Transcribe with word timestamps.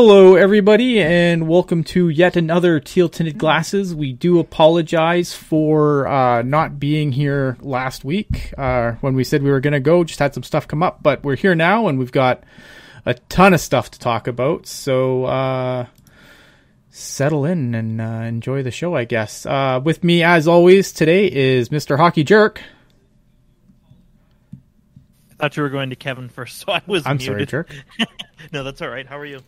Hello, 0.00 0.36
everybody, 0.36 1.02
and 1.02 1.48
welcome 1.48 1.82
to 1.82 2.08
yet 2.08 2.36
another 2.36 2.78
Teal 2.78 3.08
Tinted 3.08 3.36
Glasses. 3.36 3.96
We 3.96 4.12
do 4.12 4.38
apologize 4.38 5.34
for 5.34 6.06
uh, 6.06 6.42
not 6.42 6.78
being 6.78 7.10
here 7.10 7.56
last 7.60 8.04
week 8.04 8.54
uh, 8.56 8.92
when 9.00 9.14
we 9.14 9.24
said 9.24 9.42
we 9.42 9.50
were 9.50 9.58
going 9.58 9.72
to 9.72 9.80
go. 9.80 10.04
Just 10.04 10.20
had 10.20 10.34
some 10.34 10.44
stuff 10.44 10.68
come 10.68 10.84
up, 10.84 11.02
but 11.02 11.24
we're 11.24 11.34
here 11.34 11.56
now, 11.56 11.88
and 11.88 11.98
we've 11.98 12.12
got 12.12 12.44
a 13.06 13.14
ton 13.14 13.52
of 13.52 13.60
stuff 13.60 13.90
to 13.90 13.98
talk 13.98 14.28
about. 14.28 14.68
So 14.68 15.24
uh, 15.24 15.86
settle 16.90 17.44
in 17.44 17.74
and 17.74 18.00
uh, 18.00 18.22
enjoy 18.22 18.62
the 18.62 18.70
show, 18.70 18.94
I 18.94 19.02
guess. 19.04 19.46
Uh, 19.46 19.80
with 19.82 20.04
me, 20.04 20.22
as 20.22 20.46
always, 20.46 20.92
today 20.92 21.26
is 21.26 21.70
Mr. 21.70 21.96
Hockey 21.96 22.22
Jerk. 22.22 22.62
I 24.52 25.34
thought 25.40 25.56
you 25.56 25.64
were 25.64 25.70
going 25.70 25.90
to 25.90 25.96
Kevin 25.96 26.28
first, 26.28 26.58
so 26.58 26.70
I 26.70 26.82
was. 26.86 27.04
I'm 27.04 27.16
muted. 27.16 27.26
sorry, 27.26 27.46
Jerk. 27.46 27.74
no, 28.52 28.62
that's 28.62 28.80
all 28.80 28.90
right. 28.90 29.04
How 29.04 29.18
are 29.18 29.26
you? 29.26 29.40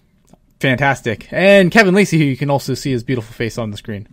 Fantastic. 0.61 1.27
And 1.33 1.71
Kevin 1.71 1.95
Lacey, 1.95 2.19
who 2.19 2.25
you 2.25 2.37
can 2.37 2.51
also 2.51 2.75
see 2.75 2.93
his 2.93 3.03
beautiful 3.03 3.33
face 3.33 3.57
on 3.57 3.71
the 3.71 3.79
screen. 3.79 4.07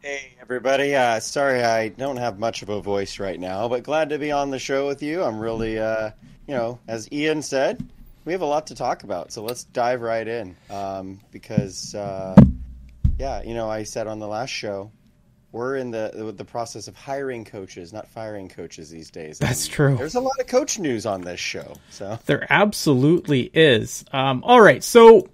Hey 0.00 0.34
everybody, 0.40 0.94
uh, 0.94 1.18
sorry 1.18 1.64
I 1.64 1.88
don't 1.88 2.18
have 2.18 2.38
much 2.38 2.62
of 2.62 2.68
a 2.68 2.80
voice 2.80 3.18
right 3.18 3.38
now, 3.38 3.68
but 3.68 3.82
glad 3.82 4.10
to 4.10 4.18
be 4.18 4.30
on 4.30 4.50
the 4.50 4.60
show 4.60 4.86
with 4.86 5.02
you. 5.02 5.24
I'm 5.24 5.40
really, 5.40 5.80
uh, 5.80 6.10
you 6.46 6.54
know, 6.54 6.78
as 6.86 7.10
Ian 7.10 7.42
said, 7.42 7.84
we 8.24 8.32
have 8.32 8.42
a 8.42 8.46
lot 8.46 8.68
to 8.68 8.76
talk 8.76 9.02
about, 9.02 9.32
so 9.32 9.42
let's 9.42 9.64
dive 9.64 10.02
right 10.02 10.26
in. 10.26 10.54
Um, 10.70 11.18
because, 11.32 11.92
uh, 11.96 12.36
yeah, 13.18 13.42
you 13.42 13.54
know, 13.54 13.68
I 13.68 13.82
said 13.82 14.06
on 14.06 14.20
the 14.20 14.28
last 14.28 14.50
show, 14.50 14.92
we're 15.56 15.76
in 15.76 15.90
the 15.90 16.34
the 16.36 16.44
process 16.44 16.86
of 16.86 16.94
hiring 16.94 17.44
coaches, 17.44 17.92
not 17.92 18.06
firing 18.06 18.48
coaches 18.48 18.90
these 18.90 19.10
days. 19.10 19.38
That's 19.38 19.66
And 19.66 19.72
true. 19.74 19.96
There's 19.96 20.14
a 20.14 20.20
lot 20.20 20.38
of 20.38 20.46
coach 20.46 20.78
news 20.78 21.06
on 21.06 21.22
this 21.22 21.40
show, 21.40 21.74
so 21.90 22.18
There 22.26 22.46
absolutely 22.50 23.50
is. 23.54 24.04
Um, 24.12 24.44
all 24.44 24.60
right, 24.60 24.84
so 24.84 25.28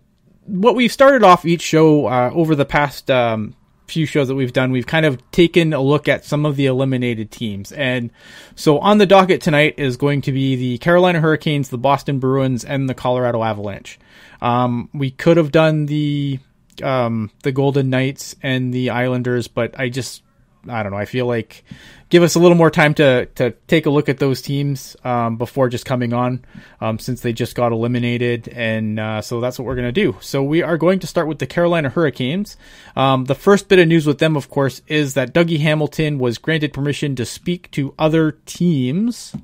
what 0.46 0.76
we've 0.76 0.92
started 0.92 1.24
off 1.24 1.44
each 1.44 1.62
show 1.62 2.06
uh, 2.06 2.30
over 2.32 2.54
the 2.54 2.64
past 2.64 3.10
um, 3.10 3.56
few 3.86 4.06
shows 4.06 4.28
that 4.28 4.34
we've 4.34 4.52
done, 4.52 4.70
we've 4.70 4.86
kind 4.86 5.06
of 5.06 5.18
taken 5.32 5.72
a 5.72 5.80
look 5.80 6.08
at 6.08 6.24
some 6.24 6.46
of 6.46 6.56
the 6.56 6.66
eliminated 6.66 7.30
teams. 7.30 7.72
And 7.72 8.10
so 8.54 8.78
on 8.78 8.98
the 8.98 9.06
docket 9.06 9.40
tonight 9.40 9.74
is 9.76 9.96
going 9.96 10.22
to 10.22 10.32
be 10.32 10.56
the 10.56 10.78
Carolina 10.78 11.20
Hurricanes, 11.20 11.68
the 11.68 11.78
Boston 11.78 12.18
Bruins, 12.18 12.64
and 12.64 12.88
the 12.88 12.94
Colorado 12.94 13.42
Avalanche. 13.42 13.98
Um, 14.40 14.88
we 14.94 15.10
could 15.10 15.36
have 15.36 15.52
done 15.52 15.86
the 15.86 16.38
um, 16.82 17.30
the 17.42 17.52
Golden 17.52 17.90
Knights 17.90 18.36
and 18.42 18.72
the 18.72 18.90
Islanders, 18.90 19.48
but 19.48 19.78
I 19.78 19.88
just 19.88 20.22
I 20.68 20.82
don't 20.82 20.92
know. 20.92 20.98
I 20.98 21.06
feel 21.06 21.26
like 21.26 21.64
give 22.08 22.22
us 22.22 22.34
a 22.34 22.38
little 22.38 22.56
more 22.56 22.70
time 22.70 22.94
to 22.94 23.26
to 23.34 23.50
take 23.66 23.86
a 23.86 23.90
look 23.90 24.08
at 24.08 24.18
those 24.18 24.40
teams 24.42 24.96
um, 25.04 25.36
before 25.36 25.68
just 25.68 25.84
coming 25.84 26.12
on, 26.12 26.44
um, 26.80 26.98
since 26.98 27.20
they 27.20 27.32
just 27.32 27.54
got 27.54 27.72
eliminated, 27.72 28.48
and 28.48 29.00
uh, 29.00 29.22
so 29.22 29.40
that's 29.40 29.58
what 29.58 29.66
we're 29.66 29.74
gonna 29.74 29.92
do. 29.92 30.16
So 30.20 30.42
we 30.42 30.62
are 30.62 30.78
going 30.78 31.00
to 31.00 31.06
start 31.06 31.26
with 31.26 31.40
the 31.40 31.46
Carolina 31.46 31.88
Hurricanes. 31.88 32.56
Um, 32.94 33.24
the 33.24 33.34
first 33.34 33.68
bit 33.68 33.78
of 33.78 33.88
news 33.88 34.06
with 34.06 34.18
them, 34.18 34.36
of 34.36 34.48
course, 34.48 34.82
is 34.86 35.14
that 35.14 35.34
Dougie 35.34 35.60
Hamilton 35.60 36.18
was 36.18 36.38
granted 36.38 36.72
permission 36.72 37.16
to 37.16 37.26
speak 37.26 37.70
to 37.72 37.94
other 37.98 38.32
teams. 38.46 39.34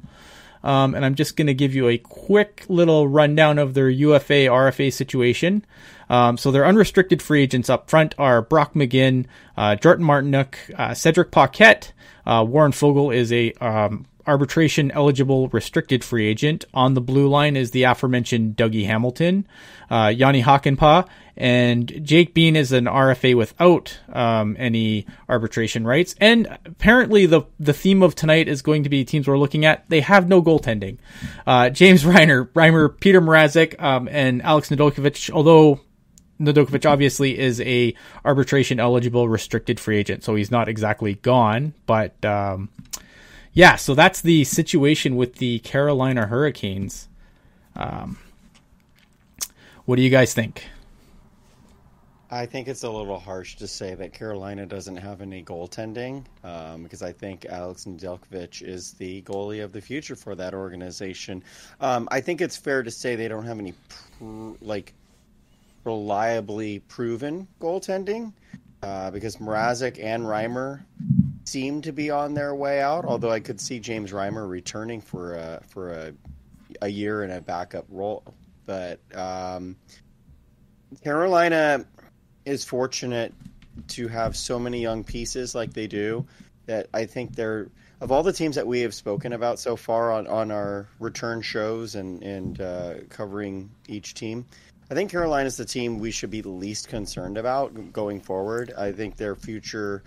Um, 0.62 0.96
and 0.96 1.04
I'm 1.04 1.14
just 1.14 1.36
going 1.36 1.46
to 1.46 1.54
give 1.54 1.74
you 1.74 1.88
a 1.88 1.98
quick 1.98 2.64
little 2.68 3.06
rundown 3.06 3.58
of 3.58 3.74
their 3.74 3.88
UFA 3.88 4.48
RFA 4.48 4.92
situation. 4.92 5.64
Um, 6.10 6.36
so 6.36 6.50
their 6.50 6.66
unrestricted 6.66 7.22
free 7.22 7.42
agents 7.42 7.68
up 7.68 7.90
front 7.90 8.14
are 8.18 8.42
Brock 8.42 8.74
McGinn, 8.74 9.26
uh, 9.56 9.76
Jordan 9.76 10.06
Martinook, 10.06 10.54
uh, 10.78 10.94
Cedric 10.94 11.30
Paquette. 11.30 11.92
Uh, 12.26 12.44
Warren 12.46 12.72
Foegele 12.72 13.14
is 13.14 13.32
a 13.32 13.52
um, 13.54 14.06
arbitration 14.28 14.90
eligible 14.90 15.48
restricted 15.48 16.04
free 16.04 16.26
agent. 16.26 16.66
On 16.74 16.94
the 16.94 17.00
blue 17.00 17.28
line 17.28 17.56
is 17.56 17.70
the 17.70 17.84
aforementioned 17.84 18.56
Dougie 18.56 18.86
Hamilton, 18.86 19.48
uh, 19.90 20.12
Yanni 20.14 20.42
Hakanpää, 20.42 21.08
and 21.36 22.04
Jake 22.04 22.34
Bean 22.34 22.54
is 22.54 22.70
an 22.72 22.84
RFA 22.84 23.34
without 23.34 23.98
um, 24.12 24.54
any 24.58 25.06
arbitration 25.28 25.86
rights. 25.86 26.14
And 26.20 26.58
apparently, 26.66 27.26
the 27.26 27.42
the 27.58 27.72
theme 27.72 28.02
of 28.02 28.14
tonight 28.14 28.48
is 28.48 28.60
going 28.60 28.82
to 28.82 28.88
be 28.90 29.04
teams 29.04 29.26
we're 29.26 29.38
looking 29.38 29.64
at. 29.64 29.88
They 29.88 30.00
have 30.00 30.28
no 30.28 30.42
goaltending. 30.42 30.98
Uh, 31.46 31.70
James 31.70 32.02
Reiner, 32.04 32.48
Reimer, 32.52 33.00
Peter 33.00 33.20
Mrazek, 33.20 33.80
um, 33.82 34.08
and 34.12 34.42
Alex 34.42 34.68
Nedeljkovic, 34.68 35.30
although 35.30 35.80
Nedeljkovic 36.40 36.88
obviously 36.88 37.38
is 37.38 37.60
a 37.60 37.94
arbitration 38.24 38.78
eligible 38.78 39.28
restricted 39.28 39.80
free 39.80 39.98
agent, 39.98 40.22
so 40.22 40.34
he's 40.34 40.50
not 40.50 40.68
exactly 40.68 41.14
gone. 41.14 41.74
But 41.86 42.24
um, 42.24 42.68
yeah, 43.52 43.76
so 43.76 43.94
that's 43.94 44.20
the 44.20 44.44
situation 44.44 45.16
with 45.16 45.36
the 45.36 45.58
Carolina 45.60 46.26
Hurricanes. 46.26 47.08
Um, 47.74 48.18
what 49.84 49.96
do 49.96 50.02
you 50.02 50.10
guys 50.10 50.34
think? 50.34 50.64
I 52.30 52.44
think 52.44 52.68
it's 52.68 52.82
a 52.82 52.90
little 52.90 53.18
harsh 53.18 53.56
to 53.56 53.66
say 53.66 53.94
that 53.94 54.12
Carolina 54.12 54.66
doesn't 54.66 54.96
have 54.96 55.22
any 55.22 55.42
goaltending 55.42 56.24
um, 56.44 56.82
because 56.82 57.00
I 57.00 57.10
think 57.10 57.46
Alex 57.46 57.86
Nedeljkovic 57.86 58.60
is 58.60 58.92
the 58.92 59.22
goalie 59.22 59.64
of 59.64 59.72
the 59.72 59.80
future 59.80 60.14
for 60.14 60.34
that 60.34 60.52
organization. 60.52 61.42
Um, 61.80 62.06
I 62.10 62.20
think 62.20 62.42
it's 62.42 62.56
fair 62.56 62.82
to 62.82 62.90
say 62.90 63.16
they 63.16 63.28
don't 63.28 63.46
have 63.46 63.58
any 63.58 63.72
pr- 63.88 64.52
like 64.60 64.92
reliably 65.84 66.80
proven 66.80 67.48
goaltending 67.60 68.32
uh, 68.82 69.10
because 69.10 69.36
Mrazek 69.36 70.02
and 70.02 70.24
Reimer 70.24 70.82
seem 71.44 71.80
to 71.82 71.92
be 71.92 72.10
on 72.10 72.34
their 72.34 72.54
way 72.54 72.80
out. 72.80 73.04
Although 73.04 73.30
I 73.30 73.40
could 73.40 73.60
see 73.60 73.80
James 73.80 74.12
Reimer 74.12 74.48
returning 74.48 75.00
for 75.00 75.34
a 75.34 75.62
for 75.68 75.92
a 75.92 76.12
a 76.82 76.88
year 76.88 77.24
in 77.24 77.30
a 77.30 77.40
backup 77.40 77.86
role, 77.88 78.22
but 78.66 79.00
um, 79.14 79.76
Carolina 81.02 81.86
is 82.44 82.64
fortunate 82.64 83.34
to 83.88 84.08
have 84.08 84.36
so 84.36 84.58
many 84.58 84.80
young 84.80 85.04
pieces 85.04 85.54
like 85.54 85.72
they 85.72 85.86
do 85.86 86.26
that 86.66 86.88
I 86.92 87.06
think 87.06 87.34
they're 87.34 87.68
of 88.00 88.12
all 88.12 88.22
the 88.22 88.32
teams 88.32 88.54
that 88.54 88.66
we 88.66 88.80
have 88.80 88.94
spoken 88.94 89.32
about 89.32 89.58
so 89.58 89.74
far 89.74 90.12
on, 90.12 90.26
on 90.28 90.50
our 90.50 90.86
return 91.00 91.42
shows 91.42 91.94
and 91.94 92.22
and 92.22 92.60
uh, 92.60 92.94
covering 93.08 93.70
each 93.88 94.14
team. 94.14 94.46
I 94.90 94.94
think 94.94 95.10
Carolina 95.10 95.46
is 95.46 95.56
the 95.56 95.64
team 95.64 95.98
we 95.98 96.10
should 96.10 96.30
be 96.30 96.42
least 96.42 96.88
concerned 96.88 97.36
about 97.36 97.92
going 97.92 98.20
forward. 98.20 98.72
I 98.76 98.92
think 98.92 99.16
their 99.16 99.36
future 99.36 100.02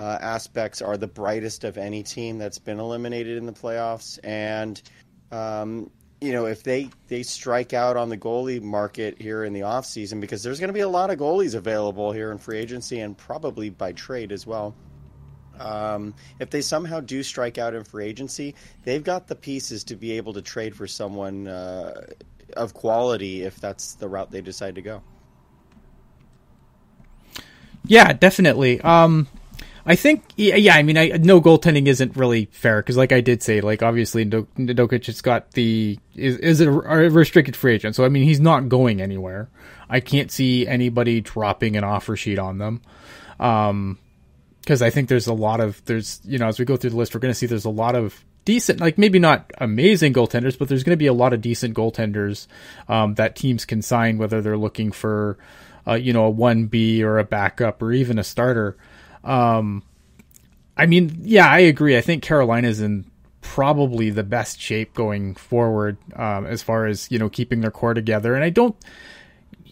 uh, 0.00 0.18
aspects 0.20 0.82
are 0.82 0.96
the 0.96 1.06
brightest 1.06 1.62
of 1.62 1.78
any 1.78 2.02
team 2.02 2.38
that's 2.38 2.58
been 2.58 2.80
eliminated 2.80 3.38
in 3.38 3.46
the 3.46 3.52
playoffs, 3.52 4.18
and 4.24 4.82
um, 5.30 5.90
you 6.20 6.32
know 6.32 6.46
if 6.46 6.62
they 6.62 6.88
they 7.08 7.22
strike 7.22 7.74
out 7.74 7.96
on 7.96 8.08
the 8.08 8.16
goalie 8.16 8.62
market 8.62 9.20
here 9.20 9.44
in 9.44 9.52
the 9.52 9.60
offseason 9.60 10.20
because 10.20 10.42
there's 10.42 10.58
going 10.58 10.68
to 10.68 10.74
be 10.74 10.80
a 10.80 10.88
lot 10.88 11.10
of 11.10 11.18
goalies 11.18 11.54
available 11.54 12.12
here 12.12 12.32
in 12.32 12.38
free 12.38 12.58
agency 12.58 13.00
and 13.00 13.18
probably 13.18 13.68
by 13.68 13.92
trade 13.92 14.32
as 14.32 14.46
well 14.46 14.74
um, 15.58 16.14
if 16.40 16.48
they 16.48 16.62
somehow 16.62 16.98
do 16.98 17.22
strike 17.22 17.58
out 17.58 17.74
in 17.74 17.84
free 17.84 18.06
agency 18.06 18.54
they've 18.84 19.04
got 19.04 19.26
the 19.26 19.34
pieces 19.34 19.84
to 19.84 19.96
be 19.96 20.12
able 20.12 20.32
to 20.32 20.40
trade 20.40 20.74
for 20.74 20.86
someone 20.86 21.46
uh, 21.46 22.06
of 22.54 22.74
quality 22.74 23.42
if 23.42 23.60
that's 23.60 23.94
the 23.94 24.08
route 24.08 24.30
they 24.30 24.40
decide 24.40 24.74
to 24.74 24.82
go 24.82 25.02
Yeah, 27.86 28.12
definitely. 28.12 28.80
Um, 28.80 29.28
I 29.86 29.96
think, 29.96 30.24
yeah, 30.36 30.76
I 30.76 30.82
mean, 30.82 30.96
I, 30.96 31.08
no 31.08 31.42
goaltending 31.42 31.86
isn't 31.86 32.16
really 32.16 32.46
fair 32.46 32.80
because, 32.80 32.96
like 32.96 33.12
I 33.12 33.20
did 33.20 33.42
say, 33.42 33.60
like 33.60 33.82
obviously 33.82 34.24
Nedeljkovic 34.24 35.06
has 35.06 35.20
got 35.20 35.50
the 35.52 35.98
is 36.14 36.38
is 36.38 36.60
a, 36.62 36.70
restricted 36.70 37.54
free 37.54 37.74
agent, 37.74 37.94
so 37.94 38.04
I 38.04 38.08
mean 38.08 38.22
he's 38.24 38.40
not 38.40 38.70
going 38.70 39.02
anywhere. 39.02 39.50
I 39.90 40.00
can't 40.00 40.30
see 40.30 40.66
anybody 40.66 41.20
dropping 41.20 41.76
an 41.76 41.84
offer 41.84 42.16
sheet 42.16 42.38
on 42.38 42.56
them, 42.56 42.80
um, 43.38 43.98
because 44.60 44.80
I 44.80 44.88
think 44.88 45.10
there's 45.10 45.26
a 45.26 45.34
lot 45.34 45.60
of 45.60 45.84
there's 45.84 46.22
you 46.24 46.38
know 46.38 46.48
as 46.48 46.58
we 46.58 46.64
go 46.64 46.78
through 46.78 46.90
the 46.90 46.96
list, 46.96 47.14
we're 47.14 47.20
going 47.20 47.32
to 47.32 47.38
see 47.38 47.46
there's 47.46 47.66
a 47.66 47.70
lot 47.70 47.94
of 47.94 48.24
decent, 48.44 48.80
like 48.80 48.98
maybe 48.98 49.18
not 49.18 49.50
amazing 49.58 50.12
goaltenders, 50.12 50.58
but 50.58 50.68
there's 50.68 50.84
going 50.84 50.94
to 50.94 50.96
be 50.96 51.06
a 51.06 51.12
lot 51.12 51.32
of 51.32 51.40
decent 51.40 51.74
goaltenders 51.74 52.46
um, 52.88 53.14
that 53.14 53.36
teams 53.36 53.64
can 53.64 53.82
sign, 53.82 54.18
whether 54.18 54.40
they're 54.40 54.56
looking 54.56 54.92
for, 54.92 55.38
uh, 55.86 55.94
you 55.94 56.12
know, 56.12 56.24
a 56.26 56.30
one 56.30 56.66
B 56.66 57.02
or 57.02 57.18
a 57.18 57.24
backup 57.24 57.82
or 57.82 57.92
even 57.92 58.18
a 58.18 58.24
starter. 58.24 58.76
Um, 59.22 59.82
I 60.76 60.86
mean, 60.86 61.20
yeah, 61.22 61.48
I 61.48 61.60
agree. 61.60 61.96
I 61.96 62.00
think 62.00 62.22
Carolina's 62.22 62.80
in 62.80 63.04
probably 63.40 64.10
the 64.10 64.22
best 64.22 64.58
shape 64.60 64.94
going 64.94 65.34
forward 65.34 65.96
um, 66.16 66.46
as 66.46 66.62
far 66.62 66.86
as 66.86 67.10
you 67.10 67.18
know 67.18 67.28
keeping 67.28 67.60
their 67.60 67.70
core 67.70 67.94
together, 67.94 68.34
and 68.34 68.42
I 68.42 68.50
don't, 68.50 68.74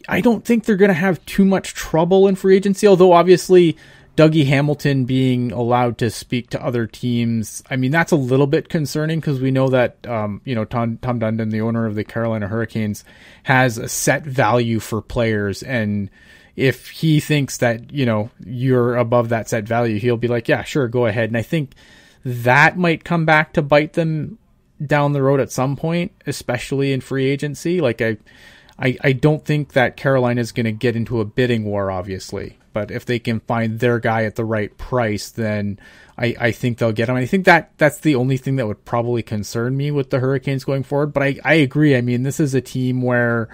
I 0.09 0.21
don't 0.21 0.45
think 0.45 0.65
they're 0.65 0.77
going 0.77 0.91
to 0.91 0.95
have 0.95 1.25
too 1.27 1.45
much 1.45 1.75
trouble 1.75 2.29
in 2.29 2.37
free 2.37 2.57
agency. 2.57 2.87
Although 2.87 3.13
obviously, 3.13 3.77
Dougie 4.17 4.47
Hamilton 4.47 5.05
being 5.05 5.53
allowed 5.53 5.99
to 5.99 6.11
speak 6.11 6.51
to 6.51 6.65
other 6.65 6.87
teams, 6.87 7.63
I 7.71 7.77
mean 7.77 7.91
that's 7.91 8.13
a 8.13 8.17
little 8.17 8.47
bit 8.47 8.69
concerning 8.69 9.21
because 9.21 9.41
we 9.41 9.51
know 9.51 9.69
that 9.69 10.07
um, 10.07 10.41
you 10.45 10.55
know 10.55 10.65
Tom 10.65 10.99
Tom 10.99 11.21
Dundon, 11.21 11.51
the 11.51 11.63
owner 11.63 11.87
of 11.87 11.95
the 11.95 12.05
Carolina 12.05 12.49
Hurricanes, 12.49 13.05
has 13.45 13.79
a 13.79 13.89
set 13.89 14.25
value 14.25 14.81
for 14.81 15.01
players 15.01 15.63
and 15.63 16.11
if 16.57 16.91
he 16.91 17.21
thinks 17.21 17.59
that 17.59 17.93
you 17.93 18.05
know 18.05 18.31
you're 18.45 18.97
above 18.97 19.31
that 19.31 19.49
set 19.49 19.65
value, 19.65 19.99
he'll 19.99 20.17
be 20.17 20.29
like, 20.29 20.49
yeah, 20.49 20.63
sure, 20.63 20.89
go 20.89 21.07
ahead. 21.07 21.31
And 21.31 21.37
I 21.37 21.43
think 21.43 21.75
that 22.25 22.77
might 22.77 23.05
come 23.05 23.25
back 23.25 23.55
to 23.55 23.63
bite 23.63 23.95
them 23.95 24.39
down 24.85 25.13
the 25.13 25.23
road 25.23 25.41
at 25.41 25.53
some 25.53 25.77
point, 25.77 26.13
especially 26.27 26.93
in 26.93 27.01
free 27.01 27.27
agency. 27.27 27.81
Like 27.81 28.03
I, 28.03 28.19
I, 28.83 28.99
I 29.01 29.13
don't 29.13 29.45
think 29.45 29.75
that 29.75 29.97
Carolina 29.97 30.41
is 30.41 30.51
going 30.51 30.65
to 30.65 30.73
get 30.73 30.97
into 30.97 31.21
a 31.21 31.25
bidding 31.25 31.65
war, 31.65 31.91
obviously. 31.91 32.59
But 32.73 32.91
if 32.91 33.05
they 33.05 33.21
can 33.21 33.39
find 33.39 33.79
their 33.79 34.01
guy 34.01 34.25
at 34.25 34.35
the 34.35 34.45
right 34.45 34.77
price, 34.77 35.31
then 35.31 35.79
I, 36.19 36.35
I 36.41 36.51
think 36.51 36.79
they'll 36.79 36.91
get 36.91 37.09
him. 37.09 37.15
I 37.15 37.27
think 37.27 37.45
that 37.45 37.71
that's 37.79 38.01
the 38.01 38.17
only 38.17 38.39
thing 38.39 38.57
that 38.57 38.67
would 38.67 38.85
probably 38.85 39.23
concern 39.23 39.77
me 39.77 39.93
with 39.93 40.11
the 40.11 40.19
Hurricanes 40.19 40.65
going 40.65 40.83
forward. 40.83 41.13
But 41.13 41.23
I, 41.23 41.39
I 41.45 41.55
agree. 41.55 41.97
I 41.97 42.01
mean, 42.01 42.25
this 42.25 42.41
is 42.41 42.55
a 42.55 42.61
team 42.61 43.03
where 43.03 43.49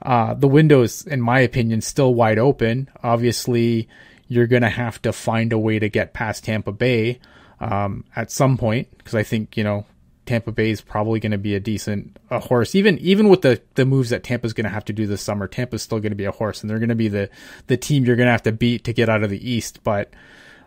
uh, 0.00 0.34
the 0.34 0.48
window 0.48 0.82
is, 0.82 1.06
in 1.06 1.20
my 1.20 1.40
opinion, 1.40 1.80
still 1.80 2.14
wide 2.14 2.38
open. 2.38 2.88
Obviously, 3.02 3.88
you're 4.28 4.46
going 4.46 4.62
to 4.62 4.68
have 4.68 5.02
to 5.02 5.12
find 5.12 5.52
a 5.52 5.58
way 5.58 5.80
to 5.80 5.88
get 5.88 6.12
past 6.12 6.44
Tampa 6.44 6.72
Bay 6.72 7.18
um, 7.58 8.04
at 8.14 8.30
some 8.30 8.56
point 8.56 8.88
because 8.98 9.14
I 9.14 9.24
think 9.24 9.56
you 9.56 9.64
know 9.64 9.86
Tampa 10.32 10.50
Bay 10.50 10.70
is 10.70 10.80
probably 10.80 11.20
going 11.20 11.32
to 11.32 11.36
be 11.36 11.54
a 11.54 11.60
decent 11.60 12.16
a 12.30 12.38
horse. 12.38 12.74
Even 12.74 12.96
even 13.00 13.28
with 13.28 13.42
the 13.42 13.60
the 13.74 13.84
moves 13.84 14.08
that 14.08 14.24
Tampa's 14.24 14.54
going 14.54 14.64
to 14.64 14.70
have 14.70 14.86
to 14.86 14.92
do 14.94 15.06
this 15.06 15.20
summer, 15.20 15.46
Tampa's 15.46 15.82
still 15.82 16.00
going 16.00 16.12
to 16.12 16.16
be 16.16 16.24
a 16.24 16.32
horse, 16.32 16.62
and 16.62 16.70
they're 16.70 16.78
going 16.78 16.88
to 16.88 16.94
be 16.94 17.08
the 17.08 17.28
the 17.66 17.76
team 17.76 18.06
you're 18.06 18.16
going 18.16 18.28
to 18.28 18.32
have 18.32 18.44
to 18.44 18.52
beat 18.52 18.84
to 18.84 18.94
get 18.94 19.10
out 19.10 19.22
of 19.22 19.28
the 19.28 19.50
East. 19.50 19.80
But 19.84 20.14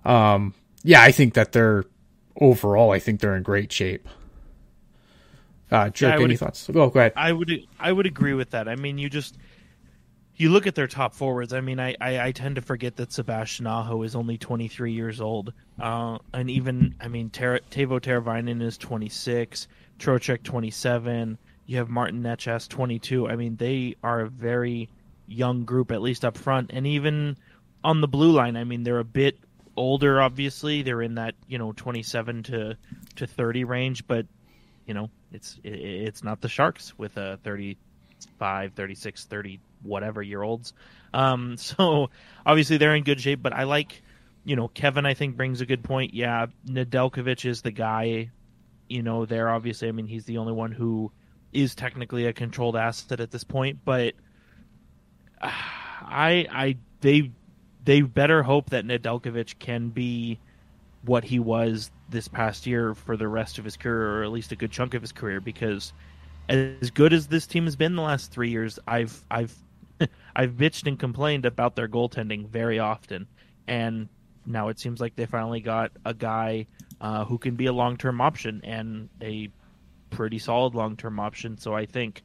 um, 0.04 0.54
yeah, 0.84 1.02
I 1.02 1.12
think 1.12 1.34
that 1.34 1.52
they're 1.52 1.86
overall, 2.40 2.92
I 2.92 3.00
think 3.00 3.22
they're 3.22 3.36
in 3.36 3.42
great 3.42 3.72
shape. 3.72 4.08
Uh, 5.72 5.90
Jerk, 5.90 6.20
yeah, 6.20 6.24
any 6.24 6.38
thoughts? 6.38 6.70
Oh, 6.70 6.90
go 6.92 7.00
ahead. 7.00 7.14
I 7.16 7.32
would 7.32 7.52
I 7.80 7.92
would 7.92 8.06
agree 8.06 8.36
with 8.36 8.52
that. 8.52 8.68
I 8.68 8.76
mean, 8.76 9.00
you 9.00 9.10
just 9.10 9.36
you 10.38 10.50
look 10.50 10.68
at 10.68 10.76
their 10.76 10.88
top 10.88 11.14
forwards. 11.14 11.54
I 11.54 11.62
mean, 11.62 11.80
I, 11.80 11.96
I, 12.02 12.28
I 12.28 12.32
tend 12.32 12.56
to 12.56 12.62
forget 12.62 12.98
that 12.98 13.14
Sebastian 13.14 13.68
Aho 13.68 14.02
is 14.04 14.16
only 14.16 14.38
23 14.38 14.92
years 14.92 15.22
old. 15.22 15.54
Uh, 15.80 16.18
and 16.34 16.50
even, 16.50 16.96
I 17.00 17.08
mean, 17.08 17.30
Ter- 17.30 17.60
Teuvo 17.72 18.02
Teravainen 18.02 18.62
is 18.62 18.78
26, 18.78 19.68
Trocheck 19.98 20.44
27. 20.44 21.38
You 21.68 21.78
have 21.78 21.90
Martin 21.90 22.22
Necas 22.22 22.68
22. 22.68 23.30
I 23.30 23.36
mean, 23.36 23.56
they 23.56 23.96
are 24.04 24.22
a 24.22 24.30
very 24.30 24.90
young 25.28 25.64
group, 25.64 25.92
at 25.92 26.02
least 26.02 26.26
up 26.26 26.38
front. 26.38 26.72
And 26.74 26.86
even 26.86 27.38
on 27.84 28.02
the 28.02 28.08
blue 28.08 28.32
line, 28.32 28.58
I 28.58 28.66
mean, 28.66 28.84
they're 28.84 29.00
a 29.00 29.06
bit 29.06 29.40
older, 29.78 30.22
obviously. 30.22 30.82
They're 30.82 31.02
in 31.02 31.16
that, 31.16 31.36
you 31.48 31.58
know, 31.58 31.72
27 31.72 32.44
to, 32.44 32.78
to 33.16 33.28
30 33.28 33.64
range. 33.64 34.06
But, 34.06 34.26
you 34.86 34.94
know, 34.94 35.10
it's 35.32 35.60
it, 35.64 35.70
it's 35.70 36.24
not 36.24 36.42
the 36.42 36.50
Sharks 36.50 36.98
with 36.98 37.16
a 37.16 37.40
35, 37.44 38.74
36, 38.74 39.26
30 39.26 39.60
whatever 39.86 40.22
year 40.22 40.42
olds. 40.42 40.74
Um, 41.14 41.58
so 41.58 42.10
obviously 42.46 42.78
they're 42.78 42.96
in 42.96 43.04
good 43.04 43.22
shape, 43.22 43.42
but 43.42 43.54
I 43.54 43.64
like, 43.64 44.02
you 44.44 44.56
know, 44.56 44.68
Kevin. 44.68 45.06
I 45.06 45.14
think 45.14 45.38
brings 45.38 45.62
a 45.62 45.66
good 45.66 45.84
point. 45.84 46.14
Yeah, 46.14 46.48
Nedeljkovic 46.68 47.46
is 47.46 47.62
the 47.62 47.72
guy. 47.72 48.32
You 48.88 49.02
know, 49.02 49.26
there 49.26 49.50
obviously. 49.50 49.88
I 49.88 49.92
mean, 49.92 50.08
he's 50.08 50.26
the 50.26 50.38
only 50.38 50.54
one 50.54 50.72
who 50.72 51.12
is 51.52 51.74
technically 51.74 52.26
a 52.26 52.34
controlled 52.34 52.76
asset 52.76 53.20
at 53.20 53.32
this 53.32 53.44
point, 53.44 53.80
but 53.84 54.14
I, 55.42 56.48
I, 56.52 56.78
they, 57.02 57.32
they 57.84 58.02
better 58.02 58.44
hope 58.44 58.72
that 58.72 58.86
Nedeljkovic 58.86 59.58
can 59.58 59.90
be 59.90 60.40
what 61.04 61.24
he 61.24 61.40
was 61.40 61.92
this 62.10 62.28
past 62.28 62.66
year 62.68 62.94
for 62.94 63.16
the 63.18 63.28
rest 63.28 63.58
of 63.58 63.66
his 63.66 63.78
career, 63.78 64.20
or 64.20 64.24
at 64.24 64.32
least 64.32 64.52
a 64.52 64.56
good 64.56 64.72
chunk 64.72 64.94
of 64.94 65.02
his 65.02 65.12
career, 65.12 65.40
because 65.40 65.94
as 66.50 66.92
good 66.92 67.14
as 67.14 67.28
this 67.28 67.48
team 67.48 67.66
has 67.66 67.76
been 67.76 67.96
the 67.96 68.02
last 68.02 68.32
three 68.32 68.50
years, 68.50 68.80
I've 68.88 69.24
I've 69.30 69.56
I've 70.36 70.52
bitched 70.52 70.88
and 70.88 71.00
complained 71.00 71.46
about 71.46 71.76
their 71.76 71.88
goaltending 71.88 72.48
very 72.48 72.80
often, 72.80 73.28
and 73.68 74.10
now 74.46 74.70
it 74.70 74.80
seems 74.80 75.00
like 75.00 75.16
they 75.16 75.26
finally 75.26 75.62
got 75.62 75.92
a 76.06 76.14
guy 76.14 76.68
uh, 77.02 77.26
who 77.26 77.38
can 77.38 77.56
be 77.56 77.66
a 77.66 77.74
long 77.74 77.98
term 77.98 78.22
option 78.22 78.62
and 78.64 79.10
a 79.22 79.50
pretty 80.10 80.40
solid 80.40 80.76
long 80.76 80.96
term 80.96 81.20
option. 81.20 81.58
So 81.58 81.74
I 81.74 81.86
think 81.86 82.24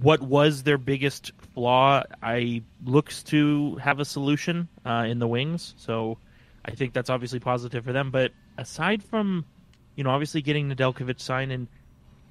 what 0.00 0.20
was 0.20 0.62
their 0.62 0.78
biggest 0.78 1.32
flaw, 1.54 2.02
I 2.22 2.62
looks 2.84 3.22
to 3.24 3.76
have 3.76 4.00
a 4.00 4.04
solution 4.04 4.68
uh, 4.86 5.04
in 5.08 5.18
the 5.18 5.28
wings. 5.28 5.74
So 5.76 6.18
I 6.64 6.72
think 6.72 6.92
that's 6.92 7.10
obviously 7.10 7.40
positive 7.40 7.84
for 7.84 7.92
them. 7.92 8.10
But 8.10 8.32
aside 8.58 9.02
from, 9.02 9.44
you 9.96 10.04
know, 10.04 10.10
obviously 10.10 10.42
getting 10.42 10.68
Nedeljkovic 10.68 11.20
signed, 11.20 11.52
and 11.52 11.68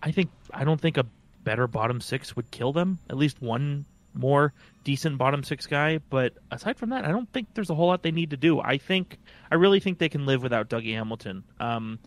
I 0.02 0.12
think 0.12 0.30
I 0.54 0.64
don't 0.64 0.80
think 0.80 0.98
a 0.98 1.06
better 1.44 1.68
bottom 1.68 2.02
six 2.02 2.36
would 2.36 2.50
kill 2.52 2.74
them. 2.74 3.00
At 3.10 3.18
least 3.18 3.42
one 3.42 3.86
more 4.14 4.54
decent 4.84 5.18
bottom 5.18 5.44
six 5.44 5.68
guy. 5.68 6.00
But 6.10 6.34
aside 6.50 6.78
from 6.78 6.90
that, 6.90 7.06
I 7.06 7.10
don't 7.10 7.32
think 7.32 7.54
there's 7.54 7.70
a 7.70 7.76
whole 7.76 7.88
lot 7.88 8.04
they 8.04 8.12
need 8.12 8.32
to 8.32 8.38
do. 8.38 8.60
I 8.60 8.78
think 8.78 9.18
I 9.52 9.56
really 9.56 9.80
think 9.80 10.00
they 10.00 10.10
can 10.10 10.26
live 10.26 10.44
without 10.44 10.70
Dougie 10.70 10.94
Hamilton. 10.94 11.44
Um, 11.60 12.00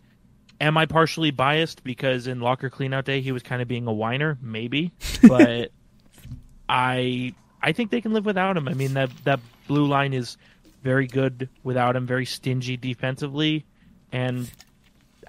am 0.59 0.77
I 0.77 0.85
partially 0.85 1.31
biased 1.31 1.83
because 1.83 2.27
in 2.27 2.39
locker 2.39 2.69
cleanout 2.69 3.05
day 3.05 3.21
he 3.21 3.31
was 3.31 3.43
kind 3.43 3.61
of 3.61 3.67
being 3.67 3.87
a 3.87 3.93
whiner? 3.93 4.37
Maybe, 4.41 4.91
but 5.27 5.71
I 6.67 7.33
I 7.61 7.71
think 7.71 7.91
they 7.91 8.01
can 8.01 8.13
live 8.13 8.25
without 8.25 8.57
him. 8.57 8.67
I 8.67 8.73
mean 8.73 8.93
that 8.93 9.09
that 9.23 9.39
blue 9.67 9.85
line 9.85 10.13
is 10.13 10.37
very 10.83 11.07
good 11.07 11.49
without 11.63 11.95
him. 11.95 12.05
Very 12.05 12.25
stingy 12.25 12.77
defensively, 12.77 13.65
and 14.11 14.49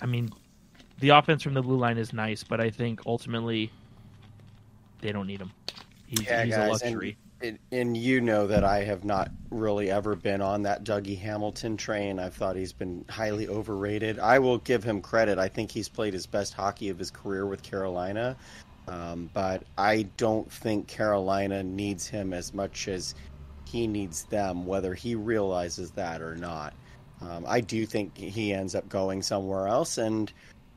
I 0.00 0.06
mean 0.06 0.30
the 0.98 1.10
offense 1.10 1.42
from 1.42 1.54
the 1.54 1.62
blue 1.62 1.76
line 1.76 1.98
is 1.98 2.12
nice, 2.12 2.42
but 2.42 2.60
I 2.60 2.70
think 2.70 3.00
ultimately 3.06 3.70
they 5.00 5.12
don't 5.12 5.26
need 5.26 5.40
him. 5.40 5.52
He's, 6.18 6.26
yeah, 6.26 6.44
he's 6.44 6.54
guys, 6.54 6.82
a 6.82 6.84
luxury. 6.84 7.18
And, 7.42 7.58
and, 7.70 7.96
you 7.96 8.22
know 8.22 8.46
that 8.46 8.64
I 8.64 8.84
have 8.84 9.04
not 9.04 9.30
really 9.50 9.90
ever 9.90 10.16
been 10.16 10.40
on 10.40 10.62
that 10.62 10.84
Dougie 10.84 11.18
Hamilton 11.18 11.76
train. 11.76 12.18
I've 12.18 12.34
thought 12.34 12.56
he's 12.56 12.72
been 12.72 13.04
highly 13.10 13.46
overrated. 13.46 14.18
I 14.18 14.38
will 14.38 14.56
give 14.58 14.82
him 14.82 15.02
credit. 15.02 15.38
I 15.38 15.48
think 15.48 15.70
he's 15.70 15.88
played 15.88 16.14
his 16.14 16.26
best 16.26 16.54
hockey 16.54 16.88
of 16.88 16.98
his 16.98 17.10
career 17.10 17.46
with 17.46 17.62
Carolina. 17.62 18.36
Um, 18.88 19.28
but 19.34 19.64
I 19.76 20.02
don't 20.16 20.50
think 20.50 20.86
Carolina 20.86 21.62
needs 21.62 22.06
him 22.06 22.32
as 22.32 22.54
much 22.54 22.88
as 22.88 23.14
he 23.66 23.86
needs 23.86 24.24
them, 24.24 24.64
whether 24.64 24.94
he 24.94 25.14
realizes 25.14 25.90
that 25.92 26.22
or 26.22 26.36
not. 26.36 26.72
Um, 27.20 27.44
I 27.46 27.60
do 27.60 27.84
think 27.86 28.16
he 28.16 28.52
ends 28.52 28.74
up 28.74 28.88
going 28.88 29.22
somewhere 29.22 29.66
else, 29.66 29.98
and 29.98 30.32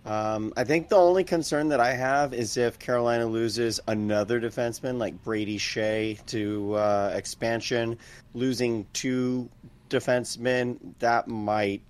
um, 0.10 0.52
I 0.58 0.64
think 0.64 0.90
the 0.90 0.96
only 0.96 1.24
concern 1.24 1.70
that 1.70 1.80
I 1.80 1.94
have 1.94 2.34
is 2.34 2.58
if 2.58 2.80
Carolina 2.80 3.28
loses 3.28 3.80
another 3.88 4.42
defenseman 4.42 4.98
like 4.98 5.24
Brady 5.24 5.60
Skjei 5.60 6.26
to 6.26 6.74
uh, 6.74 7.14
expansion, 7.14 7.96
losing 8.34 8.88
two 8.94 9.48
defensemen, 9.88 10.80
that 10.98 11.28
might 11.28 11.84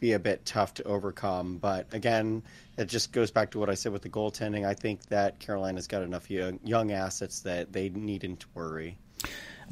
be 0.00 0.12
a 0.12 0.18
bit 0.18 0.44
tough 0.44 0.74
to 0.74 0.84
overcome. 0.84 1.56
But 1.56 1.86
again, 1.92 2.42
it 2.76 2.88
just 2.88 3.10
goes 3.10 3.30
back 3.30 3.50
to 3.52 3.58
what 3.58 3.70
I 3.70 3.74
said 3.74 3.90
with 3.92 4.02
the 4.02 4.10
goaltending. 4.10 4.66
I 4.66 4.74
think 4.74 5.06
that 5.06 5.38
Carolina's 5.38 5.86
got 5.86 6.02
enough 6.02 6.30
young, 6.30 6.60
young 6.62 6.92
assets 6.92 7.40
that 7.40 7.72
they 7.72 7.88
needn't 7.88 8.44
worry. 8.54 8.98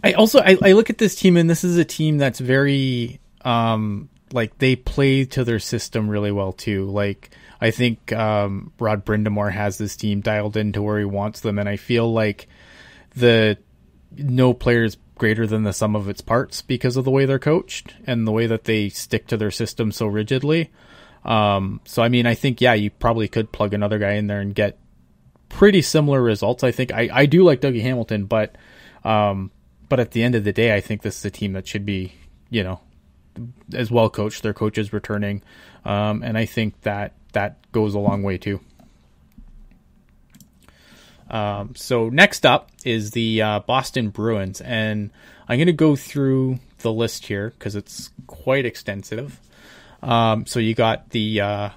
I 0.03 0.15
also 0.15 0.39
I, 0.41 0.57
I 0.63 0.73
look 0.73 0.89
at 0.89 0.97
this 0.97 1.17
team 1.17 1.37
and 1.37 1.51
this 1.51 1.65
is 1.65 1.77
a 1.77 1.85
team 1.85 2.17
that's 2.17 2.41
very 2.41 3.21
um, 3.43 4.09
like 4.33 4.57
they 4.57 4.75
play 4.75 5.27
to 5.27 5.45
their 5.45 5.59
system 5.59 6.09
really 6.09 6.33
well 6.33 6.53
too. 6.53 6.87
Like 6.87 7.31
I 7.61 7.71
think 7.71 8.13
um, 8.13 8.73
Rod 8.79 9.05
Brind'Amour 9.05 9.53
has 9.53 9.79
this 9.79 9.97
team 9.97 10.21
dialed 10.21 10.57
into 10.57 10.83
where 10.83 10.99
he 10.99 11.05
wants 11.05 11.41
them, 11.41 11.59
and 11.59 11.69
I 11.69 11.77
feel 11.77 12.11
like 12.11 12.49
the 13.15 13.59
no 14.17 14.55
player 14.55 14.85
is 14.85 14.97
greater 15.17 15.47
than 15.47 15.65
the 15.65 15.73
sum 15.73 15.95
of 15.95 16.09
its 16.09 16.23
parts 16.23 16.63
because 16.63 16.97
of 16.97 17.05
the 17.05 17.11
way 17.11 17.27
they're 17.27 17.39
coached 17.39 17.95
and 18.07 18.27
the 18.27 18.33
way 18.33 18.47
that 18.47 18.65
they 18.65 18.89
stick 18.89 19.27
to 19.27 19.37
their 19.37 19.51
system 19.51 19.93
so 19.93 20.07
rigidly. 20.07 20.71
Um, 21.25 21.81
so 21.85 22.03
I 22.03 22.09
mean, 22.09 22.27
I 22.27 22.35
think 22.35 22.61
yeah, 22.61 22.73
you 22.73 22.91
probably 22.91 23.29
could 23.29 23.53
plug 23.53 23.75
another 23.75 23.99
guy 23.99 24.13
in 24.13 24.27
there 24.27 24.41
and 24.41 24.55
get 24.55 24.79
pretty 25.51 25.83
similar 25.83 26.23
results. 26.23 26.65
I 26.65 26.73
think 26.73 26.93
I, 26.93 27.11
I 27.13 27.27
do 27.27 27.45
like 27.45 27.61
Dougie 27.61 27.83
Hamilton, 27.83 28.25
but 28.25 28.57
um, 29.05 29.51
but 29.91 30.01
at 30.01 30.13
the 30.13 30.23
end 30.23 30.35
of 30.35 30.45
the 30.45 30.53
day, 30.53 30.75
I 30.75 30.81
think 30.81 31.03
this 31.03 31.19
is 31.19 31.25
a 31.27 31.31
team 31.31 31.53
that 31.53 31.67
should 31.67 31.85
be 31.85 32.15
you 32.49 32.63
know 32.63 32.81
as 33.75 33.91
well 33.91 34.09
coached. 34.09 34.43
Their 34.43 34.55
coaches 34.55 34.95
returning, 34.95 35.43
um, 35.85 36.23
and 36.23 36.39
I 36.39 36.47
think 36.47 36.81
that 36.83 37.13
that 37.33 37.71
goes 37.73 37.95
a 37.95 37.99
long 37.99 38.23
way 38.23 38.39
too. 38.39 38.61
Um, 41.31 41.75
so 41.77 42.09
next 42.09 42.45
up 42.45 42.71
is 42.85 43.13
the 43.13 43.43
uh, 43.43 43.61
Boston 43.61 44.11
Bruins, 44.11 44.61
and 44.61 45.11
I'm 45.49 45.59
going 45.59 45.67
to 45.67 45.73
go 45.73 45.95
through 45.95 46.59
the 46.81 46.93
list 46.93 47.27
here 47.27 47.51
because 47.51 47.77
it's 47.77 48.11
quite 48.27 48.67
extensive. 48.67 49.39
Um, 50.03 50.47
so 50.47 50.59
you 50.59 50.75
got 50.75 51.11
the 51.11 51.41
uh, 51.41 51.69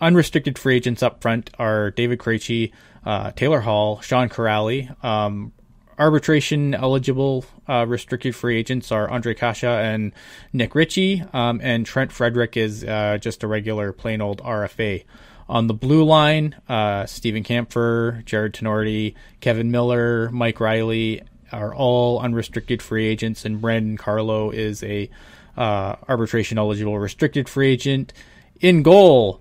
unrestricted 0.00 0.58
free 0.58 0.76
agents 0.76 1.02
up 1.02 1.20
front 1.20 1.50
are 1.58 1.90
David 1.90 2.18
Krejci, 2.18 2.72
uh, 3.04 3.32
Taylor 3.32 3.60
Hall, 3.60 4.00
Sean 4.00 4.28
Kuraly. 4.28 5.04
Um, 5.04 5.52
arbitration 5.98 6.74
eligible 6.74 7.44
uh, 7.68 7.84
restricted 7.86 8.34
free 8.34 8.58
agents 8.58 8.92
are 8.92 9.08
Ondrej 9.08 9.38
Kase 9.38 9.64
and 9.64 10.12
Nick 10.52 10.74
Ritchie, 10.74 11.22
um, 11.32 11.60
and 11.62 11.86
Trent 11.86 12.12
Frederic 12.12 12.56
is 12.56 12.84
uh, 12.84 13.18
just 13.20 13.42
a 13.42 13.46
regular 13.46 13.92
plain 13.92 14.20
old 14.20 14.42
RFA. 14.42 15.04
On 15.48 15.66
the 15.66 15.74
blue 15.74 16.04
line, 16.04 16.56
uh, 16.68 17.06
Steven 17.06 17.42
Kampfer, 17.42 18.24
Jarred 18.24 18.54
Tinordi, 18.54 19.14
Kevan 19.40 19.70
Miller, 19.70 20.30
Mike 20.30 20.58
Reilly 20.58 21.22
are 21.52 21.74
all 21.74 22.18
unrestricted 22.20 22.82
free 22.82 23.06
agents, 23.06 23.44
and 23.44 23.60
Brandon 23.60 23.96
Carlo 23.96 24.50
is 24.50 24.82
a 24.82 25.10
uh, 25.56 25.96
arbitration 26.08 26.58
eligible 26.58 26.98
restricted 26.98 27.48
free 27.48 27.72
agent. 27.72 28.12
In 28.60 28.82
goal, 28.82 29.40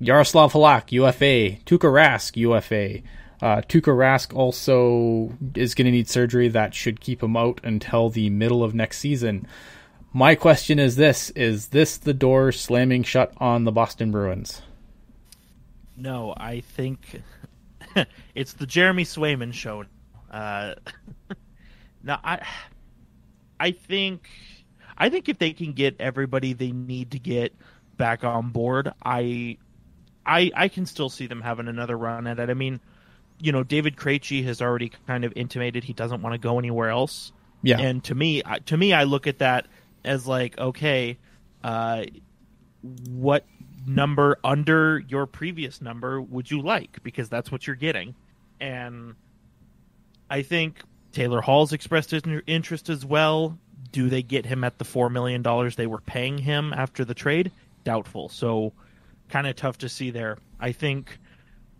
Yaroslav 0.00 0.52
Halak, 0.52 0.92
UFA, 0.92 1.58
Tuukka 1.64 1.90
Rask, 1.90 2.36
UFA, 2.36 3.02
Uh, 3.42 3.60
Tuukka 3.62 3.94
Rask 3.94 4.34
also 4.34 5.32
is 5.54 5.74
going 5.74 5.86
to 5.86 5.90
need 5.90 6.08
surgery 6.08 6.48
that 6.48 6.74
should 6.74 7.00
keep 7.00 7.22
him 7.22 7.36
out 7.36 7.60
until 7.62 8.08
the 8.08 8.30
middle 8.30 8.62
of 8.62 8.74
next 8.74 8.98
season. 8.98 9.46
My 10.12 10.34
question 10.34 10.78
is 10.78 10.96
this: 10.96 11.30
Is 11.30 11.68
this 11.68 11.96
the 11.96 12.14
door 12.14 12.52
slamming 12.52 13.02
shut 13.02 13.32
on 13.38 13.64
the 13.64 13.72
Boston 13.72 14.10
Bruins? 14.10 14.62
No, 15.96 16.34
I 16.36 16.60
think 16.60 17.22
it's 18.34 18.52
the 18.54 18.66
Jeremy 18.66 19.04
Swayman 19.04 19.52
show. 19.52 19.84
Uh, 20.30 20.74
now, 22.02 22.20
I, 22.24 22.46
I 23.60 23.70
think, 23.72 24.28
I 24.98 25.08
think 25.08 25.28
if 25.28 25.38
they 25.38 25.52
can 25.52 25.72
get 25.72 26.00
everybody 26.00 26.52
they 26.52 26.72
need 26.72 27.12
to 27.12 27.18
get 27.18 27.54
back 27.96 28.24
on 28.24 28.50
board, 28.50 28.92
I, 29.04 29.58
I, 30.26 30.50
I 30.54 30.68
can 30.68 30.86
still 30.86 31.08
see 31.08 31.26
them 31.26 31.40
having 31.40 31.68
another 31.68 31.96
run 31.96 32.26
at 32.26 32.40
it. 32.40 32.50
I 32.50 32.54
mean, 32.54 32.80
you 33.44 33.52
know, 33.52 33.62
David 33.62 33.96
Krejci 33.96 34.42
has 34.44 34.62
already 34.62 34.90
kind 35.06 35.24
of 35.24 35.32
intimated 35.36 35.84
he 35.84 35.92
doesn't 35.92 36.22
want 36.22 36.32
to 36.32 36.38
go 36.38 36.58
anywhere 36.58 36.88
else. 36.88 37.30
Yeah, 37.62 37.78
and 37.78 38.02
to 38.04 38.14
me, 38.14 38.42
to 38.66 38.76
me, 38.76 38.92
I 38.92 39.04
look 39.04 39.26
at 39.26 39.38
that 39.38 39.66
as 40.04 40.26
like, 40.26 40.58
okay, 40.58 41.18
uh, 41.62 42.04
what 43.10 43.44
number 43.86 44.38
under 44.42 44.98
your 44.98 45.26
previous 45.26 45.82
number 45.82 46.20
would 46.20 46.50
you 46.50 46.62
like? 46.62 47.02
Because 47.02 47.28
that's 47.28 47.52
what 47.52 47.66
you're 47.66 47.76
getting. 47.76 48.14
And 48.60 49.14
I 50.30 50.42
think 50.42 50.82
Taylor 51.12 51.42
Hall's 51.42 51.72
expressed 51.72 52.10
his 52.10 52.22
interest 52.46 52.88
as 52.88 53.04
well. 53.04 53.58
Do 53.92 54.08
they 54.08 54.22
get 54.22 54.46
him 54.46 54.64
at 54.64 54.78
the 54.78 54.84
$4 54.84 55.10
million 55.10 55.42
they 55.76 55.86
were 55.86 56.00
paying 56.00 56.38
him 56.38 56.72
after 56.72 57.04
the 57.04 57.14
trade? 57.14 57.52
Doubtful. 57.84 58.28
So 58.30 58.72
kind 59.28 59.46
of 59.46 59.56
tough 59.56 59.78
to 59.78 59.88
see 59.88 60.10
there. 60.10 60.38
I 60.58 60.72
think, 60.72 61.18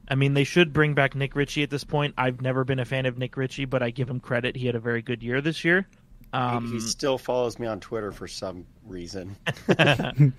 I 0.08 0.14
mean, 0.14 0.34
they 0.34 0.44
should 0.44 0.72
bring 0.72 0.94
back 0.94 1.14
Nick 1.14 1.34
Ritchie 1.34 1.62
at 1.62 1.70
this 1.70 1.84
point. 1.84 2.14
I've 2.18 2.40
never 2.40 2.64
been 2.64 2.78
a 2.78 2.84
fan 2.84 3.06
of 3.06 3.18
Nick 3.18 3.36
Ritchie, 3.36 3.64
but 3.64 3.82
I 3.82 3.90
give 3.90 4.08
him 4.08 4.20
credit. 4.20 4.56
He 4.56 4.66
had 4.66 4.74
a 4.74 4.80
very 4.80 5.02
good 5.02 5.22
year 5.22 5.40
this 5.40 5.64
year. 5.64 5.86
Um, 6.34 6.72
he 6.72 6.80
still 6.80 7.16
follows 7.16 7.60
me 7.60 7.68
on 7.68 7.78
Twitter 7.78 8.10
for 8.10 8.26
some 8.26 8.66
reason. 8.84 9.36
I 9.68 10.32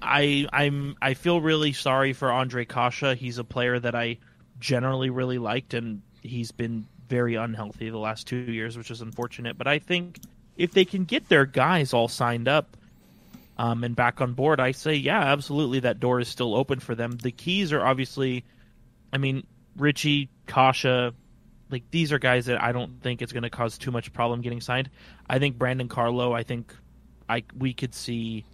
I 0.00 0.46
I'm 0.50 0.96
I 1.02 1.12
feel 1.14 1.42
really 1.42 1.74
sorry 1.74 2.14
for 2.14 2.28
Ondrej 2.28 2.68
Kase. 2.68 3.18
He's 3.18 3.36
a 3.36 3.44
player 3.44 3.78
that 3.78 3.94
I 3.94 4.16
generally 4.58 5.10
really 5.10 5.38
liked, 5.38 5.74
and 5.74 6.00
he's 6.22 6.52
been 6.52 6.86
very 7.08 7.34
unhealthy 7.34 7.90
the 7.90 7.98
last 7.98 8.28
two 8.28 8.36
years, 8.36 8.78
which 8.78 8.90
is 8.90 9.02
unfortunate. 9.02 9.58
But 9.58 9.66
I 9.66 9.78
think 9.78 10.20
if 10.56 10.72
they 10.72 10.86
can 10.86 11.04
get 11.04 11.28
their 11.28 11.44
guys 11.44 11.92
all 11.92 12.08
signed 12.08 12.48
up 12.48 12.76
um, 13.58 13.84
and 13.84 13.94
back 13.94 14.22
on 14.22 14.32
board, 14.32 14.58
I 14.58 14.72
say 14.72 14.94
yeah, 14.94 15.20
absolutely, 15.20 15.80
that 15.80 16.00
door 16.00 16.20
is 16.20 16.28
still 16.28 16.54
open 16.54 16.80
for 16.80 16.94
them. 16.94 17.18
The 17.18 17.32
keys 17.32 17.72
are 17.74 17.84
obviously, 17.84 18.44
I 19.12 19.18
mean, 19.18 19.46
Ritchie, 19.76 20.28
Kase, 20.46 21.12
like 21.70 21.84
these 21.90 22.12
are 22.12 22.18
guys 22.18 22.46
that 22.46 22.62
I 22.62 22.72
don't 22.72 23.00
think 23.02 23.22
it's 23.22 23.32
going 23.32 23.42
to 23.44 23.50
cause 23.50 23.78
too 23.78 23.90
much 23.90 24.12
problem 24.12 24.40
getting 24.40 24.60
signed. 24.60 24.90
I 25.28 25.38
think 25.38 25.56
Brandon 25.58 25.88
Carlo. 25.88 26.32
I 26.32 26.42
think 26.42 26.74
I 27.28 27.44
we 27.56 27.72
could 27.72 27.94
see 27.94 28.44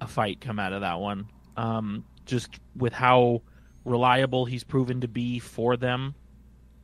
a 0.00 0.06
fight 0.06 0.40
come 0.40 0.58
out 0.58 0.72
of 0.72 0.82
that 0.82 1.00
one. 1.00 1.28
Um, 1.56 2.04
just 2.26 2.60
with 2.76 2.92
how 2.92 3.42
reliable 3.84 4.44
he's 4.44 4.64
proven 4.64 5.00
to 5.00 5.08
be 5.08 5.38
for 5.38 5.76
them, 5.76 6.14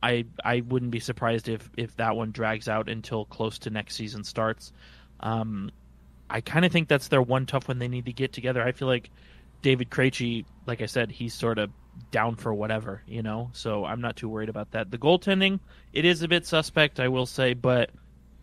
I 0.01 0.25
I 0.43 0.61
wouldn't 0.61 0.91
be 0.91 0.99
surprised 0.99 1.47
if 1.47 1.69
if 1.77 1.95
that 1.97 2.15
one 2.15 2.31
drags 2.31 2.67
out 2.67 2.89
until 2.89 3.25
close 3.25 3.59
to 3.59 3.69
next 3.69 3.95
season 3.95 4.23
starts. 4.23 4.71
Um, 5.19 5.71
I 6.29 6.41
kind 6.41 6.65
of 6.65 6.71
think 6.71 6.87
that's 6.87 7.07
their 7.07 7.21
one 7.21 7.45
tough 7.45 7.67
one 7.67 7.79
they 7.79 7.87
need 7.87 8.05
to 8.05 8.13
get 8.13 8.33
together. 8.33 8.63
I 8.63 8.71
feel 8.71 8.87
like 8.87 9.11
David 9.61 9.89
Krejci, 9.89 10.45
like 10.65 10.81
I 10.81 10.87
said, 10.87 11.11
he's 11.11 11.33
sort 11.33 11.59
of 11.59 11.71
down 12.11 12.35
for 12.35 12.53
whatever, 12.53 13.01
you 13.07 13.21
know. 13.21 13.49
So 13.53 13.85
I'm 13.85 14.01
not 14.01 14.15
too 14.15 14.29
worried 14.29 14.49
about 14.49 14.71
that. 14.71 14.91
The 14.91 14.97
goaltending, 14.97 15.59
it 15.93 16.05
is 16.05 16.21
a 16.21 16.27
bit 16.27 16.45
suspect, 16.45 16.99
I 16.99 17.07
will 17.07 17.25
say, 17.25 17.53
but 17.53 17.91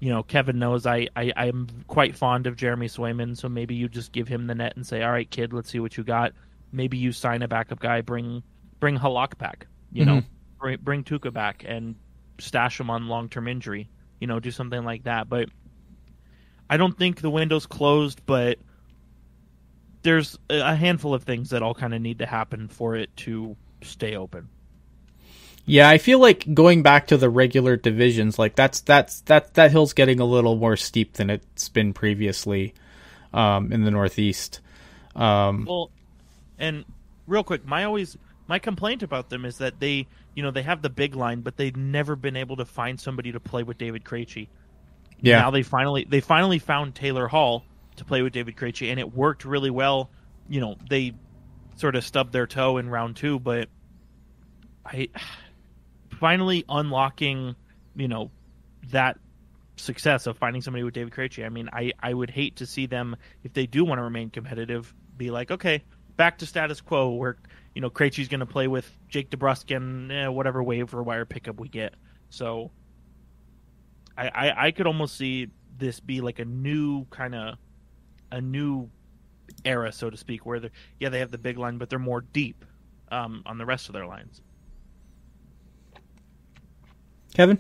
you 0.02 0.10
know, 0.10 0.24
Kevin 0.24 0.58
knows 0.58 0.84
I, 0.84 1.08
I 1.14 1.32
I'm 1.36 1.68
quite 1.86 2.16
fond 2.16 2.48
of 2.48 2.56
Jeremy 2.56 2.88
Swayman, 2.88 3.36
so 3.36 3.48
maybe 3.48 3.76
you 3.76 3.88
just 3.88 4.10
give 4.10 4.26
him 4.26 4.48
the 4.48 4.54
net 4.54 4.74
and 4.74 4.84
say, 4.84 5.02
"All 5.02 5.12
right, 5.12 5.30
kid, 5.30 5.52
let's 5.52 5.70
see 5.70 5.78
what 5.78 5.96
you 5.96 6.02
got." 6.02 6.32
Maybe 6.72 6.98
you 6.98 7.12
sign 7.12 7.42
a 7.42 7.48
backup 7.48 7.78
guy, 7.78 8.00
bring 8.00 8.42
bring 8.80 8.98
Halak 8.98 9.38
back, 9.38 9.68
you 9.92 10.04
mm-hmm. 10.04 10.16
know, 10.16 10.22
bring, 10.58 10.78
bring 10.82 11.04
Tuukka 11.04 11.32
back 11.32 11.64
and 11.64 11.94
stash 12.40 12.80
him 12.80 12.90
on 12.90 13.06
long 13.06 13.28
term 13.28 13.46
injury, 13.46 13.88
you 14.20 14.26
know, 14.26 14.40
do 14.40 14.50
something 14.50 14.84
like 14.84 15.04
that. 15.04 15.28
But 15.28 15.50
I 16.68 16.78
don't 16.78 16.98
think 16.98 17.20
the 17.20 17.30
window's 17.30 17.66
closed, 17.66 18.26
but 18.26 18.58
there's 20.02 20.38
a 20.50 20.74
handful 20.74 21.14
of 21.14 21.22
things 21.24 21.50
that 21.50 21.62
all 21.62 21.74
kind 21.74 21.94
of 21.94 22.00
need 22.00 22.18
to 22.18 22.26
happen 22.26 22.68
for 22.68 22.96
it 22.96 23.16
to 23.18 23.56
stay 23.82 24.16
open. 24.16 24.48
Yeah, 25.64 25.88
I 25.88 25.98
feel 25.98 26.18
like 26.18 26.52
going 26.52 26.82
back 26.82 27.08
to 27.08 27.16
the 27.16 27.30
regular 27.30 27.76
divisions, 27.76 28.38
like 28.38 28.56
that's 28.56 28.80
that's 28.80 29.20
that 29.22 29.54
that 29.54 29.70
hill's 29.70 29.92
getting 29.92 30.18
a 30.18 30.24
little 30.24 30.56
more 30.56 30.76
steep 30.76 31.14
than 31.14 31.30
it's 31.30 31.68
been 31.68 31.92
previously 31.92 32.74
um, 33.32 33.72
in 33.72 33.84
the 33.84 33.90
Northeast. 33.90 34.60
Um, 35.14 35.66
well, 35.68 35.90
and 36.58 36.84
real 37.26 37.44
quick, 37.44 37.64
my 37.64 37.84
always 37.84 38.16
my 38.48 38.58
complaint 38.58 39.02
about 39.04 39.30
them 39.30 39.44
is 39.44 39.58
that 39.58 39.78
they, 39.78 40.08
you 40.34 40.42
know, 40.42 40.50
they 40.50 40.62
have 40.62 40.82
the 40.82 40.90
big 40.90 41.14
line, 41.14 41.42
but 41.42 41.56
they've 41.56 41.76
never 41.76 42.16
been 42.16 42.36
able 42.36 42.56
to 42.56 42.64
find 42.64 42.98
somebody 42.98 43.32
to 43.32 43.40
play 43.40 43.62
with 43.62 43.78
David 43.78 44.04
Krejci. 44.04 44.48
Yeah. 45.20 45.40
Now 45.40 45.52
they 45.52 45.62
finally 45.62 46.04
they 46.04 46.20
finally 46.20 46.58
found 46.58 46.96
Taylor 46.96 47.28
Hall, 47.28 47.64
to 47.96 48.04
play 48.04 48.22
with 48.22 48.32
David 48.32 48.56
Krejci, 48.56 48.90
and 48.90 48.98
it 48.98 49.14
worked 49.14 49.44
really 49.44 49.70
well. 49.70 50.10
You 50.48 50.60
know, 50.60 50.76
they 50.88 51.14
sort 51.76 51.96
of 51.96 52.04
stubbed 52.04 52.32
their 52.32 52.46
toe 52.46 52.78
in 52.78 52.88
round 52.88 53.16
two, 53.16 53.38
but 53.38 53.68
I 54.84 55.08
finally 56.18 56.64
unlocking, 56.68 57.56
you 57.96 58.08
know, 58.08 58.30
that 58.90 59.18
success 59.76 60.26
of 60.26 60.38
finding 60.38 60.62
somebody 60.62 60.84
with 60.84 60.94
David 60.94 61.12
Krejci. 61.12 61.44
I 61.44 61.48
mean, 61.48 61.68
I, 61.72 61.92
I 62.00 62.12
would 62.12 62.30
hate 62.30 62.56
to 62.56 62.66
see 62.66 62.86
them 62.86 63.16
if 63.42 63.52
they 63.52 63.66
do 63.66 63.84
want 63.84 63.98
to 63.98 64.02
remain 64.02 64.30
competitive, 64.30 64.92
be 65.16 65.30
like, 65.30 65.50
okay, 65.50 65.82
back 66.16 66.38
to 66.38 66.46
status 66.46 66.80
quo 66.80 67.10
where 67.10 67.36
you 67.74 67.80
know 67.80 67.90
Krejci's 67.90 68.28
going 68.28 68.40
to 68.40 68.46
play 68.46 68.68
with 68.68 68.88
Jake 69.08 69.30
DeBrusk 69.30 69.74
and 69.74 70.12
eh, 70.12 70.28
whatever 70.28 70.62
waiver 70.62 71.02
wire 71.02 71.24
pickup 71.24 71.58
we 71.58 71.68
get. 71.68 71.94
So 72.30 72.70
I, 74.16 74.28
I 74.28 74.66
I 74.66 74.70
could 74.70 74.86
almost 74.86 75.16
see 75.16 75.48
this 75.78 76.00
be 76.00 76.20
like 76.20 76.38
a 76.38 76.44
new 76.44 77.04
kind 77.06 77.34
of 77.34 77.56
a 78.32 78.40
new 78.40 78.90
era, 79.64 79.92
so 79.92 80.10
to 80.10 80.16
speak, 80.16 80.44
where 80.44 80.58
they 80.58 80.70
yeah 80.98 81.10
they 81.10 81.20
have 81.20 81.30
the 81.30 81.38
big 81.38 81.58
line, 81.58 81.78
but 81.78 81.88
they're 81.88 81.98
more 82.00 82.22
deep 82.22 82.64
um, 83.12 83.42
on 83.46 83.58
the 83.58 83.66
rest 83.66 83.88
of 83.88 83.92
their 83.92 84.06
lines. 84.06 84.40
Kevin. 87.34 87.58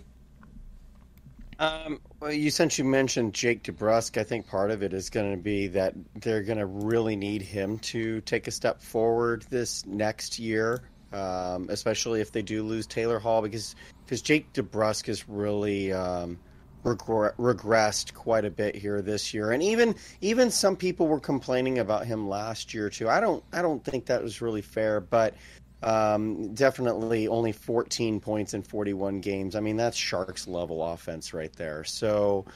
Um, 1.58 2.00
well, 2.18 2.32
you 2.32 2.50
since 2.50 2.78
you 2.78 2.84
mentioned 2.84 3.34
Jake 3.34 3.62
DeBrusk, 3.62 4.18
I 4.18 4.24
think 4.24 4.48
part 4.48 4.70
of 4.70 4.82
it 4.82 4.92
is 4.92 5.10
going 5.10 5.30
to 5.30 5.40
be 5.40 5.68
that 5.68 5.94
they're 6.16 6.42
going 6.42 6.58
to 6.58 6.66
really 6.66 7.14
need 7.14 7.42
him 7.42 7.78
to 7.80 8.20
take 8.22 8.48
a 8.48 8.50
step 8.50 8.82
forward 8.82 9.44
this 9.48 9.86
next 9.86 10.38
year, 10.40 10.82
um, 11.12 11.68
especially 11.70 12.20
if 12.20 12.32
they 12.32 12.42
do 12.42 12.64
lose 12.64 12.86
Taylor 12.86 13.20
Hall, 13.20 13.42
because 13.42 13.76
because 14.04 14.22
Jake 14.22 14.52
DeBrusk 14.54 15.08
is 15.08 15.28
really 15.28 15.92
um, 15.92 16.38
regressed 16.82 18.14
quite 18.14 18.44
a 18.44 18.50
bit 18.50 18.74
here 18.74 19.02
this 19.02 19.32
year, 19.32 19.52
and 19.52 19.62
even 19.62 19.94
even 20.20 20.50
some 20.50 20.76
people 20.76 21.08
were 21.08 21.20
complaining 21.20 21.78
about 21.78 22.06
him 22.06 22.28
last 22.28 22.74
year 22.74 22.90
too. 22.90 23.08
I 23.08 23.20
don't 23.20 23.42
I 23.52 23.62
don't 23.62 23.84
think 23.84 24.06
that 24.06 24.22
was 24.22 24.42
really 24.42 24.62
fair, 24.62 25.00
but 25.00 25.34
um, 25.82 26.54
definitely 26.54 27.26
only 27.26 27.50
14 27.52 28.20
points 28.20 28.54
in 28.54 28.62
41 28.62 29.20
games. 29.20 29.56
I 29.56 29.60
mean 29.60 29.76
that's 29.76 29.96
Sharks 29.96 30.46
level 30.46 30.82
offense 30.82 31.32
right 31.32 31.54
there. 31.54 31.84
So. 31.84 32.46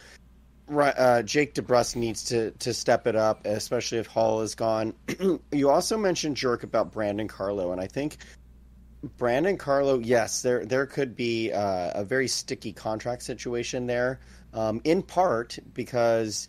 Uh, 0.69 1.23
Jake 1.23 1.55
DeBrusk 1.55 1.95
needs 1.95 2.25
to 2.25 2.51
to 2.51 2.75
step 2.75 3.07
it 3.07 3.15
up, 3.15 3.47
especially 3.47 3.99
if 3.99 4.09
Hall 4.09 4.41
is 4.41 4.57
gone. 4.57 4.95
you 5.53 5.71
also 5.71 5.97
mentioned 5.97 6.37
jerk 6.37 6.65
about 6.65 6.91
Brandon 6.91 7.29
Carlo, 7.29 7.71
and 7.71 7.81
I 7.81 7.87
think 7.87 8.17
Brandon 9.17 9.57
Carlo, 9.57 9.99
yes, 9.99 10.43
there 10.43 10.65
there 10.65 10.87
could 10.87 11.17
be 11.17 11.53
uh, 11.53 11.93
a 11.95 12.05
very 12.05 12.29
sticky 12.29 12.73
contract 12.73 13.23
situation 13.23 13.87
there, 13.87 14.21
um, 14.53 14.81
in 14.85 15.03
part 15.03 15.59
because 15.75 16.49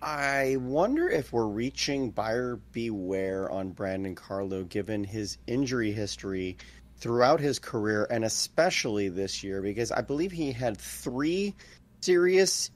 I 0.00 0.56
wonder 0.60 1.08
if 1.08 1.32
we're 1.32 1.46
reaching 1.46 2.10
buyer 2.10 2.60
beware 2.72 3.50
on 3.50 3.70
Brandon 3.70 4.14
Carlo 4.14 4.64
given 4.64 5.04
his 5.04 5.38
injury 5.46 5.92
history 5.92 6.58
throughout 6.98 7.40
his 7.40 7.58
career 7.58 8.06
and 8.10 8.24
especially 8.24 9.08
this 9.08 9.42
year 9.42 9.60
because 9.62 9.90
I 9.90 10.02
believe 10.02 10.32
he 10.32 10.52
had 10.52 10.78
three 10.78 11.54
serious 12.00 12.70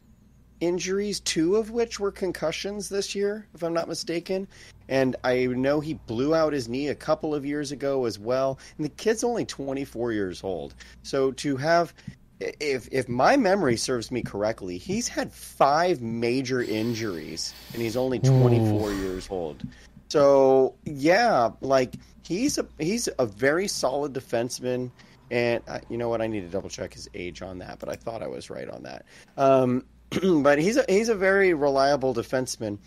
injuries, 0.61 1.21
two 1.21 1.57
of 1.57 1.71
which 1.71 1.99
were 1.99 2.13
concussions 2.13 2.89
this 2.89 3.15
year, 3.15 3.47
if 3.55 3.63
I'm 3.63 3.73
not 3.73 3.89
mistaken. 3.89 4.47
And 4.89 5.17
I 5.25 5.47
know 5.47 5.81
he 5.81 5.95
blew 5.95 6.35
out 6.35 6.53
his 6.53 6.69
knee 6.69 6.89
a 6.89 6.95
couple 6.95 7.35
of 7.35 7.47
years 7.47 7.73
ago 7.73 8.05
as 8.07 8.19
well. 8.19 8.59
And 8.77 8.85
the 8.85 8.91
kid's 8.91 9.25
only 9.25 9.45
24 9.45 10.13
years 10.13 10.43
old. 10.43 10.75
So 11.03 11.33
to 11.33 11.57
have 11.57 11.95
if 12.41 12.89
if 12.91 13.09
my 13.09 13.37
memory 13.37 13.77
serves 13.77 14.11
me 14.11 14.23
correctly, 14.23 14.79
he's 14.79 15.09
had 15.09 15.33
five 15.33 16.01
major 16.01 16.63
injuries 16.63 17.55
and 17.73 17.83
he's 17.83 17.97
only 17.97 18.19
24 18.19 18.91
Ooh. 18.91 18.97
years 18.97 19.29
old. 19.31 19.63
So 20.09 20.75
yeah, 20.85 21.51
like 21.61 21.95
he's 22.25 22.59
a 22.59 22.67
he's 22.79 23.09
a 23.19 23.27
very 23.27 23.69
solid 23.69 24.13
defenseman, 24.13 24.91
and 25.31 25.63
I, 25.69 25.81
you 25.89 25.99
know 25.99 26.09
what? 26.09 26.21
I 26.21 26.27
need 26.27 26.41
to 26.41 26.49
double 26.49 26.69
check 26.69 26.95
his 26.95 27.09
age 27.15 27.43
on 27.43 27.59
that, 27.59 27.79
but 27.79 27.89
I 27.89 27.95
thought 27.95 28.23
I 28.23 28.27
was 28.27 28.51
right 28.51 28.69
on 28.69 28.83
that. 28.85 29.05
Um, 29.37 29.85
but 30.43 30.59
he's 30.59 30.77
a 30.77 30.85
he's 30.89 31.09
a 31.09 31.15
very 31.15 31.55
reliable 31.55 32.15
defenseman, 32.15 32.79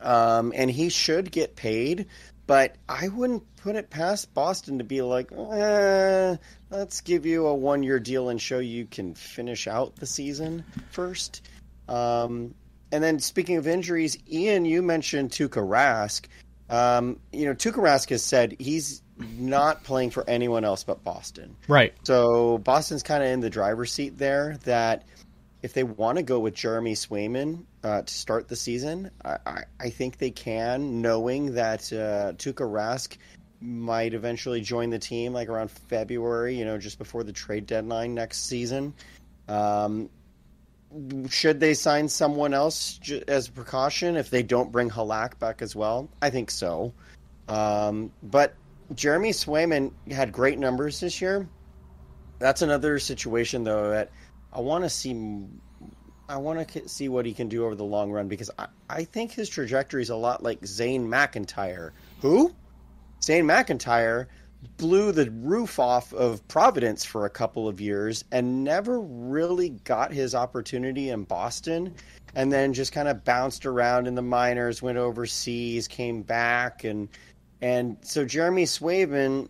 um, 0.00 0.52
and 0.54 0.70
he 0.70 0.88
should 0.88 1.30
get 1.30 1.56
paid. 1.56 2.06
But 2.46 2.76
I 2.88 3.08
wouldn't 3.08 3.42
put 3.56 3.74
it 3.74 3.90
past 3.90 4.32
Boston 4.32 4.78
to 4.78 4.84
be 4.84 5.02
like, 5.02 5.32
eh, 5.32 6.36
let's 6.70 7.00
give 7.00 7.26
you 7.26 7.46
a 7.46 7.54
one 7.54 7.82
year 7.82 7.98
deal 7.98 8.28
and 8.28 8.40
show 8.40 8.60
you 8.60 8.86
can 8.86 9.14
finish 9.14 9.66
out 9.66 9.96
the 9.96 10.06
season 10.06 10.64
first. 10.90 11.42
Um, 11.88 12.54
and 12.92 13.02
then 13.02 13.18
speaking 13.18 13.56
of 13.56 13.66
injuries, 13.66 14.16
Ian, 14.30 14.64
you 14.64 14.82
mentioned 14.82 15.30
Tuukka 15.30 15.66
Rask. 15.66 16.26
Um, 16.70 17.18
you 17.32 17.46
know, 17.46 17.54
Tuukka 17.54 17.78
Rask 17.78 18.10
has 18.10 18.22
said 18.22 18.56
he's 18.58 19.02
not 19.18 19.82
playing 19.82 20.10
for 20.10 20.28
anyone 20.28 20.64
else 20.64 20.84
but 20.84 21.02
Boston. 21.02 21.56
Right. 21.68 21.94
So 22.04 22.58
Boston's 22.58 23.02
kind 23.02 23.24
of 23.24 23.30
in 23.30 23.40
the 23.40 23.50
driver's 23.50 23.92
seat 23.92 24.18
there. 24.18 24.58
That 24.64 25.04
if 25.66 25.72
they 25.72 25.82
want 25.82 26.16
to 26.16 26.22
go 26.22 26.38
with 26.38 26.54
Jeremy 26.54 26.94
Swayman 26.94 27.64
uh, 27.82 28.02
to 28.02 28.14
start 28.14 28.46
the 28.46 28.54
season, 28.54 29.10
I, 29.24 29.38
I, 29.44 29.62
I, 29.80 29.90
think 29.90 30.18
they 30.18 30.30
can, 30.30 31.02
knowing 31.02 31.54
that 31.54 31.92
uh, 31.92 32.34
Tuukka 32.34 32.64
Rask 32.64 33.16
might 33.60 34.14
eventually 34.14 34.60
join 34.60 34.90
the 34.90 35.00
team 35.00 35.32
like 35.32 35.48
around 35.48 35.72
February, 35.72 36.56
you 36.56 36.64
know, 36.64 36.78
just 36.78 36.98
before 36.98 37.24
the 37.24 37.32
trade 37.32 37.66
deadline 37.66 38.14
next 38.14 38.46
season. 38.46 38.94
Um, 39.48 40.08
should 41.28 41.58
they 41.58 41.74
sign 41.74 42.08
someone 42.08 42.54
else 42.54 43.00
as 43.26 43.48
a 43.48 43.50
precaution 43.50 44.16
if 44.16 44.30
they 44.30 44.44
don't 44.44 44.70
bring 44.70 44.88
Halak 44.88 45.36
back 45.40 45.62
as 45.62 45.74
well? 45.74 46.08
I 46.22 46.30
think 46.30 46.48
so. 46.48 46.94
Um, 47.48 48.12
but 48.22 48.54
Jeremy 48.94 49.30
Swayman 49.30 49.90
had 50.12 50.30
great 50.30 50.60
numbers 50.60 51.00
this 51.00 51.20
year. 51.20 51.48
That's 52.38 52.62
another 52.62 53.00
situation 53.00 53.64
though 53.64 53.90
that 53.90 54.12
I 54.56 54.60
want 54.60 54.84
to 54.84 54.90
see. 54.90 55.14
I 56.28 56.38
want 56.38 56.66
to 56.66 56.88
see 56.88 57.08
what 57.08 57.26
he 57.26 57.34
can 57.34 57.48
do 57.48 57.66
over 57.66 57.74
the 57.74 57.84
long 57.84 58.10
run 58.10 58.26
because 58.26 58.50
I, 58.58 58.66
I 58.88 59.04
think 59.04 59.30
his 59.30 59.48
trajectory 59.48 60.02
is 60.02 60.10
a 60.10 60.16
lot 60.16 60.42
like 60.42 60.64
Zane 60.66 61.06
McIntyre. 61.06 61.92
Who? 62.22 62.52
Zane 63.22 63.44
McIntyre 63.44 64.26
blew 64.78 65.12
the 65.12 65.30
roof 65.30 65.78
off 65.78 66.12
of 66.14 66.46
Providence 66.48 67.04
for 67.04 67.26
a 67.26 67.30
couple 67.30 67.68
of 67.68 67.80
years 67.80 68.24
and 68.32 68.64
never 68.64 68.98
really 69.00 69.70
got 69.84 70.12
his 70.12 70.34
opportunity 70.34 71.10
in 71.10 71.24
Boston 71.24 71.94
and 72.34 72.50
then 72.50 72.72
just 72.72 72.92
kind 72.92 73.08
of 73.08 73.24
bounced 73.24 73.66
around 73.66 74.06
in 74.06 74.14
the 74.14 74.22
minors, 74.22 74.82
went 74.82 74.98
overseas, 74.98 75.86
came 75.86 76.22
back 76.22 76.82
and 76.82 77.08
and 77.60 77.98
so 78.00 78.24
Jeremy 78.24 78.64
Swayman 78.64 79.48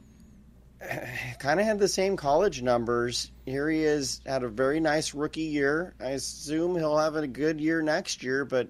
kind 1.39 1.61
of 1.61 1.67
had 1.67 1.79
the 1.79 1.89
same 1.89 2.17
college 2.17 2.63
numbers. 2.63 3.31
Here 3.45 3.69
he 3.69 3.85
is 3.85 4.21
had 4.27 4.43
a 4.43 4.49
very 4.49 4.81
nice 4.81 5.15
rookie 5.15 5.43
year. 5.43 5.95
I 6.01 6.11
assume 6.11 6.77
he'll 6.77 6.99
have 6.99 7.17
a 7.17 7.27
good 7.27 7.61
year 7.61 7.83
next 7.83 8.23
year, 8.23 8.45
but 8.45 8.69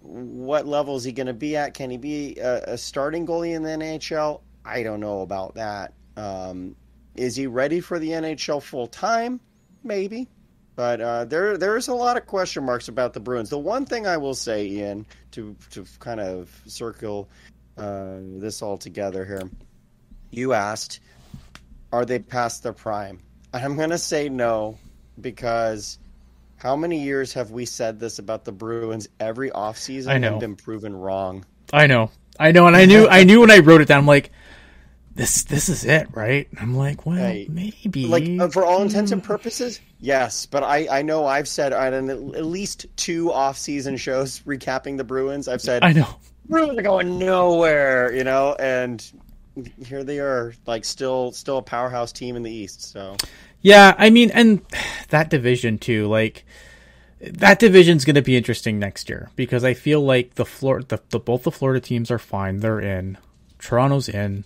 what 0.00 0.66
level 0.66 0.96
is 0.96 1.04
he 1.04 1.12
going 1.12 1.26
to 1.26 1.34
be 1.34 1.56
at? 1.56 1.74
Can 1.74 1.90
he 1.90 1.98
be 1.98 2.38
a, 2.38 2.74
a 2.74 2.78
starting 2.78 3.26
goalie 3.26 3.54
in 3.54 3.62
the 3.62 3.70
NHL? 3.70 4.40
I 4.64 4.82
don't 4.82 5.00
know 5.00 5.20
about 5.20 5.54
that. 5.54 5.94
Um, 6.16 6.76
is 7.14 7.36
he 7.36 7.46
ready 7.46 7.80
for 7.80 7.98
the 7.98 8.10
NHL 8.10 8.62
full 8.62 8.86
time? 8.86 9.40
Maybe, 9.82 10.28
but 10.76 11.00
uh, 11.00 11.24
there 11.24 11.56
there's 11.56 11.88
a 11.88 11.94
lot 11.94 12.16
of 12.16 12.26
question 12.26 12.64
marks 12.64 12.88
about 12.88 13.12
the 13.12 13.20
Bruins. 13.20 13.50
The 13.50 13.58
one 13.58 13.86
thing 13.86 14.06
I 14.06 14.18
will 14.18 14.34
say, 14.34 14.66
Ian, 14.66 15.06
to 15.32 15.56
to 15.70 15.86
kind 15.98 16.20
of 16.20 16.50
circle 16.66 17.28
uh, 17.76 18.18
this 18.20 18.62
all 18.62 18.76
together 18.76 19.24
here, 19.24 19.50
you 20.30 20.52
asked, 20.52 21.00
are 21.92 22.04
they 22.04 22.18
past 22.18 22.62
their 22.62 22.72
prime? 22.72 23.20
And 23.52 23.64
I'm 23.64 23.76
going 23.76 23.90
to 23.90 23.98
say 23.98 24.28
no 24.28 24.78
because 25.20 25.98
how 26.56 26.76
many 26.76 27.02
years 27.02 27.32
have 27.32 27.50
we 27.50 27.64
said 27.64 27.98
this 27.98 28.18
about 28.18 28.44
the 28.44 28.52
Bruins 28.52 29.08
every 29.18 29.50
offseason 29.50 30.08
I 30.08 30.18
know. 30.18 30.32
and 30.32 30.40
been 30.40 30.56
proven 30.56 30.94
wrong? 30.94 31.44
I 31.72 31.86
know. 31.86 32.10
I 32.38 32.52
know 32.52 32.66
and 32.66 32.76
I 32.76 32.86
knew 32.86 33.06
I 33.06 33.24
knew 33.24 33.40
when 33.40 33.50
I 33.50 33.58
wrote 33.58 33.82
it 33.82 33.88
down 33.88 33.98
I'm 33.98 34.06
like 34.06 34.30
this 35.14 35.42
this 35.44 35.68
is 35.68 35.84
it, 35.84 36.08
right? 36.14 36.48
I'm 36.58 36.74
like, 36.74 37.04
well, 37.04 37.22
right. 37.22 37.48
maybe. 37.48 38.06
Like 38.06 38.26
uh, 38.40 38.48
for 38.48 38.64
all 38.64 38.80
intents 38.80 39.10
and 39.10 39.22
purposes, 39.22 39.80
yes. 39.98 40.46
But 40.46 40.62
I 40.62 41.00
I 41.00 41.02
know 41.02 41.26
I've 41.26 41.48
said 41.48 41.72
on 41.72 42.08
at 42.08 42.44
least 42.46 42.86
two 42.96 43.32
off 43.32 43.58
season 43.58 43.96
shows 43.96 44.40
recapping 44.40 44.96
the 44.96 45.04
Bruins. 45.04 45.48
I've 45.48 45.60
said 45.60 45.82
I 45.82 45.92
know 45.92 46.08
Bruins 46.48 46.78
are 46.78 46.82
going 46.82 47.18
nowhere, 47.18 48.12
you 48.14 48.24
know, 48.24 48.56
and 48.58 49.04
here 49.84 50.04
they 50.04 50.18
are, 50.18 50.54
like 50.66 50.84
still 50.84 51.32
still 51.32 51.58
a 51.58 51.62
powerhouse 51.62 52.12
team 52.12 52.36
in 52.36 52.42
the 52.42 52.52
East. 52.52 52.82
So 52.82 53.16
yeah, 53.60 53.94
I 53.98 54.10
mean, 54.10 54.30
and 54.30 54.62
that 55.08 55.30
division 55.30 55.78
too, 55.78 56.06
like 56.08 56.44
that 57.20 57.58
division's 57.58 58.04
going 58.04 58.14
to 58.14 58.22
be 58.22 58.36
interesting 58.36 58.78
next 58.78 59.08
year 59.08 59.30
because 59.36 59.64
I 59.64 59.74
feel 59.74 60.00
like 60.00 60.34
the 60.34 60.46
floor 60.46 60.82
the, 60.82 61.00
the 61.10 61.18
both 61.18 61.42
the 61.42 61.52
Florida 61.52 61.80
teams 61.80 62.10
are 62.10 62.18
fine. 62.18 62.60
They're 62.60 62.80
in. 62.80 63.18
Toronto's 63.58 64.08
in 64.08 64.44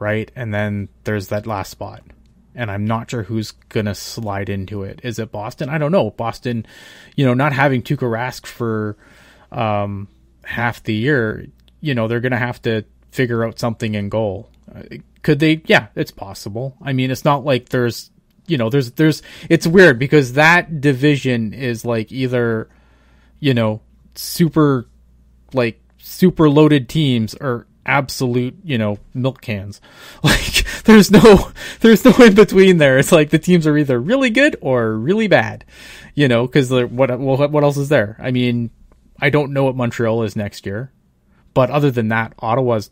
right? 0.00 0.32
And 0.34 0.52
then 0.52 0.88
there's 1.04 1.28
that 1.28 1.46
last 1.46 1.70
spot. 1.70 2.02
And 2.56 2.68
I'm 2.68 2.84
not 2.84 3.08
sure 3.08 3.22
who's 3.22 3.52
going 3.52 3.86
to 3.86 3.94
slide 3.94 4.48
into 4.48 4.82
it. 4.82 4.98
Is 5.04 5.20
it 5.20 5.30
Boston? 5.30 5.68
I 5.68 5.78
don't 5.78 5.92
know. 5.92 6.10
Boston, 6.10 6.66
you 7.14 7.24
know, 7.24 7.34
not 7.34 7.52
having 7.52 7.82
Tuukka 7.82 8.10
Rask 8.10 8.44
for 8.44 8.96
um, 9.52 10.08
half 10.42 10.82
the 10.82 10.94
year, 10.94 11.46
you 11.80 11.94
know, 11.94 12.08
they're 12.08 12.20
going 12.20 12.32
to 12.32 12.38
have 12.38 12.60
to 12.62 12.84
figure 13.10 13.44
out 13.44 13.58
something 13.58 13.94
in 13.94 14.08
goal. 14.08 14.48
Uh, 14.72 14.82
could 15.22 15.38
they? 15.38 15.62
Yeah, 15.66 15.88
it's 15.94 16.10
possible. 16.10 16.76
I 16.82 16.92
mean, 16.92 17.10
it's 17.10 17.24
not 17.24 17.44
like 17.44 17.68
there's, 17.68 18.10
you 18.46 18.56
know, 18.56 18.70
there's, 18.70 18.92
there's, 18.92 19.22
it's 19.48 19.66
weird 19.66 19.98
because 19.98 20.34
that 20.34 20.80
division 20.80 21.52
is 21.52 21.84
like 21.84 22.10
either, 22.12 22.68
you 23.38 23.54
know, 23.54 23.80
super, 24.14 24.86
like, 25.52 25.80
super 25.98 26.48
loaded 26.48 26.88
teams 26.88 27.34
or 27.34 27.66
absolute, 27.84 28.56
you 28.64 28.78
know, 28.78 28.98
milk 29.14 29.40
cans. 29.40 29.80
Like 30.22 30.66
there's 30.84 31.10
no 31.10 31.50
there's 31.80 32.04
no 32.04 32.12
in 32.24 32.34
between 32.34 32.78
there. 32.78 32.98
It's 32.98 33.12
like 33.12 33.30
the 33.30 33.38
teams 33.38 33.66
are 33.66 33.76
either 33.76 33.98
really 33.98 34.30
good 34.30 34.56
or 34.60 34.94
really 34.94 35.28
bad. 35.28 35.64
You 36.14 36.28
know, 36.28 36.46
cuz 36.46 36.70
what 36.70 37.18
what 37.18 37.50
what 37.50 37.64
else 37.64 37.76
is 37.76 37.88
there? 37.88 38.16
I 38.18 38.30
mean, 38.30 38.70
I 39.20 39.30
don't 39.30 39.52
know 39.52 39.64
what 39.64 39.76
Montreal 39.76 40.22
is 40.22 40.36
next 40.36 40.66
year. 40.66 40.92
But 41.52 41.70
other 41.70 41.90
than 41.90 42.08
that, 42.08 42.34
Ottawa's 42.38 42.90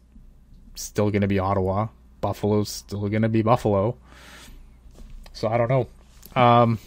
still 0.81 1.11
going 1.11 1.23
to 1.23 1.29
be 1.29 1.39
Ottawa. 1.39 1.89
Buffalo's 2.21 2.69
still 2.69 3.09
going 3.09 3.23
to 3.23 3.29
be 3.29 3.43
Buffalo. 3.43 3.97
So 5.33 5.49
I 5.49 5.57
don't 5.57 5.69
know. 5.69 5.89
Um, 6.35 6.79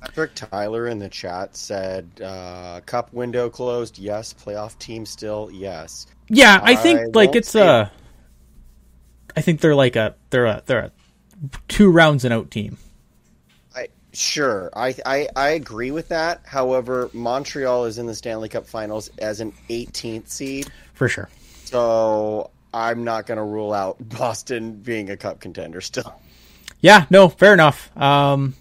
Patrick 0.00 0.34
Tyler 0.34 0.86
in 0.88 0.98
the 0.98 1.08
chat 1.08 1.56
said, 1.56 2.08
uh, 2.24 2.80
"Cup 2.86 3.12
window 3.12 3.50
closed. 3.50 3.98
Yes. 3.98 4.34
Playoff 4.34 4.78
team 4.78 5.04
still. 5.04 5.50
Yes. 5.52 6.06
Yeah, 6.28 6.60
I 6.62 6.74
think 6.76 7.00
I 7.00 7.04
like 7.12 7.34
it's 7.34 7.54
a. 7.54 7.90
I 9.36 9.40
think 9.42 9.60
they're 9.60 9.74
like 9.74 9.96
a 9.96 10.14
they're 10.30 10.46
a 10.46 10.62
they're 10.66 10.78
a 10.78 10.92
two 11.68 11.90
rounds 11.90 12.24
and 12.24 12.32
out 12.34 12.50
team. 12.50 12.78
I 13.74 13.88
sure 14.12 14.70
I, 14.74 14.94
I 15.04 15.28
I 15.36 15.48
agree 15.50 15.90
with 15.90 16.08
that. 16.08 16.40
However, 16.44 17.10
Montreal 17.12 17.84
is 17.84 17.98
in 17.98 18.06
the 18.06 18.14
Stanley 18.14 18.48
Cup 18.48 18.66
Finals 18.66 19.10
as 19.18 19.40
an 19.40 19.52
18th 19.68 20.28
seed 20.28 20.70
for 20.94 21.08
sure. 21.08 21.28
So 21.64 22.50
I'm 22.72 23.04
not 23.04 23.26
going 23.26 23.38
to 23.38 23.44
rule 23.44 23.72
out 23.72 23.96
Boston 24.00 24.74
being 24.74 25.10
a 25.10 25.16
cup 25.16 25.40
contender 25.40 25.80
still. 25.80 26.20
Yeah, 26.80 27.06
no, 27.10 27.28
fair 27.28 27.52
enough. 27.52 27.94
Um, 27.96 28.54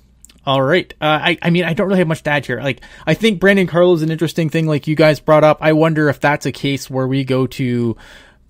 all 0.45 0.61
right. 0.61 0.93
Uh, 0.99 1.05
I, 1.05 1.37
I 1.41 1.49
mean, 1.51 1.63
I 1.63 1.73
don't 1.73 1.87
really 1.87 1.99
have 1.99 2.07
much 2.07 2.23
to 2.23 2.29
add 2.31 2.45
here. 2.45 2.61
Like, 2.61 2.81
I 3.05 3.13
think 3.13 3.39
Brandon 3.39 3.67
Carlo 3.67 3.93
is 3.93 4.01
an 4.01 4.11
interesting 4.11 4.49
thing, 4.49 4.67
like 4.67 4.87
you 4.87 4.95
guys 4.95 5.19
brought 5.19 5.43
up. 5.43 5.59
I 5.61 5.73
wonder 5.73 6.09
if 6.09 6.19
that's 6.19 6.45
a 6.45 6.51
case 6.51 6.89
where 6.89 7.07
we 7.07 7.23
go 7.23 7.47
to 7.47 7.95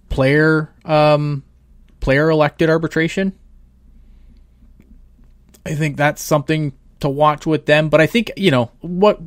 player, 0.08 0.74
um, 0.86 1.44
player 2.00 2.30
elected 2.30 2.70
arbitration. 2.70 3.38
I 5.66 5.76
think 5.76 5.98
that's 5.98 6.24
something 6.24 6.74
to 7.02 7.10
watch 7.10 7.46
with 7.46 7.66
them. 7.66 7.90
But 7.90 8.02
I 8.02 8.08
think, 8.08 8.32
you 8.38 8.50
know, 8.50 8.72
what, 8.82 9.20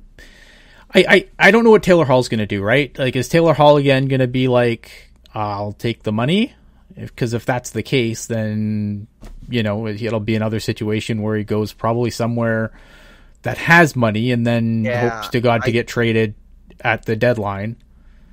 I, 0.95 1.05
I, 1.09 1.29
I 1.39 1.51
don't 1.51 1.65
know 1.65 1.71
what 1.71 1.83
Taylor 1.83 2.05
Hall's 2.05 2.29
going 2.29 2.39
to 2.41 2.47
do, 2.47 2.63
right? 2.63 2.97
Like, 2.99 3.17
is 3.17 3.29
Taylor 3.29 3.55
Hall 3.55 3.77
again 3.77 4.07
going 4.07 4.21
to 4.21 4.27
be 4.27 4.49
like, 4.49 5.12
I'll 5.35 5.73
take 5.73 6.03
the 6.03 6.13
money? 6.13 6.55
Because 6.95 7.33
if, 7.33 7.43
if 7.43 7.47
that's 7.47 7.71
the 7.71 7.83
case, 7.83 8.27
then 8.27 9.07
you 9.49 9.63
know, 9.63 9.87
it'll 9.87 10.21
be 10.21 10.35
another 10.35 10.61
situation 10.61 11.23
where 11.23 11.37
he 11.37 11.45
goes 11.45 11.73
probably 11.73 12.11
somewhere 12.11 12.73
that 13.43 13.59
has 13.59 13.97
money 13.97 14.31
and 14.31 14.47
then 14.47 14.85
yeah, 14.85 15.09
hopes 15.09 15.29
to 15.29 15.41
God 15.41 15.63
I, 15.63 15.67
to 15.67 15.73
get 15.73 15.89
traded 15.89 16.35
at 16.81 17.05
the 17.05 17.17
deadline. 17.17 17.77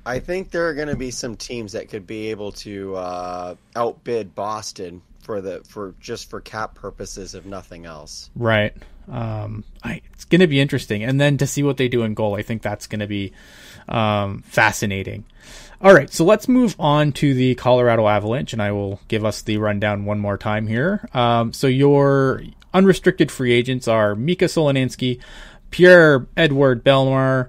I 0.06 0.18
think 0.18 0.50
there 0.50 0.68
are 0.68 0.74
going 0.74 0.88
to 0.88 0.96
be 0.96 1.10
some 1.10 1.36
teams 1.36 1.72
that 1.72 1.88
could 1.88 2.06
be 2.06 2.30
able 2.30 2.52
to 2.52 2.96
uh, 2.96 3.54
outbid 3.76 4.34
Boston 4.34 5.02
for 5.22 5.40
the 5.40 5.62
for 5.68 5.94
just 6.00 6.30
for 6.30 6.40
cap 6.40 6.74
purposes, 6.74 7.34
if 7.34 7.44
nothing 7.44 7.86
else. 7.86 8.30
Right. 8.34 8.74
Um, 9.10 9.64
I, 9.82 10.00
it's 10.12 10.24
going 10.24 10.40
to 10.40 10.46
be 10.46 10.60
interesting, 10.60 11.02
and 11.02 11.20
then 11.20 11.36
to 11.38 11.46
see 11.46 11.62
what 11.62 11.76
they 11.76 11.88
do 11.88 12.02
in 12.02 12.14
goal, 12.14 12.36
I 12.36 12.42
think 12.42 12.62
that's 12.62 12.86
going 12.86 13.00
to 13.00 13.06
be 13.06 13.32
um, 13.88 14.42
fascinating. 14.42 15.24
All 15.82 15.94
right, 15.94 16.12
so 16.12 16.26
let's 16.26 16.46
move 16.46 16.76
on 16.78 17.12
to 17.12 17.32
the 17.32 17.54
Colorado 17.54 18.06
Avalanche, 18.06 18.52
and 18.52 18.60
I 18.60 18.70
will 18.70 19.00
give 19.08 19.24
us 19.24 19.40
the 19.40 19.56
rundown 19.56 20.04
one 20.04 20.18
more 20.18 20.36
time 20.36 20.66
here. 20.66 21.08
Um, 21.14 21.54
so 21.54 21.68
your 21.68 22.42
unrestricted 22.74 23.32
free 23.32 23.52
agents 23.52 23.88
are 23.88 24.14
Mika 24.14 24.44
Soloninski, 24.44 25.22
Pierre 25.70 26.26
Edouard 26.36 26.84
Bellemare, 26.84 27.48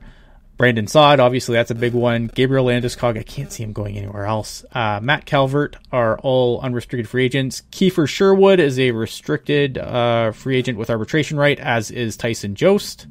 Brandon 0.56 0.88
Saad, 0.88 1.20
obviously 1.20 1.56
that's 1.56 1.72
a 1.72 1.76
big 1.76 1.94
one. 1.94 2.28
Gabriel 2.28 2.68
Landeskog, 2.68 3.18
I 3.18 3.24
can't 3.24 3.52
see 3.52 3.64
him 3.64 3.74
going 3.74 3.98
anywhere 3.98 4.26
else. 4.26 4.64
Uh, 4.72 5.02
Matt 5.04 5.26
Calvert 5.26 5.76
are 5.92 6.18
all 6.20 6.62
unrestricted 6.62 7.10
free 7.10 7.26
agents. 7.26 7.64
Kiefer 7.72 8.08
Sherwood 8.08 8.62
is 8.62 8.80
a 8.80 8.92
restricted 8.92 9.78
uh, 9.78 10.32
free 10.32 10.56
agent 10.56 10.78
with 10.78 10.90
arbitration 10.90 11.36
right, 11.36 11.60
as 11.60 11.92
is 11.92 12.16
Tyson 12.16 12.56
Jost. 12.56 13.08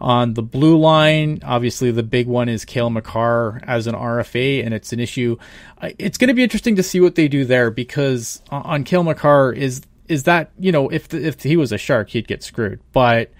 On 0.00 0.34
the 0.34 0.42
blue 0.42 0.78
line, 0.78 1.40
obviously 1.44 1.90
the 1.90 2.04
big 2.04 2.28
one 2.28 2.48
is 2.48 2.64
Cale 2.64 2.90
Makar 2.90 3.60
as 3.64 3.86
an 3.86 3.94
RFA, 3.94 4.64
and 4.64 4.72
it's 4.72 4.92
an 4.92 5.00
issue. 5.00 5.36
It's 5.82 6.18
going 6.18 6.28
to 6.28 6.34
be 6.34 6.44
interesting 6.44 6.76
to 6.76 6.82
see 6.82 7.00
what 7.00 7.16
they 7.16 7.26
do 7.26 7.44
there 7.44 7.70
because 7.70 8.40
on 8.50 8.84
Cale 8.84 9.02
Makar 9.02 9.52
is 9.52 9.82
is 10.08 10.22
that 10.24 10.50
you 10.58 10.72
know 10.72 10.88
if 10.88 11.08
the, 11.08 11.26
if 11.26 11.42
he 11.42 11.56
was 11.56 11.72
a 11.72 11.78
shark 11.78 12.10
he'd 12.10 12.28
get 12.28 12.42
screwed, 12.42 12.80
but 12.92 13.30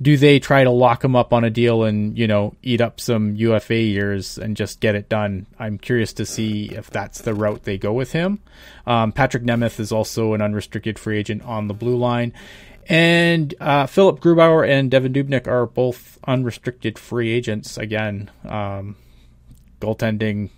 do 0.00 0.16
they 0.16 0.38
try 0.38 0.62
to 0.62 0.70
lock 0.70 1.02
him 1.02 1.16
up 1.16 1.32
on 1.32 1.42
a 1.42 1.50
deal 1.50 1.82
and 1.82 2.16
you 2.16 2.26
know 2.26 2.54
eat 2.62 2.80
up 2.80 3.00
some 3.00 3.34
UFA 3.34 3.80
years 3.80 4.38
and 4.38 4.56
just 4.56 4.80
get 4.80 4.94
it 4.94 5.08
done? 5.08 5.46
I'm 5.58 5.78
curious 5.78 6.12
to 6.14 6.26
see 6.26 6.66
if 6.66 6.90
that's 6.90 7.22
the 7.22 7.34
route 7.34 7.64
they 7.64 7.78
go 7.78 7.92
with 7.92 8.12
him. 8.12 8.40
Um, 8.86 9.12
Patrik 9.12 9.44
Nemeth 9.44 9.80
is 9.80 9.92
also 9.92 10.34
an 10.34 10.42
unrestricted 10.42 10.98
free 10.98 11.18
agent 11.18 11.42
on 11.42 11.68
the 11.68 11.74
blue 11.74 11.96
line, 11.96 12.32
and 12.88 13.54
uh, 13.60 13.86
Philip 13.86 14.20
Grubauer 14.20 14.68
and 14.68 14.90
Devan 14.90 15.12
Dubnyk 15.12 15.46
are 15.46 15.66
both 15.66 16.18
unrestricted 16.26 16.98
free 16.98 17.30
agents. 17.30 17.76
Again, 17.76 18.30
um, 18.44 18.96
goaltending 19.80 20.50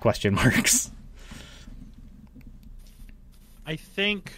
question 0.00 0.34
marks. 0.34 0.90
I 3.66 3.76
think 3.76 4.32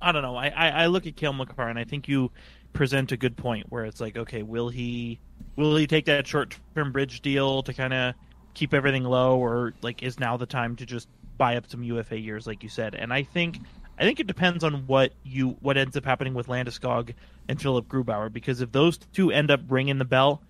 I 0.00 0.10
don't 0.10 0.22
know. 0.22 0.36
I, 0.36 0.48
I, 0.48 0.68
I 0.68 0.86
look 0.86 1.06
at 1.06 1.16
Cale 1.16 1.32
Makar 1.32 1.68
and 1.68 1.78
I 1.78 1.84
think 1.84 2.08
you 2.08 2.32
present 2.72 3.12
a 3.12 3.16
good 3.16 3.36
point 3.36 3.66
where 3.68 3.84
it's 3.84 4.00
like, 4.00 4.16
okay, 4.16 4.42
will 4.42 4.68
he 4.68 5.20
will 5.56 5.76
he 5.76 5.86
take 5.86 6.06
that 6.06 6.26
short 6.26 6.56
term 6.74 6.92
bridge 6.92 7.22
deal 7.22 7.62
to 7.62 7.72
kind 7.72 7.92
of 7.92 8.14
keep 8.54 8.74
everything 8.74 9.04
low, 9.04 9.38
or 9.38 9.74
like 9.82 10.02
is 10.02 10.18
now 10.18 10.36
the 10.36 10.46
time 10.46 10.76
to 10.76 10.86
just 10.86 11.08
buy 11.38 11.56
up 11.56 11.68
some 11.68 11.82
UFA 11.82 12.18
years, 12.18 12.46
like 12.46 12.62
you 12.62 12.68
said? 12.68 12.94
And 12.94 13.12
I 13.12 13.22
think 13.22 13.58
I 14.02 14.04
think 14.04 14.18
it 14.18 14.26
depends 14.26 14.64
on 14.64 14.88
what 14.88 15.12
you 15.22 15.50
what 15.60 15.76
ends 15.76 15.96
up 15.96 16.04
happening 16.04 16.34
with 16.34 16.48
Landeskog 16.48 17.14
and 17.48 17.62
Philip 17.62 17.86
Grubauer, 17.86 18.32
because 18.32 18.60
if 18.60 18.72
those 18.72 18.98
two 18.98 19.30
end 19.30 19.48
up 19.52 19.60
ringing 19.68 19.98
the 19.98 20.04
bell, 20.04 20.42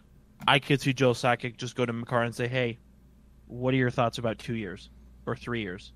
I 0.49 0.59
could 0.59 0.81
see 0.81 0.95
Joe 0.95 1.12
Sakic 1.12 1.59
just 1.59 1.77
go 1.77 1.85
to 1.85 1.93
Makar 1.93 2.23
and 2.23 2.35
say, 2.35 2.49
hey, 2.49 2.79
what 3.49 3.75
are 3.75 3.77
your 3.77 3.91
thoughts 3.91 4.17
about 4.17 4.38
two 4.38 4.55
years 4.55 4.88
or 5.27 5.37
three 5.37 5.61
years? 5.61 5.93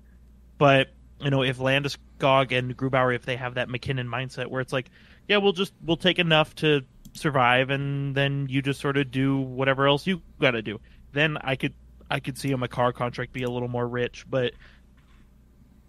But 0.59 0.89
you 1.19 1.31
know, 1.31 1.41
if 1.41 1.57
Landeskog 1.57 2.51
and 2.51 2.77
Grubauer, 2.77 3.15
if 3.15 3.25
they 3.25 3.37
have 3.37 3.55
that 3.55 3.69
MacKinnon 3.69 4.07
mindset 4.07 4.47
where 4.47 4.61
it's 4.61 4.71
like, 4.71 4.91
yeah, 5.27 5.37
we'll 5.37 5.53
just 5.53 5.73
we'll 5.83 5.97
take 5.97 6.19
enough 6.19 6.53
to 6.57 6.83
survive, 7.13 7.71
and 7.71 8.13
then 8.13 8.45
you 8.51 8.61
just 8.61 8.79
sort 8.79 8.97
of 8.97 9.09
do 9.09 9.35
whatever 9.35 9.87
else 9.87 10.05
you 10.05 10.21
got 10.39 10.51
to 10.51 10.61
do. 10.61 10.79
Then 11.11 11.39
I 11.41 11.55
could 11.55 11.73
I 12.07 12.19
could 12.19 12.37
see 12.37 12.51
a 12.51 12.57
Makar 12.57 12.93
contract 12.93 13.33
be 13.33 13.41
a 13.41 13.49
little 13.49 13.67
more 13.67 13.87
rich, 13.87 14.25
but 14.29 14.53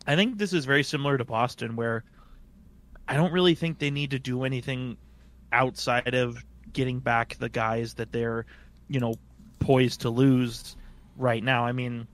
I 0.08 0.16
think 0.16 0.38
this 0.38 0.54
is 0.54 0.64
very 0.64 0.82
similar 0.82 1.18
to 1.18 1.24
Boston, 1.24 1.76
where 1.76 2.02
I 3.06 3.14
don't 3.14 3.30
really 3.30 3.54
think 3.54 3.78
they 3.78 3.90
need 3.90 4.12
to 4.12 4.18
do 4.18 4.44
anything 4.44 4.96
outside 5.52 6.14
of 6.14 6.42
getting 6.72 6.98
back 6.98 7.36
the 7.38 7.50
guys 7.50 7.94
that 7.94 8.10
they're, 8.10 8.46
you 8.88 9.00
know, 9.00 9.14
poised 9.60 10.00
to 10.00 10.10
lose 10.10 10.76
right 11.16 11.44
now. 11.44 11.66
I 11.66 11.72
mean, 11.72 12.08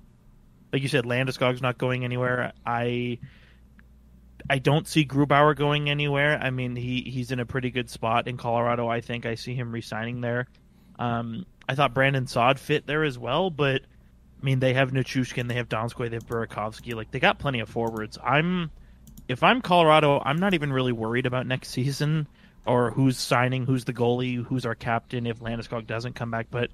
like 0.72 0.82
you 0.82 0.88
said, 0.88 1.04
Landeskog's 1.04 1.62
not 1.62 1.78
going 1.78 2.04
anywhere. 2.04 2.52
I 2.66 3.20
I 4.50 4.58
don't 4.58 4.88
see 4.88 5.06
Grubauer 5.06 5.56
going 5.56 5.88
anywhere. 5.88 6.38
I 6.42 6.50
mean, 6.50 6.74
he 6.74 7.02
he's 7.02 7.30
in 7.30 7.38
a 7.38 7.46
pretty 7.46 7.70
good 7.70 7.88
spot 7.88 8.26
in 8.26 8.36
Colorado. 8.36 8.88
I 8.88 9.00
think 9.00 9.24
I 9.24 9.36
see 9.36 9.54
him 9.54 9.70
resigning 9.70 10.20
there. 10.20 10.48
Um, 10.98 11.46
I 11.68 11.76
thought 11.76 11.94
Brandon 11.94 12.26
Saad 12.26 12.58
fit 12.58 12.88
there 12.88 13.04
as 13.04 13.18
well, 13.18 13.50
but 13.50 13.82
I 14.44 14.46
mean, 14.46 14.58
they 14.58 14.74
have 14.74 14.92
Nichushkin, 14.92 15.48
they 15.48 15.54
have 15.54 15.70
Donskoi, 15.70 16.10
they 16.10 16.16
have 16.16 16.26
Burakovsky. 16.26 16.94
Like 16.94 17.10
they 17.10 17.18
got 17.18 17.38
plenty 17.38 17.60
of 17.60 17.68
forwards. 17.70 18.18
I'm 18.22 18.70
if 19.26 19.42
I'm 19.42 19.62
Colorado, 19.62 20.20
I'm 20.22 20.36
not 20.36 20.52
even 20.52 20.70
really 20.70 20.92
worried 20.92 21.24
about 21.24 21.46
next 21.46 21.70
season 21.70 22.28
or 22.66 22.90
who's 22.90 23.16
signing, 23.16 23.64
who's 23.64 23.86
the 23.86 23.94
goalie, 23.94 24.44
who's 24.44 24.66
our 24.66 24.74
captain 24.74 25.26
if 25.26 25.40
Landeskog 25.40 25.86
doesn't 25.86 26.12
come 26.12 26.30
back. 26.30 26.48
But 26.50 26.68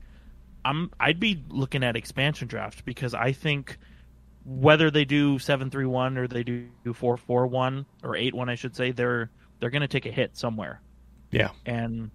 I'm 0.65 0.91
I'd 0.99 1.21
be 1.21 1.45
looking 1.49 1.85
at 1.85 1.95
expansion 1.95 2.49
draft 2.49 2.85
because 2.85 3.15
I 3.15 3.31
think 3.31 3.79
whether 4.45 4.91
they 4.91 5.05
do 5.05 5.39
seven 5.39 5.71
three 5.71 5.87
one 5.87 6.19
or 6.19 6.27
they 6.27 6.43
do 6.43 6.67
four 6.93 7.17
four 7.17 7.47
one 7.47 7.87
or 8.03 8.17
eight 8.17 8.35
one, 8.35 8.49
I 8.49 8.57
should 8.57 8.75
say, 8.75 8.91
they're 8.91 9.31
they're 9.61 9.71
going 9.71 9.83
to 9.83 9.89
take 9.89 10.07
a 10.07 10.11
hit 10.11 10.37
somewhere. 10.37 10.81
Yeah, 11.31 11.51
and 11.67 12.11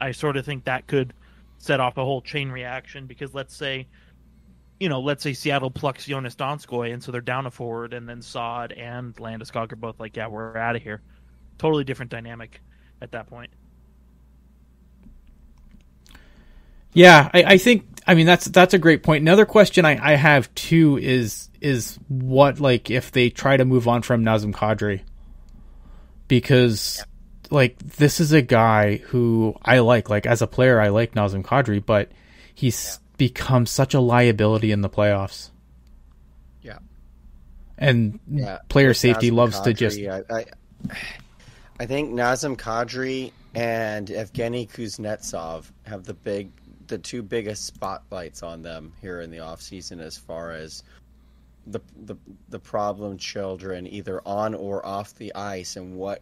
I 0.00 0.12
sort 0.12 0.36
of 0.36 0.46
think 0.46 0.66
that 0.66 0.86
could 0.86 1.14
set 1.58 1.80
off 1.80 1.96
a 1.96 2.04
whole 2.04 2.22
chain 2.22 2.50
reaction 2.50 3.06
because 3.06 3.34
let's 3.34 3.56
say, 3.56 3.88
you 4.80 4.88
know, 4.88 5.00
let's 5.00 5.22
say 5.22 5.32
Seattle 5.32 5.70
plucks 5.70 6.06
Joonas 6.06 6.36
Donskoi 6.36 6.92
and 6.92 7.02
so 7.02 7.12
they're 7.12 7.20
down 7.20 7.46
a 7.46 7.50
forward, 7.50 7.94
and 7.94 8.08
then 8.08 8.22
Saad 8.22 8.72
and 8.72 9.14
Landeskog 9.16 9.72
are 9.72 9.76
both 9.76 10.00
like, 10.00 10.16
yeah, 10.16 10.26
we're 10.26 10.56
out 10.56 10.76
of 10.76 10.82
here. 10.82 11.00
Totally 11.58 11.84
different 11.84 12.10
dynamic 12.10 12.60
at 13.00 13.12
that 13.12 13.28
point. 13.28 13.50
Yeah, 16.92 17.28
I, 17.34 17.42
I, 17.42 17.58
think 17.58 17.86
I 18.06 18.14
mean 18.14 18.24
that's 18.24 18.46
that's 18.46 18.72
a 18.72 18.78
great 18.78 19.02
point. 19.02 19.22
Another 19.22 19.44
question 19.44 19.84
I, 19.84 20.12
I 20.12 20.14
have 20.14 20.54
too 20.54 20.96
is 20.96 21.50
is 21.60 21.98
what 22.08 22.60
like 22.60 22.88
if 22.88 23.10
they 23.10 23.30
try 23.30 23.56
to 23.56 23.64
move 23.64 23.88
on 23.88 24.02
from 24.02 24.24
Nazem 24.24 24.52
Kadri 24.52 25.02
because 26.28 26.98
yeah. 26.98 27.48
like 27.50 27.78
this 27.78 28.20
is 28.20 28.32
a 28.32 28.42
guy 28.42 28.98
who 28.98 29.56
I 29.62 29.80
like 29.80 30.08
like 30.08 30.24
as 30.24 30.40
a 30.40 30.46
player 30.46 30.80
I 30.80 30.88
like 30.88 31.14
Nazem 31.14 31.42
Kadri, 31.42 31.84
but 31.84 32.12
he's 32.54 33.00
yeah. 33.00 33.03
Become 33.16 33.66
such 33.66 33.94
a 33.94 34.00
liability 34.00 34.72
in 34.72 34.80
the 34.80 34.90
playoffs. 34.90 35.50
Yeah, 36.62 36.78
and 37.78 38.18
yeah. 38.30 38.58
player 38.68 38.94
safety 38.94 39.30
Nazem 39.30 39.34
loves 39.34 39.60
Kadri, 39.60 39.64
to 39.64 39.74
just. 39.74 40.00
I, 40.00 40.22
I, 40.30 40.44
I 41.80 41.86
think 41.86 42.12
Nazem 42.12 42.56
Kadri 42.56 43.32
and 43.54 44.08
Evgeny 44.08 44.68
Kuznetsov 44.68 45.70
have 45.86 46.04
the 46.04 46.14
big 46.14 46.50
the 46.86 46.98
two 46.98 47.22
biggest 47.22 47.64
spotlights 47.64 48.42
on 48.42 48.62
them 48.62 48.92
here 49.00 49.20
in 49.20 49.30
the 49.30 49.40
off 49.40 49.62
season 49.62 50.00
as 50.00 50.16
far 50.16 50.52
as 50.52 50.82
the 51.66 51.80
the 52.04 52.16
the 52.50 52.58
problem 52.58 53.16
children 53.16 53.86
either 53.86 54.20
on 54.26 54.54
or 54.54 54.84
off 54.84 55.14
the 55.14 55.34
ice 55.34 55.76
and 55.76 55.96
what 55.96 56.20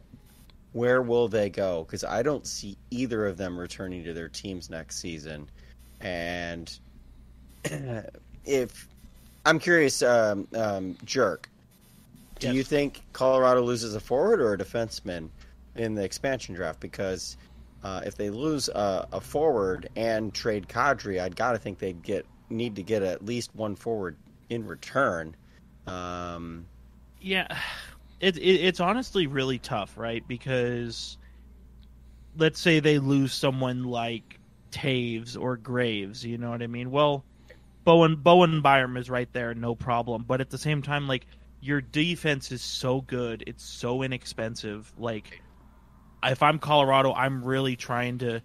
where 0.72 1.02
will 1.02 1.28
they 1.28 1.50
go 1.50 1.84
because 1.84 2.04
I 2.04 2.22
don't 2.22 2.46
see 2.46 2.78
either 2.90 3.26
of 3.26 3.36
them 3.36 3.58
returning 3.58 4.04
to 4.04 4.14
their 4.14 4.28
teams 4.28 4.70
next 4.70 4.98
season 4.98 5.48
and 6.02 6.78
if 8.44 8.88
I'm 9.44 9.58
curious 9.58 10.02
um, 10.02 10.46
um, 10.54 10.96
jerk 11.04 11.48
do 12.42 12.48
yes. 12.48 12.56
you 12.56 12.64
think 12.64 13.02
Colorado 13.12 13.62
loses 13.62 13.94
a 13.94 14.00
forward 14.00 14.40
or 14.40 14.54
a 14.54 14.58
defenseman 14.58 15.28
in 15.76 15.94
the 15.94 16.02
expansion 16.02 16.56
draft 16.56 16.80
because 16.80 17.36
uh, 17.84 18.00
if 18.04 18.16
they 18.16 18.30
lose 18.30 18.68
a, 18.68 19.06
a, 19.12 19.20
forward 19.20 19.88
and 19.94 20.34
trade 20.34 20.66
Kadri, 20.66 21.20
I'd 21.20 21.36
got 21.36 21.52
to 21.52 21.58
think 21.58 21.78
they'd 21.78 22.02
get 22.02 22.26
need 22.50 22.74
to 22.76 22.82
get 22.82 23.04
at 23.04 23.24
least 23.24 23.54
one 23.54 23.76
forward 23.76 24.16
in 24.50 24.66
return. 24.66 25.36
Um, 25.86 26.66
yeah, 27.20 27.46
it, 28.18 28.36
it, 28.38 28.40
it's 28.40 28.80
honestly 28.80 29.28
really 29.28 29.58
tough, 29.58 29.96
right? 29.96 30.26
Because 30.26 31.18
let's 32.36 32.60
say 32.60 32.80
they 32.80 32.98
lose 32.98 33.32
someone 33.32 33.84
like 33.84 34.40
Toews 34.72 35.40
or 35.40 35.56
Graves, 35.56 36.24
you 36.24 36.38
know 36.38 36.50
what 36.50 36.62
I 36.62 36.66
mean? 36.66 36.90
Well, 36.90 37.24
Bowen 37.84 38.16
Bowen 38.16 38.62
Byram 38.62 38.96
is 38.96 39.08
right 39.08 39.32
there, 39.32 39.54
no 39.54 39.74
problem. 39.74 40.24
But 40.26 40.40
at 40.40 40.50
the 40.50 40.58
same 40.58 40.82
time, 40.82 41.06
like 41.06 41.26
your 41.60 41.80
defense 41.80 42.50
is 42.50 42.62
so 42.62 43.00
good, 43.02 43.44
it's 43.46 43.62
so 43.62 44.02
inexpensive, 44.02 44.92
like 44.98 45.40
if 46.24 46.42
I'm 46.42 46.58
Colorado, 46.58 47.12
I'm 47.12 47.44
really 47.44 47.76
trying 47.76 48.18
to 48.18 48.42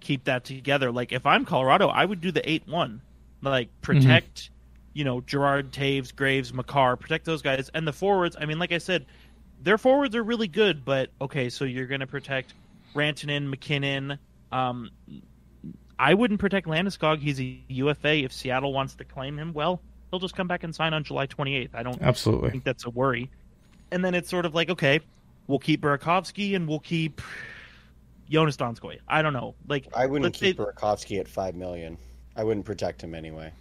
keep 0.00 0.24
that 0.24 0.44
together. 0.44 0.92
Like 0.92 1.12
if 1.12 1.26
I'm 1.26 1.44
Colorado, 1.44 1.88
I 1.88 2.04
would 2.04 2.20
do 2.20 2.30
the 2.32 2.48
eight 2.48 2.66
one, 2.68 3.02
like 3.42 3.68
protect, 3.80 4.42
mm-hmm. 4.42 4.52
you 4.94 5.04
know, 5.04 5.20
Girard, 5.20 5.72
Toews, 5.72 6.14
Graves, 6.14 6.52
Makar, 6.52 6.96
protect 6.96 7.24
those 7.24 7.42
guys, 7.42 7.70
and 7.74 7.86
the 7.86 7.92
forwards. 7.92 8.36
I 8.40 8.46
mean, 8.46 8.58
like 8.58 8.72
I 8.72 8.78
said, 8.78 9.06
their 9.62 9.78
forwards 9.78 10.14
are 10.16 10.22
really 10.22 10.48
good, 10.48 10.84
but 10.84 11.10
okay, 11.20 11.50
so 11.50 11.64
you're 11.64 11.86
going 11.86 12.00
to 12.00 12.06
protect 12.06 12.54
Rantanen, 12.94 13.48
MacKinnon, 13.48 14.18
Um, 14.50 14.90
I 16.00 16.14
wouldn't 16.14 16.40
protect 16.40 16.66
Landeskog. 16.66 17.20
He's 17.20 17.40
a 17.40 17.60
UFA. 17.68 18.24
If 18.24 18.32
Seattle 18.32 18.72
wants 18.72 18.94
to 18.96 19.04
claim 19.04 19.38
him, 19.38 19.52
well, 19.52 19.80
he'll 20.10 20.18
just 20.18 20.34
come 20.34 20.48
back 20.48 20.64
and 20.64 20.74
sign 20.74 20.94
on 20.94 21.04
July 21.04 21.26
28th. 21.26 21.70
I 21.74 21.82
don't 21.82 22.00
absolutely 22.00 22.50
think 22.50 22.64
that's 22.64 22.86
a 22.86 22.90
worry. 22.90 23.30
And 23.92 24.04
then 24.04 24.14
it's 24.14 24.30
sort 24.30 24.46
of 24.46 24.54
like, 24.54 24.70
okay, 24.70 25.00
We'll 25.50 25.58
keep 25.58 25.82
Burakovsky 25.82 26.54
and 26.54 26.68
we'll 26.68 26.78
keep 26.78 27.20
Joonas 28.30 28.56
Donskoi. 28.56 29.00
I 29.08 29.20
don't 29.20 29.32
know. 29.32 29.56
Like 29.66 29.88
I 29.96 30.06
wouldn't 30.06 30.32
keep 30.32 30.56
say... 30.56 30.62
Burakovsky 30.62 31.18
at 31.18 31.26
five 31.26 31.56
million. 31.56 31.98
I 32.36 32.44
wouldn't 32.44 32.64
protect 32.64 33.02
him 33.02 33.16
anyway. 33.16 33.52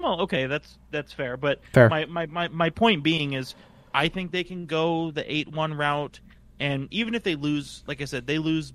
Well, 0.00 0.20
okay, 0.22 0.46
that's 0.46 0.76
that's 0.90 1.12
fair, 1.12 1.36
but 1.36 1.60
Fair. 1.72 1.88
My, 1.88 2.04
my, 2.06 2.26
my, 2.26 2.48
my 2.48 2.70
point 2.70 3.04
being 3.04 3.34
is, 3.34 3.54
I 3.94 4.08
think 4.08 4.32
they 4.32 4.42
can 4.42 4.66
go 4.66 5.12
the 5.12 5.32
eight 5.32 5.46
one 5.46 5.72
route, 5.72 6.18
and 6.58 6.88
even 6.90 7.14
if 7.14 7.22
they 7.22 7.36
lose, 7.36 7.84
like 7.86 8.02
I 8.02 8.04
said, 8.04 8.26
they 8.26 8.38
lose 8.38 8.72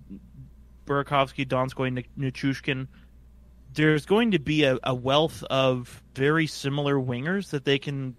Burakovsky, 0.86 1.48
Donskoi, 1.48 2.06
Nichushkin. 2.18 2.88
There's 3.74 4.06
going 4.06 4.32
to 4.32 4.40
be 4.40 4.64
a, 4.64 4.78
a 4.84 4.94
wealth 4.94 5.44
of 5.46 6.04
very 6.16 6.48
similar 6.48 6.96
wingers 6.96 7.50
that 7.50 7.66
they 7.66 7.80
can 7.80 8.16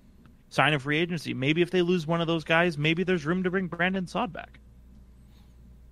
sign 0.48 0.74
a 0.74 0.78
free 0.78 0.98
agency. 0.98 1.34
Maybe 1.34 1.62
if 1.62 1.70
they 1.70 1.82
lose 1.82 2.06
one 2.06 2.20
of 2.20 2.26
those 2.26 2.44
guys, 2.44 2.76
maybe 2.76 3.04
there's 3.04 3.24
room 3.24 3.42
to 3.44 3.50
bring 3.50 3.66
Brandon 3.66 4.06
Saad 4.06 4.32
back. 4.32 4.58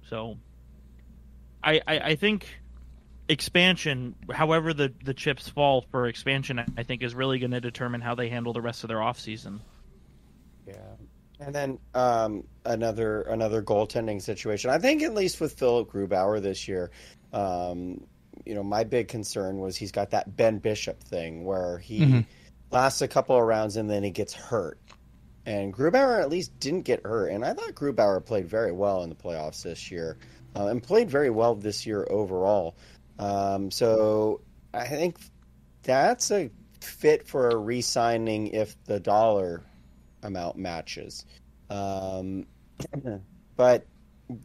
So, 0.08 0.36
I, 1.62 1.80
I, 1.86 1.98
I 1.98 2.14
think 2.16 2.46
expansion, 3.28 4.14
however 4.32 4.74
the, 4.74 4.92
the 5.04 5.14
chips 5.14 5.48
fall 5.48 5.84
for 5.90 6.06
expansion, 6.06 6.62
I 6.76 6.82
think 6.82 7.02
is 7.02 7.14
really 7.14 7.38
going 7.38 7.52
to 7.52 7.60
determine 7.60 8.00
how 8.00 8.14
they 8.14 8.28
handle 8.28 8.52
the 8.52 8.60
rest 8.60 8.84
of 8.84 8.88
their 8.88 8.98
offseason. 8.98 9.60
Yeah. 10.66 10.74
And 11.40 11.54
then 11.54 11.78
um, 11.94 12.44
another 12.64 13.22
another 13.22 13.62
goaltending 13.62 14.22
situation. 14.22 14.70
I 14.70 14.78
think 14.78 15.02
at 15.02 15.14
least 15.14 15.40
with 15.40 15.58
Philip 15.58 15.90
Grubauer 15.90 16.40
this 16.40 16.68
year, 16.68 16.90
um, 17.32 18.04
you 18.46 18.54
know, 18.54 18.62
my 18.62 18.84
big 18.84 19.08
concern 19.08 19.58
was 19.58 19.76
he's 19.76 19.92
got 19.92 20.10
that 20.10 20.36
Ben 20.36 20.58
Bishop 20.58 21.02
thing 21.02 21.44
where 21.44 21.78
he 21.78 22.00
Mhm. 22.00 22.26
lasts 22.70 23.02
a 23.02 23.08
couple 23.08 23.36
of 23.36 23.42
rounds 23.42 23.76
and 23.76 23.90
then 23.90 24.02
he 24.02 24.10
gets 24.10 24.32
hurt. 24.32 24.78
And 25.44 25.74
Grubauer 25.74 26.20
at 26.20 26.30
least 26.30 26.58
didn't 26.60 26.82
get 26.82 27.04
hurt, 27.04 27.28
and 27.32 27.44
I 27.44 27.52
thought 27.54 27.74
Grubauer 27.74 28.24
played 28.24 28.46
very 28.46 28.70
well 28.70 29.02
in 29.02 29.08
the 29.08 29.16
playoffs 29.16 29.62
this 29.62 29.90
year, 29.90 30.16
uh, 30.54 30.66
and 30.66 30.80
played 30.80 31.10
very 31.10 31.30
well 31.30 31.56
this 31.56 31.84
year 31.84 32.06
overall. 32.08 32.76
Um, 33.18 33.72
so 33.72 34.40
I 34.72 34.86
think 34.86 35.18
that's 35.82 36.30
a 36.30 36.48
fit 36.80 37.26
for 37.26 37.48
a 37.50 37.56
re-signing 37.56 38.48
if 38.48 38.76
the 38.84 39.00
dollar 39.00 39.62
amount 40.22 40.56
matches. 40.56 41.24
Um, 41.70 42.46
but 43.56 43.86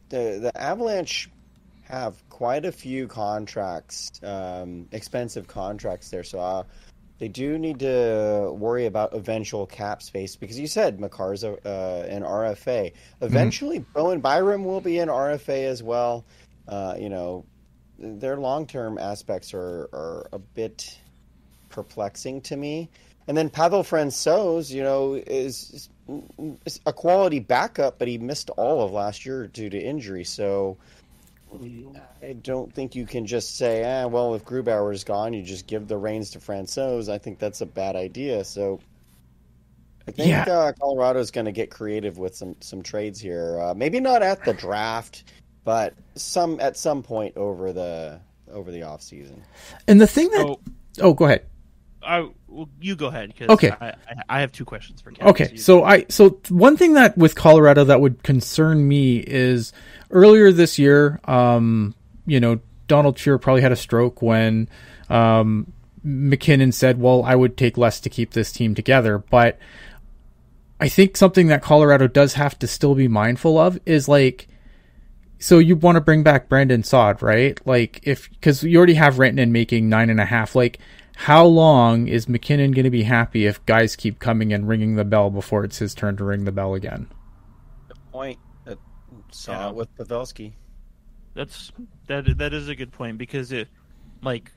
the 0.09 0.39
the 0.41 0.51
Avalanche 0.55 1.29
have 1.83 2.21
quite 2.29 2.65
a 2.65 2.71
few 2.71 3.07
contracts, 3.07 4.11
um, 4.23 4.87
expensive 4.91 5.47
contracts 5.47 6.09
there. 6.09 6.23
So 6.23 6.39
uh, 6.39 6.63
they 7.19 7.29
do 7.29 7.57
need 7.57 7.79
to 7.79 8.53
worry 8.53 8.85
about 8.85 9.13
eventual 9.13 9.65
cap 9.65 10.01
space 10.01 10.35
because 10.35 10.59
you 10.59 10.67
said 10.67 10.99
Makar's 10.99 11.43
a, 11.43 11.53
uh, 11.65 12.05
an 12.07 12.23
RFA. 12.23 12.93
Eventually, 13.21 13.79
Bowen 13.79 14.19
Byram 14.19 14.65
will 14.65 14.81
be 14.81 14.99
an 14.99 15.09
RFA 15.09 15.65
as 15.65 15.81
well. 15.81 16.25
Uh, 16.67 16.95
you 16.99 17.09
know, 17.09 17.45
their 17.97 18.37
long 18.37 18.67
term 18.67 18.97
aspects 18.97 19.53
are, 19.53 19.89
are 19.93 20.27
a 20.33 20.39
bit 20.39 20.99
perplexing 21.69 22.41
to 22.41 22.57
me. 22.57 22.89
And 23.27 23.37
then 23.37 23.49
Pavel 23.49 23.83
Francouz, 23.83 24.71
you 24.71 24.83
know, 24.83 25.15
is, 25.15 25.89
is 26.65 26.79
a 26.85 26.93
quality 26.93 27.39
backup, 27.39 27.99
but 27.99 28.07
he 28.07 28.17
missed 28.17 28.49
all 28.51 28.85
of 28.85 28.91
last 28.91 29.25
year 29.25 29.47
due 29.47 29.69
to 29.69 29.77
injury. 29.77 30.23
So 30.23 30.77
I 32.21 32.33
don't 32.33 32.73
think 32.73 32.95
you 32.95 33.05
can 33.05 33.25
just 33.25 33.57
say, 33.57 33.83
ah, 33.83 34.07
well, 34.07 34.33
if 34.35 34.45
Grubauer 34.45 34.93
is 34.93 35.03
gone, 35.03 35.33
you 35.33 35.43
just 35.43 35.67
give 35.67 35.87
the 35.87 35.97
reins 35.97 36.31
to 36.31 36.39
Francouz. 36.39 37.09
I 37.09 37.17
think 37.17 37.39
that's 37.39 37.61
a 37.61 37.65
bad 37.65 37.95
idea. 37.95 38.43
So 38.43 38.79
I 40.07 40.11
think 40.11 40.29
Yeah. 40.29 40.45
uh, 40.47 40.71
Colorado's 40.73 41.31
going 41.31 41.45
to 41.45 41.51
get 41.51 41.69
creative 41.69 42.17
with 42.17 42.35
some 42.35 42.55
some 42.61 42.81
trades 42.81 43.19
here. 43.19 43.59
Uh, 43.59 43.73
maybe 43.73 43.99
not 43.99 44.21
at 44.21 44.43
the 44.45 44.53
draft, 44.53 45.25
but 45.65 45.93
some 46.15 46.59
at 46.61 46.77
some 46.77 47.03
point 47.03 47.35
over 47.35 47.73
the 47.73 48.19
over 48.51 48.71
the 48.71 48.83
off 48.83 49.01
season. 49.01 49.43
And 49.87 49.99
the 49.99 50.07
thing 50.07 50.29
that 50.31 50.45
Oh, 50.45 50.59
oh, 51.01 51.13
go 51.13 51.25
ahead. 51.25 51.45
I, 52.01 52.29
well, 52.57 52.69
you 52.81 52.95
go 52.95 53.05
ahead 53.07 53.29
because 53.29 53.49
Okay. 53.51 53.69
I, 53.79 53.89
I, 53.89 53.95
I 54.27 54.39
have 54.41 54.51
two 54.51 54.65
questions 54.65 54.99
for 54.99 55.11
Kevin. 55.11 55.29
Okay, 55.29 55.49
you- 55.51 55.57
so 55.59 55.83
I 55.83 56.05
so 56.09 56.39
one 56.49 56.75
thing 56.75 56.93
that 56.93 57.15
with 57.17 57.35
Colorado 57.35 57.83
that 57.83 58.01
would 58.01 58.23
concern 58.23 58.87
me 58.87 59.17
is 59.19 59.71
earlier 60.09 60.51
this 60.51 60.79
year, 60.79 61.19
um, 61.25 61.93
you 62.25 62.39
know, 62.39 62.59
Donald 62.87 63.15
Cheer 63.17 63.37
probably 63.37 63.61
had 63.61 63.71
a 63.71 63.75
stroke 63.75 64.21
when 64.23 64.67
um, 65.09 65.71
MacKinnon 66.03 66.71
said, 66.71 66.99
"Well, 66.99 67.23
I 67.23 67.35
would 67.35 67.57
take 67.57 67.77
less 67.77 67.99
to 68.01 68.09
keep 68.09 68.31
this 68.31 68.51
team 68.51 68.73
together," 68.73 69.19
but 69.19 69.59
I 70.79 70.89
think 70.89 71.15
something 71.17 71.47
that 71.47 71.61
Colorado 71.61 72.07
does 72.07 72.33
have 72.33 72.57
to 72.59 72.67
still 72.67 72.95
be 72.95 73.07
mindful 73.07 73.57
of 73.57 73.79
is 73.85 74.07
like. 74.07 74.47
So 75.39 75.59
you 75.59 75.75
want 75.75 75.97
to 75.97 76.01
bring 76.01 76.23
back 76.23 76.49
Brandon 76.49 76.81
Saad, 76.81 77.21
right? 77.21 77.59
Like 77.67 77.99
if 78.01 78.27
because 78.31 78.63
you 78.63 78.75
already 78.77 78.95
have 78.95 79.19
Renton 79.19 79.51
making 79.51 79.87
nine 79.87 80.09
and 80.09 80.19
a 80.19 80.25
half. 80.25 80.55
Like 80.55 80.79
how 81.17 81.43
long 81.45 82.07
is 82.07 82.29
MacKinnon 82.29 82.71
going 82.71 82.83
to 82.85 82.91
be 82.91 83.03
happy 83.03 83.47
if 83.47 83.65
guys 83.65 83.95
keep 83.95 84.19
coming 84.19 84.53
and 84.53 84.67
ringing 84.67 84.95
the 84.95 85.03
bell 85.03 85.29
before 85.31 85.63
it's 85.63 85.79
his 85.79 85.95
turn 85.95 86.15
to 86.17 86.23
ring 86.23 86.45
the 86.45 86.51
bell 86.51 86.75
again? 86.75 87.07
The 87.87 87.95
point 88.11 88.39
that 88.65 88.77
saw 89.31 89.51
Yeah. 89.67 89.71
with 89.71 89.95
Pavelski. 89.97 90.53
That's 91.33 91.71
that 92.07 92.37
that 92.37 92.53
is 92.53 92.67
a 92.67 92.75
good 92.75 92.91
point 92.91 93.17
because 93.17 93.51
it 93.51 93.67
like 94.21 94.51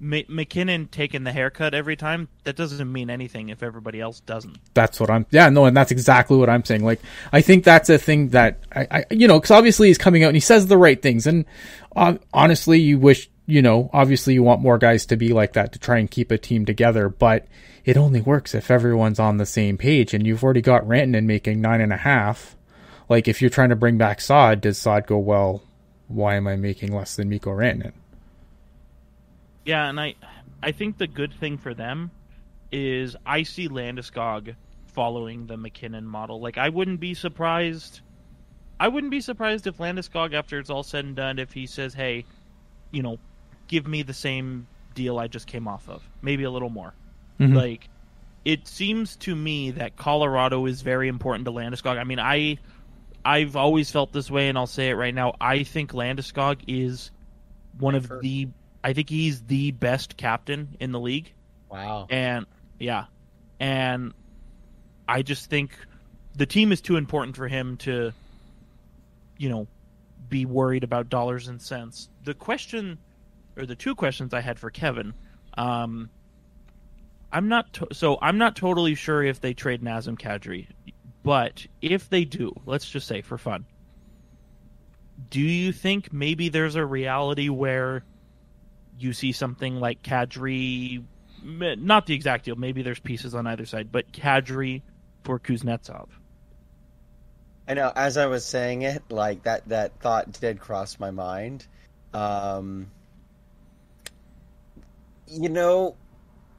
M- 0.00 0.24
MacKinnon 0.28 0.88
taking 0.88 1.24
the 1.24 1.32
haircut 1.32 1.72
every 1.74 1.96
time 1.96 2.28
that 2.44 2.56
doesn't 2.56 2.90
mean 2.92 3.08
anything 3.08 3.48
if 3.50 3.62
everybody 3.62 4.00
else 4.00 4.20
doesn't. 4.20 4.58
That's 4.74 4.98
what 5.00 5.10
I'm. 5.10 5.24
Yeah, 5.30 5.48
no, 5.50 5.64
and 5.66 5.76
that's 5.76 5.90
exactly 5.90 6.36
what 6.36 6.50
I'm 6.50 6.64
saying. 6.64 6.84
Like, 6.84 7.00
I 7.32 7.40
think 7.40 7.64
that's 7.64 7.88
a 7.88 7.96
thing 7.98 8.30
that 8.30 8.60
I, 8.74 8.86
I 8.90 9.04
you 9.10 9.26
know, 9.28 9.38
because 9.38 9.50
obviously 9.50 9.88
he's 9.88 9.96
coming 9.98 10.24
out 10.24 10.28
and 10.28 10.36
he 10.36 10.40
says 10.40 10.66
the 10.66 10.76
right 10.78 11.00
things, 11.00 11.26
and 11.26 11.44
uh, 11.94 12.16
honestly, 12.34 12.78
you 12.80 12.98
wish, 12.98 13.30
you 13.46 13.62
know, 13.62 13.88
obviously 13.92 14.34
you 14.34 14.42
want 14.42 14.60
more 14.60 14.78
guys 14.78 15.06
to 15.06 15.16
be 15.16 15.28
like 15.28 15.52
that 15.52 15.72
to 15.72 15.78
try 15.78 15.98
and 15.98 16.10
keep 16.10 16.30
a 16.30 16.38
team 16.38 16.64
together, 16.64 17.08
but 17.08 17.46
it 17.84 17.96
only 17.96 18.20
works 18.20 18.54
if 18.54 18.70
everyone's 18.70 19.20
on 19.20 19.36
the 19.36 19.46
same 19.46 19.78
page, 19.78 20.12
and 20.12 20.26
you've 20.26 20.42
already 20.42 20.60
got 20.60 20.82
Rantanen 20.82 21.24
making 21.24 21.60
nine 21.60 21.80
and 21.80 21.92
a 21.92 21.96
half. 21.96 22.56
Like, 23.08 23.28
if 23.28 23.40
you're 23.40 23.50
trying 23.50 23.68
to 23.68 23.76
bring 23.76 23.98
back 23.98 24.20
Saad, 24.20 24.60
does 24.60 24.78
Saad 24.78 25.06
go 25.06 25.18
well? 25.18 25.62
Why 26.08 26.34
am 26.34 26.48
I 26.48 26.56
making 26.56 26.92
less 26.92 27.14
than 27.14 27.28
Mikko 27.28 27.50
Rantanen? 27.50 27.92
Yeah, 29.64 29.88
and 29.88 30.00
I 30.00 30.14
I 30.62 30.72
think 30.72 30.98
the 30.98 31.06
good 31.06 31.32
thing 31.34 31.58
for 31.58 31.74
them 31.74 32.10
is 32.72 33.16
I 33.24 33.44
see 33.44 33.68
Landeskog 33.68 34.54
following 34.86 35.46
the 35.46 35.56
MacKinnon 35.56 36.06
model. 36.06 36.40
Like 36.40 36.58
I 36.58 36.68
wouldn't 36.68 37.00
be 37.00 37.14
surprised 37.14 38.00
I 38.78 38.88
wouldn't 38.88 39.10
be 39.10 39.20
surprised 39.20 39.66
if 39.66 39.78
Landeskog 39.78 40.34
after 40.34 40.58
it's 40.58 40.70
all 40.70 40.82
said 40.82 41.04
and 41.04 41.16
done 41.16 41.38
if 41.38 41.52
he 41.52 41.66
says, 41.66 41.94
"Hey, 41.94 42.24
you 42.90 43.02
know, 43.02 43.18
give 43.68 43.86
me 43.86 44.02
the 44.02 44.14
same 44.14 44.66
deal 44.94 45.18
I 45.18 45.26
just 45.28 45.46
came 45.46 45.68
off 45.68 45.88
of. 45.88 46.08
Maybe 46.22 46.44
a 46.44 46.50
little 46.50 46.70
more." 46.70 46.94
Mhm. 47.40 47.54
Like 47.54 47.88
it 48.44 48.66
seems 48.68 49.16
to 49.16 49.34
me 49.34 49.72
that 49.72 49.96
Colorado 49.96 50.66
is 50.66 50.82
very 50.82 51.08
important 51.08 51.44
to 51.46 51.52
Landeskog. 51.52 51.98
I 51.98 52.04
mean, 52.04 52.18
I 52.20 52.58
I've 53.24 53.56
always 53.56 53.90
felt 53.90 54.12
this 54.12 54.30
way 54.30 54.48
and 54.48 54.56
I'll 54.56 54.68
say 54.68 54.88
it 54.90 54.94
right 54.94 55.14
now. 55.14 55.34
I 55.40 55.64
think 55.64 55.92
Landeskog 55.92 56.60
is 56.68 57.10
one 57.78 57.94
of 57.96 58.06
First. 58.06 58.22
the 58.22 58.48
I 58.84 58.92
think 58.92 59.10
he's 59.10 59.42
the 59.42 59.72
best 59.72 60.16
captain 60.16 60.76
in 60.78 60.92
the 60.92 61.00
league. 61.00 61.32
Wow. 61.68 62.06
And 62.08 62.46
yeah. 62.78 63.06
And 63.58 64.14
I 65.08 65.22
just 65.22 65.50
think 65.50 65.76
the 66.36 66.46
team 66.46 66.70
is 66.70 66.80
too 66.80 66.96
important 66.96 67.36
for 67.36 67.48
him 67.48 67.76
to 67.78 68.12
you 69.38 69.48
know 69.48 69.66
be 70.28 70.44
worried 70.46 70.84
about 70.84 71.08
dollars 71.08 71.48
and 71.48 71.60
cents. 71.60 72.08
The 72.24 72.34
question 72.34 72.98
or 73.56 73.66
the 73.66 73.76
two 73.76 73.94
questions 73.94 74.34
I 74.34 74.40
had 74.40 74.58
for 74.58 74.70
Kevin 74.70 75.14
um 75.56 76.10
I'm 77.32 77.48
not 77.48 77.72
to- 77.74 77.88
so 77.92 78.18
I'm 78.22 78.38
not 78.38 78.56
totally 78.56 78.94
sure 78.94 79.22
if 79.22 79.40
they 79.40 79.52
trade 79.52 79.82
Nazem 79.82 80.18
Kadri, 80.18 80.68
but 81.22 81.66
if 81.82 82.08
they 82.08 82.24
do, 82.24 82.54
let's 82.66 82.88
just 82.88 83.06
say 83.06 83.20
for 83.20 83.36
fun. 83.36 83.66
Do 85.30 85.40
you 85.40 85.72
think 85.72 86.12
maybe 86.12 86.48
there's 86.48 86.76
a 86.76 86.84
reality 86.84 87.48
where 87.48 88.04
you 88.98 89.12
see 89.12 89.32
something 89.32 89.76
like 89.76 90.02
Kadri, 90.02 91.04
not 91.42 92.06
the 92.06 92.14
exact 92.14 92.44
deal, 92.44 92.54
maybe 92.56 92.82
there's 92.82 93.00
pieces 93.00 93.34
on 93.34 93.46
either 93.46 93.66
side, 93.66 93.90
but 93.90 94.12
Kadri 94.12 94.82
for 95.24 95.38
Kuznetsov? 95.38 96.08
I 97.68 97.74
know. 97.74 97.92
As 97.96 98.16
I 98.16 98.26
was 98.26 98.44
saying 98.44 98.82
it, 98.82 99.02
like 99.10 99.42
that, 99.42 99.68
that 99.68 99.98
thought 100.00 100.32
did 100.40 100.60
cross 100.60 101.00
my 101.00 101.10
mind. 101.10 101.66
Um, 102.14 102.90
you 105.28 105.48
know, 105.48 105.96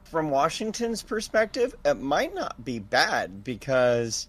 from 0.04 0.30
Washington's 0.30 1.02
perspective, 1.02 1.74
it 1.84 1.94
might 1.94 2.34
not 2.34 2.64
be 2.64 2.78
bad 2.78 3.44
because 3.44 4.28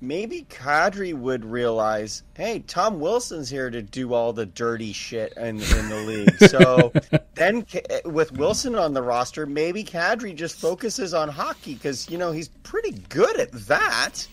maybe 0.00 0.46
Kadri 0.48 1.14
would 1.14 1.44
realize, 1.44 2.22
hey, 2.34 2.60
Tom 2.60 3.00
Wilson's 3.00 3.48
here 3.48 3.70
to 3.70 3.82
do 3.82 4.12
all 4.14 4.32
the 4.32 4.46
dirty 4.46 4.92
shit 4.92 5.32
in, 5.36 5.60
in 5.60 5.88
the 5.88 6.04
league. 6.06 6.36
So 6.46 6.92
then, 7.34 7.66
with 8.04 8.32
Wilson 8.32 8.76
on 8.76 8.94
the 8.94 9.02
roster, 9.02 9.46
maybe 9.46 9.82
Kadri 9.84 10.34
just 10.34 10.58
focuses 10.58 11.12
on 11.12 11.28
hockey 11.28 11.74
because 11.74 12.08
you 12.08 12.18
know 12.18 12.30
he's 12.30 12.48
pretty 12.48 12.92
good 13.08 13.38
at 13.38 13.52
that. 13.52 14.26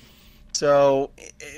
So 0.53 1.09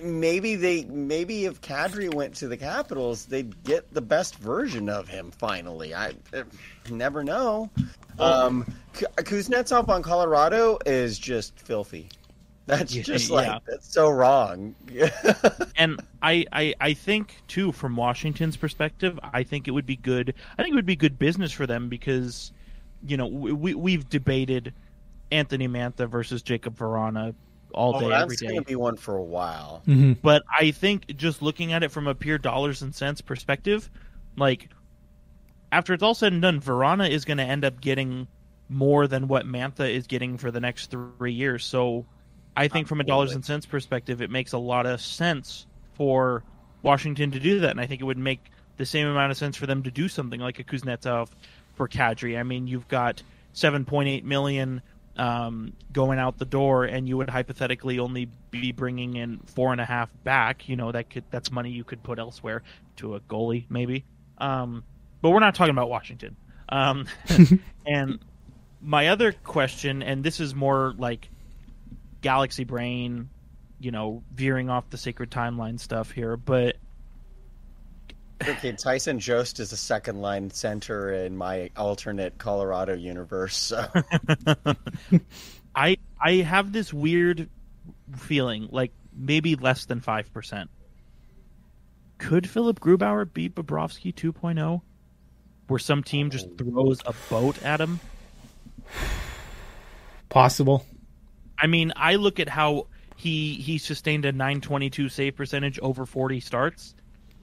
maybe 0.02 0.56
they 0.56 0.86
maybe 0.86 1.46
if 1.46 1.62
Kadri 1.62 2.14
went 2.14 2.36
to 2.36 2.48
the 2.48 2.58
Capitals, 2.58 3.26
they'd 3.26 3.64
get 3.64 3.94
the 3.94 4.02
best 4.02 4.38
version 4.38 4.88
of 4.90 5.08
him 5.08 5.32
finally. 5.32 5.94
I, 5.94 6.14
I 6.34 6.44
never 6.90 7.24
know. 7.24 7.70
Um, 8.20 8.66
Kuznetsov 8.94 9.90
on 9.90 10.02
Colorado 10.02 10.80
is 10.86 11.20
just 11.20 11.60
filthy. 11.60 12.08
That's 12.68 12.94
just 12.94 13.30
like 13.30 13.48
yeah. 13.48 13.60
that's 13.68 13.92
so 13.92 14.10
wrong. 14.10 14.74
and 15.78 16.02
I, 16.22 16.46
I 16.52 16.74
I 16.80 16.94
think 16.94 17.36
too 17.48 17.72
from 17.72 17.96
Washington's 17.96 18.58
perspective, 18.58 19.20
I 19.22 19.44
think 19.44 19.68
it 19.68 19.72
would 19.72 19.86
be 19.86 19.98
good. 19.98 20.34
I 20.58 20.64
think 20.64 20.74
it 20.74 20.76
would 20.76 20.86
be 20.86 20.96
good 20.96 21.20
business 21.20 21.52
for 21.52 21.68
them 21.68 21.90
because 21.90 22.52
you 23.06 23.18
know 23.18 23.28
we 23.28 23.76
we've 23.76 24.10
debated 24.10 24.74
Anthony 25.32 25.68
Mantha 25.68 26.10
versus 26.10 26.42
Jakub 26.42 26.76
Vrana 26.76 27.36
all 27.76 27.96
oh, 27.96 28.00
day, 28.00 28.06
oh, 28.08 28.10
every 28.10 28.36
day. 28.36 28.46
That's 28.46 28.54
going 28.54 28.64
to 28.64 28.68
be 28.68 28.76
one 28.76 28.98
for 28.98 29.16
a 29.16 29.24
while. 29.24 29.84
Mm-hmm. 29.88 30.14
But 30.22 30.44
I 30.50 30.72
think 30.72 31.16
just 31.16 31.42
looking 31.42 31.74
at 31.74 31.84
it 31.84 31.92
from 31.92 32.08
a 32.08 32.16
pure 32.16 32.38
dollars 32.38 32.82
and 32.82 32.96
cents 32.96 33.22
perspective, 33.22 33.90
like 34.36 34.70
after 35.72 35.94
it's 35.94 36.02
all 36.02 36.16
said 36.16 36.34
and 36.34 36.42
done, 36.42 36.62
Vrana 36.62 37.10
is 37.10 37.26
going 37.26 37.38
to 37.38 37.44
end 37.44 37.64
up 37.64 37.80
getting 37.80 38.28
more 38.70 39.08
than 39.08 39.28
what 39.28 39.46
Mantha 39.46 39.90
is 39.90 40.08
getting 40.08 40.38
for 40.38 40.50
the 40.50 40.60
next 40.60 40.90
three 40.90 41.34
years. 41.34 41.64
So 41.66 42.06
I 42.58 42.68
think 42.68 42.88
from 42.88 43.02
a 43.02 43.04
dollars 43.04 43.34
and 43.34 43.46
cents 43.46 43.66
perspective, 43.66 44.22
it 44.22 44.32
makes 44.32 44.54
a 44.54 44.58
lot 44.58 44.86
of 44.86 45.02
sense 45.02 45.68
for 45.94 46.44
Washington 46.82 47.32
to 47.32 47.40
do 47.40 47.60
that, 47.62 47.72
and 47.72 47.82
I 47.82 47.88
think 47.88 48.02
it 48.02 48.06
would 48.06 48.18
make 48.18 48.52
the 48.78 48.86
same 48.86 49.08
amount 49.08 49.32
of 49.32 49.38
sense 49.38 49.56
for 49.56 49.66
them 49.66 49.84
to 49.84 49.92
do 49.92 50.08
something 50.08 50.40
like 50.40 50.60
a 50.60 50.64
Kuznetsov 50.64 51.30
for 51.76 51.88
Kadri. 51.88 52.38
I 52.40 52.44
mean, 52.44 52.68
you've 52.68 52.88
got 52.88 53.22
7.8 53.54 54.24
million 54.24 54.82
um, 55.17 55.73
going 55.91 56.19
out 56.19 56.38
the 56.38 56.45
door, 56.45 56.86
and 56.86 57.08
you 57.08 57.17
would 57.17 57.30
hypothetically 57.30 57.99
only 57.99 58.30
be 58.51 58.71
bringing 58.71 59.15
in 59.15 59.39
four 59.45 59.71
and 59.71 59.82
a 59.82 59.86
half 59.86 60.10
back. 60.23 60.67
You 60.67 60.75
know 60.75 60.91
that 60.91 61.10
could 61.10 61.23
that's 61.32 61.51
money 61.51 61.71
you 61.71 61.84
could 61.84 62.04
put 62.04 62.19
elsewhere 62.19 62.63
to 62.97 63.15
a 63.15 63.19
goalie 63.21 63.65
maybe. 63.69 64.06
Um, 64.38 64.84
but 65.21 65.30
we're 65.30 65.39
not 65.39 65.56
talking 65.56 65.71
about 65.71 65.89
Washington. 65.89 66.36
Um, 66.69 67.08
and 67.86 68.19
my 68.82 69.08
other 69.08 69.32
question, 69.32 70.04
and 70.04 70.23
this 70.23 70.39
is 70.39 70.54
more 70.54 70.93
like 70.97 71.30
galaxy 72.21 72.63
brain, 72.63 73.30
you 73.80 73.91
know, 73.91 74.23
veering 74.34 74.69
off 74.69 74.89
the 74.89 74.97
sacred 74.97 75.32
timeline 75.32 75.80
stuff 75.80 76.12
here, 76.12 76.38
but 76.38 76.78
okay, 78.41 78.71
Tyson 78.74 79.19
Jost 79.19 79.60
is 79.60 79.71
a 79.71 79.78
second 79.78 80.21
line 80.21 80.50
center 80.50 81.13
in 81.13 81.36
my 81.38 81.69
alternate 81.76 82.38
Colorado 82.38 82.93
universe. 82.93 83.56
So 83.56 83.86
I 85.76 85.98
I 86.19 86.32
have 86.36 86.71
this 86.71 86.93
weird 86.93 87.50
feeling, 88.17 88.69
like 88.71 88.91
maybe 89.15 89.56
less 89.56 89.86
than 89.86 90.02
five 90.02 90.32
percent. 90.34 90.69
Could 92.17 92.50
Philipp 92.50 92.80
Grubauer 92.80 93.32
beat 93.32 93.56
Bobrovsky 93.56 94.13
2.0? 94.13 94.82
Where 95.67 95.80
some 95.80 96.04
team 96.04 96.30
just 96.30 96.48
oh. 96.48 96.56
throws 96.58 97.02
a 97.06 97.13
boat 97.30 97.62
at 97.63 97.82
him? 97.82 98.00
Possible. 100.30 100.86
I 101.60 101.67
mean, 101.67 101.91
I 101.95 102.15
look 102.15 102.39
at 102.39 102.50
how 102.50 102.88
he 103.15 103.56
he 103.56 103.78
sustained 103.78 104.26
a 104.26 104.32
922 104.32 105.10
save 105.10 105.36
percentage 105.36 105.80
over 105.80 106.06
40 106.06 106.39
starts, 106.39 106.95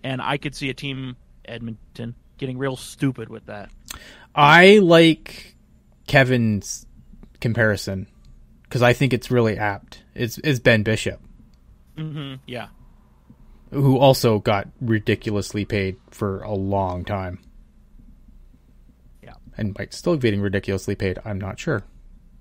and 0.03 0.21
I 0.21 0.37
could 0.37 0.55
see 0.55 0.71
a 0.71 0.75
team 0.75 1.17
Edmonton 1.45 2.15
getting 2.39 2.59
real 2.59 2.77
stupid 2.77 3.29
with 3.29 3.47
that. 3.47 3.71
I 4.35 4.79
like 4.79 5.55
Kevin's 6.07 6.87
comparison 7.41 8.07
because 8.65 8.83
I 8.83 8.93
think 8.93 9.13
it's 9.13 9.31
really 9.31 9.59
apt. 9.59 10.03
It's 10.15 10.39
is 10.39 10.61
Ben 10.61 10.83
Bishop. 10.83 11.21
Mm-hmm. 11.97 12.37
Yeah. 12.47 12.69
Who 13.71 13.99
also 13.99 14.39
got 14.39 14.69
ridiculously 14.81 15.65
paid 15.65 15.97
for 16.11 16.43
a 16.43 16.53
long 16.53 17.05
time. 17.05 17.39
Yeah. 19.23 19.35
And 19.57 19.77
might 19.79 19.95
still 19.95 20.17
be 20.17 20.29
getting 20.29 20.41
ridiculously 20.41 20.95
paid. 20.95 21.19
I'm 21.25 21.41
not 21.41 21.59
sure. 21.59 21.85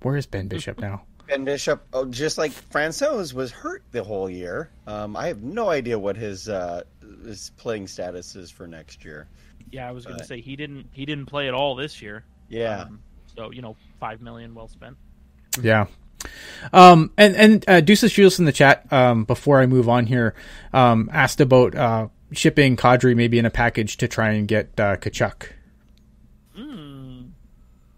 Where 0.02 0.18
is 0.18 0.26
Ben 0.26 0.48
Bishop 0.48 0.80
now? 0.82 1.04
Ben 1.32 1.46
Bishop, 1.46 1.82
oh, 1.94 2.04
just 2.04 2.38
like 2.38 2.52
Francouz, 2.52 3.34
was 3.34 3.54
hurt 3.54 3.84
the 3.92 4.04
whole 4.04 4.30
year. 4.30 4.70
Um, 4.86 5.16
I 5.16 5.28
have 5.28 5.42
no 5.42 5.70
idea 5.70 5.98
what 5.98 6.18
his 6.18 6.50
uh, 6.50 6.84
his 7.24 7.52
playing 7.56 7.88
status 7.88 8.36
is 8.36 8.52
for 8.52 8.68
next 8.68 9.06
year. 9.06 9.30
Yeah, 9.72 9.88
I 9.88 9.92
was 9.92 10.06
going 10.06 10.18
to 10.18 10.26
say 10.26 10.42
he 10.42 10.58
didn't 10.58 10.88
he 10.92 11.06
didn't 11.06 11.28
play 11.28 11.48
at 11.48 11.54
all 11.54 11.76
this 11.76 12.02
year. 12.02 12.26
Yeah. 12.50 12.82
Um, 12.82 13.02
so 13.34 13.50
you 13.50 13.62
know, 13.62 13.78
five 13.98 14.22
million 14.22 14.54
well 14.54 14.68
spent. 14.68 14.98
Yeah. 15.62 15.86
Um, 16.74 17.14
and 17.18 17.34
and 17.38 17.66
uh, 17.66 17.80
Deuces 17.80 18.12
Julius 18.12 18.38
in 18.38 18.44
the 18.44 18.52
chat 18.52 18.92
um, 18.92 19.24
before 19.24 19.62
I 19.62 19.68
move 19.68 19.88
on 19.88 20.08
here 20.08 20.36
um, 20.74 21.10
asked 21.14 21.40
about 21.40 21.76
uh, 21.76 22.10
shipping 22.34 22.76
Kadri 22.76 23.16
maybe 23.16 23.40
in 23.40 23.46
a 23.46 23.50
package 23.50 23.96
to 23.98 24.10
try 24.10 24.32
and 24.32 24.50
get 24.50 24.78
uh, 24.78 24.98
Tkachuk. 24.98 25.48
Mm. 26.58 27.30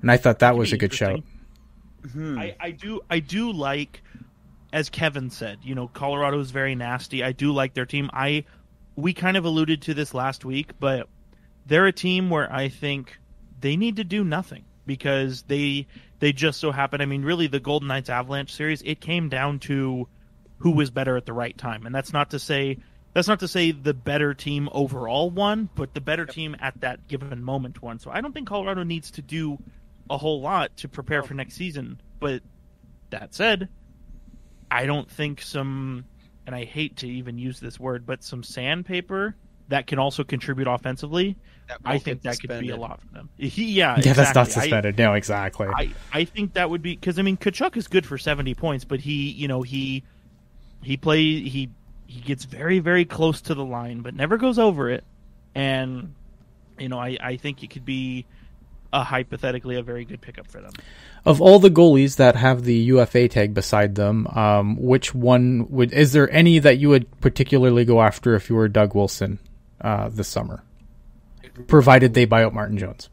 And 0.02 0.12
I 0.12 0.18
thought 0.18 0.38
that 0.38 0.56
was 0.56 0.72
a 0.72 0.78
good 0.78 0.94
shout. 0.94 1.24
Hmm. 2.12 2.38
I, 2.38 2.56
I 2.60 2.72
do 2.72 3.02
I 3.10 3.20
do 3.20 3.52
like 3.52 4.02
as 4.74 4.90
Kevin 4.90 5.30
said, 5.30 5.60
you 5.62 5.76
know, 5.76 5.88
Colorado 5.88 6.40
is 6.40 6.50
very 6.50 6.74
nasty. 6.74 7.24
I 7.24 7.32
do 7.32 7.54
like 7.54 7.76
their 7.76 7.86
team. 7.86 8.10
I 8.12 8.46
we 8.96 9.14
kind 9.14 9.38
of 9.38 9.46
alluded 9.46 9.84
to 9.84 9.94
this 9.94 10.14
last 10.14 10.46
week, 10.46 10.72
but 10.80 11.08
they're 11.66 11.86
a 11.86 11.94
team 11.94 12.30
where 12.30 12.52
I 12.52 12.70
think 12.70 13.20
they 13.62 13.78
need 13.78 13.98
to 13.98 14.04
do 14.04 14.24
nothing 14.24 14.66
because 14.86 15.44
they 15.44 15.88
they 16.20 16.34
just 16.34 16.60
so 16.60 16.72
happen. 16.72 17.02
I 17.02 17.06
mean, 17.06 17.24
really, 17.24 17.48
the 17.48 17.60
Golden 17.60 17.88
Knights 17.88 18.10
Avalanche 18.10 18.54
series 18.54 18.82
it 18.82 19.00
came 19.00 19.30
down 19.30 19.60
to 19.60 20.08
who 20.60 20.72
was 20.72 20.90
better 20.90 21.18
at 21.18 21.26
the 21.26 21.34
right 21.34 21.58
time, 21.58 21.86
and 21.86 21.94
that's 21.94 22.12
not 22.12 22.32
to 22.32 22.40
say 22.40 22.80
that's 23.14 23.28
not 23.28 23.42
to 23.42 23.48
say 23.48 23.72
the 23.72 23.94
better 23.94 24.34
team 24.34 24.70
overall 24.72 25.30
won, 25.30 25.70
but 25.76 25.94
the 25.94 26.02
better 26.02 26.26
team 26.26 26.56
at 26.60 26.82
that 26.82 27.08
given 27.08 27.44
moment 27.44 27.82
won. 27.82 28.00
So 28.00 28.10
I 28.10 28.22
don't 28.22 28.34
think 28.34 28.48
Colorado 28.48 28.84
needs 28.84 29.12
to 29.12 29.22
do 29.22 29.60
a 30.10 30.18
whole 30.18 30.42
lot 30.42 30.76
to 30.78 30.88
prepare 30.88 31.24
for 31.24 31.34
next 31.34 31.56
season. 31.56 32.02
But 32.20 32.42
that 33.10 33.34
said, 33.34 33.70
I 34.70 34.86
don't 34.86 35.10
think 35.10 35.42
some, 35.42 36.06
and 36.46 36.56
I 36.56 36.66
hate 36.66 36.98
to 36.98 37.08
even 37.08 37.38
use 37.38 37.60
this 37.60 37.80
word, 37.80 38.06
but 38.06 38.24
some 38.24 38.44
sandpaper 38.44 39.36
that 39.70 39.88
can 39.88 40.00
also 40.00 40.24
contribute 40.24 40.68
offensively. 40.68 41.38
I 41.86 41.98
think 41.98 42.22
that 42.24 42.36
suspended. 42.36 42.60
could 42.60 42.68
be 42.68 42.70
a 42.72 42.78
lot 42.78 43.02
for 43.02 43.08
them. 43.08 43.30
He, 43.38 43.66
yeah, 43.66 43.94
yeah, 43.96 43.98
exactly. 43.98 44.24
that's 44.24 44.36
not 44.36 44.48
suspended. 44.52 45.00
I, 45.00 45.04
no, 45.04 45.14
exactly. 45.14 45.68
I, 45.68 45.92
I 46.12 46.26
think 46.26 46.54
that 46.54 46.70
would 46.70 46.82
be 46.82 46.96
because 46.96 47.18
I 47.18 47.22
mean 47.22 47.38
Tkachuk 47.38 47.78
is 47.78 47.88
good 47.88 48.06
for 48.06 48.18
seventy 48.18 48.54
points, 48.54 48.84
but 48.84 49.00
he, 49.00 49.30
you 49.32 49.48
know, 49.48 49.62
he 49.62 50.04
he 50.84 50.98
plays 50.98 51.52
he 51.52 51.70
he 52.06 52.22
gets 52.22 52.46
very 52.46 52.80
very 52.80 53.06
close 53.06 53.42
to 53.42 53.56
the 53.56 53.64
line, 53.64 54.02
but 54.02 54.14
never 54.14 54.38
goes 54.38 54.60
over 54.60 54.90
it, 54.90 55.04
and 55.56 56.14
you 56.78 56.90
know 56.90 57.00
I 57.00 57.18
I 57.20 57.38
think 57.38 57.64
it 57.64 57.70
could 57.70 57.86
be 57.86 58.26
a 58.94 59.04
hypothetically 59.04 59.76
a 59.76 59.82
very 59.82 60.06
good 60.06 60.22
pickup 60.22 60.48
for 60.48 60.62
them. 60.62 60.72
Of 61.26 61.42
all 61.42 61.60
the 61.60 61.72
goalies 61.72 62.18
that 62.18 62.36
have 62.36 62.64
the 62.64 62.76
UFA 62.76 63.28
tag 63.28 63.54
beside 63.54 63.96
them, 63.96 64.28
um, 64.28 64.78
which 64.78 65.14
one 65.16 65.68
would 65.70 65.92
is 65.92 66.14
there 66.14 66.30
any 66.32 66.60
that 66.60 66.78
you 66.78 66.90
would 66.90 67.20
particularly 67.20 67.84
go 67.84 68.02
after 68.02 68.36
if 68.36 68.50
you 68.50 68.56
were 68.56 68.68
Doug 68.68 68.94
Wilson 68.94 69.40
uh, 69.82 70.10
this 70.10 70.28
summer, 70.28 70.64
provided 71.68 72.14
they 72.14 72.26
buy 72.26 72.44
out 72.44 72.54
Martin 72.54 72.78
Jones? 72.78 73.10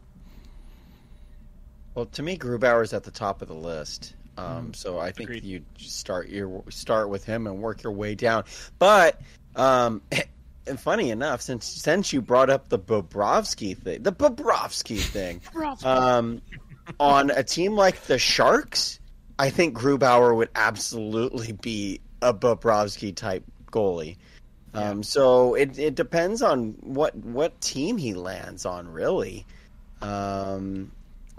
Well, 1.95 2.07
to 2.07 2.23
me, 2.23 2.37
Grubauer's 2.37 2.93
at 2.93 3.03
the 3.03 3.11
top 3.11 3.43
of 3.43 3.49
the 3.49 3.55
list. 3.55 4.15
Um, 4.37 4.69
mm, 4.69 4.77
so 4.77 4.99
I 4.99 5.11
think 5.11 5.31
agreed. 5.31 5.45
you 5.45 5.63
start 5.79 6.29
your 6.29 6.63
start 6.69 7.09
with 7.09 7.25
him 7.25 7.47
and 7.47 7.61
work 7.61 7.83
your 7.83 7.93
way 7.93 8.15
down. 8.15 8.45
But 8.79 9.21
um, 9.57 10.03
and 10.67 10.79
funny 10.79 11.11
enough, 11.11 11.41
since 11.41 11.67
since 11.67 12.13
you 12.13 12.21
brought 12.21 12.51
up 12.51 12.69
the 12.69 12.79
Bobrovsky 12.79 13.77
thing, 13.77 14.03
the 14.03 14.13
Bobrovsky 14.13 15.01
thing, 15.17 15.41
um, 15.85 16.41
on 16.99 17.31
a 17.31 17.43
team 17.43 17.75
like 17.75 18.03
the 18.03 18.19
Sharks, 18.19 19.01
I 19.39 19.51
think 19.51 19.77
Grubauer 19.77 20.37
would 20.37 20.51
absolutely 20.55 21.53
be 21.53 22.01
a 22.23 22.35
Bobrovsky 22.35 23.15
type 23.15 23.45
goalie. 23.71 24.17
Um, 24.75 24.99
yeah. 24.99 25.03
So 25.03 25.55
it 25.55 25.79
it 25.79 25.95
depends 25.95 26.43
on 26.43 26.77
what 26.81 27.15
what 27.17 27.61
team 27.61 27.97
he 27.97 28.15
lands 28.15 28.67
on, 28.67 28.89
really. 28.89 29.47
Um, 30.03 30.93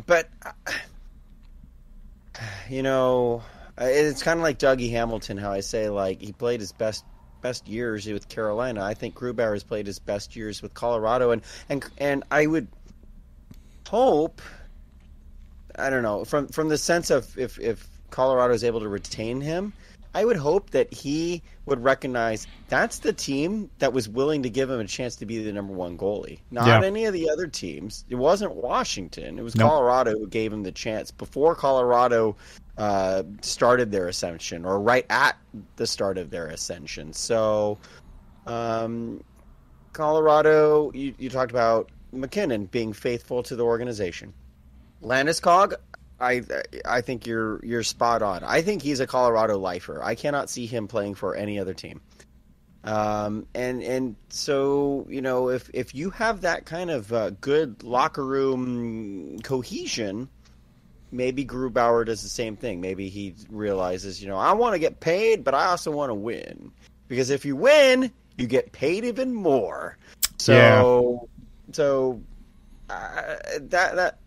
but 0.05 0.30
you 2.69 2.84
know, 2.84 3.43
it's 3.78 4.24
kind 4.24 4.39
of 4.39 4.43
like 4.43 4.59
Dougie 4.59 4.91
Hamilton. 4.91 5.38
How 5.38 5.51
I 5.51 5.61
say 5.61 5.89
like 5.89 6.22
he 6.22 6.34
played 6.34 6.59
his 6.59 6.72
best 6.72 7.05
best 7.41 7.67
years 7.67 8.07
with 8.07 8.29
Carolina. 8.29 8.83
I 8.83 8.93
think 8.93 9.15
Grubauer 9.15 9.53
has 9.53 9.63
played 9.63 9.87
his 9.87 9.99
best 9.99 10.35
years 10.35 10.61
with 10.61 10.73
Colorado, 10.73 11.31
and 11.31 11.41
and 11.69 11.83
and 11.97 12.23
I 12.31 12.45
would 12.47 12.67
hope. 13.87 14.41
I 15.77 15.89
don't 15.89 16.03
know 16.03 16.25
from 16.25 16.47
from 16.47 16.69
the 16.69 16.77
sense 16.77 17.09
of 17.09 17.37
if 17.37 17.59
if 17.59 17.87
Colorado 18.09 18.53
is 18.53 18.63
able 18.63 18.81
to 18.81 18.89
retain 18.89 19.39
him, 19.41 19.73
I 20.13 20.25
would 20.25 20.35
hope 20.35 20.71
that 20.71 20.93
he 20.93 21.41
would 21.65 21.81
recognize 21.83 22.45
that's 22.67 22.99
the 22.99 23.13
team 23.13 23.69
that 23.79 23.93
was 23.93 24.09
willing 24.09 24.43
to 24.43 24.49
give 24.49 24.69
him 24.69 24.79
a 24.81 24.85
chance 24.87 25.15
to 25.17 25.25
be 25.25 25.41
the 25.41 25.53
number 25.53 25.73
one 25.73 25.97
goalie, 25.97 26.39
not 26.51 26.67
Yeah. 26.67 26.83
any 26.85 27.05
of 27.05 27.13
the 27.13 27.29
other 27.29 27.47
teams. 27.47 28.03
It 28.09 28.15
wasn't 28.15 28.55
Washington; 28.55 29.39
it 29.39 29.43
was 29.43 29.55
No. 29.55 29.67
Colorado 29.69 30.11
who 30.11 30.27
gave 30.27 30.51
him 30.51 30.63
the 30.63 30.71
chance 30.73 31.11
before 31.11 31.55
Colorado 31.55 32.35
uh, 32.78 33.24
started 33.41 33.91
their 33.91 34.07
ascension, 34.07 34.65
or 34.65 34.80
right 34.80 35.05
at 35.09 35.38
the 35.76 35.88
start 35.88 36.17
of 36.17 36.30
their 36.30 36.47
ascension. 36.47 37.13
So, 37.13 37.78
um, 38.47 39.24
Colorado, 39.93 40.91
you, 40.93 41.13
you 41.17 41.30
talked 41.30 41.51
about 41.51 41.91
MacKinnon 42.11 42.65
being 42.65 42.93
faithful 42.93 43.43
to 43.43 43.55
the 43.55 43.63
organization. 43.63 44.34
Landeskog, 45.01 45.74
I 46.19 46.43
I 46.86 47.01
think 47.01 47.26
you're 47.26 47.63
you're 47.65 47.84
spot 47.84 48.22
on. 48.22 48.43
I 48.43 48.61
think 48.61 48.82
he's 48.82 48.99
a 48.99 49.07
Colorado 49.07 49.57
lifer. 49.57 50.01
I 50.03 50.15
cannot 50.15 50.49
see 50.49 50.67
him 50.67 50.88
playing 50.88 51.15
for 51.15 51.36
any 51.36 51.59
other 51.59 51.74
team. 51.74 52.01
Um, 52.84 53.47
and 53.53 53.84
and 53.84 54.15
so 54.30 55.05
you 55.09 55.22
know 55.22 55.49
if 55.49 55.69
if 55.74 55.93
you 55.93 56.11
have 56.11 56.41
that 56.41 56.65
kind 56.65 56.89
of 56.89 57.11
uh, 57.11 57.32
good 57.41 57.84
locker 57.84 58.26
room 58.26 59.39
cohesion, 59.43 60.30
maybe 61.12 61.45
Grubauer 61.45 62.05
does 62.05 62.22
the 62.24 62.30
same 62.30 62.55
thing. 62.55 62.82
Maybe 62.82 63.09
he 63.09 63.36
realizes, 63.49 64.22
you 64.22 64.30
know, 64.30 64.38
I 64.38 64.53
want 64.53 64.74
to 64.74 64.80
get 64.80 64.99
paid, 64.99 65.43
but 65.43 65.53
I 65.53 65.66
also 65.66 65.91
want 65.91 66.09
to 66.09 66.16
win 66.16 66.72
because 67.07 67.30
if 67.30 67.45
you 67.45 67.55
win, 67.55 68.12
you 68.38 68.47
get 68.47 68.72
paid 68.72 69.03
even 69.05 69.34
more. 69.34 69.97
So 70.38 71.30
so 71.72 72.22
uh, 72.89 73.36
that 73.59 73.95
that 73.95 74.18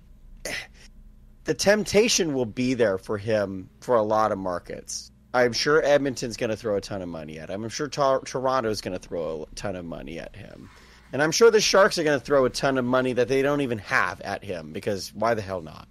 the 1.44 1.54
temptation 1.54 2.34
will 2.34 2.46
be 2.46 2.74
there 2.74 2.98
for 2.98 3.18
him 3.18 3.68
for 3.80 3.96
a 3.96 4.02
lot 4.02 4.32
of 4.32 4.38
markets. 4.38 5.10
I'm 5.34 5.52
sure 5.52 5.84
Edmonton's 5.84 6.36
going 6.36 6.50
to 6.50 6.56
throw 6.56 6.76
a 6.76 6.80
ton 6.80 7.02
of 7.02 7.08
money 7.08 7.40
at 7.40 7.50
him. 7.50 7.64
I'm 7.64 7.70
sure 7.70 7.88
Tor- 7.88 8.22
Toronto's 8.24 8.80
going 8.80 8.96
to 8.96 9.08
throw 9.08 9.48
a 9.50 9.54
ton 9.56 9.74
of 9.74 9.84
money 9.84 10.20
at 10.20 10.36
him. 10.36 10.70
And 11.12 11.22
I'm 11.22 11.32
sure 11.32 11.50
the 11.50 11.60
Sharks 11.60 11.98
are 11.98 12.04
going 12.04 12.18
to 12.18 12.24
throw 12.24 12.44
a 12.44 12.50
ton 12.50 12.78
of 12.78 12.84
money 12.84 13.12
that 13.14 13.28
they 13.28 13.42
don't 13.42 13.60
even 13.60 13.78
have 13.78 14.20
at 14.20 14.44
him 14.44 14.72
because 14.72 15.12
why 15.14 15.34
the 15.34 15.42
hell 15.42 15.60
not? 15.60 15.88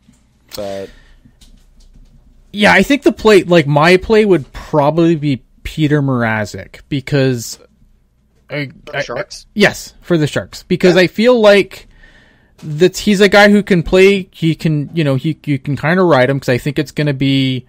But 0.55 0.89
Yeah, 2.51 2.71
I 2.73 2.83
think 2.83 3.03
the 3.03 3.11
play, 3.11 3.43
like 3.43 3.67
my 3.67 3.97
play, 3.97 4.25
would 4.25 4.51
probably 4.53 5.15
be 5.15 5.43
Peter 5.63 6.01
Mrazek 6.01 6.81
because. 6.89 7.59
I, 8.49 8.69
the 8.85 8.97
I- 8.97 9.01
Sharks, 9.01 9.47
yes, 9.53 9.93
for 10.01 10.17
the 10.17 10.27
Sharks 10.27 10.63
because 10.63 10.95
I 10.95 11.07
feel 11.07 11.39
like 11.39 11.87
that 12.57 12.97
he's 12.97 13.19
a 13.21 13.29
guy 13.29 13.49
who 13.49 13.63
can 13.63 13.81
play. 13.83 14.29
He 14.31 14.53
can, 14.53 14.89
you 14.93 15.03
know, 15.03 15.15
he 15.15 15.39
you 15.45 15.57
can 15.57 15.75
kind 15.75 15.99
of 15.99 16.05
ride 16.07 16.29
him 16.29 16.37
because 16.37 16.49
I 16.49 16.57
think 16.57 16.77
it's 16.77 16.91
going 16.91 17.07
to 17.07 17.13
be 17.13 17.65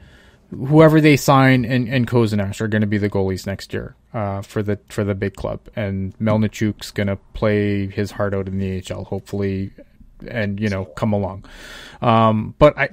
whoever 0.51 1.01
they 1.01 1.16
sign 1.16 1.64
and 1.64 1.89
and 1.89 2.07
Korenar 2.07 2.61
are 2.61 2.68
going 2.68 2.82
to 2.82 2.87
be 2.87 2.99
the 2.99 3.09
goalies 3.11 3.47
next 3.47 3.72
year 3.72 3.97
uh, 4.12 4.43
for 4.43 4.62
the 4.62 4.78
for 4.89 5.05
the 5.05 5.14
big 5.14 5.35
club, 5.35 5.61
and 5.74 6.16
Melnichuk's 6.18 6.91
going 6.91 7.07
to 7.07 7.16
play 7.32 7.87
his 7.87 8.11
heart 8.12 8.35
out 8.35 8.47
in 8.47 8.59
the 8.59 8.82
AHL, 8.91 9.05
hopefully, 9.05 9.72
and 10.29 10.61
you 10.61 10.68
know 10.68 10.85
come 10.85 11.12
along. 11.12 11.45
Um, 12.01 12.55
but 12.59 12.77
I. 12.79 12.89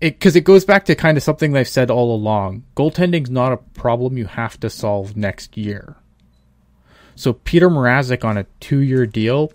It, 0.00 0.18
Because 0.18 0.36
it, 0.36 0.44
goes 0.44 0.66
back 0.66 0.84
to 0.86 0.94
kind 0.94 1.16
of 1.16 1.22
something 1.22 1.56
I've 1.56 1.68
said 1.68 1.90
all 1.90 2.14
along. 2.14 2.64
Goaltending's 2.76 3.30
not 3.30 3.52
a 3.52 3.56
problem 3.56 4.18
you 4.18 4.26
have 4.26 4.60
to 4.60 4.68
solve 4.68 5.16
next 5.16 5.56
year. 5.56 5.96
So 7.14 7.32
Peter 7.32 7.70
Mrazek 7.70 8.24
on 8.24 8.36
a 8.36 8.44
two-year 8.60 9.06
deal, 9.06 9.52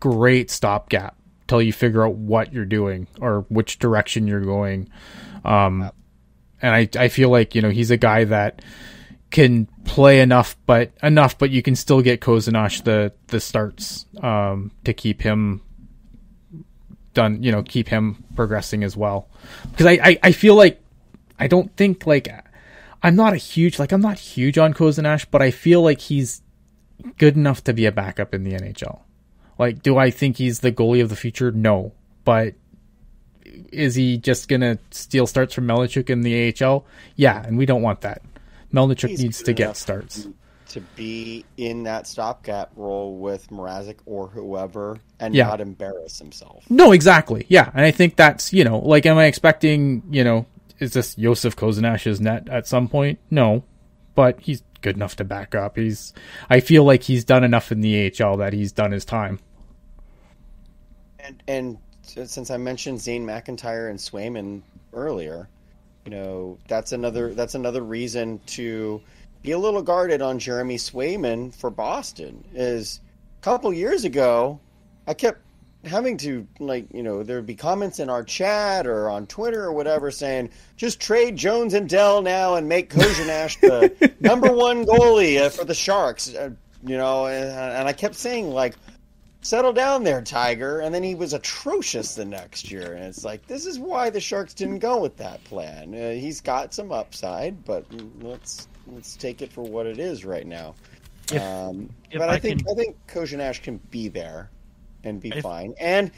great 0.00 0.50
stopgap 0.50 1.16
till 1.48 1.62
you 1.62 1.72
figure 1.72 2.06
out 2.06 2.14
what 2.14 2.52
you're 2.52 2.66
doing 2.66 3.08
or 3.20 3.46
which 3.48 3.78
direction 3.78 4.26
you're 4.28 4.42
going. 4.42 4.90
Um, 5.44 5.90
and 6.60 6.74
I 6.74 6.88
I 6.96 7.08
feel 7.08 7.30
like 7.30 7.54
you 7.54 7.62
know 7.62 7.70
he's 7.70 7.90
a 7.90 7.96
guy 7.96 8.24
that 8.24 8.62
can 9.30 9.66
play 9.84 10.20
enough, 10.20 10.56
but 10.66 10.92
enough, 11.02 11.38
but 11.38 11.50
you 11.50 11.62
can 11.62 11.76
still 11.76 12.02
get 12.02 12.20
Korenar 12.20 12.82
the 12.84 13.12
the 13.28 13.40
starts 13.40 14.06
um, 14.22 14.70
to 14.84 14.92
keep 14.92 15.22
him 15.22 15.62
done. 17.18 17.42
You 17.42 17.50
know, 17.50 17.64
keep 17.64 17.88
him 17.88 18.22
progressing 18.36 18.84
as 18.84 18.96
well. 18.96 19.28
Because 19.70 19.86
I, 19.86 19.98
I 20.02 20.18
I 20.22 20.32
feel 20.32 20.54
like 20.54 20.80
I 21.38 21.48
don't 21.48 21.74
think 21.76 22.06
like 22.06 22.28
I'm 23.02 23.16
not 23.16 23.32
a 23.32 23.36
huge 23.36 23.78
like 23.78 23.90
I'm 23.90 24.00
not 24.00 24.18
huge 24.18 24.56
on 24.56 24.72
Korenar, 24.72 25.26
but 25.30 25.42
I 25.42 25.50
feel 25.50 25.82
like 25.82 26.00
he's 26.00 26.42
good 27.18 27.36
enough 27.36 27.64
to 27.64 27.72
be 27.72 27.86
a 27.86 27.92
backup 27.92 28.34
in 28.34 28.44
the 28.44 28.52
NHL. 28.52 29.00
Like, 29.58 29.82
do 29.82 29.98
I 29.98 30.10
think 30.10 30.36
he's 30.36 30.60
the 30.60 30.70
goalie 30.70 31.02
of 31.02 31.08
the 31.08 31.16
future? 31.16 31.50
No, 31.50 31.92
but 32.24 32.54
is 33.72 33.96
he 33.96 34.16
just 34.18 34.48
gonna 34.48 34.78
steal 34.92 35.26
starts 35.26 35.54
from 35.54 35.66
Melnichuk 35.66 36.10
in 36.10 36.22
the 36.22 36.54
AHL? 36.54 36.86
Yeah, 37.16 37.44
and 37.44 37.58
we 37.58 37.66
don't 37.66 37.82
want 37.82 38.02
that. 38.02 38.22
Melnichuk 38.72 39.08
He's 39.08 39.22
needs 39.22 39.42
to 39.42 39.52
get 39.52 39.64
enough 39.64 39.76
starts. 39.76 40.28
To 40.78 40.84
be 40.94 41.44
in 41.56 41.82
that 41.84 42.06
stopgap 42.06 42.70
role 42.76 43.16
with 43.16 43.48
Mrazek 43.50 43.96
or 44.06 44.28
whoever 44.28 44.98
and 45.18 45.34
Yeah. 45.34 45.48
not 45.48 45.60
embarrass 45.60 46.18
himself. 46.20 46.64
No, 46.70 46.92
exactly. 46.92 47.46
Yeah, 47.48 47.70
and 47.74 47.84
I 47.84 47.90
think 47.90 48.14
that's 48.14 48.52
you 48.52 48.62
know, 48.62 48.78
like, 48.78 49.04
am 49.06 49.18
I 49.18 49.24
expecting 49.24 50.04
you 50.10 50.22
know, 50.22 50.46
is 50.78 50.92
this 50.92 51.16
Josef 51.16 51.56
Korenar's 51.56 52.20
net 52.20 52.48
at 52.48 52.68
some 52.68 52.86
point? 52.88 53.18
No, 53.28 53.64
but 54.14 54.38
he's 54.40 54.62
good 54.80 54.94
enough 54.94 55.16
to 55.16 55.24
back 55.24 55.56
up. 55.56 55.76
He's, 55.76 56.12
I 56.48 56.60
feel 56.60 56.84
like 56.84 57.02
he's 57.02 57.24
done 57.24 57.42
enough 57.42 57.72
in 57.72 57.80
the 57.80 58.12
AHL 58.20 58.36
that 58.36 58.52
he's 58.52 58.70
done 58.70 58.92
his 58.92 59.04
time. 59.04 59.40
And 61.18 61.42
and 61.48 61.78
since 62.02 62.50
I 62.50 62.56
mentioned 62.56 63.00
Zane 63.00 63.26
McIntyre 63.26 63.90
and 63.90 63.98
Swayman 63.98 64.62
earlier, 64.92 65.48
you 66.04 66.12
know 66.12 66.58
that's 66.68 66.92
another 66.92 67.34
that's 67.34 67.54
another 67.56 67.82
reason 67.82 68.40
to 68.46 69.00
be 69.42 69.52
a 69.52 69.58
little 69.58 69.82
guarded 69.82 70.22
on 70.22 70.38
Jeremy 70.38 70.76
Swayman 70.76 71.54
for 71.54 71.70
Boston. 71.70 72.44
Is 72.54 73.00
a 73.40 73.42
couple 73.42 73.72
years 73.72 74.04
ago, 74.04 74.60
I 75.06 75.14
kept 75.14 75.40
having 75.84 76.16
to 76.18 76.46
like 76.58 76.86
you 76.92 77.02
know 77.02 77.22
there 77.22 77.36
would 77.36 77.46
be 77.46 77.54
comments 77.54 78.00
in 78.00 78.10
our 78.10 78.24
chat 78.24 78.86
or 78.86 79.08
on 79.08 79.26
Twitter 79.26 79.64
or 79.64 79.72
whatever 79.72 80.10
saying 80.10 80.50
just 80.76 81.00
trade 81.00 81.36
Jones 81.36 81.72
and 81.72 81.88
Dell 81.88 82.20
now 82.20 82.56
and 82.56 82.68
make 82.68 82.90
Korenar 82.90 83.48
the 83.60 84.12
number 84.20 84.52
one 84.52 84.84
goalie 84.84 85.40
uh, 85.40 85.50
for 85.50 85.64
the 85.64 85.74
Sharks. 85.74 86.34
Uh, 86.34 86.50
you 86.84 86.96
know, 86.96 87.26
and, 87.26 87.48
and 87.48 87.88
I 87.88 87.92
kept 87.92 88.14
saying 88.14 88.50
like 88.50 88.74
settle 89.40 89.72
down 89.72 90.04
there, 90.04 90.22
Tiger. 90.22 90.80
And 90.80 90.94
then 90.94 91.02
he 91.02 91.14
was 91.14 91.32
atrocious 91.32 92.14
the 92.14 92.24
next 92.24 92.70
year. 92.70 92.92
And 92.94 93.04
it's 93.04 93.24
like, 93.24 93.46
this 93.46 93.66
is 93.66 93.78
why 93.78 94.10
the 94.10 94.20
Sharks 94.20 94.54
didn't 94.54 94.80
go 94.80 95.00
with 95.00 95.16
that 95.18 95.42
plan. 95.44 95.94
Uh, 95.94 96.10
he's 96.12 96.40
got 96.40 96.74
some 96.74 96.92
upside, 96.92 97.64
but 97.64 97.84
let's 98.20 98.68
let's 98.92 99.16
take 99.16 99.42
it 99.42 99.52
for 99.52 99.62
what 99.62 99.86
it 99.86 99.98
is 99.98 100.24
right 100.24 100.46
now. 100.46 100.74
If- 101.32 101.42
um, 101.42 101.90
if 102.10 102.18
but 102.18 102.28
I, 102.30 102.34
I 102.34 102.38
think 102.38 102.64
can- 102.66 102.72
I 102.72 102.74
think 102.74 102.96
Korenar 103.06 103.54
can 103.62 103.78
be 103.90 104.08
there 104.08 104.50
and 105.04 105.20
be 105.20 105.30
If- 105.30 105.42
fine. 105.42 105.74
And 105.78 106.10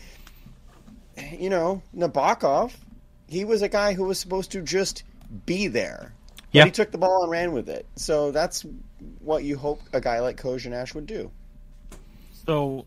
you 1.39 1.51
know, 1.51 1.83
Nabokov, 1.95 2.73
he 3.29 3.45
was 3.45 3.63
a 3.63 3.69
guy 3.69 3.93
who 3.93 4.05
was 4.05 4.19
supposed 4.19 4.53
to 4.53 4.63
just 4.63 5.03
be 5.47 5.67
there. 5.67 6.15
Yeah. 6.53 6.65
he 6.65 6.71
took 6.73 6.91
the 6.91 6.99
ball 6.99 7.23
and 7.23 7.31
ran 7.31 7.53
with 7.53 7.69
it. 7.69 7.87
So 7.95 8.33
that's 8.33 8.67
what 9.21 9.45
you 9.45 9.57
hope 9.57 9.81
a 9.93 10.01
guy 10.01 10.19
like 10.21 10.37
Korenar 10.37 10.93
would 10.95 11.07
do. 11.07 11.31
So 12.47 12.87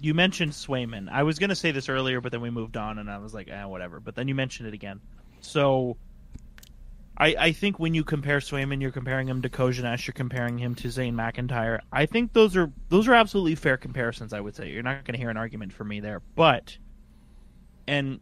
you 0.00 0.14
mentioned 0.14 0.52
Swayman. 0.52 1.08
I 1.08 1.22
was 1.22 1.38
going 1.38 1.50
to 1.50 1.56
say 1.56 1.70
this 1.70 1.88
earlier, 1.88 2.20
but 2.20 2.32
then 2.32 2.40
we 2.40 2.50
moved 2.50 2.76
on, 2.76 2.98
and 2.98 3.08
I 3.10 3.18
was 3.18 3.34
like, 3.34 3.48
eh, 3.48 3.64
whatever. 3.64 4.00
But 4.00 4.16
then 4.16 4.26
you 4.26 4.34
mentioned 4.34 4.68
it 4.68 4.74
again. 4.74 5.00
So 5.40 5.96
I, 7.20 7.34
I 7.38 7.52
think 7.52 7.80
when 7.80 7.94
you 7.94 8.04
compare 8.04 8.38
Swayman, 8.38 8.80
you're 8.80 8.92
comparing 8.92 9.28
him 9.28 9.42
to 9.42 9.48
Korenar, 9.48 10.06
you're 10.06 10.12
comparing 10.14 10.56
him 10.56 10.76
to 10.76 10.88
Zane 10.88 11.14
McIntyre. 11.14 11.80
I 11.92 12.06
think 12.06 12.32
those 12.32 12.56
are 12.56 12.70
those 12.90 13.08
are 13.08 13.14
absolutely 13.14 13.56
fair 13.56 13.76
comparisons. 13.76 14.32
I 14.32 14.40
would 14.40 14.54
say 14.54 14.70
you're 14.70 14.84
not 14.84 15.04
going 15.04 15.14
to 15.14 15.18
hear 15.18 15.30
an 15.30 15.36
argument 15.36 15.72
from 15.72 15.88
me 15.88 15.98
there, 15.98 16.22
but 16.36 16.76
and 17.88 18.20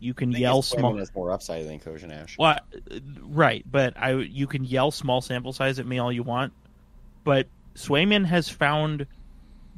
you 0.00 0.12
can 0.14 0.30
I 0.30 0.32
think 0.32 0.40
yell 0.42 0.62
Swayman 0.62 0.78
small. 0.80 0.96
has 0.98 1.14
more 1.14 1.30
upside 1.30 1.66
than 1.68 1.78
Korenar. 1.78 2.36
Well, 2.36 2.58
uh, 2.74 2.98
right, 3.22 3.64
but 3.70 3.94
I 3.96 4.12
you 4.14 4.48
can 4.48 4.64
yell 4.64 4.90
small 4.90 5.20
sample 5.20 5.52
size 5.52 5.78
at 5.78 5.86
me 5.86 5.98
all 6.00 6.10
you 6.12 6.24
want, 6.24 6.52
but 7.22 7.46
Swayman 7.76 8.24
has 8.26 8.48
found 8.48 9.06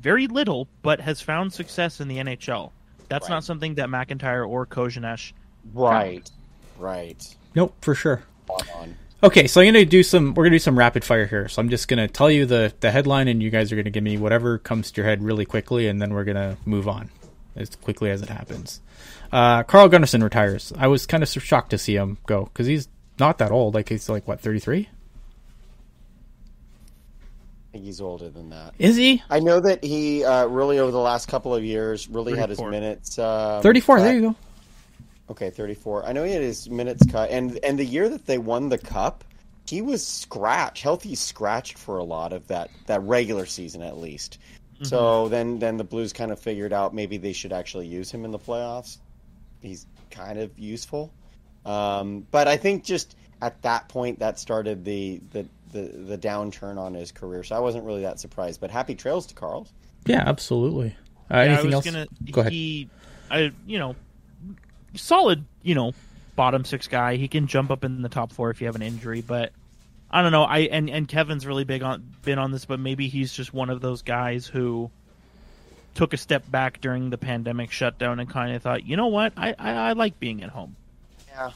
very 0.00 0.26
little, 0.26 0.68
but 0.82 1.00
has 1.00 1.20
found 1.20 1.52
success 1.52 2.00
in 2.00 2.08
the 2.08 2.16
NHL. 2.16 2.70
That's 3.10 3.28
Right. 3.28 3.36
not 3.36 3.44
something 3.44 3.74
that 3.74 3.88
McIntyre 3.90 4.48
or 4.48 4.64
Korenar. 4.64 5.32
Right, 5.74 6.30
right. 6.78 7.22
Nope, 7.54 7.74
for 7.82 7.94
sure. 7.94 8.22
Spot 8.44 8.68
on. 8.76 8.96
Okay, 9.22 9.46
so 9.46 9.60
I'm 9.60 9.68
gonna 9.68 9.86
do 9.86 10.02
some. 10.02 10.34
We're 10.34 10.44
gonna 10.44 10.56
do 10.56 10.60
some 10.60 10.78
rapid 10.78 11.02
fire 11.02 11.26
here. 11.26 11.48
So 11.48 11.62
I'm 11.62 11.70
just 11.70 11.88
gonna 11.88 12.08
tell 12.08 12.30
you 12.30 12.44
the 12.44 12.74
the 12.80 12.90
headline, 12.90 13.28
and 13.28 13.42
you 13.42 13.50
guys 13.50 13.72
are 13.72 13.76
gonna 13.76 13.90
give 13.90 14.04
me 14.04 14.18
whatever 14.18 14.58
comes 14.58 14.90
to 14.92 15.00
your 15.00 15.08
head 15.08 15.22
really 15.22 15.46
quickly, 15.46 15.88
and 15.88 16.00
then 16.00 16.12
we're 16.12 16.24
gonna 16.24 16.58
move 16.66 16.88
on 16.88 17.10
as 17.56 17.74
quickly 17.76 18.10
as 18.10 18.20
it 18.20 18.28
happens. 18.28 18.80
Uh, 19.32 19.62
Carl 19.62 19.88
Gunnarsson 19.88 20.22
retires. 20.22 20.72
I 20.76 20.88
was 20.88 21.06
kind 21.06 21.22
of 21.22 21.28
shocked 21.28 21.70
to 21.70 21.78
see 21.78 21.96
him 21.96 22.18
go 22.26 22.44
because 22.44 22.66
he's 22.66 22.88
not 23.18 23.38
that 23.38 23.50
old. 23.50 23.74
Like 23.74 23.88
he's 23.88 24.08
like 24.08 24.28
what 24.28 24.40
33? 24.40 24.80
I 24.80 24.86
think 27.72 27.84
he's 27.84 28.00
older 28.00 28.28
than 28.28 28.50
that. 28.50 28.74
Is 28.78 28.96
he 28.96 29.22
I 29.30 29.40
know 29.40 29.58
that 29.58 29.82
he 29.82 30.22
uh, 30.22 30.46
really 30.46 30.78
over 30.78 30.92
the 30.92 30.98
last 30.98 31.28
couple 31.28 31.54
of 31.54 31.64
years 31.64 32.08
really 32.08 32.36
had 32.36 32.50
his 32.50 32.60
minutes. 32.60 33.18
Um, 33.18 33.62
34? 33.62 33.96
cut. 33.96 34.02
There 34.02 34.14
you 34.14 34.20
go. 34.20 34.36
Okay, 35.30 35.50
thirty-four. 35.50 36.04
I 36.04 36.12
know 36.12 36.24
he 36.24 36.32
had 36.32 36.42
his 36.42 36.68
minutes 36.68 37.04
cut, 37.10 37.30
and 37.30 37.58
and 37.64 37.78
the 37.78 37.84
year 37.84 38.08
that 38.08 38.26
they 38.26 38.38
won 38.38 38.68
the 38.68 38.78
cup, 38.78 39.24
he 39.66 39.80
was 39.80 40.06
scratch, 40.06 40.82
healthy 40.82 41.14
scratched 41.14 41.78
for 41.78 41.98
a 41.98 42.04
lot 42.04 42.32
of 42.32 42.46
that 42.48 42.70
that 42.86 43.02
regular 43.02 43.46
season 43.46 43.82
at 43.82 43.96
least. 43.96 44.38
Mm-hmm. 44.74 44.84
So 44.84 45.28
then 45.28 45.58
then 45.58 45.76
the 45.76 45.84
Blues 45.84 46.12
kind 46.12 46.30
of 46.30 46.38
figured 46.38 46.72
out 46.72 46.94
maybe 46.94 47.16
they 47.16 47.32
should 47.32 47.52
actually 47.52 47.86
use 47.86 48.10
him 48.10 48.24
in 48.24 48.32
the 48.32 48.38
playoffs. 48.38 48.98
He's 49.60 49.86
kind 50.10 50.38
of 50.38 50.58
useful. 50.58 51.12
Um, 51.64 52.26
but 52.30 52.46
I 52.46 52.58
think 52.58 52.84
just 52.84 53.16
at 53.40 53.60
that 53.62 53.88
point 53.88 54.18
that 54.18 54.38
started 54.38 54.84
the, 54.84 55.20
the 55.32 55.46
the 55.72 55.82
the 55.82 56.18
downturn 56.18 56.76
on 56.78 56.92
his 56.92 57.12
career. 57.12 57.42
So 57.44 57.56
I 57.56 57.60
wasn't 57.60 57.84
really 57.84 58.02
that 58.02 58.20
surprised. 58.20 58.60
But 58.60 58.70
happy 58.70 58.94
trails 58.94 59.26
to 59.26 59.34
Carl. 59.34 59.66
Yeah, 60.04 60.22
absolutely. 60.26 60.96
Uh, 61.30 61.36
yeah, 61.36 61.42
anything 61.42 61.70
I 61.70 61.74
else? 61.74 61.84
Gonna, 61.84 62.06
Go 62.30 62.40
ahead. 62.42 62.52
He, 62.52 62.90
I, 63.30 63.52
you 63.66 63.78
know, 63.78 63.96
solid. 64.94 65.44
You 65.62 65.74
know, 65.74 65.92
bottom 66.36 66.64
six 66.64 66.88
guy. 66.88 67.16
He 67.16 67.28
can 67.28 67.46
jump 67.46 67.70
up 67.70 67.84
in 67.84 68.02
the 68.02 68.08
top 68.08 68.32
four 68.32 68.50
if 68.50 68.60
you 68.60 68.66
have 68.66 68.76
an 68.76 68.82
injury, 68.82 69.20
but 69.20 69.52
I 70.10 70.22
don't 70.22 70.32
know. 70.32 70.44
I 70.44 70.60
and 70.60 70.90
and 70.90 71.08
Kevin's 71.08 71.46
really 71.46 71.64
big 71.64 71.82
on 71.82 72.14
been 72.22 72.38
on 72.38 72.52
this, 72.52 72.64
but 72.64 72.78
maybe 72.78 73.08
he's 73.08 73.32
just 73.32 73.52
one 73.52 73.70
of 73.70 73.80
those 73.80 74.02
guys 74.02 74.46
who 74.46 74.90
took 75.94 76.12
a 76.12 76.16
step 76.16 76.50
back 76.50 76.80
during 76.80 77.10
the 77.10 77.18
pandemic 77.18 77.70
shutdown 77.70 78.20
and 78.20 78.28
kind 78.28 78.54
of 78.54 78.62
thought, 78.62 78.84
you 78.84 78.96
know 78.96 79.06
what, 79.06 79.32
I, 79.36 79.54
I, 79.58 79.72
I 79.72 79.92
like 79.92 80.18
being 80.18 80.42
at 80.42 80.50
home. 80.50 80.76
Yeah. 81.28 81.52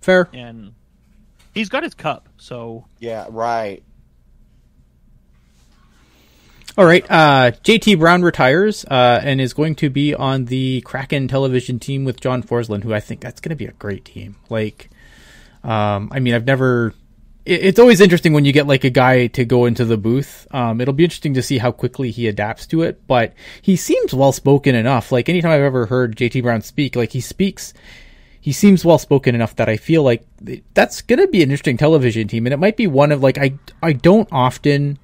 Fair. 0.00 0.28
And 0.32 0.74
he's 1.54 1.68
got 1.68 1.82
his 1.82 1.94
cup, 1.94 2.28
so 2.36 2.84
Yeah, 3.00 3.26
right. 3.30 3.82
All 6.78 6.86
right. 6.86 7.04
Uh, 7.10 7.52
JT 7.64 7.98
Brown 7.98 8.22
retires 8.22 8.86
uh, 8.86 9.20
and 9.22 9.42
is 9.42 9.52
going 9.52 9.74
to 9.76 9.90
be 9.90 10.14
on 10.14 10.46
the 10.46 10.80
Kraken 10.82 11.28
television 11.28 11.78
team 11.78 12.04
with 12.04 12.18
John 12.18 12.42
Forslund, 12.42 12.82
who 12.82 12.94
I 12.94 13.00
think 13.00 13.20
that's 13.20 13.42
going 13.42 13.50
to 13.50 13.56
be 13.56 13.66
a 13.66 13.72
great 13.72 14.06
team. 14.06 14.36
Like, 14.48 14.88
um, 15.62 16.10
I 16.12 16.20
mean, 16.20 16.32
I've 16.32 16.46
never. 16.46 16.94
It, 17.44 17.62
it's 17.62 17.78
always 17.78 18.00
interesting 18.00 18.32
when 18.32 18.46
you 18.46 18.54
get 18.54 18.66
like 18.66 18.84
a 18.84 18.90
guy 18.90 19.26
to 19.28 19.44
go 19.44 19.66
into 19.66 19.84
the 19.84 19.98
booth. 19.98 20.46
Um, 20.50 20.80
it'll 20.80 20.94
be 20.94 21.04
interesting 21.04 21.34
to 21.34 21.42
see 21.42 21.58
how 21.58 21.72
quickly 21.72 22.10
he 22.10 22.26
adapts 22.26 22.66
to 22.68 22.80
it, 22.80 23.06
but 23.06 23.34
he 23.60 23.76
seems 23.76 24.14
well 24.14 24.32
spoken 24.32 24.74
enough. 24.74 25.12
Like 25.12 25.28
anytime 25.28 25.50
I've 25.50 25.60
ever 25.60 25.84
heard 25.84 26.16
JT 26.16 26.42
Brown 26.42 26.62
speak, 26.62 26.96
like 26.96 27.12
he 27.12 27.20
speaks 27.20 27.74
he 28.40 28.50
seems 28.50 28.84
well 28.84 28.98
spoken 28.98 29.34
enough 29.34 29.54
that 29.56 29.68
I 29.68 29.76
feel 29.76 30.02
like 30.02 30.26
that's 30.74 31.02
going 31.02 31.20
to 31.20 31.28
be 31.28 31.42
an 31.42 31.50
interesting 31.50 31.76
television 31.76 32.28
team, 32.28 32.46
and 32.46 32.54
it 32.54 32.58
might 32.58 32.78
be 32.78 32.86
one 32.86 33.12
of 33.12 33.22
like 33.22 33.36
I 33.36 33.58
I 33.82 33.92
don't 33.92 34.28
often 34.32 34.98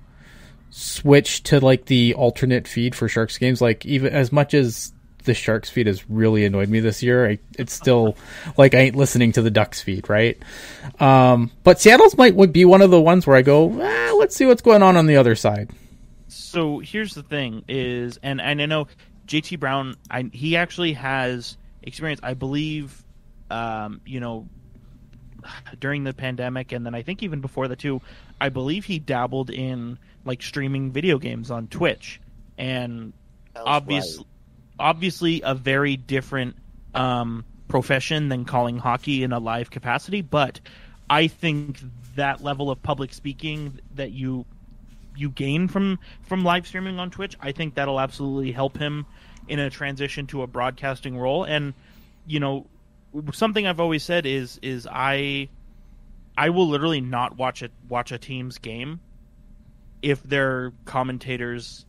switch 0.71 1.43
to 1.45 1.61
like 1.61 1.87
the 1.87 2.14
alternate 2.14 2.69
feed 2.69 2.95
for 2.95 3.09
Sharks 3.09 3.39
games. 3.39 3.61
Like 3.61 3.85
even 3.87 4.12
as 4.12 4.33
much 4.33 4.55
as 4.55 4.93
the 5.25 5.35
Sharks 5.35 5.69
feed 5.69 5.87
has 5.87 6.09
really 6.09 6.45
annoyed 6.45 6.69
me 6.69 6.81
this 6.81 7.03
year, 7.03 7.29
I, 7.31 7.39
it's 7.59 7.73
still 7.73 8.16
like 8.57 8.75
I 8.75 8.79
ain't 8.79 8.97
listening 8.97 9.33
to 9.33 9.43
the 9.43 9.51
Ducks 9.51 9.83
feed, 9.83 10.09
right? 10.09 10.39
Um, 11.01 11.51
but 11.64 11.81
Seattle's 11.81 12.16
might 12.16 12.35
would 12.35 12.53
be 12.53 12.64
one 12.64 12.83
of 12.83 12.91
the 12.91 13.01
ones 13.01 13.27
where 13.27 13.37
I 13.37 13.43
go, 13.43 13.81
ah, 13.81 14.14
let's 14.16 14.35
see 14.37 14.47
what's 14.47 14.62
going 14.62 14.83
on 14.83 14.97
on 14.97 15.07
the 15.07 15.16
other 15.16 15.35
side. 15.35 15.71
So 16.29 16.79
here's 16.79 17.14
the 17.14 17.23
thing: 17.23 17.64
is 17.69 18.19
and 18.23 18.41
and 18.41 18.61
I 18.61 18.66
know 18.66 18.89
JT 19.27 19.59
Brown, 19.61 19.97
I, 20.11 20.31
he 20.33 20.57
actually 20.57 20.95
has 20.95 21.57
experience. 21.83 22.21
I 22.23 22.35
believe 22.35 23.05
um, 23.51 24.01
you 24.05 24.21
know, 24.21 24.49
during 25.79 26.05
the 26.05 26.12
pandemic, 26.12 26.73
and 26.73 26.85
then 26.85 26.95
I 26.95 27.03
think 27.03 27.23
even 27.23 27.41
before 27.41 27.69
the 27.69 27.77
two, 27.77 28.01
I 28.41 28.49
believe 28.49 28.85
he 28.85 28.99
dabbled 28.99 29.51
in 29.51 29.99
like 30.29 30.43
streaming 30.43 30.93
video 30.93 31.18
games 31.18 31.51
on 31.51 31.66
Twitch, 31.66 32.20
and 32.57 33.12
obviously, 33.57 34.18
right. 34.18 34.26
obviously 34.79 35.43
a 35.43 35.55
very 35.55 35.97
different 35.97 36.55
um, 36.95 37.45
profession 37.66 38.29
than 38.29 38.45
calling 38.45 38.79
hockey 38.79 39.24
in 39.24 39.33
a 39.33 39.39
live 39.39 39.70
capacity. 39.70 40.20
But 40.22 40.61
I 41.11 41.26
think 41.26 41.81
that 42.14 42.43
level 42.43 42.70
of 42.70 42.81
public 42.83 43.12
speaking 43.12 43.81
that 43.95 44.12
you 44.12 44.45
you 45.16 45.31
gain 45.31 45.66
from 45.66 45.99
from 46.22 46.45
live 46.45 46.66
streaming 46.66 47.01
on 47.01 47.11
Twitch, 47.11 47.37
I 47.41 47.53
think 47.53 47.74
that'll 47.74 47.99
absolutely 47.99 48.53
help 48.53 48.79
him 48.79 49.07
in 49.49 49.59
a 49.59 49.70
transition 49.70 50.26
to 50.29 50.43
a 50.43 50.47
broadcasting 50.47 51.16
role. 51.16 51.45
And 51.45 51.74
you 52.26 52.39
know, 52.39 52.66
something 53.33 53.66
I've 53.66 53.81
always 53.81 54.03
said 54.03 54.26
is 54.26 54.61
is 54.62 54.87
I 54.91 55.49
I 56.37 56.51
will 56.51 56.68
literally 56.68 57.01
not 57.01 57.37
watch 57.37 57.62
it 57.62 57.72
watch 57.89 58.12
a 58.12 58.18
team's 58.18 58.59
game 58.59 59.01
if 60.03 60.22
their 60.22 60.72
commentators 60.84 61.84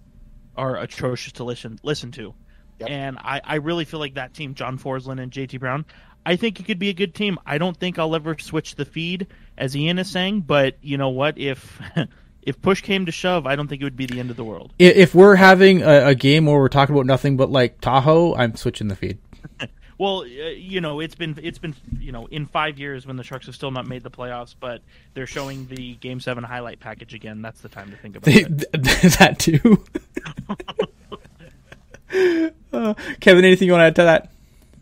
are 0.55 0.77
atrocious 0.77 1.33
to 1.33 1.43
listen 1.43 1.79
listen 1.83 2.11
to. 2.11 2.33
Yep. 2.79 2.89
And 2.89 3.17
I, 3.17 3.41
I 3.43 3.55
really 3.55 3.85
feel 3.85 3.99
like 3.99 4.13
that 4.15 4.33
team, 4.33 4.53
John 4.53 4.77
Forslund 4.77 5.21
and 5.21 5.31
JT 5.31 5.59
Brown, 5.59 5.85
I 6.25 6.35
think 6.37 6.59
it 6.59 6.63
could 6.63 6.79
be 6.79 6.89
a 6.89 6.93
good 6.93 7.13
team. 7.13 7.37
I 7.45 7.57
don't 7.57 7.75
think 7.75 7.99
I'll 7.99 8.15
ever 8.15 8.37
switch 8.39 8.75
the 8.75 8.85
feed, 8.85 9.27
as 9.57 9.75
Ian 9.75 9.99
is 9.99 10.09
saying, 10.09 10.41
but 10.41 10.77
you 10.81 10.97
know 10.97 11.09
what? 11.09 11.37
If 11.37 11.81
if 12.41 12.61
push 12.61 12.81
came 12.81 13.05
to 13.05 13.11
shove, 13.11 13.45
I 13.45 13.55
don't 13.55 13.67
think 13.67 13.81
it 13.81 13.85
would 13.85 13.97
be 13.97 14.05
the 14.05 14.19
end 14.19 14.29
of 14.29 14.37
the 14.37 14.43
world. 14.43 14.73
If 14.79 15.13
we're 15.13 15.35
having 15.35 15.81
a, 15.81 16.07
a 16.07 16.15
game 16.15 16.45
where 16.45 16.57
we're 16.57 16.69
talking 16.69 16.95
about 16.95 17.05
nothing 17.05 17.37
but 17.37 17.49
like 17.49 17.81
Tahoe, 17.81 18.35
I'm 18.35 18.55
switching 18.55 18.87
the 18.87 18.95
feed. 18.95 19.19
Well, 19.99 20.21
uh, 20.21 20.23
you 20.23 20.79
know, 20.79 21.01
it's 21.01 21.13
been 21.13 21.37
it's 21.43 21.59
been 21.59 21.75
you 21.99 22.13
know 22.13 22.25
in 22.27 22.45
five 22.45 22.79
years 22.79 23.05
when 23.05 23.17
the 23.17 23.23
Sharks 23.23 23.47
have 23.47 23.53
still 23.53 23.69
not 23.69 23.85
made 23.85 24.01
the 24.01 24.09
playoffs, 24.09 24.55
but 24.57 24.81
they're 25.13 25.27
showing 25.27 25.67
the 25.67 25.95
Game 25.95 26.21
Seven 26.21 26.43
highlight 26.43 26.79
package 26.79 27.13
again. 27.13 27.41
That's 27.41 27.59
the 27.59 27.67
time 27.67 27.91
to 27.91 27.97
think 27.97 28.15
about 28.15 28.23
they, 28.23 28.45
it. 28.45 28.71
that 29.19 29.37
too. 29.39 29.83
uh, 32.73 32.93
Kevin, 33.19 33.43
anything 33.43 33.67
you 33.67 33.73
want 33.73 33.81
to 33.81 33.87
add 33.87 33.95
to 33.97 34.03
that? 34.03 34.31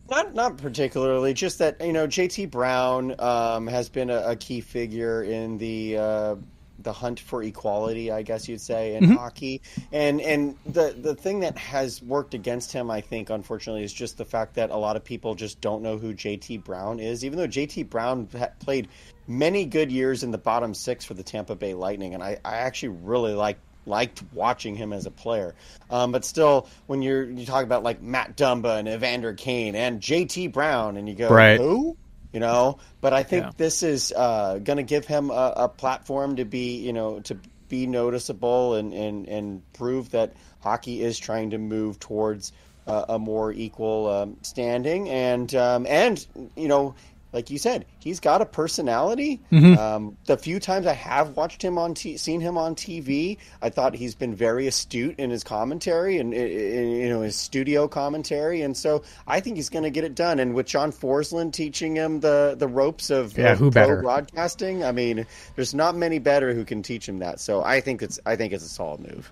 Not 0.08 0.36
not 0.36 0.58
particularly. 0.58 1.34
Just 1.34 1.58
that 1.58 1.82
you 1.82 1.94
know 1.94 2.06
JT 2.06 2.52
Brown 2.52 3.20
um, 3.20 3.66
has 3.66 3.90
been 3.90 4.12
a, 4.12 4.22
a, 4.22 4.36
key 4.36 4.62
figure 4.62 5.24
in 5.24 5.58
the. 5.58 5.98
Uh, 5.98 6.36
the 6.80 6.94
hunt 6.94 7.20
for 7.20 7.44
equality, 7.44 8.12
I 8.12 8.22
guess 8.22 8.48
you'd 8.48 8.62
say, 8.62 8.96
in 8.96 9.04
mm-hmm. 9.04 9.14
hockey. 9.14 9.62
And 9.92 10.22
and 10.22 10.56
the 10.66 10.96
the 10.98 11.16
thing 11.16 11.42
that 11.42 11.58
has 11.58 12.02
worked 12.02 12.34
against 12.34 12.72
him, 12.72 12.92
I 12.92 13.02
think, 13.02 13.30
unfortunately, 13.30 13.84
is 13.84 13.94
just 13.94 14.18
the 14.18 14.26
fact 14.26 14.56
that 14.56 14.70
a 14.70 14.78
lot 14.78 14.96
of 14.96 15.04
people 15.04 15.36
just 15.36 15.62
don't 15.62 15.82
know 15.82 15.98
who 15.98 16.14
JT 16.14 16.64
Brown 16.64 17.00
is. 17.00 17.26
Even 17.26 17.38
though 17.38 17.48
JT 17.48 17.90
Brown 17.90 18.28
played 18.60 18.88
many 19.28 19.66
good 19.66 19.92
years 19.92 20.24
in 20.24 20.32
the 20.32 20.38
bottom 20.38 20.74
six 20.74 21.06
for 21.06 21.14
the 21.14 21.24
Tampa 21.24 21.56
Bay 21.56 21.74
Lightning, 21.74 22.14
and 22.14 22.24
I, 22.24 22.38
I 22.44 22.58
actually 22.58 22.90
really 22.90 23.34
like 23.34 23.58
liked 23.88 24.22
watching 24.34 24.76
him 24.76 24.94
as 24.94 25.06
a 25.06 25.12
player. 25.12 25.56
Um, 25.90 26.12
but 26.12 26.26
still, 26.26 26.68
when 26.88 27.02
you're 27.02 27.24
you 27.24 27.46
talk 27.46 27.64
about 27.64 27.84
like 27.84 28.02
Matt 28.02 28.36
Dumba 28.38 28.80
and 28.80 28.88
Evander 28.88 29.34
Kane 29.34 29.76
and 29.76 30.02
JT 30.02 30.52
Brown, 30.52 30.98
and 30.98 31.08
you 31.08 31.16
go, 31.16 31.30
right. 31.30 31.60
who? 31.60 31.98
You 32.32 32.40
know. 32.40 32.80
But 33.02 33.14
I 33.14 33.24
think 33.24 33.46
yeah. 33.46 33.52
this 33.58 33.84
is 33.84 34.14
uh, 34.16 34.60
going 34.64 34.78
to 34.78 34.84
give 34.84 35.06
him 35.06 35.30
a, 35.30 35.54
a, 35.56 35.70
platform 35.70 36.38
to 36.38 36.46
be, 36.46 36.78
you 36.78 36.94
know, 36.94 37.20
to 37.22 37.38
be 37.70 37.88
noticeable 37.88 38.76
and, 38.76 38.94
and, 38.94 39.28
and 39.28 39.74
prove 39.74 40.12
that 40.12 40.34
hockey 40.60 41.02
is 41.02 41.20
trying 41.20 41.52
to 41.52 41.58
move 41.58 42.00
towards 42.00 42.52
uh, 42.88 43.06
a 43.10 43.20
more 43.20 43.52
equal 43.52 44.08
um, 44.08 44.38
standing. 44.42 45.10
And 45.10 45.54
um, 45.56 45.86
and 45.88 46.26
you 46.56 46.68
know, 46.68 46.96
like 47.38 47.52
you 47.52 47.60
said, 47.60 47.86
he's 48.00 48.20
got 48.20 48.42
a 48.42 48.48
personality. 48.48 49.40
Mm-hmm. 49.52 49.78
Um, 49.78 50.18
the 50.26 50.38
few 50.38 50.60
times 50.60 50.88
I 50.88 50.94
have 50.94 51.38
watched 51.38 51.62
him 51.62 51.78
on, 51.78 51.94
t- 51.94 52.18
seen 52.18 52.42
him 52.42 52.58
on 52.58 52.74
TV, 52.74 53.38
I 53.62 53.70
thought 53.70 53.94
he's 53.94 54.16
been 54.16 54.34
very 54.34 54.66
astute 54.66 55.20
in 55.20 55.30
his 55.30 55.44
commentary 55.44 56.18
and 56.18 56.34
you 56.34 57.10
know 57.10 57.22
his 57.22 57.36
studio 57.36 57.88
commentary, 57.88 58.64
and 58.64 58.76
so 58.76 59.04
I 59.28 59.40
think 59.40 59.58
he's 59.58 59.70
going 59.70 59.84
to 59.84 59.92
get 59.92 60.04
it 60.04 60.16
done. 60.16 60.40
And 60.40 60.56
with 60.56 60.66
John 60.66 60.92
Forslund 60.92 61.54
teaching 61.54 61.96
him 61.96 62.22
the 62.22 62.56
the 62.58 62.68
ropes 62.68 63.12
of, 63.12 63.38
yeah, 63.38 63.52
of 63.52 63.60
who 63.60 63.70
better? 63.70 64.02
broadcasting, 64.02 64.84
I 64.84 64.92
mean, 64.92 65.28
there's 65.56 65.76
not 65.76 65.96
many 65.96 66.18
better 66.18 66.56
who 66.56 66.66
can 66.66 66.82
teach 66.82 67.08
him 67.08 67.20
that. 67.20 67.40
So 67.40 67.64
I 67.64 67.82
think 67.82 68.02
it's 68.02 68.20
I 68.26 68.36
think 68.36 68.52
it's 68.52 68.66
a 68.66 68.70
solid 68.70 69.02
move. 69.02 69.32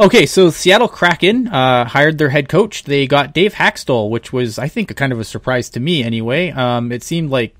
Okay, 0.00 0.24
so 0.24 0.48
Seattle 0.48 0.88
Kraken 0.88 1.46
uh, 1.48 1.84
hired 1.84 2.16
their 2.16 2.30
head 2.30 2.48
coach. 2.48 2.84
They 2.84 3.06
got 3.06 3.34
Dave 3.34 3.52
Hakstol, 3.52 4.08
which 4.08 4.32
was, 4.32 4.58
I 4.58 4.66
think, 4.66 4.90
a 4.90 4.94
kind 4.94 5.12
of 5.12 5.20
a 5.20 5.24
surprise 5.24 5.68
to 5.70 5.80
me 5.80 6.02
anyway. 6.02 6.52
Um, 6.52 6.90
it 6.90 7.02
seemed 7.02 7.28
like 7.28 7.54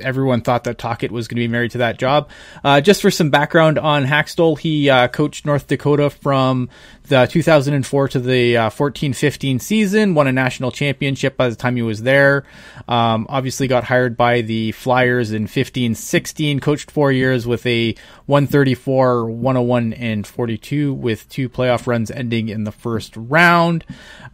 everyone 0.00 0.40
thought 0.40 0.64
that 0.64 0.78
Tocchet 0.78 1.10
was 1.10 1.28
going 1.28 1.36
to 1.36 1.42
be 1.42 1.48
married 1.48 1.72
to 1.72 1.78
that 1.78 1.98
job. 1.98 2.28
Uh, 2.62 2.80
just 2.80 3.02
for 3.02 3.10
some 3.10 3.30
background 3.30 3.78
on 3.78 4.04
Hakstol, 4.04 4.58
he 4.58 4.90
uh, 4.90 5.08
coached 5.08 5.46
North 5.46 5.66
Dakota 5.66 6.10
from 6.10 6.68
the 7.08 7.26
2004 7.26 8.08
to 8.08 8.18
the 8.20 8.56
uh, 8.56 8.70
14-15 8.70 9.60
season, 9.60 10.14
won 10.14 10.26
a 10.26 10.32
national 10.32 10.70
championship 10.70 11.36
by 11.36 11.48
the 11.48 11.56
time 11.56 11.76
he 11.76 11.82
was 11.82 12.02
there. 12.02 12.44
Um, 12.88 13.26
obviously 13.28 13.68
got 13.68 13.84
hired 13.84 14.16
by 14.16 14.40
the 14.40 14.72
Flyers 14.72 15.32
in 15.32 15.46
15-16, 15.46 16.62
coached 16.62 16.90
four 16.90 17.12
years 17.12 17.46
with 17.46 17.66
a 17.66 17.94
134, 18.26 19.30
101, 19.30 19.92
and 19.94 20.26
42 20.26 20.94
with 20.94 21.28
two 21.28 21.48
playoff 21.48 21.86
runs 21.86 22.10
ending 22.10 22.48
in 22.48 22.64
the 22.64 22.72
first 22.72 23.14
round. 23.16 23.84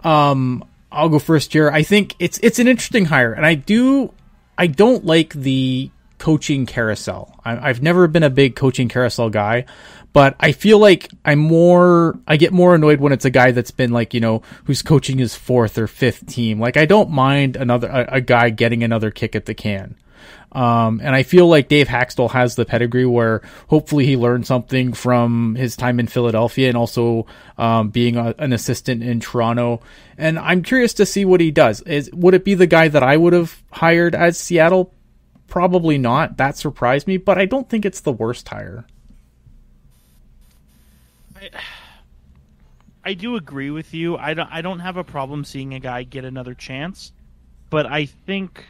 Um, 0.05 0.65
I'll 0.91 1.09
go 1.09 1.19
first 1.19 1.53
here. 1.53 1.71
I 1.71 1.83
think 1.83 2.15
it's 2.19 2.39
it's 2.43 2.59
an 2.59 2.67
interesting 2.67 3.07
hire, 3.07 3.33
and 3.33 3.45
I 3.45 3.55
do 3.55 4.13
I 4.59 4.67
don't 4.67 5.05
like 5.05 5.33
the 5.33 5.91
coaching 6.19 6.67
carousel. 6.67 7.41
I, 7.45 7.69
have 7.69 7.81
never 7.81 8.09
been 8.09 8.25
a 8.25 8.31
big 8.31 8.57
coaching 8.57 8.89
carousel 8.89 9.31
guy, 9.31 9.67
but 10.13 10.35
I 10.41 10.53
feel 10.53 10.79
like 10.79 11.11
I'm 11.25 11.39
more, 11.39 12.19
I 12.27 12.37
get 12.37 12.53
more 12.53 12.75
annoyed 12.75 13.01
when 13.01 13.13
it's 13.13 13.25
a 13.25 13.31
guy 13.31 13.53
that's 13.53 13.71
been 13.71 13.93
like, 13.93 14.15
you 14.15 14.21
know, 14.21 14.43
who's 14.65 14.83
coaching 14.83 15.19
his 15.19 15.37
fourth 15.37 15.79
or 15.79 15.87
fifth 15.87 16.27
team. 16.27 16.61
Like, 16.61 16.77
I 16.77 16.87
don't 16.87 17.11
mind 17.11 17.57
another, 17.57 17.89
a, 17.89 18.17
a 18.17 18.21
guy 18.21 18.51
getting 18.51 18.83
another 18.83 19.13
kick 19.13 19.37
at 19.37 19.47
the 19.47 19.55
can. 19.55 19.95
Um, 20.53 21.01
and 21.03 21.15
I 21.15 21.25
feel 21.25 21.47
like 21.47 21.69
Dave 21.69 21.89
Hakstol 21.89 22.31
has 22.31 22.55
the 22.55 22.65
pedigree 22.65 23.05
where 23.05 23.43
hopefully 23.69 24.07
he 24.07 24.17
learned 24.17 24.47
something 24.47 24.95
from 24.95 25.55
his 25.57 25.77
time 25.77 26.01
in 26.01 26.07
Philadelphia 26.07 26.69
and 26.69 26.77
also 26.77 27.27
um, 27.59 27.91
being 27.91 28.17
a, 28.17 28.35
an 28.39 28.53
assistant 28.53 29.03
in 29.03 29.21
Toronto. 29.21 29.83
And 30.17 30.39
I'm 30.39 30.63
curious 30.63 30.95
to 30.95 31.07
see 31.07 31.25
what 31.25 31.41
he 31.41 31.51
does. 31.51 31.83
Is 31.83 32.11
would 32.13 32.35
it 32.35 32.45
be 32.45 32.55
the 32.55 32.67
guy 32.67 32.89
that 32.89 33.03
I 33.03 33.17
would 33.17 33.35
have 33.35 33.63
hired 33.73 34.15
as 34.15 34.39
Seattle? 34.39 34.93
Probably 35.49 35.99
not. 35.99 36.39
That 36.39 36.57
surprised 36.57 37.07
me, 37.07 37.19
but 37.19 37.39
I 37.39 37.45
don't 37.45 37.69
think 37.69 37.85
it's 37.85 38.01
the 38.01 38.13
worst 38.13 38.49
hire. 38.49 38.87
I, 41.37 41.51
I 43.05 43.15
do 43.15 43.37
agree 43.37 43.71
with 43.71 43.95
you. 43.95 44.17
I 44.17 44.35
don't. 44.35 44.51
I 44.51 44.61
don't 44.61 44.81
have 44.81 44.97
a 44.97 45.05
problem 45.05 45.45
seeing 45.45 45.73
a 45.73 45.81
guy 45.81 46.03
get 46.03 46.25
another 46.25 46.55
chance, 46.55 47.13
but 47.71 47.87
I 47.87 48.07
think 48.07 48.65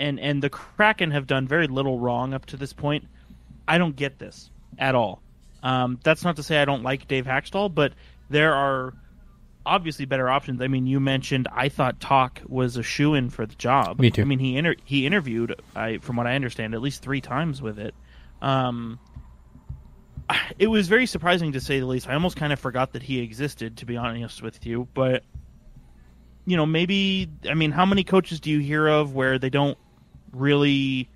and 0.00 0.18
and 0.18 0.42
the 0.42 0.50
Kraken 0.50 1.10
have 1.12 1.26
done 1.26 1.46
very 1.46 1.66
little 1.66 1.98
wrong 1.98 2.34
up 2.34 2.46
to 2.46 2.56
this 2.56 2.72
point. 2.72 3.06
I 3.68 3.78
don't 3.78 3.94
get 3.94 4.18
this 4.18 4.50
at 4.78 4.94
all. 4.94 5.22
Um, 5.62 6.00
that's 6.02 6.24
not 6.24 6.36
to 6.36 6.42
say 6.42 6.60
I 6.60 6.64
don't 6.64 6.82
like 6.82 7.06
Dave 7.06 7.26
Hakstol, 7.26 7.72
but 7.74 7.92
there 8.30 8.54
are 8.54 8.94
obviously 9.66 10.06
better 10.06 10.28
options. 10.28 10.60
I 10.62 10.68
mean, 10.68 10.86
you 10.86 11.00
mentioned 11.00 11.48
I 11.52 11.68
thought 11.68 12.00
Talk 12.00 12.40
was 12.46 12.76
a 12.76 12.82
shoe 12.82 13.14
in 13.14 13.30
for 13.30 13.46
the 13.46 13.54
job. 13.54 14.00
Me 14.00 14.10
too. 14.10 14.22
I 14.22 14.24
mean, 14.24 14.38
he 14.38 14.56
inter- 14.56 14.76
he 14.84 15.06
interviewed, 15.06 15.60
I 15.76 15.98
from 15.98 16.16
what 16.16 16.26
I 16.26 16.34
understand, 16.34 16.74
at 16.74 16.80
least 16.80 17.02
three 17.02 17.20
times 17.20 17.60
with 17.60 17.78
it. 17.78 17.94
Um, 18.40 18.98
it 20.58 20.68
was 20.68 20.88
very 20.88 21.06
surprising 21.06 21.52
to 21.52 21.60
say 21.60 21.80
the 21.80 21.86
least. 21.86 22.08
I 22.08 22.14
almost 22.14 22.36
kind 22.36 22.52
of 22.52 22.58
forgot 22.58 22.92
that 22.92 23.02
he 23.02 23.20
existed, 23.20 23.76
to 23.78 23.86
be 23.86 23.96
honest 23.96 24.42
with 24.42 24.64
you. 24.64 24.88
But 24.94 25.24
you 26.46 26.56
know, 26.56 26.66
maybe 26.66 27.30
I 27.48 27.54
mean, 27.54 27.70
how 27.70 27.84
many 27.84 28.04
coaches 28.04 28.40
do 28.40 28.50
you 28.50 28.60
hear 28.60 28.86
of 28.88 29.14
where 29.14 29.38
they 29.38 29.50
don't 29.50 29.76
really 30.32 31.08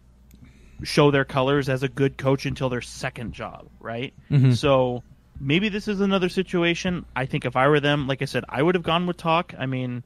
show 0.82 1.10
their 1.10 1.24
colors 1.24 1.68
as 1.68 1.82
a 1.82 1.88
good 1.88 2.18
coach 2.18 2.46
until 2.46 2.68
their 2.68 2.82
second 2.82 3.32
job, 3.32 3.68
right? 3.80 4.12
Mm-hmm. 4.30 4.52
So 4.52 5.02
maybe 5.40 5.68
this 5.68 5.88
is 5.88 6.00
another 6.00 6.28
situation. 6.28 7.06
I 7.14 7.26
think 7.26 7.44
if 7.44 7.56
I 7.56 7.68
were 7.68 7.80
them, 7.80 8.06
like 8.06 8.22
I 8.22 8.26
said, 8.26 8.44
I 8.48 8.62
would 8.62 8.74
have 8.74 8.84
gone 8.84 9.06
with 9.06 9.16
Talk. 9.16 9.54
I 9.58 9.66
mean, 9.66 10.02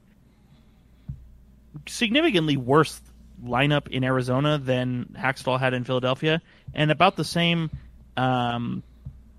significantly 1.86 2.56
worse 2.56 3.00
lineup 3.44 3.88
in 3.88 4.04
Arizona 4.04 4.58
than 4.58 5.14
Hakstol 5.16 5.58
had 5.58 5.74
in 5.74 5.84
Philadelphia, 5.84 6.40
and 6.74 6.90
about 6.90 7.16
the 7.16 7.24
same, 7.24 7.70
um, 8.16 8.82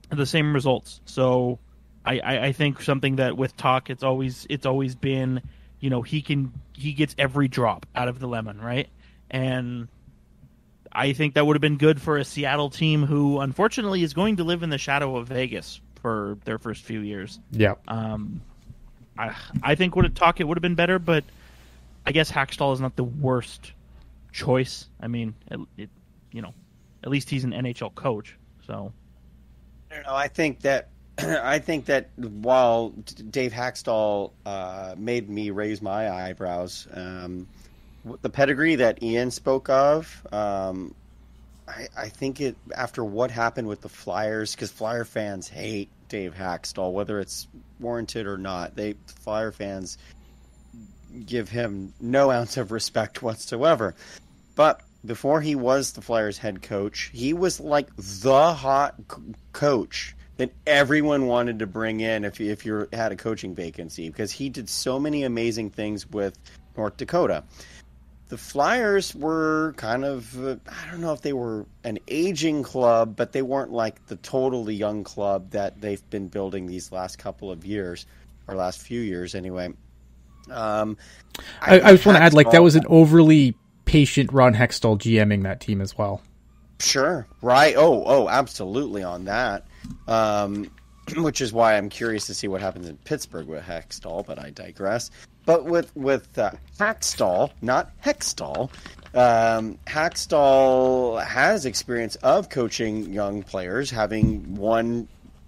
the 0.10 0.26
same 0.26 0.54
results. 0.54 1.02
So 1.06 1.60
I, 2.06 2.20
I, 2.20 2.46
I 2.48 2.52
think 2.54 2.82
something 2.82 3.18
that 3.18 3.38
with 3.38 3.56
Talk, 3.58 3.90
it's 3.90 4.04
always 4.04 4.48
it's 4.50 4.66
always 4.66 4.96
been, 4.96 5.42
you 5.80 5.90
know, 5.90 6.02
he 6.02 6.22
can 6.22 6.54
he 6.74 6.94
gets 6.94 7.16
every 7.18 7.48
drop 7.48 7.86
out 7.94 8.08
of 8.08 8.20
the 8.20 8.28
lemon, 8.28 8.60
right? 8.60 8.90
And 9.30 9.88
I 10.92 11.14
think 11.14 11.36
that 11.36 11.46
would 11.46 11.56
have 11.56 11.62
been 11.62 11.78
good 11.78 12.02
for 12.02 12.18
a 12.18 12.26
Seattle 12.26 12.70
team 12.70 13.06
who, 13.06 13.40
unfortunately, 13.40 14.04
is 14.04 14.14
going 14.14 14.38
to 14.38 14.44
live 14.44 14.64
in 14.64 14.70
the 14.70 14.78
shadow 14.78 15.18
of 15.18 15.28
Vegas 15.28 15.82
for 16.02 16.38
their 16.46 16.58
first 16.58 16.84
few 16.84 17.02
years. 17.02 17.40
Yeah. 17.52 17.76
Um, 17.88 18.42
I 19.18 19.36
I 19.62 19.76
think 19.76 19.96
would 19.96 20.06
it 20.06 20.16
Tocchet 20.16 20.48
would 20.48 20.58
have 20.58 20.62
been 20.62 20.76
better, 20.76 20.98
but 20.98 21.24
I 22.06 22.12
guess 22.12 22.32
Hakstol 22.32 22.74
is 22.74 22.80
not 22.80 22.96
the 22.96 23.04
worst 23.04 23.74
choice. 24.32 24.88
I 25.00 25.08
mean, 25.08 25.36
it, 25.52 25.60
it 25.78 25.90
you 26.32 26.42
know, 26.42 26.54
at 27.04 27.10
least 27.10 27.30
he's 27.30 27.44
an 27.44 27.52
NHL 27.52 27.94
coach, 27.96 28.36
so. 28.66 28.94
I 29.92 29.96
don't 29.96 30.06
know. 30.06 30.16
I 30.16 30.28
think 30.28 30.62
that 30.62 30.90
I 31.18 31.60
think 31.60 31.86
that 31.86 32.10
while 32.18 32.90
Dave 33.30 33.52
Hakstol 33.52 34.32
uh, 34.46 34.96
made 34.98 35.30
me 35.30 35.50
raise 35.50 35.82
my 35.82 36.10
eyebrows. 36.10 36.88
Um, 36.94 37.48
the 38.22 38.30
pedigree 38.30 38.76
that 38.76 39.04
Ian 39.04 39.32
spoke 39.32 39.70
of, 39.70 40.26
um, 40.32 40.96
I, 41.68 41.88
I, 41.98 42.10
think 42.10 42.42
it 42.42 42.56
after 42.76 43.04
what 43.04 43.32
happened 43.32 43.68
with 43.68 43.82
the 43.82 43.90
Flyers, 43.90 44.56
because 44.56 44.72
Flyer 44.72 45.06
fans 45.06 45.48
hate 45.48 45.90
Dave 46.08 46.34
Hakstol, 46.34 46.92
whether 46.94 47.20
it's 47.20 47.48
warranted 47.80 48.26
or 48.26 48.38
not. 48.38 48.76
They 48.76 48.96
Flyer 49.22 49.52
fans 49.52 49.98
give 51.26 51.50
him 51.50 51.94
no 52.00 52.32
ounce 52.32 52.58
of 52.58 52.72
respect 52.72 53.22
whatsoever. 53.22 53.96
But 54.56 54.82
before 55.06 55.42
he 55.42 55.56
was 55.56 55.94
the 55.94 56.02
Flyers 56.02 56.38
head 56.38 56.62
coach, 56.62 57.10
he 57.14 57.34
was 57.34 57.60
like 57.60 57.90
the 57.96 58.54
hot 58.54 58.96
coach 59.54 60.16
that 60.38 60.52
everyone 60.66 61.28
wanted 61.28 61.60
to 61.60 61.68
bring 61.68 62.00
in 62.00 62.24
if 62.24 62.40
if 62.40 62.66
you 62.66 62.88
had 62.94 63.12
a 63.12 63.16
coaching 63.16 63.56
vacancy 63.56 64.10
because 64.10 64.32
he 64.32 64.50
did 64.50 64.70
so 64.70 65.00
many 65.00 65.24
amazing 65.24 65.70
things 65.70 66.10
with 66.10 66.38
North 66.78 66.98
Dakota 66.98 67.44
the 68.30 68.38
Flyers 68.38 69.14
were 69.14 69.74
kind 69.76 70.06
of 70.06 70.46
uh, 70.46 70.56
I 70.68 70.90
don't 70.92 71.02
know 71.02 71.14
if 71.14 71.22
they 71.22 71.34
were 71.34 71.66
an 71.84 72.00
aging 72.08 72.64
club, 72.64 73.16
but 73.16 73.34
they 73.34 73.42
weren't 73.42 73.72
like 73.72 74.06
the 74.08 74.16
totally 74.18 74.76
young 74.76 75.04
club 75.04 75.52
that 75.52 75.82
they've 75.82 76.08
been 76.10 76.28
building 76.28 76.68
these 76.68 76.92
last 76.92 77.18
couple 77.18 77.52
of 77.52 77.66
years 77.66 78.06
or 78.48 78.56
last 78.56 78.80
few 78.82 79.02
years 79.02 79.36
anyway. 79.36 79.74
Um, 80.50 80.98
I, 81.62 81.80
I, 81.80 81.92
just 81.92 82.06
want 82.06 82.18
to 82.18 82.24
add, 82.24 82.34
like 82.34 82.52
that 82.52 82.64
was 82.64 82.76
an 82.76 82.86
overly 82.88 83.56
patient 83.86 84.32
Ron 84.32 84.54
Hextall 84.54 84.98
GMing 84.98 85.44
that 85.44 85.60
team 85.60 85.82
as 85.82 85.98
well. 85.98 86.22
Sure, 86.80 87.28
right? 87.42 87.76
Oh, 87.78 88.04
oh, 88.06 88.30
absolutely 88.30 89.04
on 89.04 89.26
that. 89.26 89.68
Um, 90.08 90.72
which 91.18 91.42
is 91.42 91.52
why 91.52 91.76
I'm 91.76 91.90
curious 91.90 92.28
to 92.28 92.34
see 92.34 92.48
what 92.48 92.62
happens 92.62 92.88
in 92.88 92.98
Pittsburgh 92.98 93.48
with 93.48 93.64
Hextall, 93.64 94.26
but 94.26 94.40
I 94.40 94.52
digress. 94.52 95.12
But 95.50 95.66
with 95.66 95.96
with 95.96 96.38
uh, 96.38 96.52
Hakstol, 96.78 97.50
not 97.64 97.90
Hextall, 98.04 98.70
um, 99.16 99.80
Hakstol 99.88 101.26
has 101.26 101.66
experience 101.66 102.18
of 102.18 102.50
coaching 102.50 103.12
young 103.12 103.42
players, 103.42 103.90
having 103.90 104.54
won 104.54 105.08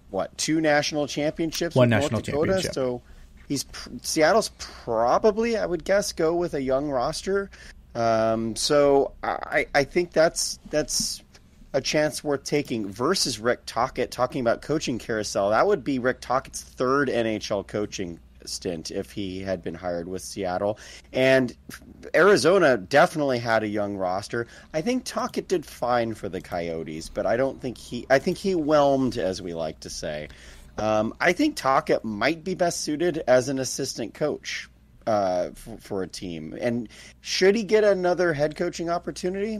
what 0.10 0.36
two 0.40 0.60
national 0.60 1.06
championships, 1.06 1.76
one 1.76 1.90
national 1.90 2.22
Dakota, 2.22 2.54
championship. 2.54 2.74
So 2.74 3.04
he's 3.48 3.64
Seattle's 4.02 4.50
probably, 4.58 5.56
I 5.56 5.68
would 5.68 5.84
guess, 5.84 6.14
go 6.14 6.34
with 6.34 6.56
a 6.56 6.62
young 6.64 6.90
roster. 6.90 7.52
Um, 7.94 8.56
so 8.56 9.12
I, 9.22 9.68
I 9.76 9.84
think 9.84 10.14
that's 10.14 10.58
that's 10.72 11.22
a 11.74 11.82
chance 11.82 12.24
worth 12.24 12.44
taking 12.44 12.90
versus 12.90 13.38
Rick 13.38 13.68
Tocchet 13.68 14.10
talking 14.10 14.42
about 14.42 14.64
coaching 14.64 14.98
carousel. 14.98 15.52
That 15.52 15.68
would 15.68 15.84
be 15.84 16.00
Rick 16.00 16.22
Tocchet's 16.22 16.64
third 16.64 17.08
NHL 17.08 17.68
coaching 17.68 18.20
stint 18.46 18.92
if 18.92 19.12
he 19.12 19.42
had 19.42 19.62
been 19.62 19.74
hired 19.74 20.08
with 20.08 20.22
Seattle. 20.22 20.80
And 21.14 21.56
Arizona 22.16 22.78
definitely 22.78 23.40
had 23.40 23.64
a 23.64 23.68
young 23.68 23.98
roster. 23.98 24.48
I 24.74 24.82
think 24.82 25.04
Tocchet 25.06 25.48
did 25.48 25.66
fine 25.66 26.14
for 26.14 26.30
the 26.30 26.42
Coyotes, 26.42 27.10
but 27.10 27.26
I 27.26 27.38
don't 27.38 27.62
think 27.62 27.78
he. 27.78 28.06
I 28.10 28.20
think 28.20 28.38
he 28.38 28.54
whelmed, 28.54 29.18
as 29.18 29.42
we 29.42 29.54
like 29.54 29.80
to 29.82 29.90
say. 29.90 30.30
Um, 30.78 31.14
I 31.20 31.34
think 31.34 31.56
Tocchet 31.56 32.04
might 32.04 32.44
be 32.44 32.56
best 32.56 32.82
suited 32.82 33.24
as 33.28 33.50
an 33.50 33.60
assistant 33.60 34.14
coach 34.14 34.70
uh, 35.06 35.50
for, 35.54 35.78
for, 35.78 36.04
a 36.04 36.08
team. 36.08 36.58
And 36.60 36.88
should 37.22 37.56
he 37.56 37.64
get 37.64 37.84
another 37.84 38.34
head 38.34 38.56
coaching 38.56 38.90
opportunity? 38.90 39.60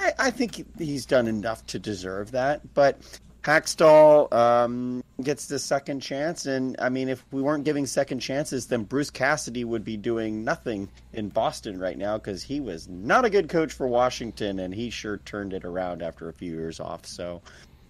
I, 0.00 0.12
I 0.18 0.30
think 0.30 0.66
he's 0.78 1.06
done 1.06 1.28
enough 1.28 1.64
to 1.66 1.78
deserve 1.78 2.32
that. 2.32 2.74
But 2.74 2.98
Hakstol 3.42 4.32
um, 4.32 5.02
gets 5.22 5.46
the 5.46 5.58
second 5.58 6.00
chance, 6.00 6.46
and 6.46 6.76
I 6.78 6.90
mean, 6.90 7.08
if 7.08 7.24
we 7.30 7.40
weren't 7.40 7.64
giving 7.64 7.86
second 7.86 8.20
chances, 8.20 8.66
then 8.66 8.84
Bruce 8.84 9.10
Cassidy 9.10 9.64
would 9.64 9.84
be 9.84 9.96
doing 9.96 10.44
nothing 10.44 10.88
in 11.14 11.30
Boston 11.30 11.78
right 11.78 11.96
now 11.96 12.18
because 12.18 12.42
he 12.42 12.60
was 12.60 12.86
not 12.88 13.24
a 13.24 13.30
good 13.30 13.48
coach 13.48 13.72
for 13.72 13.86
Washington, 13.88 14.58
and 14.58 14.74
he 14.74 14.90
sure 14.90 15.18
turned 15.18 15.54
it 15.54 15.64
around 15.64 16.02
after 16.02 16.28
a 16.28 16.32
few 16.32 16.52
years 16.52 16.80
off. 16.80 17.06
So, 17.06 17.40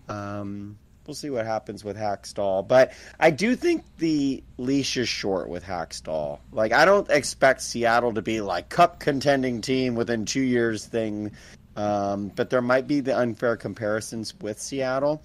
um, 0.08 0.78
we'll 1.04 1.14
see 1.16 1.30
what 1.30 1.46
happens 1.46 1.82
with 1.82 1.96
Hakstol, 1.96 2.68
but 2.68 2.92
I 3.18 3.32
do 3.32 3.56
think 3.56 3.84
the 3.98 4.44
leash 4.56 4.96
is 4.96 5.08
short 5.08 5.48
with 5.48 5.64
Hakstol. 5.64 6.38
Like, 6.52 6.72
I 6.72 6.84
don't 6.84 7.10
expect 7.10 7.62
Seattle 7.62 8.14
to 8.14 8.22
be 8.22 8.40
like 8.40 8.68
cup 8.68 9.00
contending 9.00 9.60
team 9.60 9.96
within 9.96 10.24
two 10.24 10.42
years 10.42 10.86
thing 10.86 11.32
um, 11.76 12.28
but 12.34 12.50
there 12.50 12.62
might 12.62 12.86
be 12.86 13.00
the 13.00 13.16
unfair 13.16 13.56
comparisons 13.56 14.34
with 14.40 14.60
Seattle. 14.60 15.22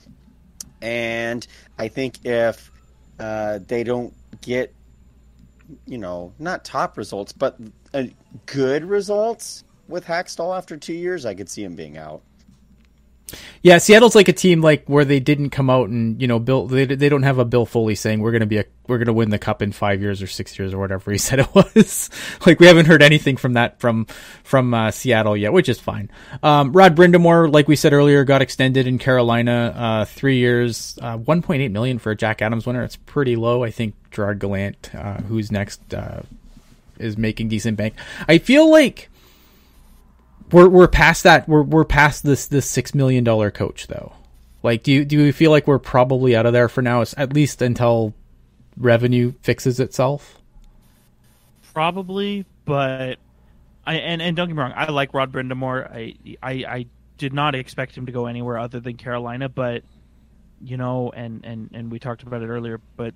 And 0.82 1.46
I 1.78 1.88
think 1.88 2.26
if 2.26 2.72
uh, 3.20 3.60
they 3.66 3.84
don't 3.84 4.14
get, 4.42 4.74
you 5.86 5.98
know, 5.98 6.34
not 6.38 6.64
top 6.64 6.98
results, 6.98 7.32
but 7.32 7.58
uh, 7.94 8.04
good 8.46 8.86
results 8.86 9.64
with 9.88 10.06
Hakstol 10.06 10.56
after 10.56 10.78
two 10.78 10.94
years, 10.94 11.26
I 11.26 11.34
could 11.34 11.50
see 11.50 11.64
him 11.64 11.76
being 11.76 11.98
out. 11.98 12.22
Yeah, 13.64 13.80
Seattle's 13.80 14.14
like 14.14 14.28
a 14.28 14.34
team 14.34 14.62
like 14.62 14.86
where 14.86 15.06
they 15.06 15.20
didn't 15.20 15.50
come 15.50 15.70
out 15.70 15.90
and 15.90 16.22
you 16.22 16.28
know 16.28 16.38
Bill 16.38 16.68
they 16.68 16.86
they 16.86 17.10
don't 17.10 17.24
have 17.24 17.40
a 17.40 17.46
Bill 17.46 17.66
Foley 17.66 17.96
saying 17.96 18.20
we're 18.20 18.32
gonna 18.32 18.46
be 18.46 18.60
a 18.60 18.66
we're 18.88 19.00
gonna 19.00 19.14
win 19.14 19.32
the 19.32 19.40
cup 19.40 19.64
in 19.64 19.72
five 19.72 20.02
years 20.02 20.22
or 20.22 20.28
six 20.28 20.58
years 20.60 20.74
or 20.74 20.78
whatever 20.78 21.12
he 21.12 21.18
said 21.20 21.40
it 21.40 21.56
was. 21.56 22.10
like 22.46 22.60
we 22.60 22.68
haven't 22.68 22.86
heard 22.86 23.02
anything 23.02 23.36
from 23.38 23.54
that 23.54 23.80
from 23.80 24.06
from 24.44 24.74
uh, 24.74 24.92
Seattle 24.92 25.36
yet, 25.36 25.54
which 25.54 25.70
is 25.70 25.80
fine. 25.80 26.12
Um, 26.44 26.72
Rod 26.72 26.96
Brind'Amour, 26.96 27.52
like 27.52 27.68
we 27.68 27.76
said 27.76 27.94
earlier, 27.94 28.24
got 28.24 28.44
extended 28.44 28.86
in 28.86 29.00
Carolina, 29.00 29.74
uh, 29.76 30.06
three 30.06 30.38
years, 30.38 31.00
uh, 31.02 31.18
one 31.18 31.42
point 31.42 31.64
eight 31.64 31.72
million 31.72 31.98
for 31.98 32.12
a 32.12 32.16
Jack 32.16 32.44
Adams 32.44 32.68
winner. 32.68 32.84
It's 32.84 32.96
pretty 32.98 33.36
low. 33.36 33.64
I 33.64 33.72
think 33.72 33.96
Gerard 34.12 34.40
Gallant, 34.40 34.94
uh, 34.94 35.18
who's 35.22 35.52
next, 35.52 35.94
uh, 35.94 36.22
is 37.00 37.18
making 37.18 37.50
decent 37.50 37.78
bank. 37.78 37.96
I 38.28 38.38
feel 38.38 38.70
like 38.70 39.10
we're 40.52 40.70
we're 40.70 40.88
past 40.88 41.24
that. 41.24 41.48
We're 41.48 41.64
we're 41.64 41.86
past 41.86 42.24
this 42.24 42.48
this 42.48 42.70
six 42.70 42.94
million 42.94 43.24
dollar 43.24 43.52
coach 43.52 43.88
though. 43.88 44.14
Like, 44.64 44.84
do 44.84 44.92
you 44.92 45.06
do 45.06 45.24
you 45.24 45.34
feel 45.34 45.52
like 45.52 45.68
we're 45.68 45.80
probably 45.80 46.36
out 46.36 46.46
of 46.46 46.54
there 46.54 46.70
for 46.70 46.82
now? 46.82 47.04
At 47.18 47.34
least 47.34 47.62
until 47.62 48.14
revenue 48.78 49.34
fixes 49.42 49.80
itself. 49.80 50.40
Probably, 51.74 52.46
but 52.66 53.20
I 53.86 53.96
and, 53.96 54.22
and 54.22 54.36
don't 54.36 54.48
get 54.48 54.56
me 54.56 54.62
wrong, 54.62 54.74
I 54.76 54.90
like 54.92 55.14
Rod 55.14 55.32
Brind'Amour. 55.32 55.92
I, 55.92 56.16
I 56.42 56.52
I 56.52 56.86
did 57.18 57.34
not 57.34 57.56
expect 57.56 57.98
him 57.98 58.06
to 58.06 58.12
go 58.12 58.26
anywhere 58.26 58.58
other 58.58 58.80
than 58.80 58.98
Carolina, 58.98 59.50
but 59.50 59.84
you 60.62 60.78
know, 60.78 61.12
and 61.16 61.46
and 61.46 61.70
and 61.74 61.92
we 61.92 62.00
talked 62.00 62.24
about 62.24 62.42
it 62.42 62.48
earlier, 62.48 62.80
but 62.96 63.14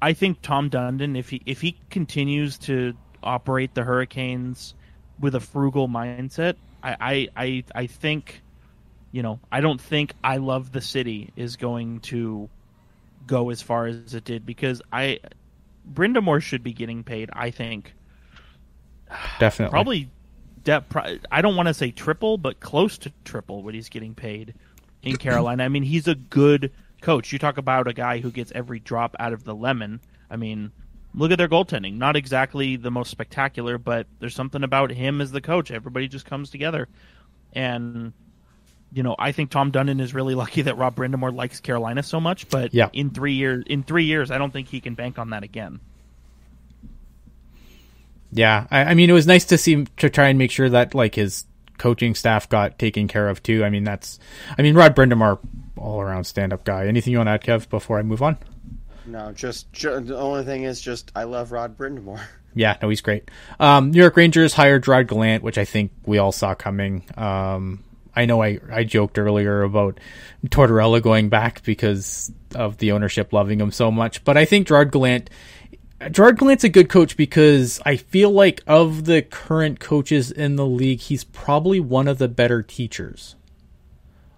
I 0.00 0.12
think 0.12 0.42
Tom 0.42 0.70
Dundon, 0.70 1.18
if 1.18 1.30
he 1.30 1.42
if 1.46 1.60
he 1.60 1.78
continues 1.90 2.58
to 2.58 2.94
operate 3.22 3.74
the 3.74 3.82
Hurricanes 3.82 4.74
with 5.20 5.34
a 5.34 5.40
frugal 5.40 5.88
mindset, 5.88 6.56
I 6.82 6.96
I 7.00 7.28
I, 7.44 7.64
I 7.74 7.86
think, 7.86 8.42
you 9.12 9.22
know, 9.22 9.40
I 9.50 9.60
don't 9.60 9.80
think 9.80 10.12
I 10.22 10.36
love 10.38 10.72
the 10.72 10.80
city 10.80 11.32
is 11.36 11.56
going 11.56 12.00
to 12.00 12.48
go 13.26 13.50
as 13.50 13.60
far 13.62 13.86
as 13.86 14.14
it 14.14 14.24
did 14.24 14.46
because 14.46 14.82
I 14.92 15.20
Brind'Amour 15.92 16.40
should 16.42 16.62
be 16.62 16.72
getting 16.72 17.04
paid. 17.04 17.30
I 17.32 17.50
think 17.50 17.92
definitely 19.38 19.70
probably. 19.70 20.10
De- 20.64 21.20
I 21.30 21.42
don't 21.42 21.54
want 21.54 21.68
to 21.68 21.74
say 21.74 21.92
triple, 21.92 22.38
but 22.38 22.58
close 22.58 22.98
to 22.98 23.12
triple 23.24 23.62
what 23.62 23.72
he's 23.74 23.88
getting 23.88 24.16
paid 24.16 24.54
in 25.02 25.16
Carolina. 25.18 25.62
I 25.64 25.68
mean, 25.68 25.84
he's 25.84 26.08
a 26.08 26.16
good 26.16 26.72
coach. 27.00 27.32
You 27.32 27.38
talk 27.38 27.56
about 27.56 27.86
a 27.86 27.92
guy 27.92 28.18
who 28.18 28.32
gets 28.32 28.50
every 28.52 28.80
drop 28.80 29.14
out 29.20 29.32
of 29.32 29.44
the 29.44 29.54
lemon. 29.54 30.00
I 30.28 30.34
mean, 30.34 30.72
look 31.16 31.32
at 31.32 31.38
their 31.38 31.48
goaltending. 31.48 31.94
Not 31.94 32.14
exactly 32.14 32.76
the 32.76 32.90
most 32.90 33.10
spectacular, 33.10 33.78
but 33.78 34.06
there's 34.20 34.34
something 34.34 34.62
about 34.62 34.90
him 34.90 35.20
as 35.20 35.32
the 35.32 35.40
coach. 35.40 35.70
Everybody 35.70 36.06
just 36.06 36.26
comes 36.26 36.50
together. 36.50 36.88
And 37.52 38.12
you 38.92 39.02
know, 39.02 39.16
I 39.18 39.32
think 39.32 39.50
Tom 39.50 39.72
Dundon 39.72 40.00
is 40.00 40.14
really 40.14 40.34
lucky 40.42 40.62
that 40.62 40.76
Rob 40.76 40.94
Brind'Amour 40.94 41.34
likes 41.34 41.58
Carolina 41.60 42.02
so 42.02 42.20
much, 42.20 42.48
but 42.48 42.72
yeah. 42.72 42.90
in 42.92 43.10
3 43.10 43.32
years 43.32 43.64
in 43.66 43.82
3 43.82 44.04
years 44.04 44.30
I 44.30 44.38
don't 44.38 44.52
think 44.52 44.68
he 44.68 44.80
can 44.80 44.94
bank 44.94 45.18
on 45.18 45.30
that 45.30 45.42
again. 45.42 45.80
Yeah, 48.32 48.66
I, 48.70 48.84
I 48.84 48.94
mean, 48.94 49.08
it 49.08 49.14
was 49.14 49.26
nice 49.26 49.46
to 49.46 49.58
see 49.58 49.86
to 49.96 50.10
try 50.10 50.28
and 50.28 50.38
make 50.38 50.50
sure 50.50 50.68
that 50.68 50.94
like 50.94 51.14
his 51.14 51.46
coaching 51.78 52.14
staff 52.14 52.48
got 52.48 52.78
taken 52.78 53.08
care 53.08 53.28
of 53.28 53.42
too. 53.42 53.64
I 53.64 53.70
mean, 53.70 53.84
that's, 53.84 54.18
I 54.58 54.62
mean, 54.62 54.74
Rod 54.74 54.96
Brind'Amour, 54.96 55.38
all 55.76 56.00
around 56.00 56.24
stand 56.24 56.52
up 56.52 56.64
guy. 56.64 56.86
Anything 56.86 57.12
you 57.12 57.18
want 57.18 57.28
to 57.28 57.32
add, 57.32 57.42
Kev, 57.42 57.68
before 57.68 57.98
I 57.98 58.02
move 58.02 58.22
on? 58.22 58.38
No, 59.06 59.32
just, 59.32 59.72
just 59.72 60.06
the 60.06 60.18
only 60.18 60.44
thing 60.44 60.64
is 60.64 60.80
just 60.80 61.12
I 61.14 61.24
love 61.24 61.52
Rod 61.52 61.76
Brind'Amour. 61.76 62.20
Yeah, 62.58 62.78
no, 62.80 62.88
he's 62.88 63.02
great. 63.02 63.30
Um, 63.60 63.90
New 63.90 64.00
York 64.00 64.16
Rangers 64.16 64.54
hired 64.54 64.88
Rod 64.88 65.08
Gallant, 65.08 65.42
which 65.42 65.58
I 65.58 65.66
think 65.66 65.90
we 66.06 66.16
all 66.16 66.32
saw 66.32 66.54
coming. 66.54 67.04
Um, 67.14 67.84
I 68.14 68.24
know 68.24 68.42
I, 68.42 68.60
I 68.72 68.84
joked 68.84 69.18
earlier 69.18 69.62
about 69.62 70.00
Tortorella 70.46 71.02
going 71.02 71.28
back 71.28 71.62
because 71.64 72.32
of 72.54 72.78
the 72.78 72.92
ownership 72.92 73.34
loving 73.34 73.60
him 73.60 73.72
so 73.72 73.90
much, 73.90 74.24
but 74.24 74.38
I 74.38 74.46
think 74.46 74.68
Gerard 74.68 74.90
Gallant 74.90 75.28
Gerard 76.10 76.38
Gallant's 76.38 76.64
a 76.64 76.68
good 76.68 76.88
coach 76.88 77.16
because 77.16 77.80
I 77.84 77.96
feel 77.96 78.30
like 78.30 78.62
of 78.66 79.04
the 79.04 79.22
current 79.22 79.78
coaches 79.78 80.30
in 80.30 80.56
the 80.56 80.66
league, 80.66 81.00
he's 81.00 81.24
probably 81.24 81.80
one 81.80 82.08
of 82.08 82.18
the 82.18 82.28
better 82.28 82.62
teachers. 82.62 83.34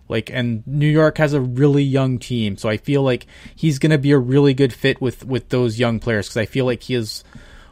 Like, 0.09 0.31
and 0.31 0.67
New 0.67 0.89
York 0.89 1.19
has 1.19 1.33
a 1.33 1.41
really 1.41 1.83
young 1.83 2.19
team, 2.19 2.57
so 2.57 2.69
I 2.69 2.77
feel 2.77 3.03
like 3.03 3.27
he's 3.55 3.79
going 3.79 3.91
to 3.91 3.99
be 3.99 4.13
a 4.13 4.19
really 4.19 4.55
good 4.55 4.73
fit 4.73 5.01
with 5.01 5.25
with 5.25 5.51
those 5.51 5.79
young 5.79 6.01
players 6.01 6.29
because 6.29 6.39
I 6.39 6.47
feel 6.47 6.65
like 6.65 6.83
he 6.85 6.95
is 6.95 7.25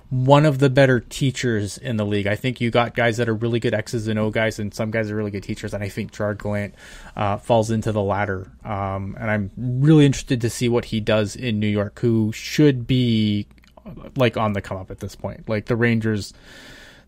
one 0.08 0.46
of 0.46 0.58
the 0.58 0.70
better 0.70 1.00
teachers 1.00 1.78
in 1.78 1.96
the 1.96 2.06
league. 2.06 2.26
I 2.26 2.36
think 2.36 2.60
you 2.60 2.70
got 2.70 2.94
guys 2.94 3.16
that 3.16 3.28
are 3.28 3.34
really 3.34 3.58
good 3.58 3.74
X's 3.74 4.06
and 4.06 4.18
O 4.18 4.30
guys, 4.30 4.58
and 4.58 4.72
some 4.72 4.90
guys 4.90 5.10
are 5.10 5.16
really 5.16 5.30
good 5.30 5.42
teachers, 5.42 5.74
and 5.74 5.82
I 5.82 5.88
think 5.88 6.12
Gerard 6.12 6.42
Gallant 6.42 6.74
uh, 7.16 7.38
falls 7.38 7.70
into 7.70 7.92
the 7.92 8.02
latter. 8.02 8.50
Um, 8.64 9.16
and 9.18 9.30
I'm 9.30 9.50
really 9.56 10.06
interested 10.06 10.40
to 10.42 10.50
see 10.50 10.68
what 10.68 10.86
he 10.86 11.00
does 11.00 11.34
in 11.34 11.58
New 11.58 11.66
York, 11.66 11.98
who 12.00 12.32
should 12.32 12.86
be 12.86 13.48
like 14.16 14.36
on 14.36 14.52
the 14.52 14.62
come 14.62 14.76
up 14.76 14.90
at 14.90 15.00
this 15.00 15.16
point. 15.16 15.48
Like 15.48 15.66
the 15.66 15.76
Rangers, 15.76 16.32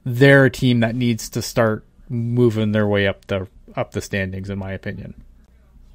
they're 0.05 0.47
a 0.47 0.51
team 0.51 0.81
that 0.81 0.95
needs 0.95 1.29
to 1.31 1.43
start 1.43 1.85
moving 2.09 2.72
their 2.72 2.87
way 2.87 3.07
up 3.07 3.26
the 3.26 3.47
up 3.76 3.92
the 3.92 4.00
standings, 4.00 4.50
in 4.50 4.58
my 4.58 4.72
opinion. 4.72 5.14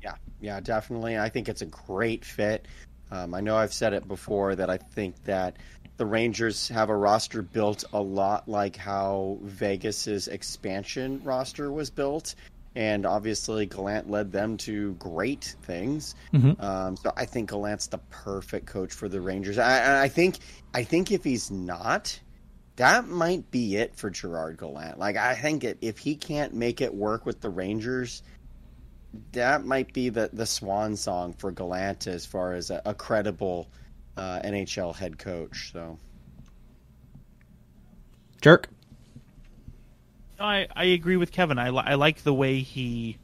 Yeah, 0.02 0.16
yeah, 0.42 0.60
definitely. 0.60 1.18
I 1.18 1.30
think 1.30 1.50
it's 1.50 1.62
a 1.62 1.68
great 1.68 2.26
fit. 2.26 2.68
Um, 3.12 3.34
I 3.34 3.42
know 3.42 3.56
I've 3.56 3.74
said 3.74 3.94
it 3.94 4.08
before 4.08 4.56
that 4.56 4.70
I 4.70 4.78
think 4.78 5.24
that 5.26 5.58
the 5.98 6.06
Rangers 6.06 6.68
have 6.70 6.90
a 6.90 6.96
roster 6.96 7.42
built 7.42 7.84
a 7.94 8.02
lot 8.02 8.48
like 8.50 8.76
how 8.76 9.38
Vegas's 9.42 10.28
expansion 10.28 11.22
roster 11.24 11.72
was 11.72 11.90
built 11.90 12.36
and 12.76 13.06
obviously 13.06 13.66
Gallant 13.66 14.10
led 14.10 14.32
them 14.32 14.58
to 14.58 14.94
great 14.94 15.56
things. 15.62 16.16
Mm-hmm. 16.34 16.60
Um, 16.64 16.98
so 16.98 17.12
I 17.16 17.26
think 17.26 17.50
Gallant's 17.50 17.88
the 17.88 18.00
perfect 18.10 18.66
coach 18.66 18.92
for 18.92 19.08
the 19.08 19.22
Rangers. 19.22 19.58
I, 19.58 20.04
I, 20.04 20.10
think 20.10 20.40
I 20.74 20.84
think 20.84 21.12
if 21.12 21.24
he's 21.24 21.52
not, 21.52 22.20
that 22.76 23.08
might 23.08 23.50
be 23.52 23.76
it 23.76 23.96
for 23.96 24.10
Gerard 24.10 24.58
Gallant. 24.58 24.98
Like 24.98 25.16
I 25.16 25.36
think 25.36 25.64
it, 25.64 25.78
if 25.82 26.00
he 26.00 26.16
can't 26.16 26.54
make 26.54 26.82
it 26.82 26.94
work 26.94 27.26
with 27.26 27.42
the 27.42 27.50
Rangers, 27.50 28.24
that 29.32 29.66
might 29.66 29.94
be 29.94 30.10
the 30.10 30.30
the 30.34 30.46
swan 30.46 30.96
song 30.96 31.34
for 31.34 31.52
Gallant 31.52 32.08
as 32.08 32.26
far 32.26 32.54
as 32.54 32.70
a, 32.72 32.82
a 32.86 32.94
credible 32.94 33.70
uh, 34.18 34.40
NHL 34.44 34.96
head 34.96 35.18
coach. 35.18 35.72
So, 35.72 35.98
jerk. 38.42 38.70
I, 40.40 40.68
I 40.76 40.86
agree 40.86 41.16
with 41.16 41.32
Kevin. 41.32 41.58
I, 41.58 41.68
I 41.68 41.94
like 41.94 42.24
the 42.24 42.34
way 42.34 42.60
he 42.60 43.18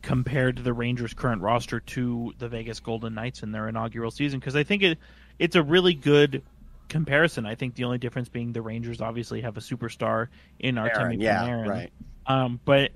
compared 0.00 0.58
the 0.58 0.72
Rangers' 0.72 1.12
current 1.12 1.42
roster 1.42 1.80
to 1.80 2.32
the 2.38 2.48
Vegas 2.48 2.80
Golden 2.80 3.14
Knights 3.14 3.42
in 3.42 3.52
their 3.52 3.68
inaugural 3.68 4.10
season 4.10 4.38
because 4.38 4.56
I 4.56 4.62
think 4.62 4.82
it 4.82 4.98
it's 5.38 5.56
a 5.56 5.62
really 5.62 5.94
good 5.94 6.42
comparison. 6.88 7.46
I 7.46 7.54
think 7.54 7.74
the 7.74 7.84
only 7.84 7.98
difference 7.98 8.28
being 8.28 8.52
the 8.52 8.62
Rangers 8.62 9.00
obviously 9.00 9.40
have 9.42 9.56
a 9.56 9.60
superstar 9.60 10.28
in 10.58 10.76
Artemi 10.76 11.20
yeah, 11.20 11.42
Panarin. 11.42 11.68
right. 11.68 11.92
Um, 12.26 12.60
but 12.64 12.92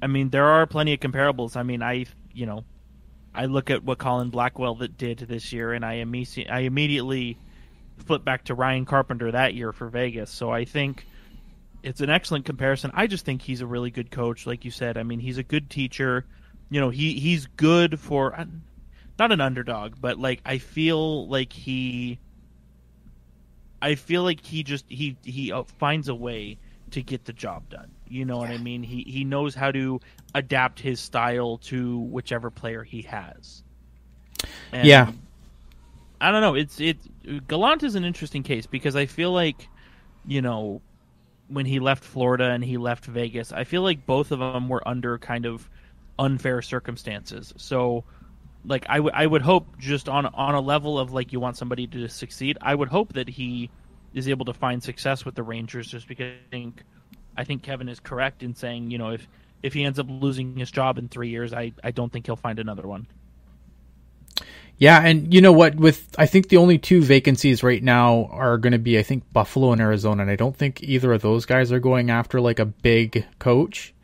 I 0.00 0.06
mean, 0.06 0.30
there 0.30 0.46
are 0.46 0.66
plenty 0.66 0.94
of 0.94 1.00
comparables. 1.00 1.56
I 1.56 1.62
mean, 1.62 1.82
I 1.82 2.06
you 2.32 2.46
know, 2.46 2.64
I 3.34 3.46
look 3.46 3.70
at 3.70 3.84
what 3.84 3.98
Colin 3.98 4.30
Blackwell 4.30 4.74
that 4.76 4.96
did 4.96 5.18
this 5.18 5.52
year, 5.52 5.72
and 5.72 5.84
I 5.84 5.94
immediately 5.94 6.48
I 6.48 6.60
immediately 6.60 7.38
flip 7.98 8.24
back 8.24 8.44
to 8.44 8.54
Ryan 8.54 8.84
Carpenter 8.84 9.30
that 9.32 9.54
year 9.54 9.72
for 9.72 9.88
Vegas. 9.88 10.30
So 10.30 10.50
I 10.50 10.64
think 10.64 11.06
it's 11.82 12.00
an 12.00 12.10
excellent 12.10 12.44
comparison. 12.44 12.90
I 12.94 13.06
just 13.06 13.24
think 13.24 13.42
he's 13.42 13.60
a 13.60 13.66
really 13.66 13.90
good 13.90 14.10
coach, 14.10 14.46
like 14.46 14.64
you 14.64 14.70
said. 14.70 14.96
I 14.96 15.02
mean, 15.02 15.20
he's 15.20 15.38
a 15.38 15.42
good 15.42 15.70
teacher. 15.70 16.24
You 16.70 16.80
know, 16.80 16.90
he 16.90 17.18
he's 17.18 17.46
good 17.46 17.98
for 17.98 18.38
uh, 18.38 18.46
not 19.18 19.32
an 19.32 19.40
underdog, 19.40 19.94
but 20.00 20.18
like 20.18 20.40
I 20.44 20.58
feel 20.58 21.28
like 21.28 21.52
he 21.52 22.18
I 23.82 23.96
feel 23.96 24.22
like 24.22 24.44
he 24.44 24.62
just 24.62 24.86
he 24.88 25.16
he 25.24 25.52
uh, 25.52 25.64
finds 25.78 26.08
a 26.08 26.14
way 26.14 26.58
to 26.92 27.02
get 27.02 27.24
the 27.24 27.32
job 27.32 27.68
done. 27.68 27.90
You 28.08 28.24
know 28.24 28.42
yeah. 28.42 28.48
what 28.48 28.50
I 28.50 28.58
mean? 28.58 28.82
He 28.82 29.02
he 29.02 29.24
knows 29.24 29.54
how 29.54 29.72
to 29.72 30.00
adapt 30.34 30.80
his 30.80 31.00
style 31.00 31.58
to 31.64 31.98
whichever 31.98 32.50
player 32.50 32.82
he 32.84 33.02
has. 33.02 33.62
And 34.72 34.86
yeah. 34.86 35.12
I 36.20 36.30
don't 36.30 36.40
know. 36.40 36.54
It's 36.54 36.80
it 36.80 36.96
Gallant 37.48 37.82
is 37.82 37.96
an 37.96 38.04
interesting 38.04 38.42
case 38.42 38.66
because 38.66 38.96
I 38.96 39.06
feel 39.06 39.32
like 39.32 39.68
you 40.24 40.40
know 40.40 40.80
when 41.48 41.66
he 41.66 41.80
left 41.80 42.04
Florida 42.04 42.50
and 42.50 42.64
he 42.64 42.78
left 42.78 43.04
Vegas, 43.04 43.52
I 43.52 43.64
feel 43.64 43.82
like 43.82 44.06
both 44.06 44.30
of 44.30 44.38
them 44.38 44.68
were 44.68 44.86
under 44.86 45.18
kind 45.18 45.44
of 45.44 45.68
unfair 46.18 46.62
circumstances. 46.62 47.52
So, 47.56 48.04
like 48.64 48.86
I, 48.88 48.96
w- 48.96 49.12
I 49.14 49.26
would 49.26 49.42
hope 49.42 49.78
just 49.78 50.08
on 50.08 50.26
on 50.26 50.54
a 50.54 50.60
level 50.60 50.98
of 50.98 51.12
like 51.12 51.32
you 51.32 51.40
want 51.40 51.56
somebody 51.56 51.86
to 51.88 52.08
succeed, 52.08 52.58
I 52.60 52.74
would 52.74 52.88
hope 52.88 53.14
that 53.14 53.28
he 53.28 53.70
is 54.14 54.28
able 54.28 54.44
to 54.46 54.54
find 54.54 54.82
success 54.82 55.24
with 55.24 55.34
the 55.34 55.42
Rangers. 55.42 55.88
Just 55.88 56.06
because 56.06 56.32
I 56.32 56.50
think 56.50 56.82
I 57.36 57.44
think 57.44 57.62
Kevin 57.62 57.88
is 57.88 58.00
correct 58.00 58.42
in 58.42 58.54
saying 58.54 58.90
you 58.90 58.98
know 58.98 59.10
if 59.10 59.26
if 59.62 59.72
he 59.74 59.84
ends 59.84 59.98
up 59.98 60.06
losing 60.08 60.56
his 60.56 60.70
job 60.70 60.98
in 60.98 61.08
three 61.08 61.28
years, 61.28 61.52
I 61.52 61.72
I 61.82 61.90
don't 61.90 62.12
think 62.12 62.26
he'll 62.26 62.36
find 62.36 62.58
another 62.58 62.86
one. 62.86 63.06
Yeah, 64.78 65.00
and 65.00 65.32
you 65.32 65.40
know 65.40 65.52
what? 65.52 65.76
With 65.76 66.14
I 66.18 66.26
think 66.26 66.48
the 66.48 66.56
only 66.56 66.78
two 66.78 67.02
vacancies 67.02 67.62
right 67.62 67.82
now 67.82 68.28
are 68.32 68.58
going 68.58 68.72
to 68.72 68.78
be 68.78 68.98
I 68.98 69.02
think 69.02 69.30
Buffalo 69.32 69.72
and 69.72 69.80
Arizona, 69.80 70.22
and 70.22 70.30
I 70.30 70.36
don't 70.36 70.56
think 70.56 70.82
either 70.82 71.12
of 71.12 71.22
those 71.22 71.46
guys 71.46 71.70
are 71.70 71.78
going 71.78 72.10
after 72.10 72.40
like 72.40 72.58
a 72.58 72.64
big 72.64 73.24
coach. 73.38 73.94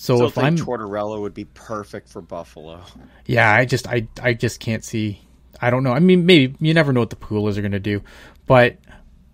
So, 0.00 0.24
if 0.24 0.38
I'm 0.38 0.56
Tortorella 0.56 1.20
would 1.20 1.34
be 1.34 1.44
perfect 1.44 2.08
for 2.08 2.22
Buffalo. 2.22 2.80
Yeah, 3.26 3.52
I 3.52 3.66
just 3.66 3.86
I 3.86 4.08
I 4.22 4.32
just 4.32 4.58
can't 4.58 4.82
see. 4.82 5.20
I 5.60 5.68
don't 5.68 5.84
know. 5.84 5.92
I 5.92 5.98
mean, 5.98 6.24
maybe 6.24 6.56
you 6.58 6.72
never 6.72 6.94
know 6.94 7.00
what 7.00 7.10
the 7.10 7.16
Pegulas 7.16 7.58
are 7.58 7.60
going 7.60 7.72
to 7.72 7.78
do, 7.78 8.00
but 8.46 8.78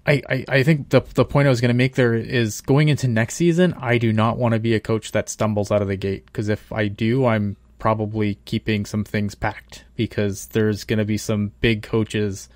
I, 0.04 0.22
I, 0.28 0.44
I 0.48 0.62
think 0.64 0.88
the 0.88 1.02
the 1.14 1.24
point 1.24 1.46
I 1.46 1.50
was 1.50 1.60
going 1.60 1.68
to 1.68 1.74
make 1.74 1.94
there 1.94 2.14
is 2.14 2.62
going 2.62 2.88
into 2.88 3.06
next 3.06 3.36
season. 3.36 3.74
I 3.74 3.98
do 3.98 4.12
not 4.12 4.38
want 4.38 4.54
to 4.54 4.58
be 4.58 4.74
a 4.74 4.80
coach 4.80 5.12
that 5.12 5.28
stumbles 5.28 5.70
out 5.70 5.82
of 5.82 5.88
the 5.88 5.96
gate 5.96 6.26
because 6.26 6.48
if 6.48 6.72
I 6.72 6.88
do, 6.88 7.26
I'm 7.26 7.56
probably 7.78 8.34
keeping 8.44 8.86
some 8.86 9.04
things 9.04 9.36
packed 9.36 9.84
because 9.94 10.46
there's 10.48 10.82
going 10.82 10.98
to 10.98 11.04
be 11.04 11.16
some 11.16 11.52
big 11.60 11.84
coaches 11.84 12.48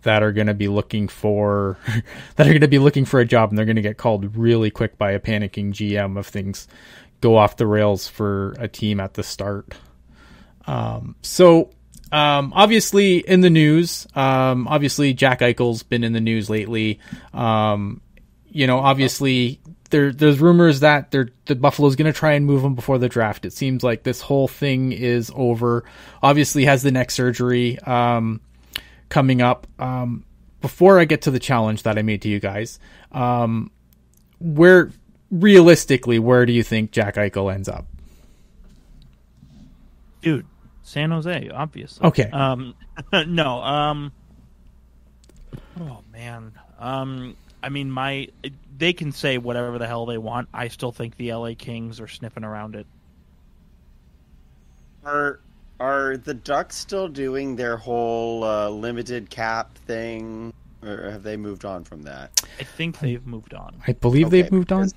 that 0.00 0.22
are 0.22 0.32
going 0.32 0.46
to 0.46 0.54
be 0.54 0.68
looking 0.68 1.08
for 1.08 1.76
that 2.36 2.46
are 2.46 2.52
going 2.52 2.62
to 2.62 2.68
be 2.68 2.78
looking 2.78 3.04
for 3.04 3.20
a 3.20 3.26
job 3.26 3.50
and 3.50 3.58
they're 3.58 3.66
going 3.66 3.76
to 3.76 3.82
get 3.82 3.98
called 3.98 4.34
really 4.34 4.70
quick 4.70 4.96
by 4.96 5.10
a 5.12 5.20
panicking 5.20 5.72
GM 5.72 6.18
of 6.18 6.26
things 6.26 6.66
go 7.20 7.36
off 7.36 7.56
the 7.56 7.66
rails 7.66 8.08
for 8.08 8.54
a 8.58 8.68
team 8.68 9.00
at 9.00 9.14
the 9.14 9.22
start. 9.22 9.74
Um, 10.66 11.16
so 11.22 11.70
um, 12.12 12.52
obviously 12.54 13.18
in 13.18 13.40
the 13.40 13.50
news, 13.50 14.06
um, 14.14 14.66
obviously 14.68 15.14
Jack 15.14 15.40
Eichel's 15.40 15.82
been 15.82 16.04
in 16.04 16.12
the 16.12 16.20
news 16.20 16.50
lately. 16.50 17.00
Um, 17.32 18.00
you 18.48 18.66
know, 18.66 18.78
obviously 18.78 19.60
there 19.90 20.12
there's 20.12 20.40
rumors 20.40 20.80
that 20.80 21.10
they're, 21.10 21.28
the 21.46 21.54
Buffalo's 21.54 21.96
going 21.96 22.12
to 22.12 22.18
try 22.18 22.32
and 22.32 22.46
move 22.46 22.64
him 22.64 22.74
before 22.74 22.98
the 22.98 23.08
draft. 23.08 23.44
It 23.44 23.52
seems 23.52 23.82
like 23.82 24.02
this 24.02 24.20
whole 24.20 24.48
thing 24.48 24.92
is 24.92 25.30
over. 25.34 25.84
Obviously, 26.22 26.64
has 26.64 26.82
the 26.82 26.90
neck 26.90 27.10
surgery 27.10 27.78
um, 27.80 28.40
coming 29.08 29.42
up. 29.42 29.66
Um, 29.78 30.24
before 30.60 30.98
I 30.98 31.04
get 31.04 31.22
to 31.22 31.30
the 31.30 31.38
challenge 31.38 31.84
that 31.84 31.98
I 31.98 32.02
made 32.02 32.22
to 32.22 32.28
you 32.28 32.38
guys, 32.38 32.78
um, 33.12 33.70
where 34.38 34.90
realistically, 35.30 36.18
where 36.18 36.46
do 36.46 36.52
you 36.52 36.62
think 36.62 36.90
Jack 36.90 37.14
Eichel 37.16 37.52
ends 37.52 37.68
up? 37.68 37.86
Dude, 40.22 40.46
San 40.82 41.10
Jose, 41.10 41.48
obviously. 41.48 42.06
Okay. 42.06 42.30
Um, 42.30 42.74
no. 43.26 43.62
Um. 43.62 44.12
Oh 45.80 46.02
man. 46.12 46.52
Um. 46.78 47.36
I 47.62 47.68
mean, 47.68 47.90
my 47.90 48.28
they 48.76 48.92
can 48.92 49.12
say 49.12 49.38
whatever 49.38 49.78
the 49.78 49.86
hell 49.86 50.06
they 50.06 50.18
want. 50.18 50.48
I 50.52 50.68
still 50.68 50.92
think 50.92 51.16
the 51.16 51.32
LA 51.32 51.52
Kings 51.56 52.00
are 52.00 52.08
sniffing 52.08 52.44
around 52.44 52.74
it. 52.74 52.86
Are 55.04 55.40
are 55.78 56.16
the 56.18 56.34
Ducks 56.34 56.76
still 56.76 57.08
doing 57.08 57.56
their 57.56 57.76
whole 57.76 58.44
uh, 58.44 58.68
limited 58.68 59.30
cap 59.30 59.74
thing, 59.78 60.52
or 60.82 61.10
have 61.10 61.22
they 61.22 61.36
moved 61.36 61.64
on 61.64 61.84
from 61.84 62.02
that? 62.02 62.30
I 62.58 62.64
think 62.64 62.98
they've 63.00 63.26
moved 63.26 63.54
on. 63.54 63.82
I 63.86 63.92
believe 63.92 64.26
Okay, 64.26 64.42
they've 64.42 64.52
moved 64.52 64.72
on. 64.72 64.90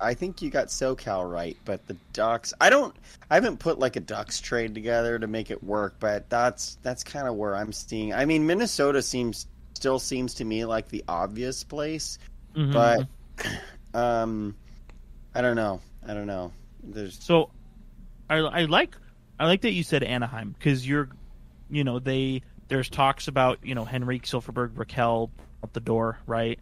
I 0.00 0.14
think 0.14 0.40
you 0.40 0.50
got 0.50 0.68
SoCal 0.68 1.30
right, 1.30 1.56
but 1.64 1.86
the 1.86 1.96
Ducks. 2.12 2.54
I 2.60 2.70
don't. 2.70 2.94
I 3.30 3.34
haven't 3.34 3.58
put 3.58 3.78
like 3.78 3.96
a 3.96 4.00
Ducks 4.00 4.40
trade 4.40 4.74
together 4.74 5.18
to 5.18 5.26
make 5.26 5.50
it 5.50 5.62
work, 5.62 5.94
but 6.00 6.28
that's 6.30 6.78
that's 6.82 7.04
kind 7.04 7.28
of 7.28 7.34
where 7.34 7.54
I'm 7.54 7.72
seeing. 7.72 8.14
I 8.14 8.24
mean, 8.24 8.46
Minnesota 8.46 9.02
seems 9.02 9.46
still 9.74 9.98
seems 9.98 10.34
to 10.34 10.44
me 10.44 10.64
like 10.64 10.88
the 10.88 11.04
obvious 11.08 11.62
place, 11.64 12.18
Mhm. 12.54 12.72
but 12.72 13.06
um, 13.98 14.54
I 15.34 15.40
don't 15.42 15.56
know. 15.56 15.80
I 16.06 16.14
don't 16.14 16.26
know. 16.26 16.52
There's 16.82 17.22
So, 17.22 17.50
I, 18.28 18.36
I 18.38 18.64
like 18.64 18.96
I 19.38 19.46
like 19.46 19.60
that 19.62 19.72
you 19.72 19.82
said 19.82 20.02
Anaheim 20.02 20.54
because 20.58 20.86
you're, 20.86 21.08
you 21.70 21.84
know, 21.84 21.98
they 21.98 22.42
there's 22.68 22.88
talks 22.88 23.28
about 23.28 23.58
you 23.62 23.74
know 23.74 23.84
Henrik 23.84 24.22
Silfverberg, 24.22 24.70
Rakell 24.74 25.30
out 25.62 25.72
the 25.72 25.80
door, 25.80 26.18
right? 26.26 26.58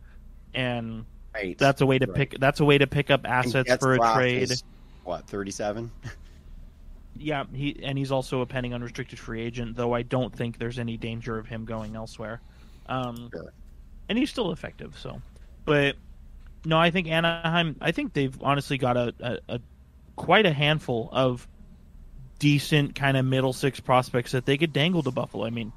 And 0.55 1.05
right. 1.35 1.57
that's 1.59 1.81
a 1.81 1.87
way 1.87 1.99
to 1.99 2.07
Right. 2.07 2.17
pick 2.17 2.39
that's 2.41 2.61
a 2.61 2.65
way 2.65 2.79
to 2.79 2.87
pick 2.87 3.11
up 3.11 3.23
assets 3.27 3.75
for 3.81 3.95
a 3.95 3.99
trade. 4.15 4.51
is, 4.51 4.63
What 5.05 5.27
thirty 5.27 5.51
seven? 5.51 5.91
Yeah, 7.21 7.45
he 7.53 7.81
and 7.83 7.99
he's 7.99 8.13
also 8.13 8.43
a 8.43 8.47
pending 8.47 8.75
unrestricted 8.75 9.19
free 9.19 9.43
agent, 9.43 9.77
though 9.77 9.93
I 9.93 10.03
don't 10.03 10.33
think 10.33 10.59
there's 10.59 10.79
any 10.79 10.97
danger 10.97 11.37
of 11.37 11.47
him 11.49 11.65
going 11.65 11.97
elsewhere. 11.97 12.41
Um, 12.87 13.31
Sure. 13.33 13.53
And 14.09 14.17
he's 14.17 14.31
still 14.31 14.53
effective, 14.53 14.97
so. 14.99 15.21
But 15.65 15.97
no, 16.65 16.79
I 16.79 16.91
think 16.93 17.09
Anaheim. 17.09 17.75
I 17.81 17.91
think 17.91 18.13
they've 18.13 18.37
honestly 18.41 18.79
got 18.79 18.97
a, 18.97 19.15
a, 19.21 19.39
a 19.57 19.61
quite 20.15 20.47
a 20.47 20.53
handful 20.53 21.09
of 21.11 21.47
decent 22.39 22.95
kind 22.95 23.17
of 23.17 23.25
middle 23.25 23.53
six 23.53 23.81
prospects 23.81 24.31
that 24.33 24.47
they 24.47 24.57
could 24.57 24.73
dangle 24.73 25.03
to 25.03 25.11
Buffalo. 25.11 25.45
I 25.45 25.51
mean, 25.51 25.73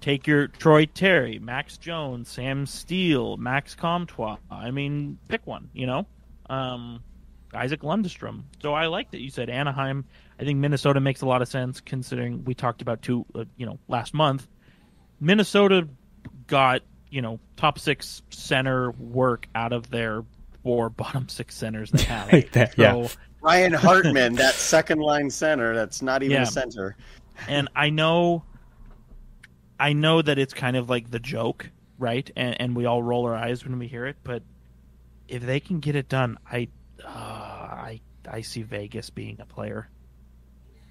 take 0.00 0.26
your 0.26 0.46
Troy 0.48 0.86
Terry, 0.86 1.38
Max 1.38 1.76
Jones, 1.78 2.28
Sam 2.28 2.66
Steel, 2.66 3.36
Max 3.36 3.74
Comtois. 3.74 4.36
I 4.50 4.70
mean, 4.70 5.18
pick 5.28 5.46
one. 5.46 5.70
You 5.72 5.86
know, 5.86 6.06
um, 6.50 7.02
Isac 7.54 7.80
Lundestrom. 7.80 8.42
So 8.62 8.74
I 8.74 8.86
like 8.86 9.10
that 9.12 9.20
you 9.20 9.30
said 9.30 9.48
Anaheim. 9.50 10.04
I 10.40 10.44
think 10.44 10.58
Minnesota 10.58 11.00
makes 11.00 11.22
a 11.22 11.26
lot 11.26 11.42
of 11.42 11.48
sense 11.48 11.80
considering 11.80 12.44
we 12.44 12.54
talked 12.54 12.82
about 12.82 13.02
two, 13.02 13.24
uh, 13.34 13.44
you 13.56 13.66
know, 13.66 13.78
last 13.88 14.14
month. 14.14 14.46
Minnesota 15.20 15.88
got 16.46 16.82
you 17.10 17.22
know 17.22 17.40
top 17.56 17.78
six 17.78 18.22
center 18.30 18.90
work 18.92 19.48
out 19.54 19.72
of 19.72 19.90
their 19.90 20.24
four 20.62 20.90
bottom 20.90 21.28
six 21.28 21.56
centers 21.56 21.90
they 21.90 22.02
have. 22.04 22.32
Like 22.32 22.52
that, 22.52 22.74
so, 22.76 23.02
yeah. 23.02 23.08
Ryan 23.40 23.72
Hartman, 23.72 24.34
that 24.36 24.54
second 24.54 24.98
line 25.00 25.30
center. 25.30 25.74
That's 25.74 26.02
not 26.02 26.22
even 26.22 26.36
Yeah. 26.36 26.42
a 26.42 26.46
center. 26.46 26.96
and 27.48 27.68
I 27.74 27.90
know, 27.90 28.44
I 29.78 29.92
know 29.92 30.22
that 30.22 30.38
it's 30.38 30.54
kind 30.54 30.76
of 30.76 30.90
like 30.90 31.10
the 31.10 31.18
joke, 31.18 31.70
right? 31.98 32.30
And 32.36 32.60
and 32.60 32.76
we 32.76 32.86
all 32.86 33.02
roll 33.02 33.26
our 33.26 33.34
eyes 33.34 33.64
when 33.64 33.78
we 33.78 33.86
hear 33.86 34.06
it, 34.06 34.16
but 34.24 34.42
if 35.28 35.42
they 35.42 35.60
can 35.60 35.80
get 35.80 35.94
it 35.94 36.08
done, 36.08 36.38
I, 36.50 36.68
uh, 37.04 37.08
I, 37.08 38.00
I 38.28 38.40
see 38.40 38.62
Vegas 38.62 39.10
being 39.10 39.38
a 39.40 39.44
player. 39.44 39.88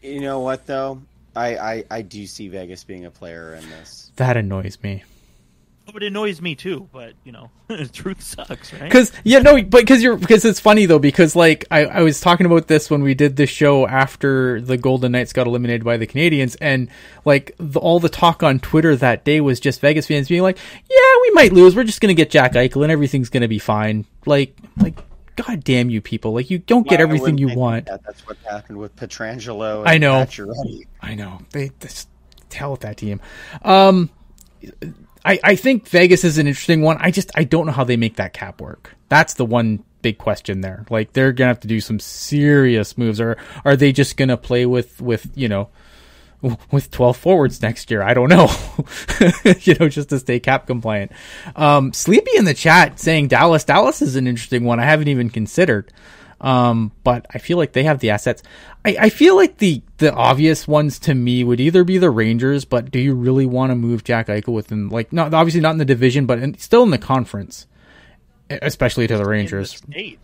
You 0.01 0.21
know 0.21 0.39
what 0.39 0.65
though? 0.67 1.01
I, 1.35 1.57
I, 1.57 1.83
I 1.91 2.01
do 2.01 2.25
see 2.25 2.47
Vegas 2.47 2.83
being 2.83 3.05
a 3.05 3.11
player 3.11 3.53
in 3.55 3.67
this. 3.69 4.11
That 4.15 4.37
annoys 4.37 4.77
me. 4.81 5.03
But 5.93 6.03
it 6.03 6.07
annoys 6.07 6.41
me 6.41 6.53
too. 6.53 6.89
But 6.91 7.13
you 7.23 7.31
know, 7.31 7.49
truth 7.93 8.21
sucks, 8.21 8.73
right? 8.73 8.83
Because 8.83 9.11
yeah, 9.23 9.39
no, 9.39 9.61
but 9.63 9.81
because 9.81 10.03
you're 10.03 10.17
because 10.17 10.43
it's 10.43 10.59
funny 10.59 10.85
though 10.85 10.99
because 10.99 11.35
like 11.35 11.65
I, 11.71 11.85
I 11.85 12.01
was 12.01 12.19
talking 12.19 12.45
about 12.45 12.67
this 12.67 12.89
when 12.89 13.01
we 13.01 13.13
did 13.13 13.35
this 13.37 13.49
show 13.49 13.87
after 13.87 14.59
the 14.59 14.77
Golden 14.77 15.13
Knights 15.13 15.33
got 15.33 15.47
eliminated 15.47 15.85
by 15.85 15.97
the 15.97 16.05
Canadiens, 16.05 16.57
and 16.59 16.89
like 17.23 17.55
the, 17.57 17.79
all 17.79 17.99
the 17.99 18.09
talk 18.09 18.43
on 18.43 18.59
Twitter 18.59 18.95
that 18.97 19.23
day 19.23 19.39
was 19.39 19.59
just 19.59 19.79
Vegas 19.79 20.07
fans 20.07 20.27
being 20.27 20.41
like, 20.41 20.57
"Yeah, 20.89 21.21
we 21.21 21.31
might 21.31 21.53
lose. 21.53 21.75
We're 21.75 21.85
just 21.85 22.01
gonna 22.01 22.13
get 22.13 22.29
Jack 22.29 22.53
Eichel 22.53 22.83
and 22.83 22.91
everything's 22.91 23.29
gonna 23.29 23.47
be 23.47 23.59
fine." 23.59 24.05
Like, 24.25 24.57
like, 24.77 24.99
god 25.37 25.63
damn 25.63 25.89
you 25.89 26.01
people! 26.01 26.33
Like 26.33 26.49
you 26.49 26.59
don't 26.59 26.87
get 26.87 26.99
I 26.99 27.03
everything 27.03 27.37
you 27.37 27.55
want. 27.55 27.85
That. 27.85 28.03
That's 28.03 28.27
what 28.27 28.37
happened 28.49 28.77
with 28.77 28.95
Pietrangelo. 28.97 29.79
And 29.79 29.89
I 29.89 29.97
know. 29.97 30.13
Pacioretty. 30.15 30.87
I 31.01 31.15
know 31.15 31.39
they 31.51 31.71
just 31.79 32.09
tell 32.49 32.71
with 32.71 32.81
that 32.81 32.97
team. 32.97 33.21
Um, 33.61 34.09
I 35.27 35.39
I 35.43 35.55
think 35.55 35.87
Vegas 35.87 36.23
is 36.23 36.37
an 36.37 36.47
interesting 36.47 36.81
one. 36.81 36.97
I 36.99 37.11
just 37.11 37.31
I 37.35 37.43
don't 37.43 37.65
know 37.65 37.71
how 37.71 37.83
they 37.83 37.97
make 37.97 38.15
that 38.15 38.33
cap 38.33 38.61
work. 38.61 38.95
That's 39.09 39.33
the 39.35 39.45
one 39.45 39.83
big 40.01 40.17
question 40.17 40.61
there. 40.61 40.85
Like 40.89 41.13
they're 41.13 41.33
gonna 41.33 41.49
have 41.49 41.59
to 41.61 41.67
do 41.67 41.81
some 41.81 41.99
serious 41.99 42.97
moves, 42.97 43.19
or 43.19 43.37
are 43.65 43.75
they 43.75 43.91
just 43.91 44.17
gonna 44.17 44.37
play 44.37 44.65
with 44.65 45.01
with 45.01 45.29
you 45.35 45.49
know 45.49 45.69
with 46.71 46.91
12 46.91 47.17
forwards 47.17 47.61
next 47.61 47.89
year. 47.89 48.01
I 48.01 48.13
don't 48.13 48.29
know. 48.29 48.49
you 49.61 49.75
know, 49.79 49.89
just 49.89 50.09
to 50.09 50.19
stay 50.19 50.39
cap 50.39 50.67
compliant. 50.67 51.11
Um, 51.55 51.93
Sleepy 51.93 52.31
in 52.35 52.45
the 52.45 52.53
chat 52.53 52.99
saying 52.99 53.29
Dallas. 53.29 53.63
Dallas 53.63 54.01
is 54.01 54.15
an 54.15 54.27
interesting 54.27 54.63
one. 54.63 54.79
I 54.79 54.85
haven't 54.85 55.07
even 55.07 55.29
considered. 55.29 55.91
Um, 56.39 56.91
but 57.03 57.25
I 57.33 57.39
feel 57.39 57.57
like 57.57 57.73
they 57.73 57.83
have 57.83 57.99
the 57.99 58.11
assets. 58.11 58.43
I, 58.85 58.97
I 58.99 59.09
feel 59.09 59.35
like 59.35 59.57
the, 59.57 59.81
the 59.97 60.13
obvious 60.13 60.67
ones 60.67 60.99
to 60.99 61.15
me 61.15 61.43
would 61.43 61.59
either 61.59 61.83
be 61.83 61.97
the 61.97 62.11
Rangers, 62.11 62.63
but 62.63 62.91
do 62.91 62.99
you 62.99 63.15
really 63.15 63.45
want 63.45 63.71
to 63.71 63.75
move 63.75 64.03
Jack 64.03 64.27
Eichel 64.27 64.53
within, 64.53 64.89
like, 64.89 65.11
not, 65.11 65.33
obviously 65.33 65.61
not 65.61 65.71
in 65.71 65.77
the 65.79 65.85
division, 65.85 66.25
but 66.27 66.39
in, 66.39 66.57
still 66.57 66.83
in 66.83 66.91
the 66.91 66.99
conference, 66.99 67.65
especially 68.49 69.07
to 69.07 69.17
the 69.17 69.25
Rangers. 69.25 69.81
in 69.81 69.89
the 69.89 69.93
state. 69.93 70.19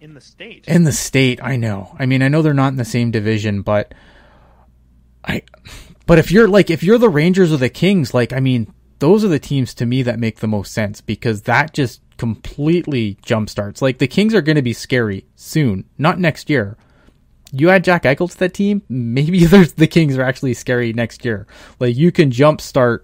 In 0.00 0.14
the 0.14 0.20
state. 0.20 0.64
In 0.68 0.84
the 0.84 0.92
state, 0.92 1.40
I 1.42 1.56
know. 1.56 1.94
I 1.98 2.06
mean, 2.06 2.22
I 2.22 2.28
know 2.28 2.42
they're 2.42 2.54
not 2.54 2.68
in 2.68 2.76
the 2.76 2.84
same 2.84 3.10
division, 3.10 3.62
but 3.62 3.94
I 5.24 5.42
but 6.06 6.18
if 6.18 6.30
you're 6.30 6.48
like 6.48 6.70
if 6.70 6.82
you're 6.82 6.98
the 6.98 7.08
Rangers 7.08 7.52
or 7.52 7.56
the 7.56 7.68
Kings, 7.68 8.14
like 8.14 8.32
I 8.32 8.40
mean, 8.40 8.72
those 8.98 9.24
are 9.24 9.28
the 9.28 9.38
teams 9.38 9.74
to 9.74 9.86
me 9.86 10.02
that 10.02 10.18
make 10.18 10.38
the 10.38 10.46
most 10.46 10.72
sense 10.72 11.00
because 11.00 11.42
that 11.42 11.74
just 11.74 12.00
completely 12.16 13.18
jumpstarts. 13.22 13.82
Like 13.82 13.98
the 13.98 14.06
Kings 14.06 14.34
are 14.34 14.42
going 14.42 14.56
to 14.56 14.62
be 14.62 14.72
scary 14.72 15.24
soon, 15.34 15.84
not 15.98 16.18
next 16.18 16.50
year. 16.50 16.76
You 17.52 17.70
add 17.70 17.84
Jack 17.84 18.02
Eichel 18.02 18.30
to 18.30 18.38
that 18.38 18.54
team, 18.54 18.82
maybe 18.88 19.44
there's 19.46 19.74
the 19.74 19.86
Kings 19.86 20.16
are 20.16 20.22
actually 20.22 20.54
scary 20.54 20.92
next 20.92 21.24
year. 21.24 21.46
Like 21.78 21.96
you 21.96 22.12
can 22.12 22.30
jumpstart 22.30 23.00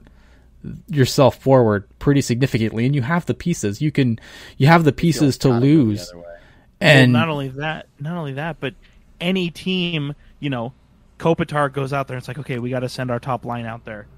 yourself 0.88 1.36
forward 1.36 1.88
pretty 1.98 2.20
significantly, 2.20 2.86
and 2.86 2.94
you 2.94 3.02
have 3.02 3.26
the 3.26 3.34
pieces. 3.34 3.80
You 3.80 3.92
can 3.92 4.18
you 4.56 4.66
have 4.66 4.84
the 4.84 4.92
pieces 4.92 5.38
to 5.38 5.48
Gotta 5.48 5.60
go 5.60 5.66
the 5.66 5.72
lose. 5.72 6.12
And 6.80 7.12
well, 7.12 7.22
not 7.22 7.28
only 7.28 7.48
that, 7.48 7.86
not 8.00 8.16
only 8.16 8.32
that, 8.34 8.58
but 8.58 8.74
any 9.20 9.50
team, 9.50 10.14
you 10.40 10.50
know, 10.50 10.72
Kopitar 11.18 11.72
goes 11.72 11.92
out 11.92 12.08
there 12.08 12.16
and 12.16 12.20
it's 12.20 12.28
like, 12.28 12.38
okay, 12.38 12.58
we 12.58 12.70
got 12.70 12.80
to 12.80 12.88
send 12.88 13.10
our 13.10 13.20
top 13.20 13.44
line 13.44 13.66
out 13.66 13.84
there, 13.84 14.08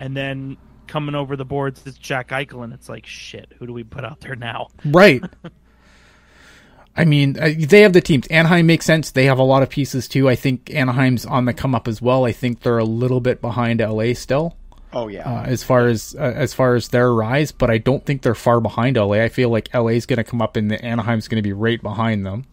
and 0.00 0.16
then 0.16 0.56
coming 0.88 1.14
over 1.14 1.36
the 1.36 1.44
boards, 1.44 1.82
it's 1.86 1.96
Jack 1.98 2.30
Eichel, 2.30 2.64
and 2.64 2.72
it's 2.72 2.88
like, 2.88 3.06
shit, 3.06 3.52
who 3.58 3.66
do 3.66 3.72
we 3.72 3.84
put 3.84 4.04
out 4.04 4.20
there 4.20 4.34
now? 4.36 4.68
Right. 4.84 5.22
I 6.96 7.04
mean, 7.04 7.38
uh, 7.38 7.50
they 7.56 7.82
have 7.82 7.92
the 7.92 8.00
teams. 8.00 8.26
Anaheim 8.26 8.66
makes 8.66 8.84
sense. 8.84 9.12
They 9.12 9.26
have 9.26 9.38
a 9.38 9.44
lot 9.44 9.62
of 9.62 9.68
pieces 9.70 10.08
too. 10.08 10.28
I 10.28 10.34
think 10.34 10.74
Anaheim's 10.74 11.24
on 11.24 11.44
the 11.44 11.52
come 11.54 11.74
up 11.74 11.86
as 11.86 12.02
well. 12.02 12.24
I 12.24 12.32
think 12.32 12.60
they're 12.62 12.78
a 12.78 12.84
little 12.84 13.20
bit 13.20 13.40
behind 13.40 13.78
LA 13.80 14.14
still, 14.14 14.56
Oh 14.92 15.06
yeah. 15.06 15.22
uh, 15.30 15.44
as 15.44 15.62
far 15.62 15.86
as 15.86 16.16
uh, 16.18 16.22
as 16.34 16.54
far 16.54 16.74
as 16.74 16.88
their 16.88 17.12
rise. 17.14 17.52
But 17.52 17.70
I 17.70 17.78
don't 17.78 18.04
think 18.04 18.22
they're 18.22 18.34
far 18.34 18.60
behind 18.60 18.96
LA. 18.96 19.20
I 19.22 19.28
feel 19.28 19.48
like 19.48 19.72
LA's 19.72 20.06
going 20.06 20.16
to 20.16 20.24
come 20.24 20.42
up 20.42 20.56
and 20.56 20.68
the 20.68 20.84
Anaheim's 20.84 21.28
going 21.28 21.40
to 21.40 21.48
be 21.48 21.52
right 21.52 21.80
behind 21.80 22.26
them. 22.26 22.46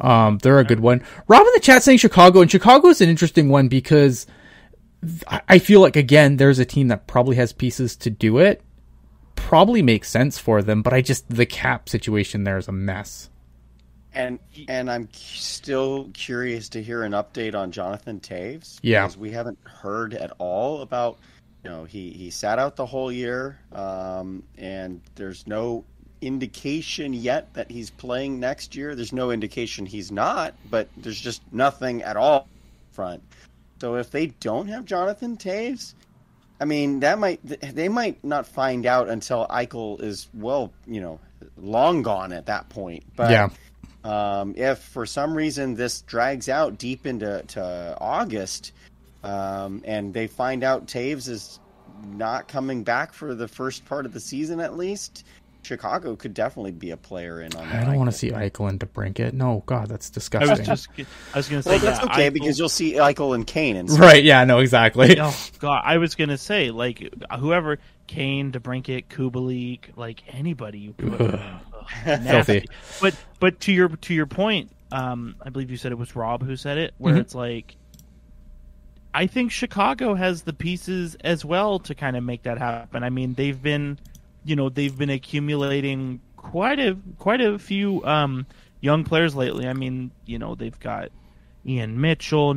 Um, 0.00 0.38
they're 0.38 0.58
a 0.58 0.64
good 0.64 0.80
one. 0.80 1.02
Rob 1.28 1.46
in 1.46 1.52
the 1.54 1.60
chat 1.60 1.82
saying 1.82 1.98
Chicago, 1.98 2.40
and 2.40 2.50
Chicago 2.50 2.88
is 2.88 3.02
an 3.02 3.10
interesting 3.10 3.50
one 3.50 3.68
because 3.68 4.26
I- 5.28 5.42
I 5.48 5.58
feel 5.58 5.80
like 5.80 5.96
again, 5.96 6.36
there's 6.36 6.58
a 6.58 6.64
team 6.64 6.88
that 6.88 7.06
probably 7.06 7.36
has 7.36 7.52
pieces 7.52 7.96
to 7.96 8.10
do 8.10 8.38
it. 8.38 8.62
Probably 9.34 9.82
makes 9.82 10.08
sense 10.10 10.38
for 10.38 10.62
them, 10.62 10.82
but 10.82 10.92
I 10.92 11.00
just 11.02 11.28
the 11.28 11.46
cap 11.46 11.88
situation 11.88 12.44
there 12.44 12.58
is 12.58 12.68
a 12.68 12.72
mess. 12.72 13.30
And 14.14 14.38
and 14.68 14.90
I'm 14.90 15.08
still 15.12 16.10
curious 16.14 16.70
to 16.70 16.82
hear 16.82 17.02
an 17.02 17.12
update 17.12 17.54
on 17.54 17.70
Jonathan 17.70 18.18
Toews. 18.20 18.78
Yeah. 18.82 19.02
because 19.02 19.18
we 19.18 19.30
haven't 19.30 19.58
heard 19.64 20.14
at 20.14 20.32
all 20.38 20.80
about. 20.82 21.18
You 21.64 21.70
know, 21.70 21.84
he 21.84 22.10
he 22.12 22.30
sat 22.30 22.58
out 22.60 22.76
the 22.76 22.86
whole 22.86 23.10
year, 23.10 23.58
um, 23.72 24.42
and 24.56 25.00
there's 25.16 25.46
no 25.48 25.84
indication 26.22 27.12
yet 27.12 27.52
that 27.54 27.70
he's 27.70 27.90
playing 27.90 28.38
next 28.40 28.74
year. 28.76 28.94
There's 28.94 29.12
no 29.12 29.30
indication 29.30 29.84
he's 29.84 30.10
not, 30.12 30.54
but 30.70 30.88
there's 30.96 31.20
just 31.20 31.42
nothing 31.52 32.02
at 32.02 32.16
all 32.16 32.48
front. 32.92 33.22
So 33.80 33.96
if 33.96 34.10
they 34.10 34.28
don't 34.40 34.68
have 34.68 34.84
Jonathan 34.84 35.36
Toews, 35.36 35.94
I 36.60 36.64
mean 36.64 37.00
that 37.00 37.18
might 37.18 37.40
they 37.44 37.88
might 37.88 38.22
not 38.24 38.46
find 38.46 38.86
out 38.86 39.08
until 39.08 39.46
Eichel 39.48 40.02
is 40.02 40.28
well, 40.34 40.72
you 40.86 41.00
know, 41.00 41.20
long 41.58 42.02
gone 42.02 42.32
at 42.32 42.46
that 42.46 42.68
point. 42.68 43.04
But 43.14 43.30
yeah, 43.30 43.48
um, 44.04 44.54
if 44.56 44.78
for 44.78 45.04
some 45.04 45.34
reason 45.34 45.74
this 45.74 46.02
drags 46.02 46.48
out 46.48 46.78
deep 46.78 47.06
into 47.06 47.42
to 47.48 47.96
August, 48.00 48.72
um, 49.22 49.82
and 49.84 50.14
they 50.14 50.26
find 50.26 50.64
out 50.64 50.86
Toews 50.86 51.28
is 51.28 51.60
not 52.04 52.48
coming 52.48 52.84
back 52.84 53.12
for 53.12 53.34
the 53.34 53.48
first 53.48 53.84
part 53.84 54.06
of 54.06 54.12
the 54.12 54.20
season 54.20 54.60
at 54.60 54.76
least, 54.76 55.24
Chicago 55.66 56.16
could 56.16 56.32
definitely 56.32 56.72
be 56.72 56.92
a 56.92 56.96
player 56.96 57.40
in 57.42 57.54
on 57.56 57.68
that. 57.68 57.82
I 57.82 57.84
don't 57.84 57.96
want 57.96 58.10
to 58.10 58.16
see 58.16 58.30
Eichel 58.30 58.68
and 58.70 58.80
DeBrincat. 58.80 59.32
No, 59.34 59.62
God, 59.66 59.88
that's 59.88 60.10
I 60.10 60.14
disgusting. 60.14 60.50
was 60.50 60.60
just 60.66 60.88
I 61.34 61.36
was 61.38 61.48
gonna 61.48 61.62
say 61.62 61.70
Well, 61.72 61.78
that's 61.80 61.98
yeah, 61.98 62.04
okay 62.12 62.26
I- 62.26 62.30
because 62.30 62.58
you'll 62.58 62.68
see 62.68 62.94
Eichel 62.94 63.34
and 63.34 63.46
Kane 63.46 63.76
and 63.76 63.90
right? 63.98 64.22
Yeah, 64.22 64.44
no, 64.44 64.60
exactly. 64.60 65.18
Oh 65.20 65.36
God, 65.58 65.82
I 65.84 65.98
was 65.98 66.14
gonna 66.14 66.38
say 66.38 66.70
like 66.70 67.12
whoever 67.38 67.78
Kane, 68.06 68.52
DeBrincat, 68.52 69.06
Kubalik, 69.08 69.96
like 69.96 70.22
anybody 70.32 70.78
you 70.78 70.92
put, 70.92 71.20
ugh, 71.20 71.40
nasty. 72.06 72.60
Filthy. 72.60 72.68
But 73.00 73.14
but 73.40 73.60
to 73.60 73.72
your 73.72 73.88
to 73.88 74.14
your 74.14 74.26
point, 74.26 74.70
um, 74.92 75.34
I 75.42 75.50
believe 75.50 75.70
you 75.70 75.76
said 75.76 75.90
it 75.92 75.98
was 75.98 76.14
Rob 76.14 76.44
who 76.44 76.54
said 76.56 76.78
it, 76.78 76.94
where 76.98 77.14
Mhm. 77.14 77.20
it's 77.20 77.34
like, 77.34 77.76
I 79.14 79.26
think 79.26 79.50
Chicago 79.50 80.14
has 80.14 80.42
the 80.42 80.52
pieces 80.52 81.16
as 81.22 81.44
well 81.44 81.78
to 81.80 81.94
kind 81.94 82.16
of 82.16 82.22
make 82.22 82.42
that 82.42 82.58
happen. 82.58 83.02
I 83.02 83.10
mean, 83.10 83.34
they've 83.34 83.60
been, 83.60 83.98
you 84.46 84.56
know, 84.56 84.68
they've 84.68 84.96
been 84.96 85.10
accumulating 85.10 86.20
quite 86.36 86.78
a 86.78 86.96
quite 87.18 87.40
a 87.40 87.58
few 87.58 88.04
um, 88.06 88.46
young 88.80 89.04
players 89.04 89.34
lately. 89.34 89.66
I 89.68 89.72
mean, 89.72 90.10
you 90.24 90.38
know, 90.38 90.54
they've 90.54 90.78
got 90.78 91.10
Ian 91.66 92.00
Mitchell, 92.00 92.54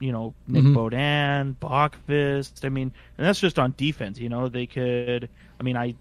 you 0.00 0.12
know, 0.12 0.34
Nick 0.46 0.64
Mhm. 0.64 0.74
Beaudin, 0.74 1.56
Boqvist. 1.56 2.64
I 2.64 2.68
mean, 2.68 2.92
and 3.18 3.26
that's 3.26 3.40
just 3.40 3.58
on 3.58 3.74
defense. 3.76 4.18
You 4.18 4.28
know, 4.28 4.48
they 4.48 4.66
could. 4.66 5.28
I 5.58 5.62
mean, 5.62 5.76
I 5.76 5.94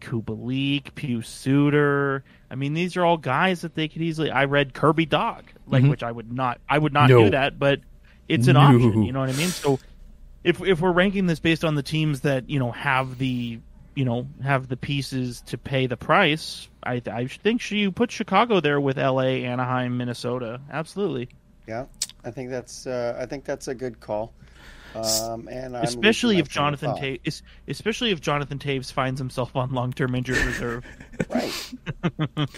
Kubalik, 0.00 0.94
Pius 0.94 1.28
Suter. 1.28 2.24
I 2.50 2.54
mean, 2.56 2.74
these 2.74 2.96
are 2.96 3.04
all 3.04 3.16
guys 3.16 3.62
that 3.62 3.74
they 3.74 3.88
could 3.88 4.02
easily. 4.02 4.30
I 4.30 4.44
read 4.44 4.74
Kirby 4.74 5.06
Dach, 5.06 5.42
like 5.66 5.82
Mhm. 5.84 5.90
which 5.90 6.02
I 6.02 6.12
would 6.12 6.30
not. 6.32 6.60
I 6.68 6.78
would 6.78 6.92
not 6.92 7.08
No. 7.08 7.24
do 7.24 7.30
that, 7.30 7.58
but 7.58 7.80
it's 8.28 8.48
an 8.48 8.54
No. 8.54 8.60
option. 8.60 9.02
You 9.04 9.12
know 9.12 9.20
what 9.20 9.30
I 9.30 9.36
mean? 9.36 9.48
So 9.48 9.78
if 10.42 10.60
if 10.62 10.80
we're 10.80 10.92
ranking 10.92 11.26
this 11.26 11.40
based 11.40 11.64
on 11.64 11.74
the 11.74 11.82
teams 11.82 12.20
that 12.20 12.50
you 12.50 12.58
know 12.58 12.72
have 12.72 13.18
the 13.18 13.60
you 13.94 14.04
know 14.04 14.26
have 14.42 14.68
the 14.68 14.76
pieces 14.76 15.40
to 15.42 15.58
pay 15.58 15.86
the 15.86 15.96
price, 15.96 16.68
I 16.82 17.00
I 17.06 17.26
think 17.26 17.70
you 17.70 17.92
put 17.92 18.10
Chicago 18.10 18.60
there 18.60 18.80
with 18.80 18.98
L.A., 18.98 19.44
Anaheim, 19.44 19.96
Minnesota. 19.96 20.60
Absolutely. 20.70 21.28
Yeah, 21.66 21.86
I 22.24 22.30
think 22.30 22.50
that's 22.50 22.86
uh, 22.86 23.16
I 23.20 23.26
think 23.26 23.44
that's 23.44 23.68
a 23.68 23.74
good 23.74 24.00
call. 24.00 24.32
Um, 24.94 25.48
and 25.48 25.76
I'm 25.76 25.82
especially 25.82 26.38
if 26.38 26.44
my 26.44 26.52
train 26.52 26.74
of 26.74 26.78
Jonathan 26.80 26.90
thought. 26.90 27.00
Toews, 27.02 27.42
especially 27.66 28.10
if 28.12 28.20
Jonathan 28.20 28.58
Toews 28.60 28.92
finds 28.92 29.18
himself 29.18 29.56
on 29.56 29.72
long-term 29.72 30.14
injured 30.14 30.38
reserve. 30.38 30.84
right, 31.30 31.72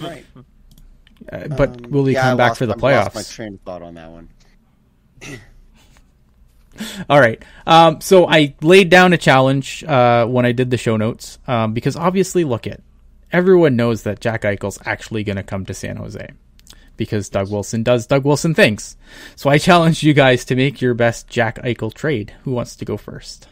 right. 0.03 0.26
Uh, 1.32 1.49
but 1.57 1.70
Um, 1.87 1.91
will 1.91 2.05
he 2.05 2.12
yeah, 2.12 2.22
come 2.24 2.34
I 2.34 2.37
back 2.37 2.49
lost- 2.51 2.59
for 2.59 2.66
the 2.66 2.74
I 2.74 2.76
lost 2.76 3.11
playoffs? 3.11 3.14
my 3.14 3.22
train 3.22 3.55
of 3.55 3.61
thought 3.62 3.80
on 3.82 3.95
that 3.95 4.11
one. 4.11 4.28
All 7.10 7.20
right. 7.20 7.42
Um, 7.66 8.00
so 8.00 8.28
I 8.28 8.54
laid 8.62 8.90
down 8.90 9.12
a 9.12 9.18
challenge 9.18 9.84
uh, 9.84 10.26
when 10.26 10.46
I 10.46 10.52
did 10.52 10.70
the 10.70 10.76
show 10.76 10.96
notes 10.96 11.38
um, 11.46 11.72
because 11.74 11.96
obviously, 11.96 12.44
look 12.44 12.66
at 12.66 12.80
everyone 13.32 13.76
knows 13.76 14.04
that 14.04 14.20
Jack 14.20 14.42
Eichel's 14.42 14.78
actually 14.84 15.24
going 15.24 15.36
to 15.36 15.42
come 15.42 15.64
to 15.66 15.74
San 15.74 15.96
Jose 15.96 16.28
because 16.96 17.28
Doug 17.28 17.50
Wilson 17.50 17.82
does 17.82 18.06
Doug 18.06 18.24
Wilson 18.24 18.54
things. 18.54 18.96
So 19.34 19.50
I 19.50 19.58
challenged 19.58 20.02
you 20.02 20.14
guys 20.14 20.44
to 20.46 20.56
make 20.56 20.80
your 20.80 20.94
best 20.94 21.28
Jack 21.28 21.56
Eichel 21.62 21.92
trade. 21.92 22.32
Who 22.44 22.52
wants 22.52 22.76
to 22.76 22.84
go 22.84 22.96
first? 22.96 23.48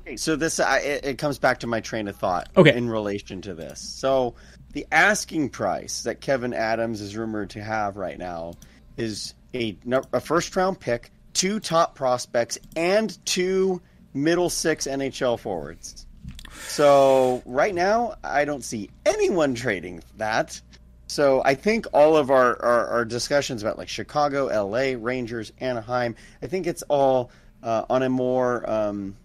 Okay, 0.00 0.16
so 0.16 0.36
this 0.36 0.58
I, 0.58 0.78
it, 0.78 1.04
it 1.04 1.18
comes 1.18 1.38
back 1.38 1.60
to 1.60 1.66
my 1.66 1.80
train 1.80 2.08
of 2.08 2.16
thought. 2.16 2.48
Okay. 2.56 2.74
in 2.74 2.88
relation 2.88 3.42
to 3.42 3.54
this, 3.54 3.80
so 3.80 4.34
the 4.72 4.86
asking 4.92 5.50
price 5.50 6.02
that 6.04 6.20
Kevyn 6.20 6.54
Adams 6.54 7.00
is 7.00 7.16
rumored 7.16 7.50
to 7.50 7.62
have 7.62 7.96
right 7.96 8.18
now 8.18 8.54
is 8.96 9.34
a 9.54 9.76
a 10.12 10.20
first 10.20 10.54
round 10.56 10.80
pick, 10.80 11.10
two 11.32 11.60
top 11.60 11.94
prospects, 11.94 12.58
and 12.76 13.24
two 13.24 13.80
middle 14.14 14.50
six 14.50 14.86
NHL 14.86 15.38
forwards. 15.38 16.06
So 16.50 17.42
right 17.44 17.74
now, 17.74 18.14
I 18.24 18.44
don't 18.44 18.64
see 18.64 18.90
anyone 19.06 19.54
trading 19.54 20.02
that. 20.16 20.60
So 21.06 21.42
I 21.44 21.54
think 21.54 21.86
all 21.92 22.16
of 22.16 22.30
our, 22.30 22.60
our, 22.62 22.86
our 22.88 23.04
discussions 23.04 23.62
about 23.62 23.78
like 23.78 23.88
Chicago, 23.88 24.46
LA, 24.46 24.94
Rangers, 24.98 25.52
Anaheim, 25.60 26.16
I 26.42 26.46
think 26.46 26.66
it's 26.66 26.82
all 26.82 27.30
uh, 27.62 27.84
on 27.88 28.02
a 28.02 28.08
more 28.08 28.68
um, 28.68 29.16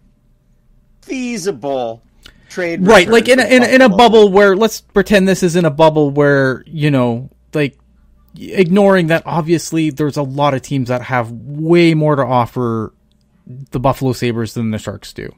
feasible 1.01 2.01
trade. 2.49 2.85
Right, 2.85 3.07
like 3.07 3.27
in 3.27 3.39
a, 3.39 3.43
in 3.43 3.63
a, 3.63 3.67
in 3.67 3.81
a 3.81 3.89
bubble 3.89 4.29
where 4.29 4.55
let's 4.55 4.81
pretend 4.81 5.27
this 5.27 5.43
is 5.43 5.55
in 5.55 5.65
a 5.65 5.71
bubble 5.71 6.09
where 6.09 6.63
you 6.67 6.89
know, 6.89 7.29
like 7.53 7.77
ignoring 8.38 9.07
that 9.07 9.23
obviously 9.25 9.89
there's 9.89 10.17
a 10.17 10.23
lot 10.23 10.53
of 10.53 10.61
teams 10.61 10.89
that 10.89 11.01
have 11.01 11.31
way 11.31 11.93
more 11.93 12.15
to 12.15 12.23
offer 12.23 12.93
the 13.71 13.79
Buffalo 13.79 14.13
Sabres 14.13 14.53
than 14.53 14.71
the 14.71 14.77
Sharks 14.79 15.13
do. 15.13 15.34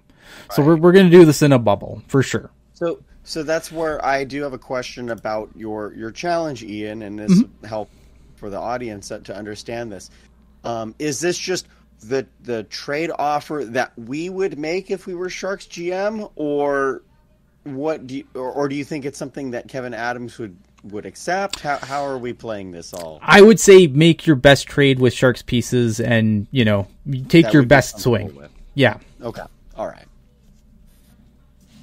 So 0.52 0.64
we're 0.64 0.76
we're 0.76 0.91
gonna 0.91 1.10
do 1.10 1.26
this 1.26 1.41
in 1.41 1.52
a 1.52 1.60
bubble 1.60 2.02
for 2.08 2.22
sure. 2.24 2.52
So 2.74 3.02
so 3.24 3.43
that's 3.43 3.72
where 3.72 4.04
I 4.06 4.24
do 4.24 4.43
have 4.43 4.54
a 4.54 4.58
question 4.58 5.10
about 5.10 5.50
your 5.56 5.93
your 5.93 6.12
challenge, 6.12 6.64
Ian, 6.64 7.02
and 7.02 7.20
this 7.20 7.32
Mm-hmm. 7.32 7.66
help 7.66 7.89
for 8.36 8.50
the 8.50 8.60
audience 8.60 9.08
to 9.10 9.20
to 9.20 9.36
understand 9.36 9.91
this. 9.91 10.10
Um, 10.64 10.93
is 11.00 11.20
this 11.20 11.38
just 11.38 11.68
the 12.02 12.28
the 12.41 12.64
trade 12.64 13.12
offer 13.18 13.66
that 13.66 13.98
we 13.98 14.30
would 14.30 14.60
make 14.60 14.91
if 14.91 15.08
we 15.08 15.16
were 15.16 15.30
Sharks 15.30 15.66
GM, 15.66 16.32
or 16.36 17.02
what 17.64 18.06
do 18.06 18.18
you, 18.18 18.26
or, 18.36 18.52
or 18.52 18.68
do 18.70 18.76
you 18.76 18.84
think 18.84 19.06
it's 19.06 19.18
something 19.18 19.52
that 19.52 19.68
Kevyn 19.68 19.96
Adams 19.96 20.38
would 20.38 20.56
would 20.92 21.06
accept? 21.06 21.60
How 21.60 21.78
how 21.78 22.04
are 22.04 22.18
we 22.18 22.34
playing 22.34 22.72
this 22.72 22.94
all? 22.94 23.20
I 23.22 23.42
would 23.42 23.60
say 23.60 23.88
make 23.88 24.26
your 24.26 24.36
best 24.36 24.68
trade 24.68 25.00
with 25.00 25.14
Sharks 25.14 25.42
pieces 25.42 26.00
and 26.00 26.48
you 26.52 26.66
know 26.66 26.88
take 27.28 27.46
That 27.46 27.54
your 27.54 27.62
we'd 27.64 27.68
be 27.68 27.70
best 27.70 28.00
swing. 28.00 28.36
with? 28.36 28.52
Yeah. 28.74 28.98
Okay, 29.22 29.44
all 29.76 29.88
right. 29.88 30.06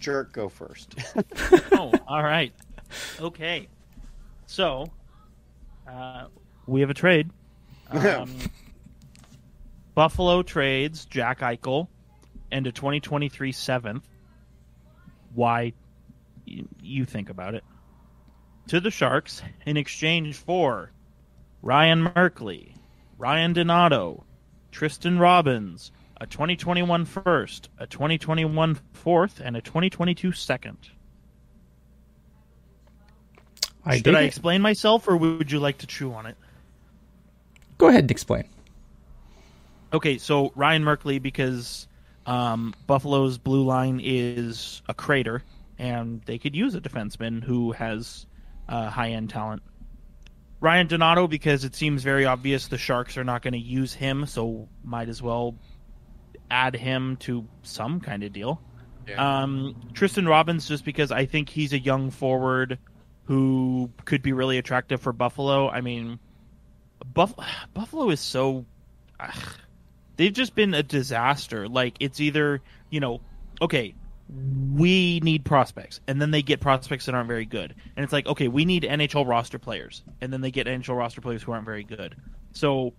Jerk, 0.01 0.33
go 0.33 0.49
first. 0.49 0.95
oh, 1.73 1.93
all 2.09 2.23
right. 2.23 2.53
Okay. 3.21 3.69
So, 4.47 4.87
uh, 5.89 6.27
we 6.67 6.81
have 6.81 6.91
a 6.91 6.95
trade. 6.95 7.31
Um, 7.93 8.35
Buffalo 9.95 10.43
trades 10.43 11.05
Jack 11.05 11.41
Eichel 11.41 11.89
and 12.51 12.67
a 12.67 12.73
2023 12.73 13.53
seventh. 13.53 14.09
Why? 15.35 15.75
You, 16.47 16.67
you 16.81 17.05
think 17.05 17.29
about 17.29 17.55
it. 17.55 17.65
To 18.69 18.81
the 18.81 18.91
Sharks 18.91 19.43
in 19.67 19.77
exchange 19.77 20.37
for 20.37 20.93
Ryan 21.61 22.05
Merkley, 22.09 22.77
Ryan 23.19 23.53
Donato, 23.53 24.25
Tristen 24.71 25.19
Robins, 25.19 25.93
a 26.21 26.27
2021 26.27 27.05
first, 27.05 27.69
a 27.79 27.87
2021 27.87 28.79
fourth, 28.93 29.41
and 29.41 29.57
a 29.57 29.61
2022 29.61 30.33
second. 30.33 30.79
I 33.85 33.97
Should 33.99 34.15
I 34.15 34.23
it. 34.23 34.27
explain 34.27 34.63
myself, 34.63 35.09
or 35.09 35.17
would 35.17 35.51
you 35.51 35.59
like 35.59 35.79
to 35.79 35.87
chew 35.87 36.13
on 36.13 36.27
it? 36.27 36.37
Go 37.79 37.89
ahead 37.89 38.05
and 38.05 38.11
explain. 38.11 38.45
Okay, 39.93 40.19
so 40.19 40.53
Ryan 40.55 40.85
Merkley, 40.85 41.21
because 41.21 41.89
um, 42.27 42.75
Buffalo's 42.87 43.39
blue 43.39 43.65
line 43.65 44.01
is 44.03 44.83
a 44.89 44.95
crater, 44.95 45.43
and 45.79 46.23
they 46.27 46.39
could 46.39 46.55
use 46.55 46.75
a 46.75 46.81
defenseman 46.81 47.43
who 47.43 47.73
has 47.73 48.27
uh, 48.69 48.91
high 48.91 49.11
end 49.11 49.31
talent. 49.31 49.63
Ryan 50.61 50.87
Donato, 50.87 51.27
because 51.27 51.65
it 51.65 51.75
seems 51.75 52.05
very 52.05 52.25
obvious 52.25 52.69
the 52.69 52.79
Sharks 52.79 53.17
are 53.17 53.25
not 53.25 53.43
going 53.43 53.55
to 53.55 53.59
use 53.59 53.93
him, 53.93 54.27
so 54.27 54.69
might 54.85 55.09
as 55.09 55.21
well 55.21 55.57
add 56.51 56.77
him 56.77 57.17
to 57.17 57.49
some 57.63 58.01
kind 58.01 58.23
of 58.23 58.33
deal. 58.33 58.63
Um, 59.17 59.91
Tristen 59.95 60.29
Robins, 60.29 60.69
just 60.69 60.85
because 60.85 61.11
I 61.11 61.27
think 61.27 61.49
he's 61.49 61.73
a 61.73 61.79
young 61.79 62.11
forward 62.11 62.79
who 63.25 63.91
could 64.05 64.23
be 64.23 64.33
really 64.33 64.59
attractive 64.59 65.01
for 65.01 65.13
Buffalo. 65.13 65.69
I 65.69 65.81
mean, 65.81 66.21
Buff- 67.05 67.35
Buffalo 67.75 68.11
is 68.11 68.21
so. 68.21 68.65
ugh, 69.19 69.35
they've 70.17 70.33
just 70.33 70.55
been 70.55 70.75
a 70.75 70.83
disaster. 70.83 71.69
Like 71.69 71.97
it's 71.99 72.21
either 72.21 72.61
you 72.91 73.01
know, 73.01 73.21
okay, 73.61 73.95
we 74.29 75.21
need 75.21 75.45
prospects, 75.45 76.01
and 76.07 76.21
then 76.21 76.31
they 76.31 76.43
get 76.43 76.61
prospects 76.61 77.07
that 77.07 77.15
aren't 77.15 77.29
very 77.29 77.45
good, 77.45 77.75
and 77.97 78.05
it's 78.05 78.13
like 78.13 78.27
okay, 78.27 78.49
we 78.49 78.65
need 78.65 78.85
NHL 78.85 79.27
roster 79.27 79.59
players, 79.59 80.03
and 80.21 80.33
then 80.33 80.41
they 80.41 80.51
get 80.51 80.67
NHL 80.67 80.97
roster 80.97 81.21
players 81.21 81.43
who 81.43 81.53
aren't 81.53 81.65
very 81.65 81.85
good. 81.85 82.17
So 82.53 82.95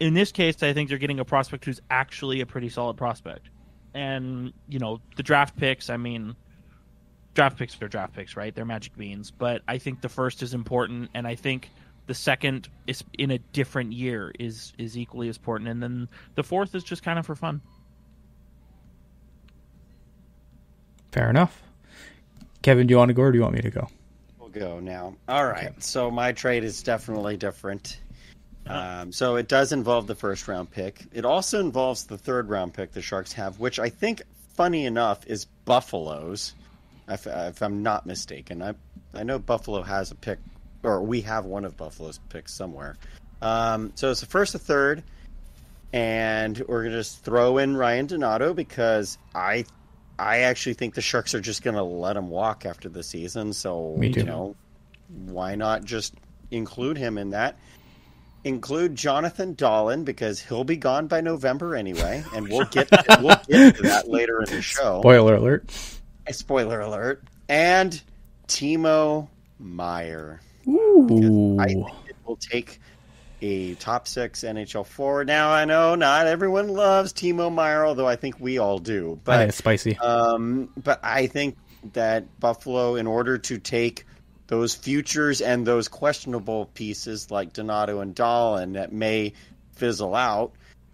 in 0.00 0.14
this 0.14 0.32
case, 0.32 0.62
I 0.62 0.72
think 0.72 0.88
they're 0.88 0.98
getting 0.98 1.20
a 1.20 1.24
prospect 1.24 1.64
who's 1.64 1.80
actually 1.90 2.40
a 2.40 2.46
pretty 2.46 2.68
solid 2.68 2.96
prospect, 2.96 3.48
and 3.94 4.52
you 4.68 4.78
know 4.78 5.00
the 5.16 5.22
draft 5.22 5.56
picks. 5.56 5.90
I 5.90 5.96
mean. 5.96 6.36
Draft 7.34 7.56
picks 7.56 7.80
are 7.80 7.88
draft 7.88 8.12
picks, 8.12 8.36
right? 8.36 8.54
They're 8.54 8.66
magic 8.66 8.94
beans, 8.94 9.30
but 9.30 9.62
I 9.66 9.78
think 9.78 10.02
the 10.02 10.10
first 10.10 10.42
is 10.42 10.52
important, 10.52 11.08
and 11.14 11.26
I 11.26 11.34
think 11.34 11.70
the 12.06 12.14
second 12.14 12.68
is 12.86 13.04
in 13.18 13.30
a 13.30 13.38
different 13.38 13.92
year 13.92 14.32
is 14.38 14.72
is 14.78 14.98
equally 14.98 15.28
as 15.28 15.36
important 15.36 15.70
and 15.70 15.82
then 15.82 16.08
the 16.34 16.42
fourth 16.42 16.74
is 16.74 16.82
just 16.82 17.02
kind 17.02 17.18
of 17.18 17.26
for 17.26 17.34
fun 17.34 17.60
Fair 21.12 21.30
enough. 21.30 21.62
Kevin, 22.62 22.86
do 22.86 22.92
you 22.92 22.98
want 22.98 23.10
to 23.10 23.14
go 23.14 23.22
or 23.22 23.32
do 23.32 23.38
you 23.38 23.42
want 23.42 23.54
me 23.54 23.60
to 23.60 23.70
go? 23.70 23.88
We'll 24.38 24.48
go 24.48 24.80
now. 24.80 25.14
All 25.28 25.44
right. 25.44 25.68
Okay. 25.68 25.74
So 25.78 26.10
my 26.10 26.32
trade 26.32 26.64
is 26.64 26.82
definitely 26.82 27.36
different. 27.36 28.00
Um, 28.66 29.12
so 29.12 29.36
it 29.36 29.48
does 29.48 29.72
involve 29.72 30.06
the 30.06 30.14
first 30.14 30.46
round 30.48 30.70
pick. 30.70 31.04
It 31.12 31.24
also 31.24 31.60
involves 31.60 32.04
the 32.04 32.18
third 32.18 32.48
round 32.48 32.74
pick 32.74 32.92
the 32.92 33.02
Sharks 33.02 33.32
have, 33.32 33.58
which 33.58 33.78
I 33.78 33.88
think, 33.88 34.22
funny 34.54 34.86
enough, 34.86 35.26
is 35.26 35.46
Buffalo's. 35.64 36.54
If, 37.08 37.26
if 37.26 37.62
I'm 37.62 37.82
not 37.82 38.06
mistaken, 38.06 38.62
I 38.62 38.74
I 39.14 39.24
know 39.24 39.38
Buffalo 39.38 39.82
has 39.82 40.10
a 40.10 40.14
pick 40.14 40.38
or 40.82 41.02
we 41.02 41.20
have 41.22 41.44
one 41.44 41.64
of 41.64 41.76
Buffalo's 41.76 42.18
picks 42.28 42.54
somewhere. 42.54 42.96
Um, 43.40 43.92
so 43.94 44.10
it's 44.10 44.20
the 44.20 44.26
first, 44.26 44.54
a 44.54 44.58
third, 44.58 45.02
and 45.92 46.58
we're 46.66 46.84
gonna 46.84 46.96
just 46.96 47.24
throw 47.24 47.58
in 47.58 47.76
Ryan 47.76 48.06
Donato 48.06 48.54
because 48.54 49.18
I, 49.34 49.64
I 50.22 50.38
actually 50.40 50.74
think 50.74 50.94
the 50.94 51.00
Sharks 51.00 51.34
are 51.34 51.40
just 51.40 51.64
gonna 51.64 51.82
let 51.82 52.16
him 52.16 52.30
walk 52.30 52.64
after 52.64 52.88
the 52.88 53.02
season. 53.02 53.52
So 53.52 53.98
you 54.00 54.22
know, 54.22 54.54
why 55.08 55.56
not 55.56 55.84
just 55.84 56.14
include 56.52 56.96
him 56.96 57.18
in 57.18 57.30
that? 57.30 57.58
Include 58.44 58.94
Jonathan 58.94 59.56
Dahlen 59.56 60.04
because 60.04 60.40
he'll 60.40 60.62
be 60.62 60.76
gone 60.76 61.08
by 61.08 61.20
November 61.20 61.74
anyway, 61.74 62.24
and 62.34 62.48
we'll 62.48 62.66
get 62.66 62.88
we'll 63.20 63.36
get 63.48 63.76
to 63.76 63.82
that 63.82 64.08
later 64.08 64.40
in 64.42 64.50
the 64.50 64.62
show. 64.62 65.00
Spoiler 65.00 65.34
alert! 65.34 65.70
Spoiler 66.30 66.80
alert! 66.80 67.24
And 67.48 68.00
Timo 68.46 69.28
Meier. 69.58 70.40
Ooh. 70.68 71.58
I 71.58 71.66
think 71.66 71.88
it 72.08 72.16
will 72.24 72.36
take 72.36 72.80
a 73.42 73.74
top 73.74 74.06
six 74.08 74.42
NHL 74.42 74.86
forward. 74.86 75.26
Now 75.26 75.50
I 75.50 75.64
know 75.64 75.94
not 75.96 76.26
everyone 76.26 76.68
loves 76.68 77.12
Timo 77.12 77.52
Meier, 77.52 77.84
although 77.84 78.06
I 78.06 78.16
think 78.16 78.40
we 78.40 78.58
all 78.58 78.78
do. 78.78 79.20
But 79.24 79.48
it's 79.48 79.56
spicy. 79.56 79.98
Um, 79.98 80.70
but 80.76 81.00
I 81.02 81.26
think 81.26 81.56
that 81.92 82.38
Buffalo, 82.38 82.94
in 82.94 83.06
order 83.06 83.38
to 83.38 83.58
take 83.58 84.06
those 84.46 84.74
futures 84.74 85.40
and 85.40 85.66
those 85.66 85.88
questionable 85.88 86.66
pieces 86.66 87.30
like 87.30 87.52
Donato 87.52 88.00
and 88.00 88.14
Dahlen 88.14 88.74
that 88.74 88.92
may 88.92 89.32
fizzle 89.72 90.14
out, 90.14 90.52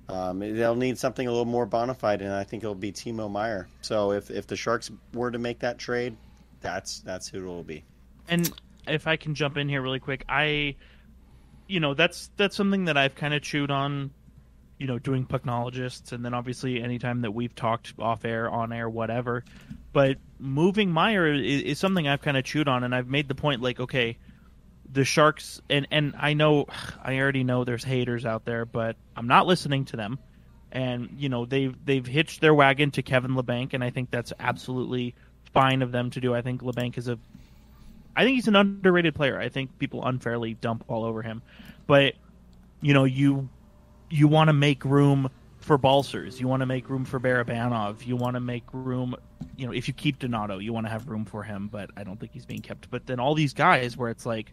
um, 0.09 0.38
they'll 0.38 0.74
need 0.74 0.99
something 0.99 1.26
a 1.26 1.30
little 1.30 1.44
more 1.44 1.66
bona 1.66 1.92
fide, 1.92 2.22
and 2.22 2.32
I 2.32 2.44
think 2.44 2.62
it'll 2.62 2.74
be 2.74 2.92
Timo 2.92 3.30
Meier. 3.30 3.68
So 3.82 4.12
if 4.12 4.30
if 4.30 4.46
the 4.46 4.57
Sharks 4.57 4.90
were 5.12 5.30
to 5.30 5.38
make 5.38 5.59
that 5.59 5.78
trade, 5.78 6.16
that's 6.62 7.01
that's 7.01 7.28
who 7.28 7.44
it 7.44 7.46
will 7.46 7.62
be. 7.62 7.84
And 8.26 8.51
if 8.86 9.07
I 9.07 9.16
can 9.16 9.34
jump 9.34 9.59
in 9.59 9.68
here 9.68 9.82
really 9.82 10.01
quick, 10.01 10.24
I, 10.28 10.76
you 11.68 11.80
know, 11.80 11.94
that's 11.94 12.30
that's 12.36 12.56
something 12.56 12.86
that 12.86 12.96
I've 12.96 13.14
kind 13.14 13.34
of 13.34 13.42
chewed 13.42 13.70
on, 13.70 14.10
you 14.78 14.86
know, 14.86 14.98
doing 14.98 15.26
pucknologists, 15.26 16.12
and 16.12 16.24
then 16.24 16.34
obviously 16.34 16.82
anytime 16.82 17.20
that 17.20 17.32
we've 17.32 17.54
talked 17.54 17.92
off 17.98 18.24
air, 18.24 18.50
on 18.50 18.72
air, 18.72 18.88
whatever. 18.88 19.44
But 19.92 20.16
moving 20.38 20.90
Meier 20.90 21.32
is, 21.32 21.62
is 21.62 21.78
something 21.78 22.08
I've 22.08 22.22
kind 22.22 22.36
of 22.36 22.44
chewed 22.44 22.68
on, 22.68 22.84
and 22.84 22.94
I've 22.94 23.06
made 23.06 23.28
the 23.28 23.34
point 23.34 23.60
like, 23.60 23.78
okay, 23.78 24.16
the 24.90 25.04
Sharks, 25.04 25.60
and 25.68 25.86
and 25.90 26.14
I 26.18 26.32
know, 26.32 26.66
I 27.02 27.18
already 27.18 27.44
know 27.44 27.64
there's 27.64 27.84
haters 27.84 28.24
out 28.24 28.46
there, 28.46 28.64
but 28.64 28.96
I'm 29.14 29.28
not 29.28 29.46
listening 29.46 29.84
to 29.86 29.96
them. 29.96 30.18
And 30.72 31.16
you 31.18 31.28
know 31.28 31.44
they've 31.44 31.74
they've 31.84 32.06
hitched 32.06 32.40
their 32.40 32.54
wagon 32.54 32.90
to 32.92 33.02
Kevin 33.02 33.32
Labanc, 33.32 33.74
and 33.74 33.84
I 33.84 33.90
think 33.90 34.10
that's 34.10 34.32
absolutely 34.38 35.14
fine 35.52 35.82
of 35.82 35.92
them 35.92 36.10
to 36.10 36.20
do. 36.20 36.34
I 36.34 36.42
think 36.42 36.62
Labanc 36.62 36.98
is 36.98 37.08
a 37.08 37.18
I 38.18 38.24
think 38.24 38.34
he's 38.34 38.48
an 38.48 38.56
underrated 38.56 39.14
player. 39.14 39.38
I 39.38 39.48
think 39.48 39.78
people 39.78 40.04
unfairly 40.04 40.54
dump 40.54 40.84
all 40.88 41.04
over 41.04 41.22
him, 41.22 41.40
but 41.86 42.14
you 42.80 42.92
know 42.92 43.04
you 43.04 43.48
you 44.10 44.26
want 44.26 44.48
to 44.48 44.52
make 44.52 44.84
room 44.84 45.30
for 45.60 45.78
Balcers. 45.78 46.40
You 46.40 46.48
want 46.48 46.60
to 46.60 46.66
make 46.66 46.90
room 46.90 47.04
for 47.04 47.20
Barabanov. 47.20 48.04
You 48.04 48.16
want 48.16 48.34
to 48.34 48.40
make 48.40 48.64
room. 48.72 49.14
You 49.56 49.66
know, 49.66 49.72
if 49.72 49.86
you 49.86 49.94
keep 49.94 50.18
Donato, 50.18 50.58
you 50.58 50.72
want 50.72 50.86
to 50.86 50.90
have 50.90 51.06
room 51.08 51.24
for 51.24 51.44
him. 51.44 51.68
But 51.68 51.90
I 51.96 52.02
don't 52.02 52.18
think 52.18 52.32
he's 52.32 52.44
being 52.44 52.60
kept. 52.60 52.90
But 52.90 53.06
then 53.06 53.20
all 53.20 53.36
these 53.36 53.54
guys, 53.54 53.96
where 53.96 54.10
it's 54.10 54.26
like, 54.26 54.52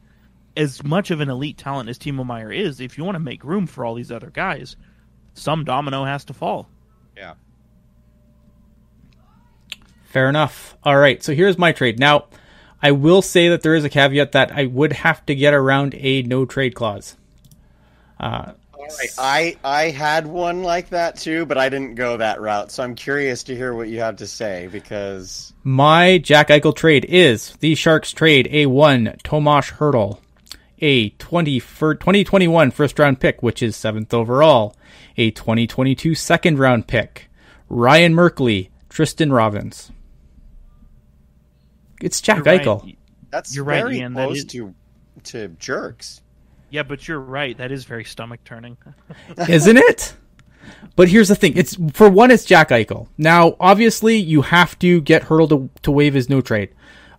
as 0.55 0.84
much 0.84 1.09
of 1.09 1.20
an 1.20 1.32
elite 1.32 1.57
talent 1.57 1.89
as 1.89 1.97
Timo 1.97 2.24
Meier 2.24 2.51
is, 2.51 2.80
if 2.80 2.99
you 2.99 3.03
want 3.03 3.16
to 3.16 3.20
make 3.20 3.43
room 3.43 3.66
for 3.66 3.84
all 3.84 3.95
these 3.95 4.11
other 4.11 4.30
guys, 4.30 4.76
some 5.34 5.63
domino 5.63 6.05
has 6.05 6.24
to 6.26 6.34
fall. 6.34 6.70
Yeah. 7.18 7.34
Fair 10.03 10.30
enough. 10.30 10.78
All 10.84 10.97
right. 10.97 11.24
So 11.24 11.34
here's 11.34 11.57
my 11.57 11.72
trade. 11.72 11.97
Now, 11.97 12.26
I 12.86 12.92
will 12.92 13.24
say 13.24 13.50
that 13.50 13.64
there 13.64 13.74
is 13.74 13.84
a 13.84 13.90
caveat 13.90 14.34
that 14.34 14.52
I 14.52 14.68
would 14.68 14.94
have 14.94 15.26
to 15.26 15.34
get 15.34 15.56
around 15.56 15.96
a 15.98 16.22
no 16.22 16.46
trade 16.46 16.76
clause. 16.76 17.16
Uh, 18.20 18.52
I 19.18 19.58
I 19.64 19.90
had 19.90 20.28
one 20.28 20.62
like 20.62 20.90
that 20.90 21.16
too, 21.16 21.48
but 21.48 21.58
I 21.58 21.68
didn't 21.70 21.96
go 21.96 22.18
that 22.18 22.40
route. 22.40 22.72
So 22.72 22.84
I'm 22.84 22.94
curious 22.94 23.42
to 23.46 23.56
hear 23.56 23.74
what 23.74 23.88
you 23.88 24.02
have 24.02 24.18
to 24.18 24.28
say 24.28 24.70
because 24.72 25.52
my 25.64 26.20
Jack 26.20 26.50
Eichel 26.50 26.76
trade 26.76 27.06
is 27.10 27.56
the 27.56 27.74
Sharks 27.74 28.12
trade 28.12 28.50
a 28.52 28.68
one 28.68 29.16
Tomas 29.24 29.72
Hertl 29.72 30.20
a 30.78 31.10
20 31.10 31.58
for 31.58 31.96
2021 31.96 32.70
first 32.70 33.00
round 33.00 33.20
pick, 33.20 33.42
which 33.42 33.64
is 33.64 33.76
seventh 33.76 34.14
overall, 34.14 34.76
a 35.18 35.32
2022 35.32 36.14
second 36.14 36.60
round 36.60 36.86
pick, 36.86 37.32
Ryan 37.68 38.14
Merkley, 38.14 38.70
Tristen 38.90 39.34
Robins. 39.34 39.92
It's 42.02 42.22
Jack 42.22 42.38
you're 42.38 42.46
Eichel. 42.46 42.84
Right. 42.84 42.98
That's 43.32 43.56
you're 43.56 43.66
very 43.66 43.84
right, 43.84 43.93
Ian. 43.96 44.14
close 44.14 44.38
is... 44.39 44.46
to 44.46 44.74
to 45.26 45.48
jerks. 45.60 46.22
Yeah, 46.70 46.84
but 46.84 47.08
you're 47.08 47.20
right. 47.20 47.58
That 47.58 47.72
is 47.72 47.86
very 47.86 48.04
stomach 48.04 48.41
turning, 48.43 48.78
isn't 49.50 49.78
it? 49.78 50.16
But 50.96 51.10
here's 51.10 51.28
the 51.28 51.36
thing: 51.36 51.54
it's 51.56 51.78
for 51.93 52.10
one, 52.10 52.32
it's 52.32 52.46
Jack 52.46 52.70
Eichel. 52.70 53.08
Now, 53.18 53.56
obviously, 53.60 54.18
you 54.18 54.41
have 54.41 54.78
to 54.80 55.02
get 55.02 55.24
Hertl 55.24 55.50
to 55.50 55.70
to 55.84 55.91
waive 55.91 56.14
his 56.14 56.30
no 56.30 56.41
trade. 56.41 56.70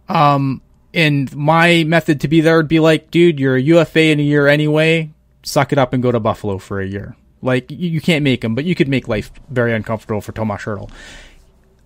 Um, 0.09 0.63
and 0.95 1.35
my 1.37 1.85
method 1.85 2.21
to 2.23 2.29
be 2.29 2.41
there 2.41 2.57
would 2.57 2.69
be 2.69 2.81
like, 2.81 3.11
dude, 3.11 3.39
you're 3.39 3.57
a 3.57 3.61
UFA 3.61 4.05
in 4.05 4.21
a 4.21 4.23
year 4.23 4.47
anyway. 4.47 5.11
Suck 5.43 5.73
it 5.73 5.79
up 5.79 5.93
and 5.93 6.03
go 6.03 6.11
to 6.11 6.19
Buffalo 6.19 6.59
for 6.59 6.81
a 6.81 6.87
year. 6.87 7.17
Like 7.43 7.71
you, 7.71 7.91
you 7.91 8.01
can't 8.01 8.25
make 8.25 8.43
him, 8.43 8.55
but 8.55 8.65
you 8.65 8.75
could 8.75 8.89
make 8.89 9.07
life 9.07 9.31
very 9.51 9.75
uncomfortable 9.75 10.21
for 10.21 10.33
Tomas 10.33 10.63
Hertl. 10.63 10.91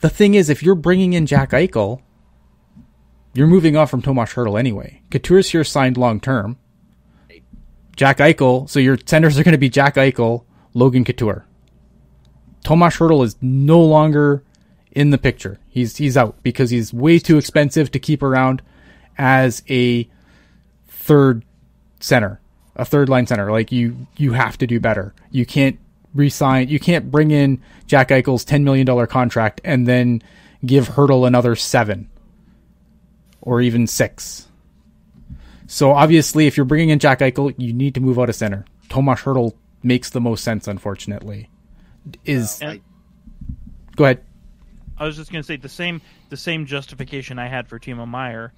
The 0.00 0.08
thing 0.08 0.34
is, 0.34 0.48
if 0.48 0.62
you're 0.62 0.74
bringing 0.76 1.12
in 1.12 1.26
Jack 1.26 1.50
Eichel, 1.50 2.00
you're 3.32 3.46
moving 3.46 3.76
off 3.76 3.90
from 3.90 4.02
Tomas 4.02 4.34
Hertl 4.34 4.58
anyway. 4.58 5.02
Couture's 5.10 5.50
here 5.50 5.64
signed 5.64 5.96
long 5.96 6.20
term. 6.20 6.58
Jack 7.96 8.18
Eichel, 8.18 8.68
so 8.68 8.80
your 8.80 8.96
centers 9.04 9.38
are 9.38 9.44
going 9.44 9.52
to 9.52 9.58
be 9.58 9.68
Jack 9.68 9.96
Eichel, 9.96 10.44
Logan 10.74 11.04
Couture. 11.04 11.44
Tomas 12.64 12.96
Hertl 12.96 13.24
is 13.24 13.36
no 13.40 13.80
longer 13.80 14.42
in 14.92 15.10
the 15.10 15.18
picture. 15.18 15.58
He's 15.68 15.96
he's 15.96 16.16
out 16.16 16.42
because 16.42 16.70
he's 16.70 16.92
way 16.92 17.18
too 17.18 17.38
expensive 17.38 17.90
to 17.92 17.98
keep 17.98 18.22
around 18.22 18.62
as 19.18 19.62
a 19.68 20.08
third 20.88 21.44
center, 22.00 22.40
a 22.74 22.84
third 22.84 23.08
line 23.08 23.26
center. 23.26 23.50
Like 23.50 23.70
you 23.70 24.06
you 24.16 24.32
have 24.32 24.58
to 24.58 24.66
do 24.66 24.80
better. 24.80 25.14
You 25.30 25.46
can't 25.46 25.78
resign. 26.14 26.68
You 26.68 26.80
can't 26.80 27.10
bring 27.10 27.30
in 27.30 27.62
Jack 27.86 28.08
Eichel's 28.08 28.44
ten 28.44 28.64
million 28.64 28.86
dollar 28.86 29.06
contract 29.06 29.60
and 29.64 29.86
then 29.86 30.22
give 30.64 30.90
Hertl 30.90 31.26
another 31.26 31.54
seven 31.54 32.08
or 33.42 33.60
even 33.60 33.86
six. 33.86 34.48
So 35.66 35.92
obviously, 35.92 36.46
if 36.46 36.56
you're 36.56 36.66
bringing 36.66 36.90
in 36.90 36.98
Jack 36.98 37.20
Eichel, 37.20 37.54
you 37.56 37.72
need 37.72 37.94
to 37.94 38.00
move 38.00 38.18
out 38.18 38.28
of 38.28 38.34
center. 38.34 38.64
Tomas 38.88 39.20
Hertl 39.20 39.54
makes 39.82 40.10
the 40.10 40.20
most 40.20 40.42
sense, 40.42 40.66
unfortunately. 40.66 41.48
Is 42.24 42.60
and, 42.60 42.80
go 43.94 44.04
ahead. 44.04 44.24
I 44.98 45.04
was 45.04 45.16
just 45.16 45.30
going 45.30 45.42
to 45.42 45.46
say 45.46 45.56
the 45.56 45.68
same 45.68 46.00
the 46.28 46.36
same 46.36 46.66
justification 46.66 47.38
I 47.38 47.48
had 47.48 47.68
for 47.68 47.78
Timo 47.78 48.06
Meier 48.08 48.52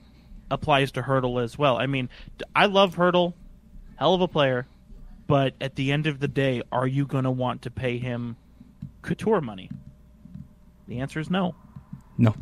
applies 0.50 0.92
to 0.92 1.02
Hertl 1.02 1.42
as 1.42 1.58
well. 1.58 1.76
I 1.76 1.86
mean, 1.86 2.08
I 2.54 2.66
love 2.66 2.96
Hertl, 2.96 3.34
hell 3.96 4.14
of 4.14 4.20
a 4.20 4.28
player, 4.28 4.66
but 5.26 5.54
at 5.60 5.76
the 5.76 5.92
end 5.92 6.06
of 6.06 6.20
the 6.20 6.28
day, 6.28 6.62
are 6.70 6.86
you 6.86 7.06
going 7.06 7.24
to 7.24 7.30
want 7.30 7.62
to 7.62 7.70
pay 7.70 7.98
him 7.98 8.36
couture 9.02 9.40
money? 9.40 9.70
The 10.88 11.00
answer 11.00 11.20
is 11.20 11.30
no. 11.30 11.54
No. 12.18 12.34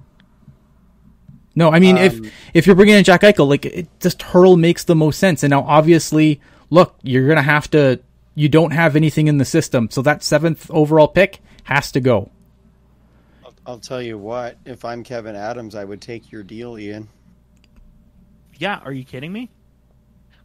No, 1.54 1.70
I 1.70 1.80
mean 1.80 1.98
um, 1.98 2.04
if 2.04 2.32
if 2.54 2.66
you're 2.66 2.76
bringing 2.76 2.94
in 2.94 3.04
Jack 3.04 3.22
Eichel, 3.22 3.48
like 3.48 3.66
it 3.66 3.88
just 4.00 4.20
Hertl 4.20 4.58
makes 4.58 4.84
the 4.84 4.94
most 4.94 5.18
sense. 5.18 5.42
And 5.42 5.50
now 5.50 5.62
obviously, 5.62 6.40
look, 6.70 6.94
you're 7.02 7.26
gonna 7.26 7.42
have 7.42 7.68
to 7.70 8.00
you 8.34 8.48
don't 8.48 8.70
have 8.70 8.96
anything 8.96 9.26
in 9.26 9.38
the 9.38 9.44
system. 9.44 9.90
So 9.90 10.02
that 10.02 10.22
seventh 10.22 10.70
overall 10.70 11.08
pick 11.08 11.40
has 11.64 11.90
to 11.92 12.00
go. 12.00 12.30
I'll, 13.44 13.54
I'll 13.66 13.78
tell 13.78 14.00
you 14.00 14.16
what. 14.16 14.56
If 14.64 14.84
I'm 14.84 15.02
Kevyn 15.02 15.34
Adams, 15.34 15.74
I 15.74 15.84
would 15.84 16.00
take 16.00 16.30
your 16.30 16.42
deal, 16.42 16.78
Ian. 16.78 17.08
Yeah, 18.58 18.80
are 18.84 18.92
you 18.92 19.04
kidding 19.04 19.32
me? 19.32 19.50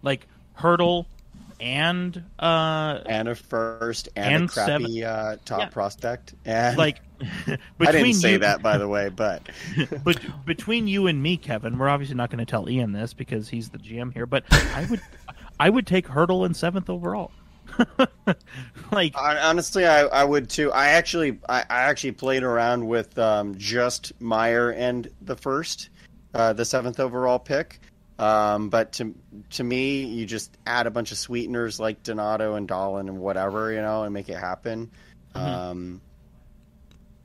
Like 0.02 0.27
Hertl 0.57 1.06
and 1.60 2.23
uh 2.40 2.99
And 3.06 3.27
a 3.27 3.36
first 3.36 4.10
and, 4.15 4.36
And 4.36 4.44
a 4.45 4.48
crappy 4.48 5.03
uh, 5.03 5.38
top 5.45 5.60
Yeah. 5.60 5.69
prospect. 5.69 6.36
And 6.45 6.77
like 6.77 7.02
I 7.80 7.91
didn't 7.91 8.14
say 8.14 8.34
you, 8.34 8.38
that, 8.40 8.61
by 8.61 8.77
the 8.77 8.88
way, 8.90 9.10
but 9.10 9.48
but 10.03 10.19
between 10.45 10.88
you 10.88 11.07
and 11.07 11.22
me, 11.22 11.38
Kevin, 11.38 11.77
we're 11.77 11.88
obviously 11.90 12.15
not 12.15 12.30
going 12.30 12.40
to 12.40 12.45
tell 12.45 12.69
Ian 12.69 12.91
this 12.91 13.14
because 13.14 13.48
he's 13.49 13.69
the 13.69 13.77
GM 13.77 14.11
here. 14.14 14.26
But 14.26 14.44
I 14.73 14.86
would, 14.90 15.02
I 15.60 15.69
would 15.69 15.88
take 15.88 16.07
Hertl 16.07 16.45
in 16.45 16.53
seventh 16.53 16.90
overall. 16.90 17.32
like, 18.91 19.15
Hon- 19.15 19.38
honestly, 19.38 19.86
I, 19.86 20.02
I 20.07 20.23
would 20.23 20.49
too. 20.49 20.72
I 20.72 20.90
actually, 20.90 21.40
I, 21.49 21.61
I 21.61 21.82
actually 21.84 22.11
played 22.11 22.44
around 22.44 22.86
with 22.86 23.18
um, 23.18 23.56
just 23.57 24.11
Meier 24.22 24.72
and 24.72 25.10
the 25.22 25.36
first, 25.36 25.90
uh, 26.34 26.53
the 26.53 26.65
seventh 26.65 26.99
overall 26.99 27.40
pick. 27.40 27.80
Um, 28.18 28.70
but 28.70 28.94
to 28.94 29.14
to 29.52 29.64
me, 29.64 30.06
you 30.06 30.26
just 30.26 30.58
add 30.66 30.88
a 30.88 30.92
bunch 30.92 31.12
of 31.12 31.18
sweeteners 31.18 31.80
like 31.80 32.02
Donato 32.04 32.56
and 32.56 32.68
Dahlen 32.68 33.02
and 33.02 33.20
whatever, 33.20 33.72
you 33.72 33.82
know, 33.82 34.04
and 34.04 34.14
make 34.14 34.30
it 34.30 34.38
happen. 34.38 34.90
Um, 35.34 36.02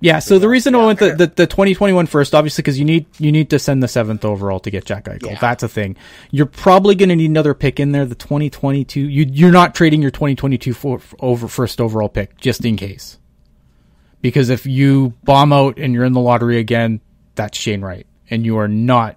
Yeah, 0.03 0.19
so 0.19 0.39
the 0.39 0.49
reason 0.49 0.75
I 0.75 0.87
went 0.87 0.99
the, 0.99 1.15
the, 1.15 1.27
the 1.27 1.47
2021 1.47 2.07
first, 2.07 2.35
obviously, 2.35 2.63
because 2.63 2.79
you 2.79 2.85
need 2.85 3.07
you 3.19 3.31
need 3.31 3.51
to 3.51 3.59
send 3.59 3.83
the 3.83 3.89
seventh 3.89 4.25
overall 4.25 4.59
to 4.61 4.71
get 4.71 4.85
Jack 4.85 5.05
Eichel. 5.05 5.33
Yeah. 5.33 5.39
That's 5.39 5.63
a 5.63 5.69
thing. 5.69 5.97
You're 6.31 6.47
probably 6.47 6.95
going 6.95 7.11
to 7.11 7.17
need 7.17 7.31
another 7.31 7.55
pick 7.55 7.79
in 7.79 7.93
there. 7.93 8.07
The 8.07 8.15
2022, 8.15 9.01
you 9.01 9.27
you're 9.31 9.53
not 9.53 9.75
trading 9.75 10.03
your 10.03 10.11
2022 10.11 10.73
for, 10.73 11.01
over 11.21 11.47
first 11.47 11.81
overall 11.81 12.09
pick 12.09 12.37
just 12.39 12.65
in 12.65 12.77
case, 12.77 13.19
because 14.23 14.49
if 14.49 14.67
you 14.67 15.15
bomb 15.23 15.53
out 15.53 15.79
and 15.79 15.95
you're 15.95 16.05
in 16.05 16.15
the 16.15 16.21
lottery 16.21 16.59
again, 16.59 17.01
that's 17.37 17.57
Shane 17.59 17.83
Wright, 17.83 18.07
and 18.29 18.45
you 18.45 18.59
are 18.59 18.69
not 18.69 19.17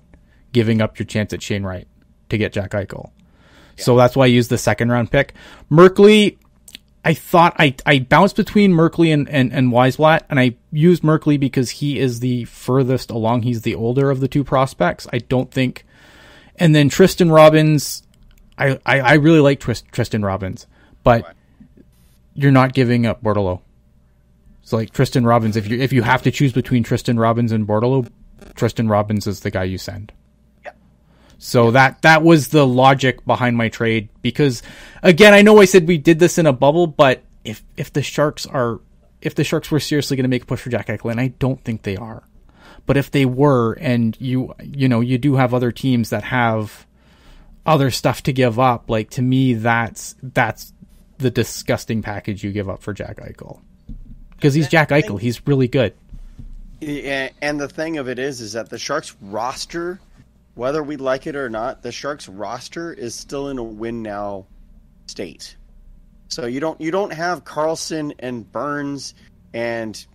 giving 0.53 0.81
up 0.81 0.97
your 0.97 1.05
chance 1.05 1.34
at 1.34 1.41
Shane 1.41 1.63
Wright 1.63 1.88
to 2.30 2.38
get 2.38 2.53
Jack 2.53 2.71
Eichel. 2.71 3.11
So 3.77 3.97
that's 3.97 4.15
why 4.15 4.25
I 4.25 4.27
used 4.27 4.49
the 4.49 4.57
second 4.57 4.91
round 4.91 5.11
pick. 5.11 5.34
Merkley, 5.71 6.38
I 7.03 7.13
thought 7.13 7.55
I, 7.59 7.75
I 7.85 7.99
bounced 7.99 8.35
between 8.35 8.71
Merkley 8.71 9.13
and, 9.13 9.27
and, 9.30 9.51
and 9.51 9.71
Wiesblatt, 9.71 10.21
and 10.30 10.39
I 10.39 10.55
used 10.71 11.03
Merkley 11.03 11.39
because 11.39 11.69
he 11.69 11.99
is 11.99 12.19
the 12.19 12.45
furthest 12.45 13.11
along. 13.11 13.41
He's 13.41 13.63
the 13.63 13.75
older 13.75 14.09
of 14.09 14.19
the 14.19 14.27
two 14.27 14.43
prospects. 14.43 15.07
I 15.11 15.17
don't 15.17 15.51
think. 15.51 15.85
And 16.55 16.73
then 16.73 16.88
Tristen 16.88 17.31
Robins, 17.31 18.03
I, 18.57 18.80
I, 18.85 18.99
I 18.99 19.13
really 19.13 19.39
like 19.39 19.59
Trist, 19.59 19.85
Tristen 19.91 20.23
Robins, 20.23 20.67
but 21.03 21.35
you're 22.35 22.51
not 22.51 22.73
giving 22.73 23.05
up 23.05 23.23
Bordeleau. 23.23 23.61
So 24.61 24.77
like 24.77 24.91
Tristen 24.91 25.25
Robins, 25.25 25.57
if 25.57 25.67
you 25.67 25.81
if 25.81 25.91
you 25.91 26.03
have 26.03 26.21
to 26.21 26.31
choose 26.31 26.53
between 26.53 26.84
Tristen 26.84 27.19
Robins 27.19 27.51
and 27.51 27.67
Bordeleau, 27.67 28.07
Tristen 28.55 28.88
Robins 28.88 29.27
is 29.27 29.41
the 29.41 29.51
guy 29.51 29.65
you 29.65 29.77
send. 29.77 30.13
So 31.45 31.72
that 31.72 32.02
that 32.03 32.24
was 32.24 32.48
the 32.48 32.65
logic 32.65 33.26
behind 33.26 33.57
my 33.57 33.68
trade 33.68 34.07
because 34.22 34.64
again, 35.03 35.34
I 35.34 35.41
know 35.41 35.60
I 35.60 35.65
said 35.65 35.90
we 35.90 35.98
did 35.98 36.18
this 36.18 36.38
in 36.38 36.45
a 36.45 36.53
bubble, 36.53 36.88
but 36.88 37.22
if 37.44 37.61
if 37.76 37.91
the 37.91 38.02
Sharks 38.02 38.45
are 38.45 38.80
if 39.22 39.36
the 39.36 39.44
Sharks 39.44 39.70
were 39.70 39.82
seriously 39.82 40.15
going 40.15 40.24
to 40.24 40.30
make 40.30 40.44
a 40.44 40.45
push 40.45 40.61
for 40.61 40.70
Jack 40.70 40.88
Eichel, 40.88 41.11
and 41.11 41.20
I 41.20 41.28
don't 41.28 41.61
think 41.65 41.82
they 41.82 41.98
are, 41.98 42.24
but 42.86 42.95
if 42.95 43.11
they 43.11 43.26
were, 43.26 43.74
and 43.74 44.15
you 44.22 44.56
you 44.64 44.88
know 44.88 45.02
you 45.02 45.18
do 45.18 45.36
have 45.36 45.53
other 45.53 45.74
teams 45.74 46.11
that 46.11 46.24
have 46.24 46.88
other 47.65 47.91
stuff 47.91 48.24
to 48.24 48.32
give 48.32 48.57
up, 48.57 48.90
like 48.90 49.10
to 49.10 49.22
me 49.22 49.53
that's 49.53 50.15
that's 50.24 50.72
the 51.18 51.30
disgusting 51.30 52.02
package 52.02 52.41
you 52.41 52.53
give 52.53 52.70
up 52.70 52.82
for 52.82 52.94
Jack 52.94 53.18
Eichel. 53.18 53.60
Because 54.32 54.53
he's 54.53 54.70
Jack 54.70 54.90
Eichel, 54.90 55.20
he's 55.20 55.45
really 55.45 55.68
good. 55.68 55.94
And 56.82 57.60
the 57.60 57.68
thing 57.68 57.98
of 57.98 58.07
it 58.07 58.18
is, 58.18 58.40
is 58.40 58.53
that 58.53 58.70
the 58.70 58.80
Sharks 58.80 59.14
roster, 59.22 59.99
whether 60.55 60.84
we 60.84 60.97
like 60.97 61.27
it 61.27 61.35
or 61.35 61.49
not, 61.49 61.81
the 61.81 61.91
Sharks 61.91 62.27
roster 62.27 62.93
is 62.93 63.15
still 63.15 63.49
in 63.49 63.57
a 63.57 63.63
win 63.63 64.01
now 64.01 64.45
state. 65.07 65.55
So 66.27 66.45
you 66.45 66.59
don't 66.59 66.80
you 66.81 66.91
don't 66.91 67.13
have 67.13 67.43
Karlsson 67.43 68.13
and 68.19 68.49
Burns 68.51 69.13
and 69.53 70.05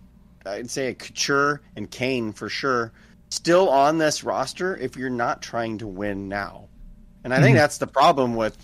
I'd 0.45 0.69
say 0.69 0.87
a 0.87 0.93
Couture 0.93 1.61
and 1.75 1.89
Kane 1.89 2.33
for 2.33 2.49
sure 2.49 2.91
still 3.29 3.69
on 3.69 3.97
this 3.97 4.23
roster 4.23 4.75
if 4.75 4.97
you're 4.97 5.09
not 5.09 5.41
trying 5.41 5.77
to 5.79 5.87
win 5.87 6.27
now. 6.27 6.67
And 7.23 7.33
I 7.33 7.37
think 7.37 7.49
mm-hmm. 7.49 7.57
that's 7.57 7.77
the 7.77 7.87
problem 7.87 8.35
with 8.35 8.57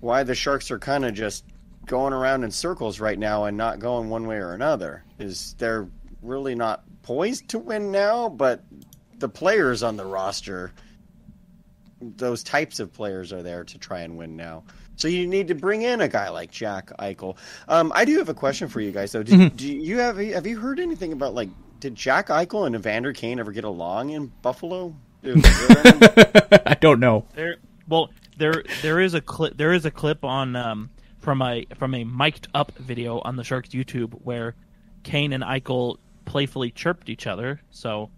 why 0.00 0.22
the 0.22 0.34
Sharks 0.34 0.70
are 0.70 0.78
kind 0.78 1.04
of 1.04 1.14
just 1.14 1.44
going 1.86 2.12
around 2.12 2.44
in 2.44 2.50
circles 2.50 3.00
right 3.00 3.18
now 3.18 3.44
and 3.44 3.56
not 3.56 3.78
going 3.78 4.10
one 4.10 4.26
way 4.26 4.36
or 4.36 4.52
another. 4.52 5.04
Is 5.18 5.54
they're 5.58 5.88
really 6.22 6.54
not 6.54 6.84
poised 7.02 7.48
to 7.48 7.58
win 7.58 7.90
now, 7.90 8.28
but 8.28 8.62
the 9.18 9.28
players 9.28 9.82
on 9.82 9.96
the 9.96 10.04
roster, 10.04 10.72
those 12.00 12.42
types 12.42 12.80
of 12.80 12.92
players 12.92 13.32
are 13.32 13.42
there 13.42 13.64
to 13.64 13.78
try 13.78 14.00
and 14.00 14.16
win 14.16 14.36
now. 14.36 14.64
So 14.96 15.08
you 15.08 15.26
need 15.26 15.48
to 15.48 15.54
bring 15.54 15.82
in 15.82 16.00
a 16.00 16.08
guy 16.08 16.28
like 16.30 16.50
Jack 16.50 16.90
Eichel. 16.98 17.36
Um, 17.68 17.92
I 17.94 18.04
do 18.04 18.18
have 18.18 18.28
a 18.28 18.34
question 18.34 18.68
for 18.68 18.80
you 18.80 18.92
guys 18.92 19.12
though. 19.12 19.22
Did, 19.22 19.56
Do 19.56 19.72
you 19.72 19.98
have 19.98 20.18
have 20.18 20.46
you 20.46 20.58
heard 20.58 20.78
anything 20.80 21.12
about 21.12 21.34
like 21.34 21.48
did 21.78 21.94
Jack 21.94 22.28
Eichel 22.28 22.66
and 22.66 22.74
Evander 22.74 23.12
Kane 23.12 23.38
ever 23.40 23.52
get 23.52 23.64
along 23.64 24.10
in 24.10 24.26
Buffalo? 24.42 24.94
Is 25.22 25.42
there 25.42 25.78
any- 25.86 26.62
I 26.66 26.74
don't 26.80 27.00
know. 27.00 27.24
there, 27.34 27.56
well, 27.88 28.10
there, 28.38 28.64
there 28.82 29.00
is 29.00 29.14
a 29.14 29.20
clip. 29.20 29.56
There 29.56 29.72
is 29.72 29.84
a 29.84 29.90
clip 29.90 30.24
on 30.24 30.56
um, 30.56 30.90
from 31.18 31.42
a 31.42 31.66
from 31.78 31.94
a 31.94 32.04
mic'd 32.04 32.48
up 32.54 32.72
video 32.76 33.20
on 33.20 33.36
the 33.36 33.44
Sharks 33.44 33.70
YouTube 33.70 34.12
where 34.24 34.54
Kane 35.02 35.32
and 35.32 35.42
Eichel 35.44 35.96
playfully 36.24 36.70
chirped 36.70 37.08
each 37.08 37.26
other. 37.26 37.60
So 37.70 38.10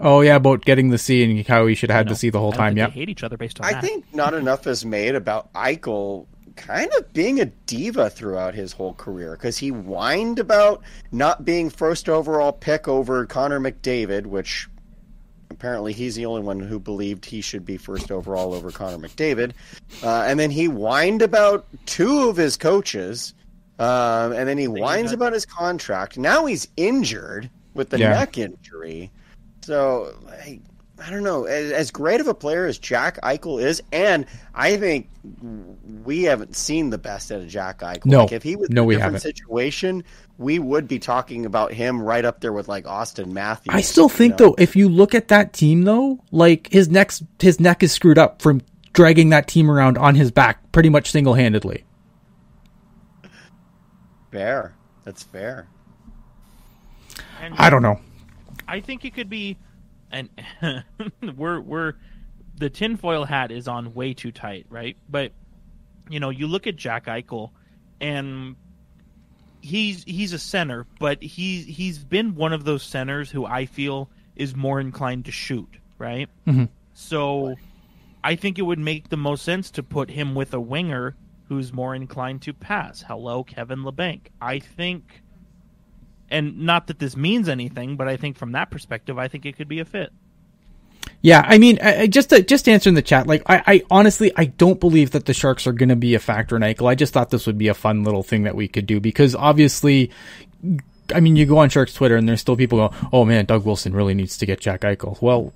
Oh 0.00 0.20
yeah, 0.20 0.36
about 0.36 0.64
getting 0.64 0.90
the 0.90 0.98
C 0.98 1.22
and 1.24 1.46
how 1.46 1.66
he 1.66 1.74
should 1.74 1.90
have 1.90 1.96
had 1.98 2.06
you 2.06 2.14
the 2.14 2.16
C 2.18 2.30
the 2.30 2.38
whole 2.38 2.52
I 2.54 2.56
time. 2.56 2.76
Yeah. 2.76 2.90
hate 2.90 3.08
each 3.08 3.22
other 3.24 3.36
based 3.36 3.60
on 3.60 3.66
I 3.66 3.72
that. 3.74 3.82
think 3.84 4.04
not 4.14 4.34
enough 4.34 4.66
is 4.66 4.84
made 4.84 5.14
about 5.14 5.52
Eichel 5.52 6.26
kind 6.56 6.90
of 6.98 7.12
being 7.14 7.40
a 7.40 7.46
diva 7.46 8.10
throughout 8.10 8.54
his 8.54 8.72
whole 8.72 8.92
career 8.94 9.32
because 9.32 9.56
he 9.58 9.68
whined 9.68 10.38
about 10.38 10.82
not 11.10 11.44
being 11.44 11.70
first 11.70 12.08
overall 12.08 12.52
pick 12.52 12.86
over 12.88 13.24
Connor 13.26 13.58
McDavid, 13.58 14.26
which 14.26 14.68
apparently 15.50 15.92
he's 15.92 16.14
the 16.14 16.26
only 16.26 16.42
one 16.42 16.60
who 16.60 16.78
believed 16.78 17.24
he 17.24 17.40
should 17.40 17.64
be 17.64 17.76
first 17.76 18.10
overall 18.10 18.52
over 18.54 18.70
Connor 18.70 18.98
McDavid. 18.98 19.52
Uh, 20.02 20.24
and 20.26 20.38
then 20.38 20.50
he 20.50 20.66
whined 20.66 21.22
about 21.22 21.66
two 21.86 22.28
of 22.28 22.36
his 22.36 22.56
coaches. 22.56 23.34
Um, 23.78 24.32
and 24.32 24.46
then 24.48 24.58
he 24.58 24.68
whines 24.68 25.12
about 25.12 25.32
his 25.32 25.46
contract. 25.46 26.16
Now 26.18 26.44
he's 26.46 26.68
injured 26.76 27.48
with 27.74 27.88
the 27.90 27.98
Yeah. 27.98 28.10
neck 28.10 28.36
injury. 28.38 29.10
So, 29.62 30.14
like, 30.26 30.60
I 31.04 31.10
don't 31.10 31.22
know. 31.22 31.44
As, 31.44 31.72
as 31.72 31.90
great 31.90 32.20
of 32.20 32.26
a 32.28 32.34
player 32.34 32.66
as 32.66 32.78
Jack 32.78 33.20
Eichel 33.22 33.62
is, 33.62 33.82
and 33.92 34.26
I 34.54 34.76
think 34.76 35.08
we 36.04 36.22
haven't 36.24 36.54
seen 36.56 36.90
the 36.90 36.98
best 36.98 37.32
out 37.32 37.40
of 37.40 37.48
Jack 37.48 37.80
Eichel. 37.80 38.06
No. 38.06 38.20
like 38.22 38.32
if 38.32 38.42
he 38.42 38.56
was 38.56 38.70
No, 38.70 38.82
in 38.82 38.84
a 38.84 38.86
we 38.88 38.94
different 38.94 39.14
haven't. 39.14 39.36
situation, 39.36 40.04
we 40.38 40.58
would 40.58 40.86
be 40.88 40.98
talking 40.98 41.46
about 41.46 41.72
him 41.72 42.02
right 42.02 42.24
up 42.24 42.40
there 42.40 42.52
with 42.52 42.68
like 42.68 42.84
Auston 42.84 43.28
Matthews. 43.32 43.74
I 43.74 43.80
still 43.80 44.04
you 44.04 44.08
think 44.10 44.38
know? 44.38 44.48
though, 44.48 44.54
if 44.58 44.76
you 44.76 44.88
look 44.88 45.14
at 45.14 45.28
that 45.28 45.52
team 45.52 45.82
though, 45.82 46.18
like 46.30 46.68
his 46.72 46.88
next 46.88 47.22
his 47.40 47.58
neck 47.60 47.82
is 47.82 47.92
screwed 47.92 48.18
up 48.18 48.42
from 48.42 48.60
dragging 48.92 49.30
that 49.30 49.48
team 49.48 49.70
around 49.70 49.96
on 49.98 50.14
his 50.14 50.30
back 50.30 50.70
pretty 50.72 50.88
much 50.88 51.10
single 51.10 51.34
handedly. 51.34 51.84
fair. 54.30 54.74
That's 55.04 55.22
fair. 55.22 55.66
I 57.58 57.70
don't 57.70 57.82
know. 57.82 57.98
I 58.68 58.80
think 58.80 59.04
it 59.04 59.14
could 59.14 59.28
be, 59.30 59.58
and 60.10 60.28
we're 61.36 61.60
we're 61.60 61.94
the 62.56 62.70
tinfoil 62.70 63.24
hat 63.24 63.50
is 63.50 63.68
on 63.68 63.94
way 63.94 64.14
too 64.14 64.32
tight, 64.32 64.66
right? 64.68 64.96
But 65.08 65.32
you 66.08 66.20
know, 66.20 66.30
you 66.30 66.46
look 66.46 66.66
at 66.66 66.76
Jack 66.76 67.06
Eichel, 67.06 67.50
and 68.00 68.56
he's 69.60 70.04
he's 70.04 70.32
a 70.32 70.38
center, 70.38 70.86
but 70.98 71.22
he's 71.22 71.66
he's 71.66 71.98
been 71.98 72.34
one 72.34 72.52
of 72.52 72.64
those 72.64 72.82
centers 72.82 73.30
who 73.30 73.44
I 73.46 73.66
feel 73.66 74.10
is 74.36 74.54
more 74.54 74.80
inclined 74.80 75.26
to 75.26 75.32
shoot, 75.32 75.68
right? 75.98 76.28
Mhm. 76.46 76.68
So 76.94 77.56
I 78.24 78.36
think 78.36 78.58
it 78.58 78.62
would 78.62 78.78
make 78.78 79.08
the 79.08 79.16
most 79.16 79.44
sense 79.44 79.70
to 79.72 79.82
put 79.82 80.10
him 80.10 80.34
with 80.34 80.52
a 80.54 80.60
winger 80.60 81.16
who's 81.48 81.72
more 81.72 81.94
inclined 81.94 82.42
to 82.42 82.52
pass. 82.52 83.02
Hello, 83.02 83.44
Kevin 83.44 83.80
Labanc. 83.80 84.28
I 84.40 84.58
think 84.58 85.21
and 86.32 86.60
not 86.60 86.86
that 86.88 86.98
this 86.98 87.16
means 87.16 87.48
anything, 87.48 87.96
but 87.96 88.08
I 88.08 88.16
think 88.16 88.36
from 88.36 88.52
that 88.52 88.70
perspective, 88.70 89.18
I 89.18 89.28
think 89.28 89.46
it 89.46 89.56
could 89.56 89.68
be 89.68 89.80
a 89.80 89.84
fit. 89.84 90.12
Yeah, 91.20 91.44
I 91.46 91.58
mean, 91.58 91.78
I, 91.80 92.08
just 92.08 92.30
to, 92.30 92.42
just 92.42 92.64
to 92.64 92.72
answer 92.72 92.88
in 92.88 92.96
the 92.96 93.02
chat, 93.02 93.28
like 93.28 93.42
I, 93.46 93.62
I 93.66 93.82
honestly 93.90 94.32
I 94.36 94.46
don't 94.46 94.80
believe 94.80 95.12
that 95.12 95.26
the 95.26 95.34
Sharks 95.34 95.68
are 95.68 95.72
going 95.72 95.88
to 95.88 95.96
be 95.96 96.16
a 96.16 96.18
factor 96.18 96.56
in 96.56 96.62
Eichel. 96.62 96.88
I 96.88 96.96
just 96.96 97.12
thought 97.12 97.30
this 97.30 97.46
would 97.46 97.58
be 97.58 97.68
a 97.68 97.74
fun 97.74 98.02
little 98.02 98.24
thing 98.24 98.42
that 98.42 98.56
we 98.56 98.66
could 98.66 98.86
do 98.86 98.98
because 98.98 99.36
obviously, 99.36 100.10
I 101.14 101.20
mean, 101.20 101.36
you 101.36 101.46
go 101.46 101.58
on 101.58 101.68
Sharks 101.68 101.94
Twitter 101.94 102.16
and 102.16 102.28
there's 102.28 102.40
still 102.40 102.56
people 102.56 102.88
go, 102.88 102.94
"Oh 103.12 103.24
man, 103.24 103.44
Doug 103.44 103.64
Wilson 103.64 103.94
really 103.94 104.14
needs 104.14 104.36
to 104.38 104.46
get 104.46 104.60
Jack 104.60 104.80
Eichel." 104.80 105.20
Well, 105.22 105.52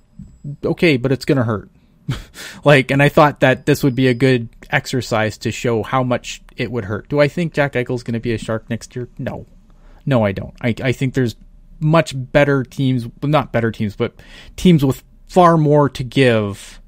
okay, 0.63 0.95
but 0.95 1.11
it's 1.11 1.25
going 1.25 1.37
to 1.37 1.43
hurt. 1.43 1.69
like, 2.63 2.89
and 2.89 3.03
I 3.03 3.09
thought 3.09 3.41
that 3.41 3.65
this 3.65 3.83
would 3.83 3.95
be 3.95 4.07
a 4.07 4.13
good 4.13 4.47
exercise 4.69 5.37
to 5.39 5.51
show 5.51 5.83
how 5.83 6.01
much 6.01 6.41
it 6.55 6.71
would 6.71 6.85
hurt. 6.85 7.09
Do 7.09 7.19
I 7.19 7.27
think 7.27 7.53
Jack 7.53 7.73
Eichel's 7.73 8.03
going 8.03 8.13
to 8.13 8.21
be 8.21 8.33
a 8.33 8.37
Shark 8.37 8.69
next 8.69 8.95
year? 8.95 9.09
No, 9.17 9.45
no, 10.07 10.23
I 10.25 10.31
don't. 10.31 10.55
I, 10.61 10.73
I 10.81 10.91
think 10.93 11.13
there's 11.13 11.35
much 11.79 12.13
better 12.15 12.63
teams, 12.63 13.05
well, 13.05 13.29
not 13.29 13.51
better 13.51 13.71
teams, 13.71 13.95
but 13.95 14.13
teams 14.55 14.83
with 14.83 15.03
far 15.27 15.57
more 15.57 15.89
to 15.89 16.03
give 16.03 16.81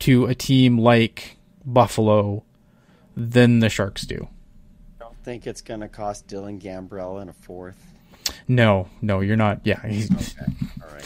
to 0.00 0.26
a 0.26 0.34
team 0.34 0.78
like 0.78 1.38
Buffalo 1.64 2.44
than 3.16 3.58
the 3.58 3.68
Sharks 3.68 4.02
do. 4.02 4.28
I 5.00 5.04
don't 5.04 5.16
think 5.24 5.46
it's 5.46 5.60
going 5.62 5.80
to 5.80 5.88
cost 5.88 6.28
Dylan 6.28 6.60
Gambrell 6.60 7.20
in 7.20 7.28
a 7.28 7.32
fourth. 7.32 7.82
No, 8.46 8.88
no, 9.02 9.20
you're 9.20 9.36
not. 9.36 9.60
Yeah, 9.64 9.80
Okay, 9.84 9.98
all 10.82 10.94
right. 10.94 11.04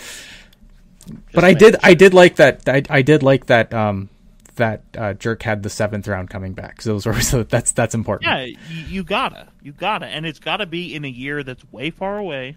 but 1.33 1.45
I 1.45 1.55
did, 1.55 1.77
I 1.83 1.95
did 1.95 2.13
like 2.13 2.37
that. 2.37 2.69
I, 2.69 2.83
I 2.91 3.03
did 3.03 3.23
like 3.23 3.47
that. 3.47 3.73
Um, 3.73 4.11
that 4.57 4.83
uh, 4.97 5.15
Jerk 5.15 5.43
had 5.43 5.63
the 5.63 5.71
seventh 5.71 6.09
round 6.09 6.31
coming 6.31 6.53
back. 6.53 6.83
So 6.83 6.93
those 6.93 7.07
were 7.07 7.21
so 7.21 7.43
that's 7.43 7.73
that's 7.73 7.95
important. 7.95 8.31
Yeah, 8.31 8.45
you, 8.45 8.85
you 8.87 9.05
gotta, 9.05 9.49
you 9.63 9.73
gotta, 9.73 10.07
and 10.07 10.27
it's 10.27 10.39
gotta 10.39 10.67
be 10.67 10.95
in 10.95 11.05
a 11.05 11.09
year 11.09 11.43
that's 11.43 11.65
way 11.73 11.91
far 11.91 12.19
away. 12.19 12.57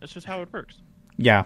That's 0.00 0.12
just 0.12 0.26
how 0.26 0.42
it 0.42 0.52
works. 0.52 0.76
Yeah. 1.20 1.44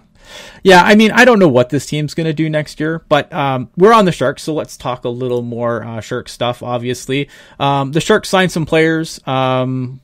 Yeah, 0.62 0.82
I 0.82 0.94
mean, 0.94 1.10
I 1.10 1.24
don't 1.24 1.40
know 1.40 1.48
what 1.48 1.68
this 1.68 1.84
team's 1.84 2.14
to 2.14 2.32
do 2.32 2.48
next 2.48 2.78
year, 2.78 3.04
but 3.08 3.32
um, 3.32 3.70
we're 3.76 3.92
on 3.92 4.04
the 4.04 4.12
Sharks, 4.12 4.44
so 4.44 4.54
let's 4.54 4.76
talk 4.76 5.04
a 5.04 5.08
little 5.08 5.42
more 5.42 5.84
uh, 5.84 6.00
Shark 6.00 6.28
stuff, 6.28 6.62
obviously. 6.62 7.28
Um, 7.58 7.90
the 7.90 8.00
Sharks 8.00 8.28
signed 8.28 8.52
some 8.52 8.66
players. 8.66 9.20
Um, 9.26 10.00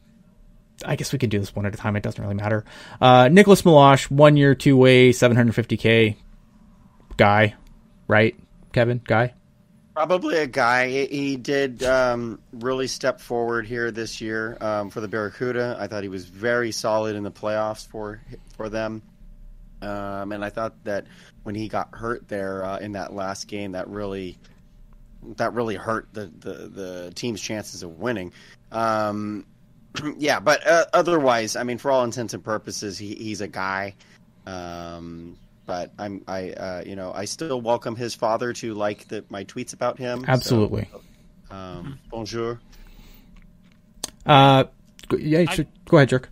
I 0.84 0.96
guess 0.96 1.12
we 1.12 1.20
can 1.20 1.30
do 1.30 1.38
this 1.38 1.54
one 1.54 1.66
at 1.66 1.74
a 1.74 1.78
time. 1.78 1.94
It 1.94 2.02
doesn't 2.02 2.20
really 2.20 2.34
matter. 2.34 2.64
Uh, 3.00 3.28
Nicolas 3.28 3.62
Meloche, 3.62 4.10
one 4.10 4.36
year, 4.36 4.56
two 4.56 4.76
way, 4.76 5.10
750K 5.10 6.16
guy, 7.16 7.54
right? 8.08 8.34
Kevin, 8.72 9.00
guy? 9.04 9.34
Probably 10.00 10.38
a 10.38 10.46
guy. 10.46 10.88
He- 10.88 11.36
did 11.36 11.82
um, 11.82 12.40
really 12.54 12.86
step 12.86 13.20
forward 13.20 13.66
here 13.66 13.90
this 13.90 14.18
year 14.18 14.56
um, 14.62 14.88
for 14.88 15.02
the 15.02 15.08
Barracuda. 15.08 15.76
I 15.78 15.88
thought 15.88 16.02
he 16.02 16.08
was 16.08 16.24
very 16.24 16.72
solid 16.72 17.16
in 17.16 17.22
the 17.22 17.30
playoffs 17.30 17.86
for 17.86 18.22
for 18.56 18.70
them, 18.70 19.02
um, 19.82 20.32
and 20.32 20.42
I 20.42 20.48
thought 20.48 20.72
that 20.84 21.04
when 21.42 21.54
he 21.54 21.68
got 21.68 21.94
hurt 21.94 22.26
there 22.28 22.64
uh, 22.64 22.78
in 22.78 22.92
that 22.92 23.12
last 23.12 23.46
game, 23.46 23.72
that 23.72 23.88
really 23.88 24.38
that 25.36 25.52
really 25.52 25.76
hurt 25.76 26.08
the 26.14 26.32
the, 26.38 26.52
the 26.68 27.12
team's 27.14 27.42
chances 27.42 27.82
of 27.82 27.98
winning. 27.98 28.32
Um, 28.72 29.44
yeah, 30.16 30.40
but 30.40 30.66
uh, 30.66 30.86
otherwise, 30.94 31.56
I 31.56 31.62
mean, 31.62 31.76
for 31.76 31.90
all 31.90 32.04
intents 32.04 32.32
and 32.32 32.42
purposes, 32.42 32.96
he, 32.96 33.16
he's 33.16 33.42
a 33.42 33.48
guy. 33.48 33.96
Um, 34.46 35.36
but 35.70 35.92
I'm 35.98 36.24
I 36.26 36.50
uh, 36.50 36.82
you 36.84 36.96
know 36.96 37.12
I 37.14 37.26
still 37.26 37.60
welcome 37.60 37.94
his 37.94 38.12
father 38.12 38.52
to 38.54 38.74
like 38.74 39.06
the, 39.06 39.24
my 39.30 39.44
tweets 39.44 39.72
about 39.72 39.98
him. 39.98 40.22
so, 40.22 40.26
Absolutely. 40.26 40.88
um, 41.50 42.00
bonjour. 42.10 42.58
Uh, 44.26 44.64
go- 45.08 45.16
yeah, 45.16 45.44
I- 45.48 45.54
sure. 45.54 45.64
go 45.86 45.96
ahead, 45.98 46.08
Jerk. 46.08 46.28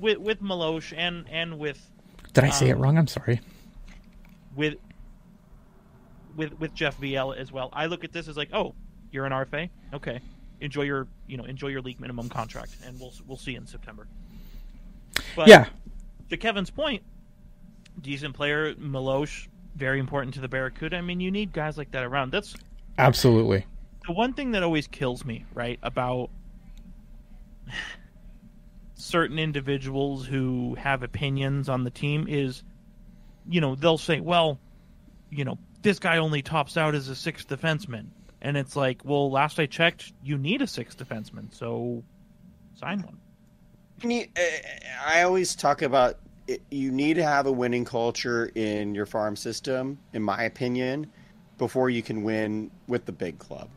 With 0.00 0.18
with 0.18 0.42
Meloche 0.42 0.92
and 0.96 1.26
and 1.30 1.60
with 1.60 1.78
Did 2.32 2.42
I 2.42 2.50
say 2.50 2.70
it 2.70 2.72
Um, 2.74 2.80
wrong? 2.82 2.98
I'm 2.98 3.06
sorry. 3.06 3.40
with 4.56 4.74
with 6.34 6.58
with 6.58 6.74
Jeff 6.74 6.98
Viel 6.98 7.32
as 7.36 7.52
well. 7.52 7.70
I 7.72 7.86
look 7.86 8.02
at 8.02 8.10
this 8.12 8.26
as 8.26 8.36
like, 8.36 8.50
oh, 8.52 8.74
you're 9.12 9.26
an 9.26 9.32
RFA, 9.32 9.70
okay. 9.94 10.18
Enjoy 10.60 10.82
your 10.82 11.06
you 11.28 11.36
know 11.36 11.44
enjoy 11.44 11.68
your 11.68 11.82
league 11.82 12.00
minimum 12.00 12.28
contract, 12.28 12.76
and 12.84 12.98
we'll 12.98 13.12
we'll 13.28 13.36
see 13.36 13.54
in 13.54 13.64
September. 13.64 14.08
But 15.36 15.46
Yeah, 15.46 15.68
to 16.30 16.36
Kevin's 16.36 16.70
point, 16.70 17.02
decent 18.00 18.34
player, 18.34 18.74
Meloche, 18.74 19.48
very 19.76 19.98
important 19.98 20.34
to 20.34 20.40
the 20.40 20.48
Barracuda. 20.48 20.96
I 20.96 21.00
mean, 21.00 21.20
you 21.20 21.30
need 21.30 21.52
guys 21.52 21.78
like 21.78 21.90
that 21.92 22.04
around. 22.04 22.32
That's 22.32 22.54
absolutely. 22.98 23.66
the 24.06 24.12
one 24.12 24.34
thing 24.34 24.52
that 24.52 24.62
always 24.62 24.86
kills 24.86 25.24
me, 25.24 25.44
right, 25.54 25.78
about 25.82 26.30
certain 28.94 29.38
individuals 29.38 30.26
who 30.26 30.74
have 30.76 31.02
opinions 31.02 31.68
on 31.68 31.84
the 31.84 31.90
team 31.90 32.26
is, 32.28 32.62
you 33.48 33.60
know, 33.60 33.74
they'll 33.74 33.98
say, 33.98 34.20
well, 34.20 34.58
you 35.30 35.44
know, 35.44 35.58
this 35.82 35.98
guy 35.98 36.18
only 36.18 36.42
tops 36.42 36.76
out 36.76 36.94
as 36.94 37.08
a 37.08 37.14
sixth 37.14 37.48
defenseman. 37.48 38.06
And 38.40 38.56
it's 38.56 38.76
like, 38.76 39.02
well, 39.04 39.30
last 39.30 39.58
I 39.58 39.66
checked, 39.66 40.12
you 40.22 40.36
need 40.38 40.62
a 40.62 40.66
sixth 40.66 40.98
defenseman, 40.98 41.52
so 41.54 42.02
sign 42.74 43.02
one. 43.02 43.18
You 44.02 44.08
need- 44.08 44.30
uh, 44.36 44.42
I 45.06 45.22
always 45.22 45.54
talk 45.54 45.82
about 45.82 46.18
it, 46.46 46.62
you 46.70 46.90
need 46.90 47.14
to 47.14 47.22
have 47.22 47.46
a 47.46 47.52
winning 47.52 47.84
culture 47.84 48.50
in 48.54 48.94
your 48.94 49.06
farm 49.06 49.36
system, 49.36 49.98
in 50.12 50.22
my 50.22 50.44
opinion, 50.44 51.10
before 51.58 51.90
you 51.90 52.02
can 52.02 52.22
win 52.22 52.70
with 52.88 53.04
the 53.04 53.12
big 53.12 53.38
club. 53.38 53.68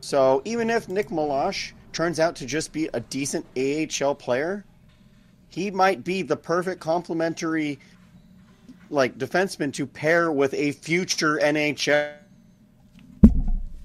So 0.00 0.42
even 0.44 0.70
if 0.70 0.88
Nick 0.88 1.08
Meloche 1.08 1.72
turns 1.92 2.18
out 2.18 2.36
to 2.36 2.46
just 2.46 2.72
be 2.72 2.88
a 2.94 3.00
decent 3.00 3.44
AHL 3.56 4.14
player, 4.14 4.64
he 5.48 5.70
might 5.70 6.04
be 6.04 6.22
the 6.22 6.36
perfect 6.36 6.80
complementary 6.80 7.78
like 8.88 9.18
defenseman 9.18 9.72
to 9.74 9.86
pair 9.86 10.32
with 10.32 10.54
a 10.54 10.72
future 10.72 11.38
NHL 11.42 12.14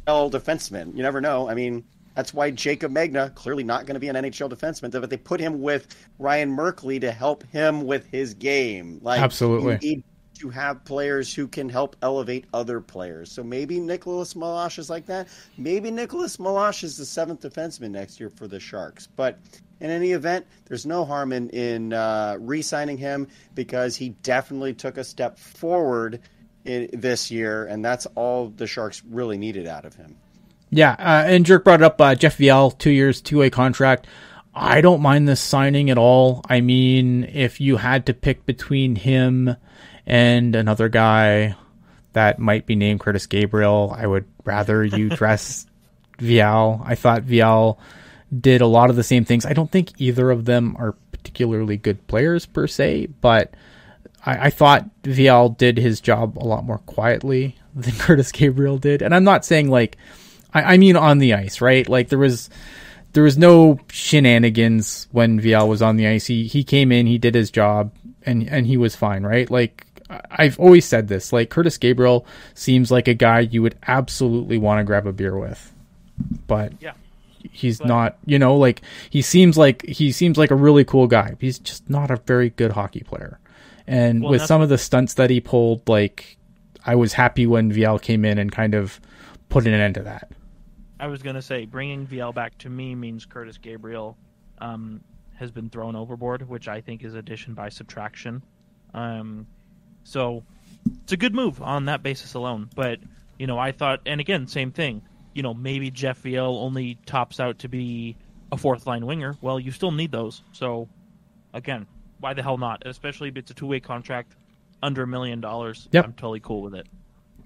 defenseman. 0.07 0.95
You 0.95 1.03
never 1.03 1.21
know. 1.21 1.49
I 1.49 1.53
mean, 1.53 1.83
that's 2.15 2.33
why 2.33 2.49
Jacob 2.51 2.91
Magna 2.91 3.29
clearly 3.35 3.63
not 3.63 3.85
going 3.85 3.95
to 3.95 3.99
be 3.99 4.07
an 4.07 4.15
NHL 4.15 4.49
defenseman, 4.49 4.91
but 4.91 5.09
they 5.09 5.17
put 5.17 5.39
him 5.39 5.61
with 5.61 5.87
Ryan 6.17 6.55
Merkley 6.55 6.99
to 7.01 7.11
help 7.11 7.43
him 7.47 7.85
with 7.85 8.05
his 8.07 8.33
game. 8.33 8.99
Like 9.03 9.21
Absolutely. 9.21 9.73
you 9.73 9.79
need 9.79 10.03
to 10.39 10.49
have 10.49 10.83
players 10.83 11.33
who 11.33 11.47
can 11.47 11.69
help 11.69 11.95
elevate 12.01 12.45
other 12.53 12.81
players. 12.81 13.31
So 13.31 13.43
maybe 13.43 13.79
Nicolas 13.79 14.33
Meloche 14.33 14.79
is 14.79 14.89
like 14.89 15.05
that. 15.07 15.27
Maybe 15.57 15.91
Nicolas 15.91 16.37
Meloche 16.37 16.83
is 16.83 16.97
the 16.97 17.05
seventh 17.05 17.41
defenseman 17.41 17.91
next 17.91 18.19
year 18.19 18.29
for 18.29 18.47
the 18.47 18.59
Sharks. 18.59 19.07
But 19.07 19.39
in 19.79 19.89
any 19.89 20.11
event, 20.11 20.45
there's 20.65 20.85
no 20.85 21.05
harm 21.05 21.31
in 21.31 21.49
in 21.49 21.93
uh, 21.93 22.37
re-signing 22.39 22.97
him 22.97 23.27
because 23.53 23.95
he 23.95 24.09
definitely 24.09 24.73
took 24.73 24.97
a 24.97 25.03
step 25.03 25.37
forward 25.37 26.21
in, 26.65 26.89
this 26.93 27.31
year, 27.31 27.65
and 27.65 27.83
that's 27.83 28.05
all 28.15 28.49
the 28.49 28.67
Sharks 28.67 29.03
really 29.05 29.37
needed 29.37 29.67
out 29.67 29.85
of 29.85 29.95
him. 29.95 30.17
Yeah, 30.75 30.91
uh, 30.91 31.23
and 31.25 31.45
Jerk 31.45 31.63
brought 31.63 31.81
up 31.81 32.01
uh, 32.01 32.15
Jeff 32.15 32.37
Viel, 32.37 32.77
two 32.77 32.89
years, 32.89 33.21
two 33.21 33.37
way 33.37 33.49
contract. 33.49 34.07
I 34.53 34.81
don't 34.81 35.01
mind 35.01 35.25
this 35.25 35.39
signing 35.39 35.89
at 35.89 35.97
all. 35.97 36.41
I 36.49 36.59
mean, 36.59 37.23
if 37.23 37.61
you 37.61 37.77
had 37.77 38.05
to 38.07 38.13
pick 38.13 38.45
between 38.45 38.97
him 38.97 39.55
and 40.05 40.53
another 40.53 40.89
guy 40.89 41.55
that 42.11 42.39
might 42.39 42.65
be 42.65 42.75
named 42.75 42.99
Curtis 42.99 43.25
Gabriel, 43.25 43.95
I 43.97 44.05
would 44.05 44.25
rather 44.43 44.83
you 44.83 45.07
dress 45.15 45.65
Viel. 46.19 46.81
I 46.85 46.95
thought 46.95 47.23
Viel 47.23 47.77
did 48.37 48.59
a 48.59 48.67
lot 48.67 48.89
of 48.89 48.97
the 48.97 49.03
same 49.03 49.23
things. 49.23 49.45
I 49.45 49.53
don't 49.53 49.71
think 49.71 49.93
either 49.97 50.29
of 50.29 50.43
them 50.43 50.75
are 50.77 50.91
particularly 51.13 51.77
good 51.77 52.05
players 52.07 52.45
per 52.45 52.67
se, 52.67 53.07
but 53.21 53.53
I, 54.25 54.47
I 54.47 54.49
thought 54.49 54.89
Viel 55.03 55.57
did 55.57 55.77
his 55.77 56.01
job 56.01 56.37
a 56.37 56.43
lot 56.43 56.65
more 56.65 56.79
quietly 56.79 57.55
than 57.75 57.93
Curtis 57.93 58.33
Gabriel 58.33 58.77
did. 58.77 59.01
And 59.01 59.15
I'm 59.15 59.23
not 59.23 59.45
saying 59.45 59.69
like 59.69 59.97
I, 60.55 60.73
I 60.73 60.77
mean 60.77 60.95
on 60.97 61.19
the 61.19 61.33
ice, 61.35 61.61
right? 61.61 61.87
Like 61.87 62.09
there 62.09 62.17
was 62.19 62.49
there 63.13 63.23
was 63.23 63.37
no 63.37 63.79
shenanigans 63.91 65.07
when 65.11 65.39
Viel 65.39 65.67
was 65.67 65.81
on 65.81 65.97
the 65.97 66.07
ice. 66.07 66.25
He 66.25 66.47
he 66.47 66.63
came 66.63 66.91
in, 66.91 67.05
he 67.05 67.17
did 67.17 67.35
his 67.35 67.51
job, 67.51 67.91
and 68.25 68.47
and 68.49 68.65
he 68.65 68.77
was 68.77 68.95
fine, 68.95 69.23
right? 69.23 69.49
Like 69.49 69.85
I've 70.31 70.59
always 70.59 70.85
said 70.85 71.07
this. 71.07 71.31
Like 71.33 71.49
Curtis 71.49 71.77
Gabriel 71.77 72.25
seems 72.53 72.91
like 72.91 73.07
a 73.07 73.13
guy 73.13 73.41
you 73.41 73.61
would 73.61 73.75
absolutely 73.87 74.57
want 74.57 74.79
to 74.79 74.83
grab 74.83 75.07
a 75.07 75.13
beer 75.13 75.37
with, 75.37 75.71
but 76.47 76.73
Yeah. 76.79 76.93
he's 77.51 77.79
But- 77.79 77.87
not. 77.87 78.17
You 78.25 78.39
know, 78.39 78.55
like 78.57 78.81
he 79.09 79.21
seems 79.21 79.57
like 79.57 79.85
he 79.85 80.11
seems 80.11 80.37
like 80.37 80.51
a 80.51 80.55
really 80.55 80.83
cool 80.85 81.07
guy. 81.07 81.35
He's 81.39 81.59
just 81.59 81.89
not 81.89 82.11
a 82.11 82.17
very 82.25 82.49
good 82.51 82.71
hockey 82.71 83.01
player. 83.01 83.39
And 83.87 84.21
Well, 84.23 84.31
with 84.31 84.41
some 84.43 84.61
of 84.61 84.69
the 84.69 84.77
stunts 84.79 85.13
that 85.15 85.29
he 85.29 85.39
pulled, 85.39 85.87
like 85.87 86.37
I 86.85 86.95
was 86.95 87.13
happy 87.13 87.45
when 87.47 87.71
Viel 87.71 88.01
came 88.01 88.25
in 88.25 88.37
and 88.37 88.51
kind 88.51 88.73
of 88.75 88.99
put 89.49 89.65
an 89.67 89.73
end 89.73 89.95
to 89.95 90.03
that. 90.03 90.31
I 90.99 91.07
was 91.07 91.21
gonna 91.21 91.41
say 91.41 91.65
bringing 91.65 92.07
VL 92.07 92.33
back 92.33 92.57
to 92.59 92.69
me 92.69 92.95
means 92.95 93.25
Curtis 93.25 93.57
Gabriel 93.57 94.17
um, 94.59 95.01
has 95.35 95.51
been 95.51 95.69
thrown 95.69 95.95
overboard, 95.95 96.47
which 96.47 96.67
I 96.67 96.81
think 96.81 97.03
is 97.03 97.15
addition 97.15 97.53
by 97.53 97.69
subtraction. 97.69 98.41
Um, 98.93 99.47
so 100.03 100.43
it's 101.03 101.11
a 101.11 101.17
good 101.17 101.35
move 101.35 101.61
on 101.61 101.85
that 101.85 102.03
basis 102.03 102.33
alone. 102.33 102.69
But 102.75 102.99
you 103.37 103.47
know, 103.47 103.59
I 103.59 103.71
thought, 103.71 104.01
and 104.05 104.21
again, 104.21 104.47
same 104.47 104.71
thing. 104.71 105.01
You 105.33 105.43
know, 105.43 105.53
maybe 105.53 105.91
Jeff 105.91 106.21
Viel 106.23 106.57
only 106.61 106.97
tops 107.05 107.39
out 107.39 107.59
to 107.59 107.67
be 107.67 108.15
a 108.51 108.57
fourth 108.57 108.87
line 108.87 109.05
winger. 109.05 109.35
Well, 109.41 109.59
you 109.59 109.71
still 109.71 109.91
need 109.91 110.11
those. 110.11 110.41
So 110.53 110.87
again, 111.53 111.87
why 112.19 112.33
the 112.33 112.41
hell 112.41 112.57
not? 112.57 112.83
Especially 112.85 113.29
if 113.29 113.37
it's 113.37 113.51
a 113.51 113.53
two 113.53 113.67
way 113.67 113.81
contract 113.81 114.35
under 114.81 115.03
a 115.03 115.07
million 115.07 115.41
dollars. 115.41 115.89
Yep. 115.91 116.05
I'm 116.05 116.13
totally 116.13 116.39
cool 116.39 116.61
with 116.61 116.75
it. 116.75 116.87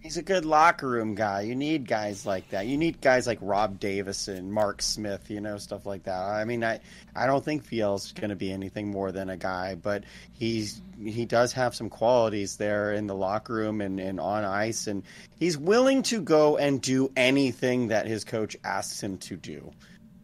He's 0.01 0.15
a 0.15 0.21
good 0.23 0.45
locker 0.45 0.87
room 0.87 1.13
guy. 1.13 1.41
You 1.41 1.55
need 1.55 1.85
guys 1.85 2.25
like 2.25 2.49
that. 2.51 2.67
You 2.67 2.77
need 2.77 3.01
guys 3.01 3.27
like 3.27 3.37
Rob 3.41 3.79
Davison, 3.81 4.49
Mark 4.49 4.81
Smith, 4.81 5.29
you 5.29 5.41
know, 5.41 5.57
stuff 5.57 5.85
like 5.85 6.03
that. 6.03 6.21
I 6.21 6.45
mean, 6.45 6.63
I 6.63 6.79
I 7.15 7.25
don't 7.25 7.43
think 7.43 7.63
Viel's 7.65 8.13
going 8.13 8.29
to 8.29 8.35
be 8.35 8.49
anything 8.51 8.87
more 8.87 9.11
than 9.11 9.29
a 9.29 9.35
guy, 9.35 9.75
but 9.75 10.05
he's 10.31 10.81
he 11.03 11.25
does 11.25 11.51
have 11.51 11.75
some 11.75 11.89
qualities 11.89 12.55
there 12.55 12.93
in 12.93 13.07
the 13.07 13.15
locker 13.15 13.53
room 13.53 13.81
and, 13.81 13.99
and 13.99 14.21
on 14.21 14.45
ice, 14.45 14.87
and 14.87 15.03
he's 15.37 15.57
willing 15.57 16.01
to 16.03 16.21
go 16.21 16.55
and 16.57 16.81
do 16.81 17.11
anything 17.17 17.89
that 17.89 18.07
his 18.07 18.23
coach 18.23 18.55
asks 18.63 19.03
him 19.03 19.17
to 19.17 19.35
do. 19.35 19.69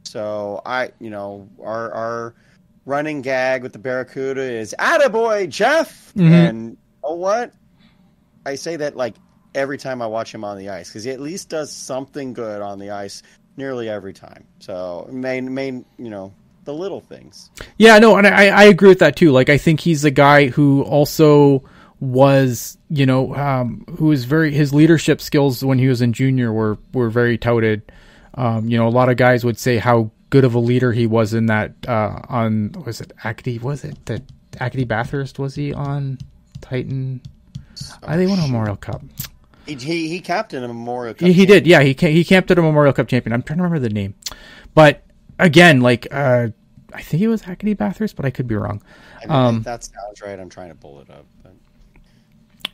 So 0.04 0.62
I, 0.66 0.92
you 1.00 1.10
know, 1.10 1.50
our 1.62 1.92
our 1.92 2.36
running 2.86 3.22
gag 3.22 3.62
with 3.62 3.74
the 3.74 3.80
Barracuda 3.80 4.42
is 4.42 4.74
"Attaboy, 4.80 5.50
Jeff," 5.50 6.14
Mhm. 6.16 6.32
and 6.50 6.78
oh 7.04 7.16
what? 7.16 7.52
I 8.46 8.56
say 8.56 8.76
that 8.78 8.96
like 8.96 9.16
every 9.56 9.78
time 9.78 10.02
I 10.02 10.08
watch 10.08 10.34
him 10.34 10.44
on 10.44 10.58
the 10.58 10.70
ice 10.70 10.90
because 10.90 11.04
he 11.04 11.12
at 11.12 11.20
least 11.20 11.50
does 11.50 11.72
something 11.72 12.34
good 12.34 12.62
on 12.62 12.78
the 12.78 12.92
ice 12.92 13.24
nearly 13.58 13.90
every 13.90 14.14
time. 14.14 14.46
So 14.60 15.08
main 15.12 15.54
main 15.54 15.86
you 15.98 16.10
know 16.10 16.34
the 16.66 16.74
little 16.74 17.00
things. 17.00 17.50
Yeah, 17.78 17.98
no, 18.00 18.18
and 18.18 18.28
I, 18.28 18.48
I 18.48 18.64
agree 18.66 18.90
with 18.90 19.00
that 19.00 19.16
too. 19.16 19.32
Like, 19.32 19.50
I 19.50 19.58
think 19.58 19.80
he's 19.80 20.04
a 20.04 20.12
guy 20.12 20.48
who 20.48 20.84
also 20.84 21.64
was, 22.00 22.78
you 22.90 23.06
know, 23.06 23.34
um, 23.36 23.86
who 23.98 24.08
was 24.08 24.26
very 24.26 24.54
his 24.54 24.74
leadership 24.74 25.22
skills 25.22 25.64
when 25.64 25.80
he 25.80 25.88
was 25.88 26.02
in 26.02 26.12
junior 26.12 26.52
were 26.52 26.78
were 26.94 27.10
very 27.10 27.38
touted. 27.38 27.84
Um, 28.34 28.68
you 28.68 28.78
know, 28.78 28.88
a 28.88 28.90
lot 28.90 29.10
of 29.10 29.16
guys 29.16 29.46
would 29.46 29.58
say 29.58 29.78
how 29.78 30.12
good 30.30 30.44
of 30.44 30.56
a 30.56 30.60
leader 30.60 30.92
he 30.92 31.08
was 31.08 31.34
in 31.34 31.46
that 31.46 31.74
uh, 31.88 32.20
on 32.28 32.74
was 32.86 33.00
it 33.00 33.14
Acadie 33.24 33.60
was 33.60 33.86
it 33.86 34.06
that 34.08 34.24
Acadie 34.60 34.84
Bathurst 34.84 35.40
was 35.40 35.56
he 35.56 35.74
on 35.74 36.18
Titan? 36.62 37.22
I 38.04 38.18
think 38.18 38.30
won 38.30 38.40
a 38.40 38.44
Memorial 38.44 38.76
Cup. 38.76 39.02
He 39.66 39.76
he, 39.76 40.08
he 40.10 40.20
captained 40.20 40.64
a 40.64 40.68
Memorial 40.68 41.14
Cup. 41.14 41.26
He, 41.26 41.34
he 41.34 41.46
did, 41.46 41.66
yeah. 41.66 41.82
He 41.82 41.94
ca- 41.94 42.12
he 42.12 42.24
camped 42.24 42.52
at 42.52 42.60
a 42.60 42.62
Memorial 42.62 42.94
Cup 42.94 43.08
champion. 43.08 43.34
I'm 43.34 43.42
trying 43.42 43.58
to 43.58 43.64
remember 43.64 43.80
the 43.88 43.94
name, 43.94 44.16
but 44.74 45.04
again, 45.40 45.82
like 45.82 46.08
uh, 46.12 46.50
I 46.94 47.02
think 47.02 47.24
it 47.24 47.28
was 47.28 47.42
Hackney 47.42 47.74
Bathurst, 47.74 48.16
but 48.16 48.26
I 48.26 48.30
could 48.30 48.48
be 48.48 48.56
wrong. 48.56 48.82
I 49.24 49.26
mean, 49.26 49.32
um, 49.32 49.62
that 49.64 49.84
sounds 49.84 50.22
right. 50.22 50.40
I'm 50.40 50.50
trying 50.50 50.70
to 50.70 50.76
pull 50.76 51.00
it 51.02 51.10
up. 51.10 51.26
But. 51.44 51.54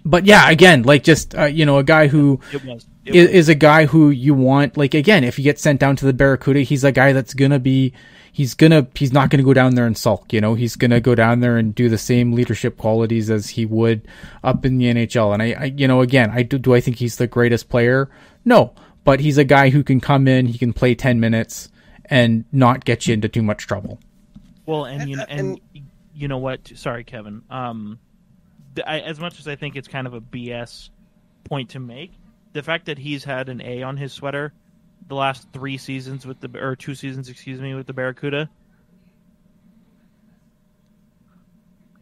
But 0.04 0.26
yeah, 0.26 0.50
again, 0.50 0.84
like 0.84 1.04
just 1.04 1.36
uh, 1.36 1.46
you 1.46 1.66
know, 1.66 1.78
a 1.78 1.84
guy 1.84 2.08
who 2.08 2.40
It 2.52 2.66
was. 2.66 2.88
It 3.06 3.16
is, 3.16 3.28
was. 3.28 3.36
is 3.36 3.50
a 3.50 3.56
guy 3.56 3.86
who 3.86 4.10
you 4.10 4.34
want. 4.34 4.78
Like 4.78 4.94
again, 4.94 5.24
if 5.24 5.38
he 5.38 5.44
gets 5.44 5.62
sent 5.62 5.80
down 5.80 5.96
to 5.98 6.06
the 6.06 6.14
Barracuda, 6.14 6.62
he's 6.62 6.84
a 6.84 6.92
guy 6.92 7.14
that's 7.14 7.34
gonna 7.34 7.60
be. 7.60 7.94
He's 8.32 8.54
gonna. 8.54 8.88
He's 8.96 9.12
not 9.12 9.30
gonna 9.30 9.44
go 9.44 9.54
down 9.54 9.76
there 9.76 9.86
and 9.86 9.98
sulk. 9.98 10.32
You 10.32 10.40
know, 10.40 10.54
he's 10.54 10.76
gonna 10.76 11.02
go 11.02 11.16
down 11.16 11.42
there 11.42 11.58
and 11.58 11.76
do 11.76 11.90
the 11.90 11.98
same 11.98 12.32
leadership 12.32 12.78
qualities 12.78 13.30
as 13.30 13.50
he 13.50 13.66
would 13.66 14.08
up 14.44 14.66
in 14.66 14.78
the 14.78 14.86
NHL. 14.86 15.34
And 15.34 15.44
I, 15.44 15.52
I 15.60 15.64
you 15.66 15.88
know, 15.88 16.02
again, 16.02 16.30
I 16.34 16.44
do. 16.44 16.58
Do 16.58 16.74
I 16.74 16.80
think 16.80 16.98
he's 16.98 17.18
the 17.18 17.28
greatest 17.28 17.68
player? 17.68 18.10
No, 18.46 18.74
but 19.04 19.20
he's 19.20 19.38
a 19.38 19.44
guy 19.44 19.70
who 19.70 19.84
can 19.84 20.00
come 20.00 20.28
in. 20.28 20.46
He 20.46 20.58
can 20.58 20.72
play 20.72 20.96
ten 20.96 21.20
minutes 21.20 21.70
and 22.06 22.46
not 22.52 22.86
get 22.86 23.06
you 23.08 23.14
into 23.14 23.28
too 23.28 23.42
much 23.44 23.68
trouble. 23.68 24.00
Well, 24.66 24.86
and 24.86 25.10
you 25.10 25.20
And- 25.28 25.40
and, 25.40 25.86
you 26.14 26.28
know 26.28 26.38
what? 26.38 26.72
Sorry, 26.76 27.04
Kevin. 27.04 27.42
Um, 27.50 28.00
I, 28.86 29.00
as 29.02 29.20
much 29.20 29.40
as 29.40 29.48
I 29.48 29.56
think 29.56 29.76
it's 29.76 29.88
kind 29.88 30.08
of 30.08 30.14
a 30.14 30.22
BS 30.22 30.90
point 31.44 31.72
to 31.72 31.80
make, 31.80 32.12
the 32.54 32.64
fact 32.64 32.86
that 32.86 32.98
he's 32.98 33.24
had 33.24 33.50
an 33.50 33.62
A 33.62 33.84
on 33.84 33.98
his 33.98 34.14
sweater 34.14 34.54
the 35.12 35.16
last 35.16 35.46
three 35.52 35.78
seasons 35.78 36.26
with 36.26 36.40
the 36.40 36.50
or 36.58 36.74
two 36.78 36.96
seasons, 36.96 37.28
excuse 37.28 37.60
me, 37.60 37.74
with 37.74 37.86
the 37.86 37.92
Barracuda. 37.92 38.50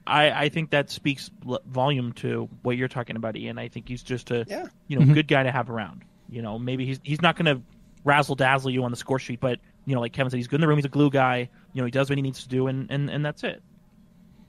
I, 0.05 0.29
I 0.45 0.49
think 0.49 0.69
that 0.69 0.91
speaks 0.91 1.31
volume 1.65 2.13
to 2.13 2.47
what 2.61 2.77
you're 2.77 2.87
talking 2.87 3.15
about, 3.15 3.35
Ian. 3.35 3.57
I 3.57 3.67
think 3.67 3.87
he's 3.87 4.03
just 4.03 4.29
a 4.29 4.45
Yeah. 4.47 4.67
you 4.87 4.97
know 4.99 5.05
Mhm. 5.05 5.13
good 5.15 5.27
guy 5.27 5.41
to 5.41 5.51
have 5.51 5.69
around. 5.71 6.03
You 6.29 6.43
know, 6.43 6.59
maybe 6.59 6.85
he's 6.85 6.99
he's 7.03 7.21
not 7.21 7.35
going 7.35 7.57
to 7.57 7.63
razzle 8.03 8.35
dazzle 8.35 8.69
you 8.69 8.83
on 8.83 8.91
the 8.91 8.97
score 8.97 9.17
sheet, 9.17 9.39
but 9.39 9.59
you 9.85 9.95
know, 9.95 10.01
like 10.01 10.13
Kevin 10.13 10.29
said, 10.29 10.37
he's 10.37 10.47
good 10.47 10.57
in 10.57 10.61
the 10.61 10.67
room. 10.67 10.77
He's 10.77 10.85
a 10.85 10.89
glue 10.89 11.09
guy. 11.09 11.49
You 11.73 11.81
know, 11.81 11.85
he 11.85 11.91
does 11.91 12.09
what 12.09 12.17
he 12.17 12.21
needs 12.21 12.43
to 12.43 12.49
do, 12.49 12.67
and 12.67 12.89
and, 12.91 13.09
and 13.09 13.25
that's 13.25 13.43
it. 13.43 13.63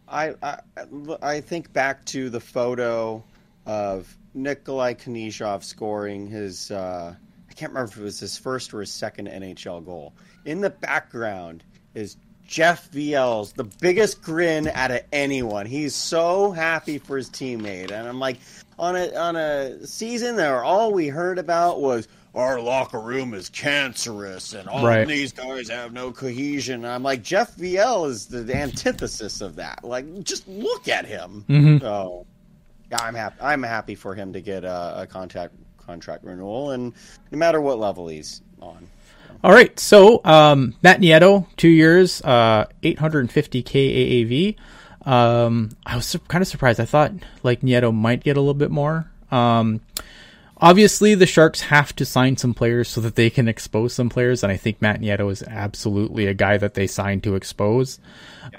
I, 0.06 0.34
I 0.42 0.58
I 1.22 1.40
think 1.40 1.72
back 1.72 2.04
to 2.06 2.28
the 2.28 2.40
photo 2.40 3.24
of 3.64 4.18
Nikolai 4.34 4.94
Knyzhov 4.94 5.64
scoring 5.64 6.26
his 6.26 6.70
uh, 6.70 7.14
I 7.14 7.16
can't 7.60 7.72
remember 7.72 7.92
if 7.92 7.98
it 7.98 8.02
was 8.02 8.18
his 8.20 8.38
first 8.38 8.72
or 8.72 8.80
his 8.80 8.90
second 8.90 9.28
NHL 9.28 9.84
goal. 9.84 10.14
In 10.46 10.60
the 10.62 10.70
background 10.70 11.62
is 11.94 12.16
Jeff 12.46 12.90
Viel's 12.90 13.52
the 13.52 13.64
biggest 13.64 14.22
grin 14.22 14.68
out 14.68 14.90
of 14.90 15.02
anyone. 15.12 15.66
He's 15.66 15.94
so 15.94 16.50
happy 16.52 16.96
for 16.98 17.16
his 17.18 17.28
teammate, 17.28 17.90
and 17.92 18.08
I'm 18.08 18.18
like, 18.18 18.38
on 18.78 18.96
a 18.96 19.14
on 19.14 19.36
a 19.36 19.86
season 19.86 20.36
there, 20.36 20.64
all 20.64 20.92
we 20.92 21.08
heard 21.08 21.38
about 21.38 21.80
was 21.82 22.08
our 22.34 22.60
locker 22.60 22.98
room 23.00 23.34
is 23.34 23.48
cancerous, 23.50 24.54
and 24.54 24.68
all 24.68 24.86
Right. 24.86 25.06
these 25.06 25.32
guys 25.32 25.68
have 25.68 25.92
no 25.92 26.12
cohesion. 26.12 26.76
And 26.84 26.86
I'm 26.86 27.02
like, 27.02 27.22
Jeff 27.22 27.54
Viel 27.56 28.06
is 28.06 28.26
the 28.26 28.56
antithesis 28.56 29.40
of 29.42 29.56
that. 29.56 29.84
Like, 29.84 30.22
just 30.22 30.48
look 30.48 30.88
at 30.88 31.04
him. 31.04 31.44
Mhm. 31.48 31.80
So, 31.80 32.26
yeah, 32.90 32.98
I'm 33.02 33.14
happy. 33.14 33.36
I'm 33.40 33.62
happy 33.62 33.94
for 33.96 34.14
him 34.14 34.32
to 34.32 34.40
get 34.40 34.64
a, 34.64 35.02
a 35.02 35.06
contract 35.06 35.54
contract 35.90 36.22
renewal, 36.22 36.70
and 36.70 36.92
no 37.32 37.38
matter 37.38 37.60
what 37.60 37.78
level 37.78 38.06
he's 38.06 38.42
on. 38.62 38.86
All 39.42 39.50
right, 39.50 39.78
so 39.80 40.20
um, 40.24 40.74
Matt 40.82 41.00
Nieto, 41.00 41.46
two 41.56 41.68
years, 41.68 42.22
uh, 42.22 42.66
850k 42.82 44.56
AAV. 45.04 45.08
Um, 45.08 45.70
I 45.84 45.96
was 45.96 46.06
sur- 46.06 46.18
kind 46.28 46.42
of 46.42 46.48
surprised. 46.48 46.78
I 46.78 46.84
thought 46.84 47.12
like 47.42 47.62
Nieto 47.62 47.92
might 47.92 48.22
get 48.22 48.36
a 48.36 48.40
little 48.40 48.54
bit 48.54 48.70
more. 48.70 49.10
Um, 49.32 49.80
obviously, 50.58 51.14
the 51.16 51.26
Sharks 51.26 51.62
have 51.62 51.96
to 51.96 52.04
sign 52.04 52.36
some 52.36 52.54
players 52.54 52.88
so 52.88 53.00
that 53.00 53.16
they 53.16 53.30
can 53.30 53.48
expose 53.48 53.94
some 53.94 54.10
players, 54.10 54.44
and 54.44 54.52
I 54.52 54.56
think 54.56 54.80
Matt 54.80 55.00
Nieto 55.00 55.32
is 55.32 55.42
absolutely 55.42 56.26
a 56.26 56.34
guy 56.34 56.56
that 56.58 56.74
they 56.74 56.86
signed 56.86 57.24
to 57.24 57.34
expose. 57.34 57.98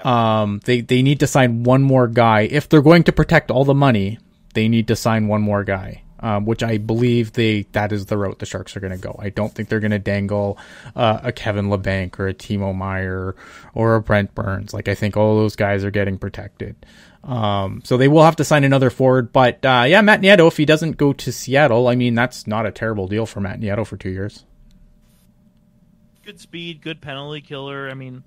Um, 0.04 0.60
they 0.64 0.80
they 0.82 1.00
need 1.00 1.20
to 1.20 1.26
sign 1.26 1.62
one 1.62 1.82
more 1.82 2.08
guy 2.08 2.42
if 2.42 2.68
they're 2.68 2.82
going 2.82 3.04
to 3.04 3.12
protect 3.12 3.50
all 3.50 3.64
the 3.64 3.72
money. 3.72 4.18
They 4.52 4.68
need 4.68 4.88
to 4.88 4.96
sign 4.96 5.28
one 5.28 5.40
more 5.40 5.64
guy 5.64 6.01
um, 6.22 6.46
which 6.46 6.62
I 6.62 6.78
believe 6.78 7.32
they 7.32 7.62
that 7.72 7.92
is 7.92 8.06
the 8.06 8.16
route 8.16 8.38
the 8.38 8.46
Sharks 8.46 8.76
are 8.76 8.80
going 8.80 8.92
to 8.92 8.98
go. 8.98 9.16
I 9.18 9.28
don't 9.28 9.52
think 9.54 9.68
they're 9.68 9.80
going 9.80 9.90
to 9.90 9.98
dangle 9.98 10.56
uh, 10.96 11.20
a 11.22 11.32
Kevin 11.32 11.66
Labanc 11.66 12.18
or 12.18 12.28
a 12.28 12.34
Timo 12.34 12.74
Meier 12.74 13.34
or 13.74 13.96
a 13.96 14.00
Brent 14.00 14.34
Burns. 14.34 14.72
Like 14.72 14.88
I 14.88 14.94
think 14.94 15.16
all 15.16 15.36
those 15.36 15.56
guys 15.56 15.84
are 15.84 15.90
getting 15.90 16.18
protected. 16.18 16.76
Um, 17.24 17.82
so 17.84 17.96
they 17.96 18.08
will 18.08 18.24
have 18.24 18.36
to 18.36 18.44
sign 18.44 18.64
another 18.64 18.90
forward. 18.90 19.32
But 19.32 19.64
uh, 19.64 19.84
yeah, 19.86 20.00
Matt 20.00 20.20
Nieto, 20.22 20.48
if 20.48 20.56
he 20.56 20.64
doesn't 20.64 20.96
go 20.96 21.12
to 21.12 21.32
Seattle, 21.32 21.88
I 21.88 21.94
mean 21.94 22.14
that's 22.14 22.46
not 22.46 22.66
a 22.66 22.70
terrible 22.72 23.06
deal 23.08 23.26
for 23.26 23.40
Matt 23.40 23.60
Nieto 23.60 23.86
for 23.86 23.96
two 23.96 24.10
years. 24.10 24.44
Good 26.24 26.40
speed, 26.40 26.82
good 26.82 27.00
penalty 27.00 27.40
killer. 27.40 27.90
I 27.90 27.94
mean, 27.94 28.22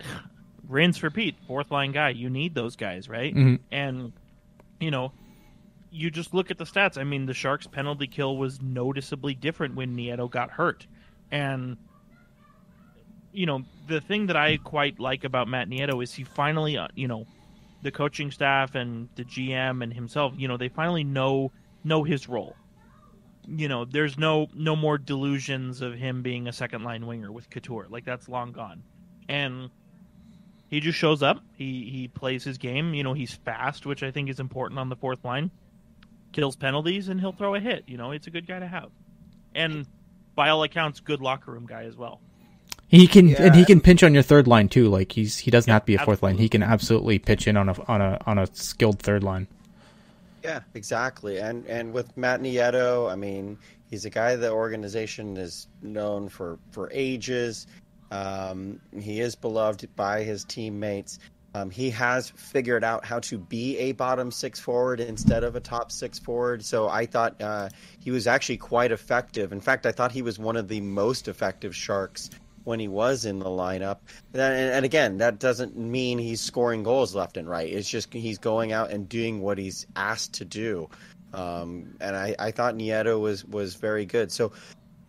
rinse 0.68 1.02
repeat, 1.02 1.36
fourth 1.46 1.70
line 1.70 1.90
guy. 1.92 2.10
You 2.10 2.30
need 2.30 2.54
those 2.54 2.76
guys, 2.76 3.08
right? 3.08 3.34
Mhm. 3.34 3.58
And 3.72 4.12
you 4.80 4.90
know, 4.90 5.12
you 5.94 6.10
just 6.10 6.34
look 6.34 6.50
at 6.50 6.58
the 6.58 6.64
stats. 6.64 6.98
I 6.98 7.04
mean, 7.04 7.26
the 7.26 7.34
Sharks' 7.34 7.68
penalty 7.68 8.08
kill 8.08 8.36
was 8.36 8.60
noticeably 8.60 9.34
different 9.34 9.76
when 9.76 9.96
Nieto 9.96 10.28
got 10.28 10.50
hurt, 10.50 10.86
and 11.30 11.76
you 13.32 13.46
know, 13.46 13.62
the 13.88 14.00
thing 14.00 14.26
that 14.26 14.36
I 14.36 14.56
quite 14.58 14.98
like 14.98 15.24
about 15.24 15.48
Matt 15.48 15.68
Nieto 15.68 16.02
is 16.02 16.12
he 16.12 16.24
finally, 16.24 16.76
uh, 16.76 16.88
you 16.94 17.08
know, 17.08 17.26
the 17.82 17.90
coaching 17.90 18.30
staff 18.30 18.74
and 18.74 19.08
the 19.16 19.24
GM 19.24 19.82
and 19.82 19.92
himself, 19.92 20.34
you 20.36 20.48
know, 20.48 20.56
they 20.56 20.68
finally 20.68 21.04
know 21.04 21.52
know 21.84 22.02
his 22.02 22.28
role. 22.28 22.56
You 23.46 23.68
know, 23.68 23.84
there's 23.84 24.18
no 24.18 24.48
no 24.54 24.74
more 24.74 24.98
delusions 24.98 25.80
of 25.80 25.94
him 25.94 26.22
being 26.22 26.48
a 26.48 26.52
second 26.52 26.82
line 26.82 27.06
winger 27.06 27.30
with 27.30 27.50
Couture. 27.50 27.86
Like 27.88 28.04
that's 28.04 28.28
long 28.28 28.52
gone. 28.52 28.82
And 29.28 29.70
he 30.70 30.80
just 30.80 30.98
shows 30.98 31.22
up. 31.22 31.40
He 31.54 31.88
he 31.90 32.08
plays 32.08 32.42
his 32.42 32.58
game. 32.58 32.94
You 32.94 33.04
know, 33.04 33.12
he's 33.12 33.34
fast, 33.34 33.86
which 33.86 34.02
I 34.02 34.10
think 34.10 34.28
is 34.28 34.40
important 34.40 34.80
on 34.80 34.88
the 34.88 34.96
fourth 34.96 35.24
line. 35.24 35.50
Kills 36.34 36.56
penalties 36.56 37.08
and 37.08 37.20
he'll 37.20 37.32
throw 37.32 37.54
a 37.54 37.60
hit. 37.60 37.84
You 37.86 37.96
know, 37.96 38.10
it's 38.10 38.26
a 38.26 38.30
good 38.30 38.46
guy 38.46 38.58
to 38.58 38.66
have. 38.66 38.90
And 39.54 39.86
by 40.34 40.50
all 40.50 40.62
accounts, 40.64 41.00
good 41.00 41.20
locker 41.20 41.52
room 41.52 41.64
guy 41.64 41.84
as 41.84 41.96
well. 41.96 42.20
He 42.88 43.06
can 43.06 43.34
and 43.36 43.54
he 43.54 43.64
can 43.64 43.80
pinch 43.80 44.02
on 44.02 44.12
your 44.12 44.22
third 44.22 44.46
line 44.46 44.68
too. 44.68 44.88
Like 44.88 45.12
he's 45.12 45.38
he 45.38 45.50
doesn't 45.50 45.68
Yeah, 45.68 45.74
have 45.74 45.82
to 45.82 45.86
be 45.86 45.94
a 45.94 45.98
fourth 46.00 46.22
line. 46.22 46.36
He 46.36 46.48
can 46.48 46.62
absolutely 46.62 47.18
pitch 47.18 47.48
in 47.48 47.56
on 47.56 47.68
a 47.68 47.82
on 47.84 48.00
a 48.00 48.18
on 48.26 48.38
a 48.38 48.46
skilled 48.52 49.00
third 49.00 49.22
line. 49.24 49.48
Yeah, 50.42 50.60
exactly. 50.74 51.38
And 51.38 51.66
and 51.66 51.92
with 51.92 52.16
Matt 52.16 52.40
Nieto, 52.42 53.10
I 53.10 53.14
mean, 53.16 53.58
he's 53.88 54.04
a 54.04 54.10
guy 54.10 54.36
the 54.36 54.50
organization 54.50 55.36
is 55.36 55.68
known 55.82 56.28
for 56.28 56.58
for 56.72 56.90
ages. 56.92 57.66
Um, 58.10 58.80
he 59.00 59.20
is 59.20 59.34
beloved 59.34 59.88
by 59.96 60.22
his 60.22 60.44
teammates. 60.44 61.18
Um, 61.54 61.70
he 61.70 61.90
has 61.90 62.30
figured 62.30 62.82
out 62.82 63.04
how 63.04 63.20
to 63.20 63.38
be 63.38 63.78
a 63.78 63.92
bottom 63.92 64.32
six 64.32 64.58
forward 64.58 64.98
instead 65.00 65.44
of 65.44 65.54
a 65.54 65.60
top 65.60 65.92
six 65.92 66.18
forward. 66.18 66.64
So 66.64 66.88
I 66.88 67.06
thought 67.06 67.40
uh, 67.40 67.68
he 68.00 68.10
was 68.10 68.26
actually 68.26 68.56
quite 68.56 68.90
effective. 68.90 69.52
In 69.52 69.60
fact, 69.60 69.86
I 69.86 69.92
thought 69.92 70.10
he 70.10 70.22
was 70.22 70.38
one 70.38 70.56
of 70.56 70.66
the 70.66 70.80
most 70.80 71.28
effective 71.28 71.74
Sharks 71.74 72.30
when 72.64 72.80
he 72.80 72.88
was 72.88 73.24
in 73.24 73.38
the 73.38 73.44
lineup. 73.44 73.98
And, 74.32 74.42
and 74.42 74.84
again, 74.84 75.18
that 75.18 75.38
doesn't 75.38 75.76
mean 75.76 76.18
he's 76.18 76.40
scoring 76.40 76.82
goals 76.82 77.14
left 77.14 77.36
and 77.36 77.48
right. 77.48 77.70
It's 77.70 77.88
just 77.88 78.12
he's 78.12 78.38
going 78.38 78.72
out 78.72 78.90
and 78.90 79.08
doing 79.08 79.40
what 79.40 79.58
he's 79.58 79.86
asked 79.94 80.34
to 80.34 80.44
do. 80.44 80.88
um, 81.34 81.96
and 82.00 82.16
I, 82.16 82.34
I 82.38 82.50
thought 82.52 82.74
Nieto 82.74 83.20
was 83.20 83.44
was 83.44 83.74
very 83.74 84.06
good. 84.06 84.30
So 84.30 84.52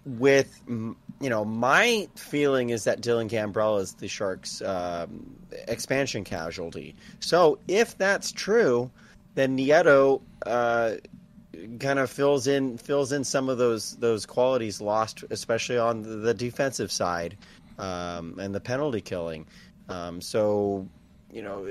with 0.06 0.62
you 0.68 0.96
know 1.22 1.44
my 1.44 2.08
feeling 2.16 2.70
is 2.70 2.84
that 2.84 3.02
Dylan 3.02 3.30
Gambrell 3.30 3.82
is 3.82 3.94
the 3.94 4.08
Sharks' 4.08 4.62
um, 4.62 5.36
expansion 5.68 6.24
casualty. 6.24 6.96
So 7.20 7.60
if 7.68 7.98
that's 7.98 8.32
true, 8.32 8.92
then 9.34 9.58
Nieto 9.58 10.22
uh, 10.46 10.96
kind 11.80 12.00
of 12.00 12.10
fills 12.10 12.48
in 12.48 12.78
fills 12.78 13.12
in 13.12 13.24
some 13.24 13.50
of 13.50 13.58
those 13.58 13.96
those 13.98 14.26
qualities 14.26 14.82
lost, 14.82 15.24
especially 15.30 15.78
on 15.78 16.24
the 16.24 16.34
defensive 16.34 16.92
side 16.92 17.38
um, 17.80 18.38
and 18.40 18.54
the 18.54 18.60
penalty 18.60 19.02
killing. 19.02 19.46
Um, 19.90 20.22
so 20.22 20.88
you 21.36 21.42
know 21.42 21.66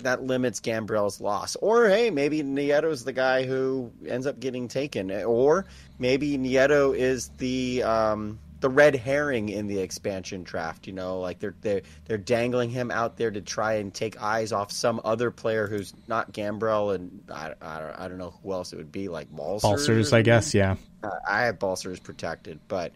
that 0.00 0.22
limits 0.24 0.60
Gambrell's 0.60 1.20
loss. 1.20 1.54
Or 1.56 1.88
hey, 1.88 2.10
maybe 2.10 2.42
Nieto's 2.42 3.04
the 3.04 3.12
guy 3.12 3.46
who 3.46 3.92
ends 4.06 4.26
up 4.26 4.40
getting 4.40 4.66
taken, 4.66 5.12
or 5.12 5.66
maybe 5.98 6.36
Nieto 6.36 6.96
is 6.96 7.30
the 7.38 7.84
um, 7.84 8.40
the 8.58 8.68
red 8.68 8.96
herring 8.96 9.48
in 9.48 9.68
the 9.68 9.78
expansion 9.78 10.42
draft. 10.42 10.88
You 10.88 10.92
know, 10.92 11.20
like 11.20 11.38
they're 11.38 11.54
they're 11.60 11.82
they're 12.06 12.18
dangling 12.18 12.70
him 12.70 12.90
out 12.90 13.16
there 13.16 13.30
to 13.30 13.40
try 13.40 13.74
and 13.74 13.94
take 13.94 14.20
eyes 14.20 14.50
off 14.50 14.72
some 14.72 15.00
other 15.04 15.30
player 15.30 15.68
who's 15.68 15.94
not 16.08 16.32
Gambrell, 16.32 16.92
and 16.92 17.22
I, 17.32 17.54
I, 17.62 17.92
I 17.96 18.08
don't 18.08 18.18
know 18.18 18.34
who 18.42 18.52
else 18.52 18.72
it 18.72 18.76
would 18.76 18.90
be, 18.90 19.08
like 19.08 19.30
Balcers. 19.30 19.62
Balcers, 19.62 20.12
I 20.12 20.22
guess, 20.22 20.52
yeah. 20.52 20.74
Uh, 21.04 21.10
I 21.28 21.42
have 21.42 21.60
Balcers 21.60 22.00
protected, 22.00 22.58
but 22.66 22.92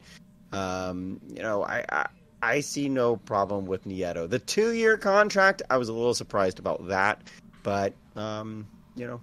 um, 0.52 1.20
you 1.28 1.42
know, 1.42 1.62
I, 1.62 1.84
I 1.88 2.06
I 2.44 2.60
see 2.60 2.88
no 2.88 3.16
problem 3.16 3.66
with 3.66 3.84
Nieto. 3.86 4.28
The 4.28 4.38
two 4.38 4.72
year 4.72 4.96
contract, 4.96 5.62
I 5.70 5.76
was 5.78 5.88
a 5.88 5.92
little 5.92 6.14
surprised 6.14 6.58
about 6.58 6.88
that, 6.88 7.22
but 7.62 7.94
um, 8.16 8.66
you 8.96 9.06
know, 9.06 9.20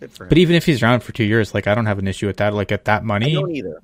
good 0.00 0.10
for 0.12 0.24
him. 0.24 0.28
But 0.30 0.38
even 0.38 0.56
if 0.56 0.66
he's 0.66 0.82
around 0.82 1.00
for 1.04 1.12
two 1.12 1.24
years, 1.24 1.54
like 1.54 1.66
I 1.66 1.74
don't 1.74 1.86
have 1.86 1.98
an 1.98 2.08
issue 2.08 2.26
with 2.26 2.38
that. 2.38 2.54
Like 2.54 2.72
at 2.72 2.86
that 2.86 3.04
money, 3.04 3.36
I 3.36 3.40
don't 3.40 3.54
either. 3.54 3.80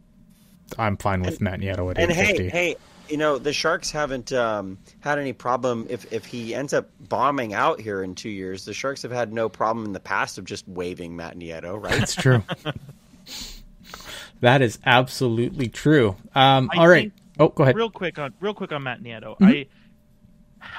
I'm 0.79 0.97
fine 0.97 1.21
with 1.23 1.35
And- 1.35 1.41
Matt 1.43 1.61
Nieto 1.61 1.91
at 1.91 1.99
And 1.99 2.11
850. 2.11 2.49
hey, 2.49 2.49
hey, 2.49 2.77
you 3.09 3.17
know 3.19 3.39
the 3.39 3.53
Sharks 3.53 3.91
haven't 3.91 4.33
um, 4.33 4.79
had 5.01 5.19
any 5.19 5.33
problem 5.33 5.87
if 5.91 6.13
if 6.13 6.25
he 6.25 6.55
ends 6.55 6.73
up 6.73 6.89
bombing 6.99 7.55
out 7.55 7.81
here 7.81 8.03
in 8.03 8.15
two 8.15 8.31
years. 8.31 8.65
The 8.65 8.75
Sharks 8.75 9.03
have 9.03 9.13
had 9.13 9.33
no 9.33 9.49
problem 9.49 9.85
in 9.87 9.93
the 9.93 10.01
past 10.01 10.39
of 10.39 10.45
just 10.45 10.67
waiving 10.67 11.15
Matt 11.15 11.37
Nieto, 11.39 11.81
right? 11.81 11.93
That's 11.99 12.15
true. 12.17 12.43
that 14.41 14.63
is 14.63 14.79
absolutely 14.85 15.69
true. 15.69 16.17
Um, 16.35 16.71
I 16.73 16.79
all 16.79 16.89
right. 16.89 17.13
Oh, 17.39 17.49
go 17.49 17.63
ahead. 17.63 17.77
real 17.77 17.91
quick 17.91 18.19
on 18.19 18.35
real 18.41 18.55
quick 18.55 18.73
on 18.73 18.83
Matt 18.83 19.03
Nieto. 19.03 19.39
Mm-hmm. 19.39 19.45
I, 19.45 19.69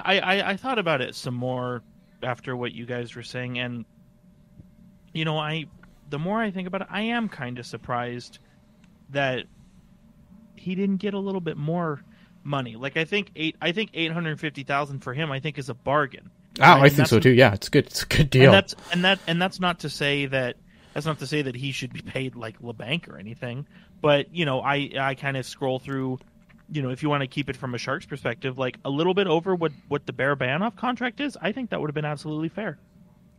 I 0.03 0.19
I 0.19 0.49
I 0.51 0.57
thought 0.57 0.79
about 0.79 1.01
it 1.01 1.15
some 1.15 1.33
more 1.33 1.81
after 2.21 2.55
what 2.55 2.71
you 2.73 2.85
guys 2.85 3.15
were 3.15 3.23
saying, 3.23 3.59
and 3.59 3.85
you 5.13 5.25
know, 5.25 5.37
I 5.37 5.65
the 6.09 6.19
more 6.19 6.41
I 6.41 6.51
think 6.51 6.67
about 6.67 6.81
it, 6.81 6.87
I 6.89 7.01
am 7.01 7.29
kind 7.29 7.57
of 7.59 7.65
surprised 7.65 8.39
that 9.09 9.45
he 10.55 10.75
didn't 10.75 10.97
get 10.97 11.13
a 11.13 11.19
little 11.19 11.41
bit 11.41 11.57
more 11.57 12.03
money. 12.43 12.75
Like 12.75 12.97
I 12.97 13.05
think 13.05 13.31
eight, 13.35 13.55
I 13.61 13.71
think 13.71 13.91
eight 13.93 14.11
hundred 14.11 14.39
fifty 14.39 14.63
thousand 14.63 14.99
for 14.99 15.13
him, 15.13 15.31
I 15.31 15.39
think 15.39 15.57
is 15.57 15.69
a 15.69 15.73
bargain. 15.73 16.29
Oh, 16.59 16.63
Right, 16.63 16.83
I 16.83 16.85
and 16.85 16.95
think 16.95 17.07
so 17.07 17.19
too. 17.19 17.31
Yeah, 17.31 17.53
it's 17.53 17.69
good. 17.69 17.87
It's 17.87 18.03
a 18.03 18.05
good 18.05 18.29
deal. 18.29 18.45
And 18.45 18.53
that's 18.53 18.75
and 18.91 19.05
that 19.05 19.19
and 19.27 19.41
that's 19.41 19.59
not 19.59 19.79
to 19.79 19.89
say 19.89 20.27
that 20.27 20.55
that's 20.93 21.05
not 21.05 21.19
to 21.19 21.27
say 21.27 21.41
that 21.41 21.55
he 21.55 21.71
should 21.71 21.91
be 21.91 22.01
paid 22.01 22.35
like 22.35 22.61
Labanc 22.61 23.09
or 23.09 23.17
anything. 23.17 23.65
But 24.01 24.33
you 24.35 24.45
know, 24.45 24.61
I 24.61 24.91
I 24.99 25.15
kind 25.15 25.35
of 25.37 25.45
scroll 25.45 25.79
through. 25.79 26.19
You 26.71 26.81
know, 26.81 26.89
if 26.89 27.03
you 27.03 27.09
want 27.09 27.21
to 27.21 27.27
keep 27.27 27.49
it 27.49 27.55
from 27.57 27.75
a 27.75 27.77
Sharks 27.77 28.05
perspective, 28.05 28.57
like 28.57 28.77
a 28.85 28.89
little 28.89 29.13
bit 29.13 29.27
over 29.27 29.53
what 29.55 29.71
what 29.89 30.05
the 30.05 30.13
Barabanov 30.13 30.75
contract 30.75 31.19
is, 31.19 31.37
I 31.41 31.51
think 31.51 31.69
that 31.69 31.79
would 31.81 31.89
have 31.89 31.95
been 31.95 32.05
absolutely 32.05 32.49
fair. 32.49 32.77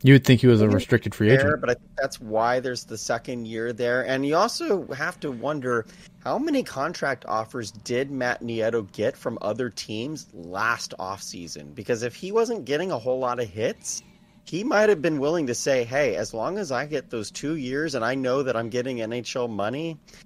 you 0.03 0.13
would 0.13 0.23
think 0.25 0.41
he 0.41 0.47
was 0.47 0.61
a 0.61 0.69
restricted 0.69 1.15
free 1.15 1.29
Fair, 1.29 1.39
agent. 1.39 1.61
but 1.61 1.69
I 1.69 1.73
think 1.73 1.89
that's 1.97 2.19
why 2.19 2.59
there's 2.59 2.83
the 2.85 2.97
second 2.97 3.47
year 3.47 3.73
there. 3.73 4.05
And 4.05 4.25
you 4.25 4.35
also 4.35 4.85
have 4.93 5.19
to 5.21 5.31
wonder 5.31 5.85
how 6.23 6.37
many 6.37 6.61
contract 6.63 7.25
offers 7.27 7.71
did 7.71 8.11
Matt 8.11 8.41
Nieto 8.43 8.91
get 8.91 9.17
from 9.17 9.39
other 9.41 9.69
teams 9.69 10.27
last 10.33 10.93
offseason? 10.99 11.73
Because 11.73 12.03
if 12.03 12.13
he 12.13 12.31
wasn't 12.31 12.65
getting 12.65 12.91
a 12.91 12.99
whole 12.99 13.19
lot 13.19 13.39
of 13.39 13.49
hits, 13.49 14.03
he 14.43 14.63
might 14.63 14.89
have 14.89 15.01
been 15.01 15.17
willing 15.19 15.47
to 15.47 15.55
say, 15.55 15.83
hey, 15.83 16.15
as 16.17 16.33
long 16.33 16.57
as 16.59 16.71
I 16.71 16.85
get 16.85 17.09
those 17.09 17.31
two 17.31 17.55
years 17.55 17.95
and 17.95 18.05
I 18.05 18.13
know 18.13 18.43
that 18.43 18.55
I'm 18.55 18.69
getting 18.69 18.97
NHL 18.97 19.49
money, 19.49 19.97
he- 20.07 20.17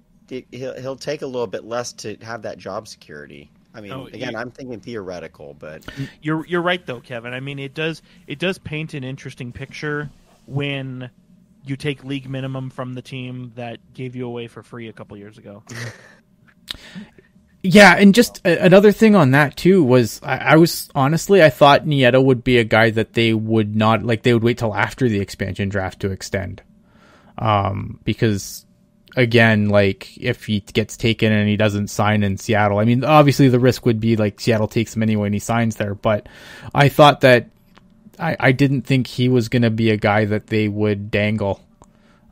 he'll, 0.50 0.80
he'll 0.80 0.96
take 0.96 1.22
a 1.22 1.26
little 1.26 1.46
bit 1.46 1.64
less 1.64 1.92
to 1.94 2.16
have 2.22 2.42
that 2.42 2.58
job 2.58 2.88
security. 2.88 3.50
I 3.74 3.80
mean, 3.80 3.92
Oh, 3.92 4.06
again, 4.06 4.30
he- 4.30 4.36
I'm 4.36 4.50
thinking 4.50 4.80
theoretical, 4.80 5.54
but 5.58 5.84
You're 6.22 6.44
you're 6.46 6.62
right 6.62 6.84
though, 6.84 7.00
Kevin. 7.00 7.32
I 7.32 7.40
mean, 7.40 7.58
it 7.58 7.74
does 7.74 8.02
it 8.26 8.38
does 8.38 8.58
paint 8.58 8.94
an 8.94 9.04
interesting 9.04 9.52
picture 9.52 10.10
when 10.46 11.10
you 11.64 11.76
take 11.76 12.02
league 12.04 12.28
minimum 12.28 12.70
from 12.70 12.94
the 12.94 13.02
team 13.02 13.52
that 13.56 13.78
gave 13.94 14.16
you 14.16 14.26
away 14.26 14.46
for 14.48 14.62
free 14.62 14.88
a 14.88 14.92
couple 14.92 15.16
years 15.16 15.38
ago. 15.38 15.62
Yeah, 17.62 17.94
and 17.98 18.14
just 18.14 18.40
a- 18.46 18.64
another 18.64 18.90
thing 18.90 19.14
on 19.14 19.32
that 19.32 19.54
too 19.56 19.84
was 19.84 20.18
I, 20.22 20.36
I 20.38 20.56
was 20.56 20.88
honestly 20.94 21.42
I 21.42 21.50
thought 21.50 21.84
Nieto 21.84 22.24
would 22.24 22.42
be 22.42 22.56
a 22.56 22.64
guy 22.64 22.88
that 22.90 23.12
they 23.12 23.34
would 23.34 23.76
not 23.76 24.02
like 24.02 24.22
they 24.22 24.32
would 24.32 24.42
wait 24.42 24.56
till 24.56 24.74
after 24.74 25.08
the 25.10 25.20
expansion 25.20 25.68
draft 25.68 26.00
to 26.00 26.10
extend, 26.10 26.62
um, 27.36 28.00
because 28.04 28.64
again 29.16 29.68
like 29.68 30.16
if 30.16 30.44
he 30.44 30.60
gets 30.60 30.96
taken 30.96 31.32
and 31.32 31.48
he 31.48 31.56
doesn't 31.56 31.88
sign 31.88 32.22
in 32.22 32.36
Seattle, 32.36 32.78
I 32.78 32.84
mean 32.84 33.04
obviously 33.04 33.48
the 33.48 33.60
risk 33.60 33.86
would 33.86 34.00
be 34.00 34.16
like 34.16 34.40
Seattle 34.40 34.68
takes 34.68 34.94
him 34.94 35.02
anyway 35.02 35.26
and 35.26 35.34
he 35.34 35.40
signs 35.40 35.76
there, 35.76 35.94
but 35.94 36.28
I 36.74 36.88
thought 36.88 37.22
that 37.22 37.50
I, 38.18 38.36
I 38.38 38.52
didn't 38.52 38.82
think 38.82 39.06
he 39.06 39.28
was 39.28 39.48
going 39.48 39.62
to 39.62 39.70
be 39.70 39.90
a 39.90 39.96
guy 39.96 40.26
that 40.26 40.48
they 40.48 40.68
would 40.68 41.10
dangle. 41.10 41.60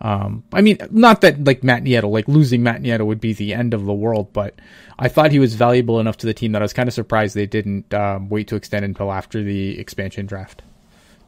Um, 0.00 0.44
I 0.52 0.60
mean, 0.60 0.78
not 0.90 1.22
that 1.22 1.42
like 1.44 1.64
Matt 1.64 1.82
Nieto, 1.82 2.08
like 2.10 2.28
losing 2.28 2.62
Matt 2.62 2.82
Nieto 2.82 3.04
would 3.04 3.20
be 3.20 3.32
the 3.32 3.54
end 3.54 3.74
of 3.74 3.84
the 3.84 3.92
world, 3.92 4.32
but 4.32 4.54
I 4.98 5.08
thought 5.08 5.32
he 5.32 5.40
was 5.40 5.54
valuable 5.54 5.98
enough 5.98 6.18
to 6.18 6.26
the 6.26 6.34
team 6.34 6.52
that 6.52 6.62
I 6.62 6.64
was 6.64 6.72
kind 6.72 6.88
of 6.88 6.94
surprised 6.94 7.34
they 7.34 7.46
didn't 7.46 7.92
um, 7.92 8.28
wait 8.28 8.48
to 8.48 8.56
extend 8.56 8.84
until 8.84 9.10
after 9.10 9.42
the 9.42 9.78
expansion 9.78 10.26
draft 10.26 10.62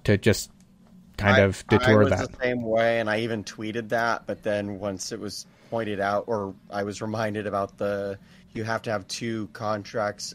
to 0.05 0.17
just 0.17 0.51
kind 1.21 1.37
I- 1.37 1.41
of 1.41 1.65
I 1.69 1.77
detour 1.79 1.99
was 2.01 2.11
that. 2.11 2.31
the 2.33 2.37
same 2.39 2.63
way, 2.63 3.01
and 3.01 3.09
I 3.09 3.21
even 3.21 3.45
tweeted 3.45 3.89
that. 3.91 4.27
But 4.27 4.43
then 4.43 4.79
once 4.79 5.13
it 5.13 5.21
was 5.21 5.47
pointed 5.71 6.01
out, 6.01 6.25
or 6.27 6.55
I 6.71 6.83
was 6.83 7.01
reminded 7.01 7.47
about 7.47 7.77
the 7.79 8.19
you 8.53 8.65
have 8.65 8.83
to 8.83 8.91
have 8.91 9.07
two 9.09 9.49
contracts, 9.53 10.35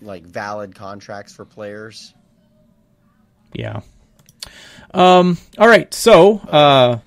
like 0.00 0.24
valid 0.24 0.74
contracts 0.74 1.34
for 1.34 1.44
players. 1.44 2.14
Yeah. 3.52 3.80
Um. 4.94 5.36
All 5.58 5.68
right. 5.68 5.92
So, 5.92 6.38
uh, 6.38 6.98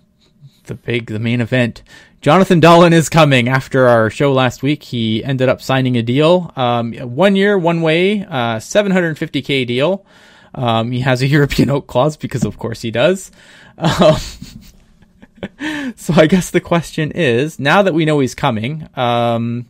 the 0.65 0.75
big, 0.75 1.07
the 1.07 1.19
main 1.19 1.41
event. 1.41 1.83
Jonathan 2.21 2.61
Dahlen 2.61 2.91
is 2.93 3.09
coming 3.09 3.49
after 3.49 3.87
our 3.87 4.11
show 4.11 4.31
last 4.31 4.61
week. 4.61 4.83
He 4.83 5.23
ended 5.23 5.49
up 5.49 5.59
signing 5.59 5.97
a 5.97 6.03
deal, 6.03 6.53
um, 6.55 6.93
one 6.93 7.35
year, 7.35 7.57
one 7.57 7.81
way, 7.81 8.21
uh, 8.23 8.57
750k 8.59 9.65
deal. 9.65 10.05
Um, 10.53 10.91
he 10.91 10.99
has 11.01 11.21
a 11.21 11.27
European 11.27 11.69
oak 11.69 11.87
clause 11.87 12.17
because, 12.17 12.43
of 12.43 12.57
course, 12.57 12.81
he 12.81 12.91
does. 12.91 13.31
Um, 13.77 14.17
so 15.95 16.13
I 16.15 16.27
guess 16.27 16.49
the 16.51 16.61
question 16.61 17.11
is, 17.11 17.59
now 17.59 17.81
that 17.81 17.93
we 17.93 18.05
know 18.05 18.19
he's 18.19 18.35
coming, 18.35 18.87
um, 18.95 19.67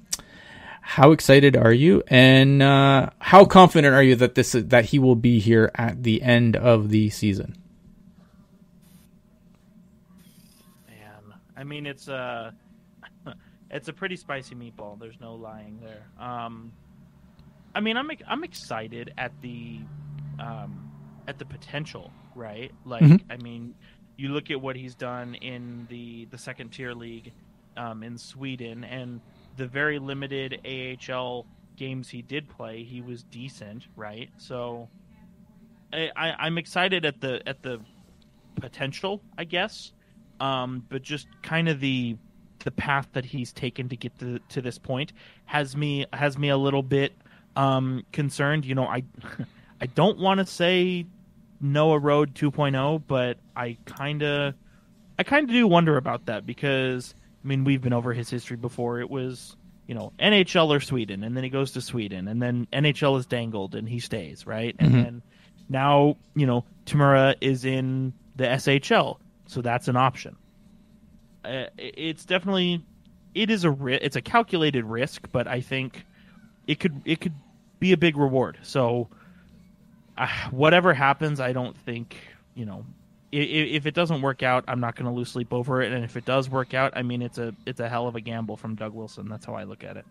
how 0.81 1.11
excited 1.11 1.55
are 1.55 1.71
you, 1.71 2.03
and 2.07 2.61
uh, 2.61 3.11
how 3.19 3.45
confident 3.45 3.93
are 3.93 4.03
you 4.03 4.15
that 4.15 4.35
this 4.35 4.51
that 4.51 4.85
he 4.85 4.99
will 4.99 5.15
be 5.15 5.39
here 5.39 5.71
at 5.75 6.03
the 6.03 6.21
end 6.21 6.55
of 6.55 6.89
the 6.89 7.09
season? 7.09 7.55
Man, 10.89 11.33
I 11.55 11.63
mean 11.63 11.85
it's 11.85 12.07
a 12.09 12.53
it's 13.69 13.87
a 13.87 13.93
pretty 13.93 14.17
spicy 14.17 14.55
meatball. 14.55 14.99
There's 14.99 15.19
no 15.21 15.35
lying 15.35 15.79
there. 15.81 16.07
Um, 16.19 16.73
I 17.73 17.79
mean 17.79 17.95
I'm 17.95 18.11
I'm 18.27 18.43
excited 18.43 19.13
at 19.17 19.31
the 19.41 19.79
um, 20.41 20.91
at 21.27 21.39
the 21.39 21.45
potential, 21.45 22.11
right? 22.35 22.71
Like 22.85 23.03
Mhm. 23.03 23.21
I 23.29 23.37
mean, 23.37 23.75
you 24.17 24.29
look 24.29 24.51
at 24.51 24.61
what 24.61 24.75
he's 24.75 24.95
done 24.95 25.35
in 25.35 25.87
the 25.89 26.25
the 26.25 26.37
second 26.37 26.71
tier 26.71 26.93
league 26.93 27.31
um, 27.77 28.03
in 28.03 28.17
Sweden 28.17 28.83
and 28.83 29.21
the 29.57 29.67
very 29.67 29.99
limited 29.99 30.59
AHL 30.65 31.45
games 31.77 32.09
he 32.09 32.21
did 32.21 32.49
play, 32.49 32.83
he 32.83 33.01
was 33.01 33.23
decent, 33.23 33.87
right? 33.95 34.29
So 34.37 34.89
I, 35.93 36.09
I, 36.15 36.31
I'm 36.39 36.57
excited 36.57 37.05
at 37.05 37.21
the 37.21 37.47
at 37.47 37.61
the 37.63 37.81
potential, 38.59 39.21
I 39.37 39.45
guess 39.45 39.93
um, 40.41 40.85
but 40.89 41.03
just 41.03 41.27
kind 41.43 41.69
of 41.69 41.79
the 41.79 42.17
the 42.65 42.71
path 42.71 43.07
that 43.13 43.25
he's 43.25 43.53
taken 43.53 43.89
to 43.89 43.95
get 43.95 44.17
to, 44.19 44.39
to 44.49 44.61
this 44.61 44.77
point 44.77 45.13
has 45.45 45.75
me 45.75 46.05
has 46.13 46.37
me 46.37 46.49
a 46.49 46.57
little 46.57 46.83
bit 46.83 47.13
um, 47.55 48.03
concerned. 48.11 48.65
You 48.65 48.75
know, 48.75 48.85
I 48.85 49.03
I 49.81 49.87
don't 49.87 50.19
want 50.19 50.39
to 50.39 50.45
say 50.45 51.05
Noah 51.59 51.97
Rod 51.99 52.33
2.0, 52.35 53.03
but 53.07 53.37
I 53.55 53.77
kind 53.85 54.21
of 54.23 54.53
I 55.19 55.23
kind 55.23 55.49
of 55.49 55.53
do 55.53 55.67
wonder 55.67 55.97
about 55.97 56.25
that 56.27 56.45
because 56.45 57.13
I 57.43 57.47
mean 57.47 57.63
we've 57.63 57.81
been 57.81 57.93
over 57.93 58.13
his 58.13 58.29
history 58.29 58.57
before. 58.57 58.99
It 58.99 59.09
was 59.09 59.55
you 59.87 59.95
know 59.95 60.13
NHL 60.19 60.69
or 60.69 60.79
Sweden, 60.79 61.23
and 61.23 61.35
then 61.35 61.43
he 61.43 61.49
goes 61.49 61.71
to 61.71 61.81
Sweden, 61.81 62.27
and 62.27 62.41
then 62.41 62.67
NHL 62.71 63.17
is 63.19 63.25
dangled 63.25 63.75
and 63.75 63.89
he 63.89 63.99
stays 63.99 64.45
right, 64.45 64.75
and 64.79 64.91
Mhm. 64.93 65.03
then 65.03 65.21
now 65.69 66.15
you 66.35 66.45
know 66.45 66.63
Timrå 66.85 67.35
is 67.41 67.65
in 67.65 68.13
the 68.35 68.45
SHL, 68.45 69.17
so 69.47 69.61
that's 69.61 69.87
an 69.87 69.95
option. 69.97 70.35
uh, 71.43 71.65
it's 71.79 72.23
definitely 72.23 72.83
it 73.33 73.49
is 73.49 73.63
a 73.63 73.71
ri- 73.71 73.97
it's 73.99 74.15
a 74.15 74.21
calculated 74.21 74.85
risk, 74.85 75.27
but 75.31 75.47
I 75.47 75.59
think 75.61 76.05
it 76.67 76.79
could 76.79 77.01
it 77.03 77.19
could 77.19 77.33
be 77.79 77.93
a 77.93 77.97
big 77.97 78.15
reward. 78.15 78.59
So 78.61 79.09
uh, 80.17 80.27
whatever 80.51 80.93
happens, 80.93 81.39
I 81.39 81.53
don't 81.53 81.77
think 81.77 82.17
you 82.55 82.65
know 82.65 82.85
if, 83.31 83.67
if 83.83 83.85
it 83.85 83.93
doesn't 83.93 84.21
work 84.21 84.43
out, 84.43 84.65
I'm 84.67 84.79
not 84.79 84.95
going 84.95 85.05
to 85.05 85.15
lose 85.15 85.31
sleep 85.31 85.53
over 85.53 85.81
it. 85.81 85.91
And 85.91 86.03
if 86.03 86.17
it 86.17 86.25
does 86.25 86.49
work 86.49 86.73
out, 86.73 86.93
I 86.95 87.01
mean 87.01 87.21
it's 87.21 87.37
a 87.37 87.55
it's 87.65 87.79
a 87.79 87.89
hell 87.89 88.07
of 88.07 88.15
a 88.15 88.21
gamble 88.21 88.57
from 88.57 88.75
Doug 88.75 88.93
Wilson. 88.93 89.29
That's 89.29 89.45
how 89.45 89.53
I 89.53 89.63
look 89.63 89.83
at 89.83 89.97
it. 89.97 90.05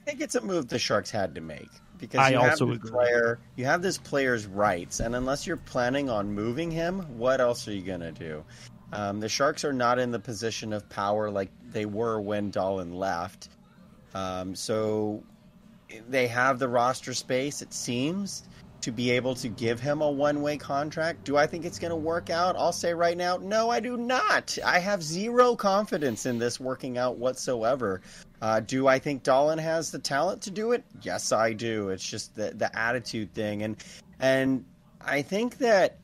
I 0.00 0.10
think 0.10 0.20
it's 0.20 0.34
a 0.36 0.40
move 0.40 0.68
the 0.68 0.78
Sharks 0.78 1.10
had 1.10 1.34
to 1.34 1.40
make 1.40 1.68
because 1.98 2.20
I 2.20 2.30
you 2.30 2.38
also 2.38 2.66
have 2.66 2.80
this 2.80 2.88
agree. 2.88 2.90
player, 2.90 3.38
you 3.56 3.64
have 3.64 3.82
this 3.82 3.98
player's 3.98 4.46
rights, 4.46 5.00
and 5.00 5.16
unless 5.16 5.46
you're 5.46 5.56
planning 5.56 6.08
on 6.08 6.32
moving 6.32 6.70
him, 6.70 7.00
what 7.18 7.40
else 7.40 7.66
are 7.66 7.72
you 7.72 7.82
gonna 7.82 8.12
do? 8.12 8.44
Um, 8.92 9.18
the 9.18 9.28
Sharks 9.28 9.64
are 9.64 9.72
not 9.72 9.98
in 9.98 10.12
the 10.12 10.20
position 10.20 10.72
of 10.72 10.88
power 10.88 11.28
like 11.28 11.50
they 11.72 11.86
were 11.86 12.20
when 12.20 12.52
Dahlen 12.52 12.94
left, 12.94 13.48
um, 14.14 14.54
so 14.54 15.24
they 16.08 16.26
have 16.26 16.58
the 16.58 16.68
roster 16.68 17.14
space. 17.14 17.62
It 17.62 17.72
seems 17.72 18.44
to 18.82 18.92
be 18.92 19.10
able 19.10 19.34
to 19.34 19.48
give 19.48 19.80
him 19.80 20.00
a 20.00 20.10
one-way 20.10 20.56
contract. 20.56 21.24
Do 21.24 21.36
I 21.36 21.46
think 21.46 21.64
it's 21.64 21.78
going 21.78 21.90
to 21.90 21.96
work 21.96 22.30
out? 22.30 22.56
I'll 22.56 22.72
say 22.72 22.94
right 22.94 23.16
now, 23.16 23.36
no, 23.36 23.70
I 23.70 23.80
do 23.80 23.96
not. 23.96 24.56
I 24.64 24.78
have 24.78 25.02
zero 25.02 25.56
confidence 25.56 26.26
in 26.26 26.38
this 26.38 26.60
working 26.60 26.98
out 26.98 27.16
whatsoever. 27.16 28.00
Uh, 28.40 28.60
do 28.60 28.86
I 28.86 28.98
think 28.98 29.24
Dahlen 29.24 29.58
has 29.58 29.90
the 29.90 29.98
talent 29.98 30.42
to 30.42 30.50
do 30.50 30.72
it? 30.72 30.84
Yes, 31.02 31.32
I 31.32 31.52
do. 31.52 31.88
It's 31.88 32.08
just 32.08 32.36
the 32.36 32.52
the 32.54 32.78
attitude 32.78 33.32
thing, 33.32 33.62
and 33.62 33.82
and 34.20 34.64
I 35.00 35.22
think 35.22 35.58
that 35.58 35.98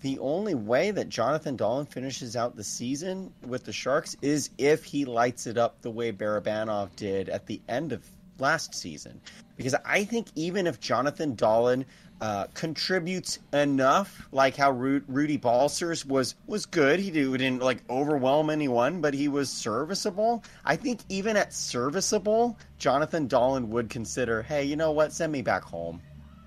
the 0.00 0.18
only 0.20 0.54
way 0.54 0.92
that 0.92 1.08
Jonathan 1.08 1.56
Dahlen 1.56 1.90
finishes 1.90 2.36
out 2.36 2.54
the 2.54 2.62
season 2.62 3.32
with 3.46 3.64
the 3.64 3.72
Sharks 3.72 4.16
is 4.22 4.50
if 4.56 4.84
he 4.84 5.04
lights 5.04 5.48
it 5.48 5.58
up 5.58 5.82
the 5.82 5.90
way 5.90 6.12
Barabanov 6.12 6.94
did 6.94 7.28
at 7.28 7.46
the 7.46 7.60
end 7.68 7.92
of 7.92 8.08
last 8.38 8.74
season. 8.74 9.20
Because 9.56 9.74
I 9.84 10.04
think 10.04 10.28
even 10.34 10.66
if 10.66 10.80
Jonathan 10.80 11.36
Dahlen 11.36 11.84
uh, 12.20 12.46
contributes 12.54 13.38
enough, 13.52 14.26
like 14.32 14.56
how 14.56 14.70
Ru- 14.70 15.02
Rudy 15.06 15.36
Balcers 15.36 16.04
was 16.04 16.34
was 16.46 16.66
good, 16.66 16.98
he 16.98 17.10
didn't 17.10 17.60
like 17.60 17.82
overwhelm 17.88 18.50
anyone, 18.50 19.00
but 19.00 19.14
he 19.14 19.28
was 19.28 19.50
serviceable. 19.50 20.42
I 20.64 20.76
think 20.76 21.00
even 21.08 21.36
at 21.36 21.52
serviceable, 21.52 22.58
Jonathan 22.78 23.28
Dahlen 23.28 23.68
would 23.68 23.88
consider, 23.90 24.42
hey, 24.42 24.64
you 24.64 24.76
know 24.76 24.92
what, 24.92 25.12
send 25.12 25.32
me 25.32 25.42
back 25.42 25.62
home. 25.62 26.00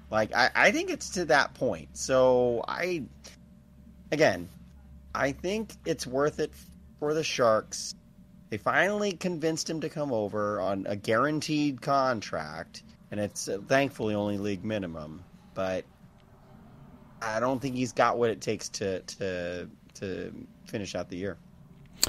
Like 0.10 0.36
I, 0.36 0.50
I 0.54 0.72
think 0.72 0.90
it's 0.90 1.12
to 1.12 1.26
that 1.26 1.54
point. 1.54 1.90
So 1.94 2.64
I 2.68 3.04
again, 4.12 4.50
I 5.16 5.32
think 5.32 5.74
it's 5.86 6.06
worth 6.06 6.40
it 6.40 6.52
for 7.00 7.14
the 7.14 7.24
Sharks. 7.24 7.96
They 8.52 8.58
finally 8.58 9.14
convinced 9.14 9.70
him 9.70 9.80
to 9.80 9.88
come 9.90 10.12
over 10.12 10.60
on 10.60 10.86
a 10.88 10.98
guaranteed 10.98 11.82
contract, 11.82 12.84
and 13.10 13.18
it's 13.18 13.48
uh, 13.48 13.60
thankfully 13.66 14.14
only 14.14 14.38
league 14.38 14.66
minimum. 14.66 15.24
But 15.54 15.86
I 17.22 17.40
don't 17.40 17.62
think 17.62 17.76
he's 17.76 17.94
got 17.94 18.18
what 18.18 18.30
it 18.30 18.42
takes 18.42 18.68
to 18.70 19.00
to 19.00 19.70
to 19.96 20.34
finish 20.68 20.96
out 20.96 21.08
the 21.08 21.16
year. 21.16 21.38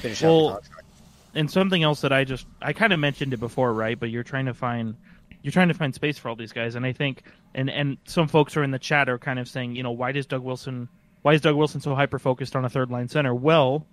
Finish 0.01 0.21
out 0.21 0.27
Well, 0.27 0.45
the 0.47 0.51
contract. 0.55 0.87
and 1.33 1.49
something 1.49 1.81
else 1.81 2.01
that 2.01 2.11
I 2.11 2.25
just 2.25 2.45
I 2.61 2.73
kind 2.73 2.91
of 2.91 2.99
mentioned 2.99 3.33
it 3.33 3.39
before, 3.39 3.71
right? 3.73 3.97
But 3.97 4.09
you're 4.09 4.23
trying 4.23 4.47
to 4.47 4.53
find 4.53 4.95
you're 5.43 5.53
trying 5.53 5.69
to 5.69 5.73
find 5.73 5.95
space 5.95 6.17
for 6.17 6.27
all 6.27 6.35
these 6.35 6.51
guys, 6.51 6.75
and 6.75 6.85
I 6.85 6.91
think 6.91 7.23
and 7.55 7.69
and 7.69 7.97
some 8.03 8.27
folks 8.27 8.57
are 8.57 8.63
in 8.63 8.71
the 8.71 8.79
chat 8.79 9.07
are 9.07 9.17
kind 9.17 9.39
of 9.39 9.47
saying, 9.47 9.77
you 9.77 9.83
know, 9.83 9.91
why 9.91 10.11
does 10.11 10.25
Doug 10.25 10.43
Wilson 10.43 10.89
why 11.21 11.35
is 11.35 11.39
Doug 11.39 11.55
Wilson 11.55 11.79
so 11.79 11.95
hyper 11.95 12.19
focused 12.19 12.53
on 12.53 12.65
a 12.65 12.69
third 12.69 12.91
line 12.91 13.07
center? 13.07 13.33
Well, 13.33 13.87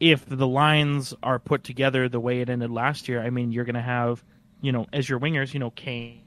if 0.00 0.24
the 0.26 0.46
lines 0.46 1.14
are 1.22 1.38
put 1.38 1.64
together 1.64 2.08
the 2.08 2.20
way 2.20 2.40
it 2.40 2.50
ended 2.50 2.70
last 2.70 3.08
year, 3.08 3.22
I 3.22 3.30
mean, 3.30 3.52
you're 3.52 3.64
going 3.64 3.74
to 3.74 3.80
have, 3.82 4.22
you 4.60 4.72
know, 4.72 4.86
as 4.92 5.08
your 5.08 5.20
wingers, 5.20 5.54
you 5.54 5.60
know, 5.60 5.70
Kane. 5.70 6.20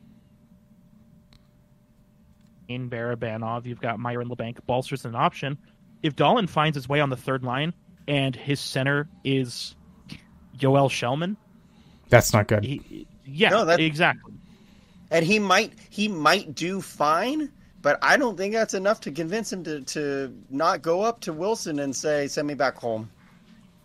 Kane, 2.68 2.90
Barabanov, 2.90 3.66
you've 3.66 3.80
got 3.82 4.00
Meier 4.00 4.22
and 4.22 4.30
Labanc. 4.30 4.58
Balcers' 4.66 5.06
an 5.06 5.16
option. 5.16 5.58
If 6.04 6.16
Dahlen 6.16 6.50
finds 6.50 6.76
his 6.76 6.88
way 6.90 7.00
on 7.00 7.10
the 7.10 7.16
third 7.18 7.44
line 7.44 7.74
and 8.08 8.36
his 8.36 8.60
center 8.60 9.08
is 9.24 9.76
Joel 10.58 10.90
Kellman, 10.90 11.38
That's 12.10 12.34
not 12.34 12.48
good. 12.48 12.64
he, 12.64 13.08
yeah, 13.26 13.50
No, 13.50 13.66
that- 13.66 13.80
exactly. 13.80 14.34
and 15.12 15.26
he 15.26 15.40
might 15.40 15.74
he 15.90 16.08
might 16.08 16.56
do 16.56 16.82
fine, 16.82 17.52
but 17.82 17.98
I 18.02 18.18
don't 18.18 18.38
think 18.38 18.54
that's 18.54 18.74
enough 18.74 19.02
to 19.02 19.12
convince 19.12 19.52
him 19.52 19.64
to 19.64 19.82
to 19.82 20.34
not 20.50 20.82
go 20.82 21.02
up 21.02 21.22
to 21.22 21.34
Wilson 21.34 21.80
and 21.80 21.96
say, 21.96 22.28
"Send 22.28 22.48
me 22.48 22.54
back 22.54 22.76
home." 22.76 23.10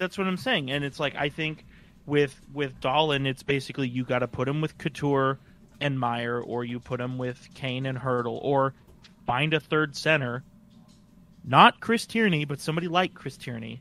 That's 0.02 0.18
what 0.18 0.26
I'm 0.26 0.36
saying, 0.36 0.72
and 0.72 0.82
it's 0.82 0.98
like 0.98 1.14
I 1.14 1.28
think 1.28 1.64
with 2.06 2.34
with 2.52 2.80
Dahlen, 2.80 3.24
it's 3.24 3.44
basically 3.44 3.86
you 3.86 4.02
got 4.04 4.18
to 4.18 4.26
put 4.26 4.48
him 4.48 4.60
with 4.60 4.76
Couture 4.76 5.38
and 5.80 5.96
Meier, 5.98 6.40
or 6.40 6.64
you 6.64 6.80
put 6.80 7.00
him 7.00 7.18
with 7.18 7.48
Kane 7.54 7.86
and 7.86 7.96
Hertl, 7.96 8.36
or 8.42 8.74
find 9.26 9.54
a 9.54 9.60
third 9.60 9.94
center, 9.94 10.42
not 11.44 11.78
Chris 11.78 12.04
Tierney, 12.04 12.44
but 12.44 12.60
somebody 12.60 12.88
like 12.88 13.14
Chris 13.14 13.36
Tierney, 13.36 13.80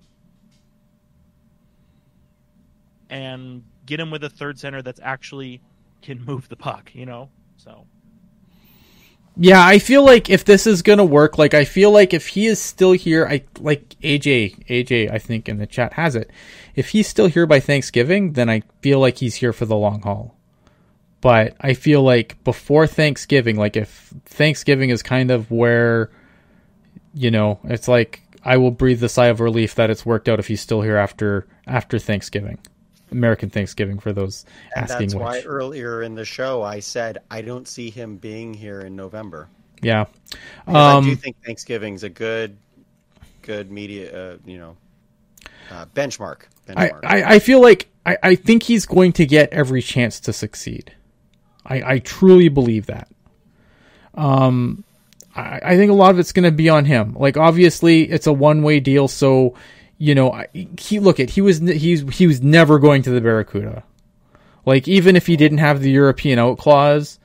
and 3.10 3.64
get 3.88 4.00
him 4.00 4.12
with 4.12 4.24
a 4.24 4.30
third 4.30 4.60
center 4.60 4.84
that's 4.84 5.00
actually 5.02 5.60
can 6.04 6.24
move 6.24 6.48
the 6.50 6.56
puck. 6.56 6.92
You 6.94 7.08
know, 7.08 7.32
so 7.58 7.88
Yeah, 9.38 9.66
I 9.66 9.80
feel 9.80 10.04
like 10.04 10.30
if 10.30 10.44
this 10.44 10.68
is 10.68 10.82
gonna 10.82 11.06
work, 11.06 11.38
like 11.38 11.54
I 11.54 11.64
feel 11.64 11.92
like 11.92 12.14
if 12.14 12.28
he 12.28 12.48
is 12.48 12.62
still 12.62 12.92
here, 12.92 13.26
I 13.26 13.44
like 13.60 13.96
AJ, 14.02 14.66
AJ, 14.68 15.12
I 15.12 15.20
think 15.20 15.48
in 15.48 15.58
the 15.58 15.66
chat 15.66 15.94
has 15.94 16.16
it. 16.16 16.30
If 16.76 16.90
he's 16.90 17.08
still 17.08 17.28
here 17.28 17.46
by 17.46 17.60
Thanksgiving, 17.60 18.34
then 18.34 18.50
I 18.50 18.64
feel 18.82 19.00
like 19.00 19.18
he's 19.18 19.36
here 19.36 19.54
for 19.54 19.66
the 19.66 19.78
long 19.78 20.02
haul. 20.02 20.36
But 21.22 21.56
I 21.62 21.76
feel 21.76 22.02
like 22.02 22.44
before 22.44 22.88
Thanksgiving, 22.88 23.56
like 23.56 23.78
if 23.78 24.14
Thanksgiving 24.26 24.90
is 24.90 25.04
kind 25.04 25.32
of 25.32 25.50
where, 25.50 26.10
you 27.14 27.32
know, 27.32 27.60
it's 27.64 27.88
like 27.88 28.24
I 28.44 28.58
will 28.58 28.72
breathe 28.72 29.00
the 29.00 29.10
sigh 29.10 29.28
of 29.28 29.40
relief 29.40 29.76
that 29.76 29.90
it's 29.90 30.06
worked 30.06 30.28
out 30.28 30.40
if 30.40 30.48
he's 30.48 30.62
still 30.62 30.82
here 30.82 30.98
after 30.98 31.48
after 31.68 32.00
Thanksgiving, 32.00 32.58
American 33.12 33.50
Thanksgiving 33.50 34.00
for 34.00 34.14
those 34.14 34.46
And 34.76 34.90
asking 34.90 35.10
that's 35.10 35.16
why 35.16 35.42
earlier 35.42 36.04
in 36.04 36.16
the 36.16 36.26
show 36.26 36.64
I 36.64 36.80
said 36.80 37.20
I 37.30 37.42
don't 37.42 37.68
see 37.68 37.90
him 37.90 38.18
being 38.18 38.54
here 38.54 38.82
in 38.82 38.96
November. 38.96 39.50
Yeah. 39.82 40.06
Because 40.66 40.76
I 40.76 41.02
do 41.02 41.10
Um, 41.10 41.18
think 41.18 41.36
Thanksgiving's 41.46 42.04
a 42.04 42.10
good, 42.10 42.58
good 43.42 43.72
media, 43.72 44.34
uh, 44.34 44.38
you 44.46 44.58
know, 44.58 44.78
uh, 45.72 45.86
benchmark. 45.96 46.42
I. 46.76 46.92
I, 47.04 47.24
I 47.36 47.40
feel 47.40 47.62
like 47.62 47.90
I, 48.06 48.18
I 48.24 48.36
think 48.36 48.64
he's 48.64 48.86
going 48.86 49.12
to 49.14 49.26
get 49.26 49.52
every 49.52 49.82
chance 49.82 50.20
to 50.22 50.34
succeed. 50.34 50.94
I, 51.66 51.94
I 51.94 52.00
truly 52.00 52.50
believe 52.50 52.86
that. 52.88 53.10
Um, 54.14 54.84
I, 55.36 55.60
I 55.64 55.78
think 55.78 55.92
a 55.92 55.96
lot 55.96 56.12
of 56.12 56.20
it's 56.20 56.32
going 56.32 56.46
to 56.46 56.52
be 56.52 56.70
on 56.70 56.86
him. 56.86 57.14
Like 57.14 57.38
obviously, 57.38 58.04
it's 58.04 58.28
a 58.28 58.34
one 58.34 58.64
way 58.64 58.80
deal, 58.80 59.08
so 59.08 59.56
you 60.02 60.16
know 60.16 60.44
he 60.80 61.00
look 61.00 61.20
at 61.20 61.30
he 61.30 61.42
was 61.42 61.60
he's 61.60 62.02
he 62.18 62.26
was 62.26 62.42
never 62.42 62.80
going 62.80 63.04
to 63.04 63.12
the 63.12 63.22
Barracuda. 63.22 63.84
Like 64.66 64.88
even 64.88 65.16
if 65.16 65.28
he 65.28 65.38
didn't 65.38 65.60
have 65.60 65.80
the 65.80 65.92
European 65.92 66.40
out 66.40 66.58
clause, 66.58 67.20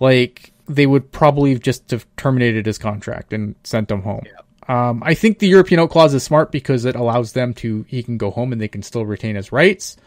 like 0.00 0.54
they 0.66 0.86
would 0.86 1.12
probably 1.12 1.58
just 1.58 1.90
have 1.90 2.06
terminated 2.16 2.64
his 2.64 2.78
contract 2.78 3.34
and 3.34 3.54
sent 3.62 3.90
him 3.90 4.00
home. 4.00 4.24
Um, 4.68 5.02
I 5.04 5.12
think 5.12 5.38
the 5.38 5.48
European 5.48 5.82
out 5.82 5.90
clause 5.90 6.14
is 6.14 6.22
smart 6.22 6.50
because 6.50 6.86
it 6.86 6.96
allows 6.96 7.34
them 7.34 7.52
to 7.54 7.84
he 7.88 8.02
can 8.02 8.16
go 8.16 8.30
home 8.30 8.52
and 8.52 8.60
they 8.60 8.68
can 8.68 8.82
still 8.82 9.04
retain 9.04 9.36
his 9.36 9.52
rights. 9.52 9.98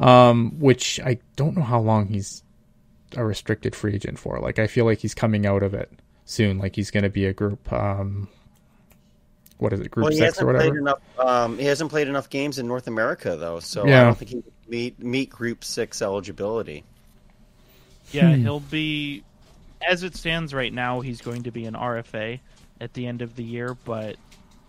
Um, 0.00 0.58
which 0.58 0.98
I 0.98 1.18
don't 1.36 1.56
know 1.56 1.62
how 1.62 1.80
long 1.80 2.08
he's 2.08 2.42
a 3.16 3.24
restricted 3.24 3.76
free 3.76 3.94
agent 3.94 4.18
for. 4.18 4.40
Like 4.40 4.58
I 4.58 4.66
feel 4.66 4.84
like 4.84 4.98
he's 4.98 5.14
coming 5.14 5.46
out 5.46 5.62
of 5.62 5.74
it 5.74 5.92
soon. 6.24 6.58
Like 6.58 6.74
he's 6.74 6.90
going 6.90 7.04
to 7.04 7.10
be 7.10 7.26
a 7.26 7.32
group. 7.32 7.72
Um, 7.72 8.28
what 9.58 9.72
is 9.72 9.80
it? 9.80 9.90
Group 9.90 10.06
well, 10.08 10.12
six 10.12 10.40
or 10.42 10.46
whatever. 10.46 10.78
enough. 10.78 10.98
Um, 11.18 11.58
he 11.58 11.66
hasn't 11.66 11.90
played 11.90 12.08
enough 12.08 12.28
games 12.28 12.58
in 12.58 12.66
North 12.66 12.86
America 12.88 13.36
though, 13.36 13.60
so 13.60 13.94
I 13.94 14.02
don't 14.04 14.18
think 14.18 14.30
he 14.30 14.36
would 14.36 14.54
meet 14.66 14.98
meet 14.98 15.30
Group 15.30 15.64
Six 15.64 16.02
eligibility. 16.02 16.86
Yeah, 18.10 18.36
Hmm. 18.36 18.36
he'll 18.36 18.60
be 18.60 19.24
as 19.88 20.02
it 20.02 20.16
stands 20.16 20.54
right 20.54 20.72
now. 20.72 21.00
He's 21.00 21.22
going 21.22 21.44
to 21.44 21.52
be 21.52 21.66
an 21.66 21.76
RFA 21.76 22.42
at 22.80 22.94
the 22.94 23.06
end 23.06 23.22
of 23.22 23.34
the 23.36 23.44
year, 23.44 23.74
but 23.74 24.18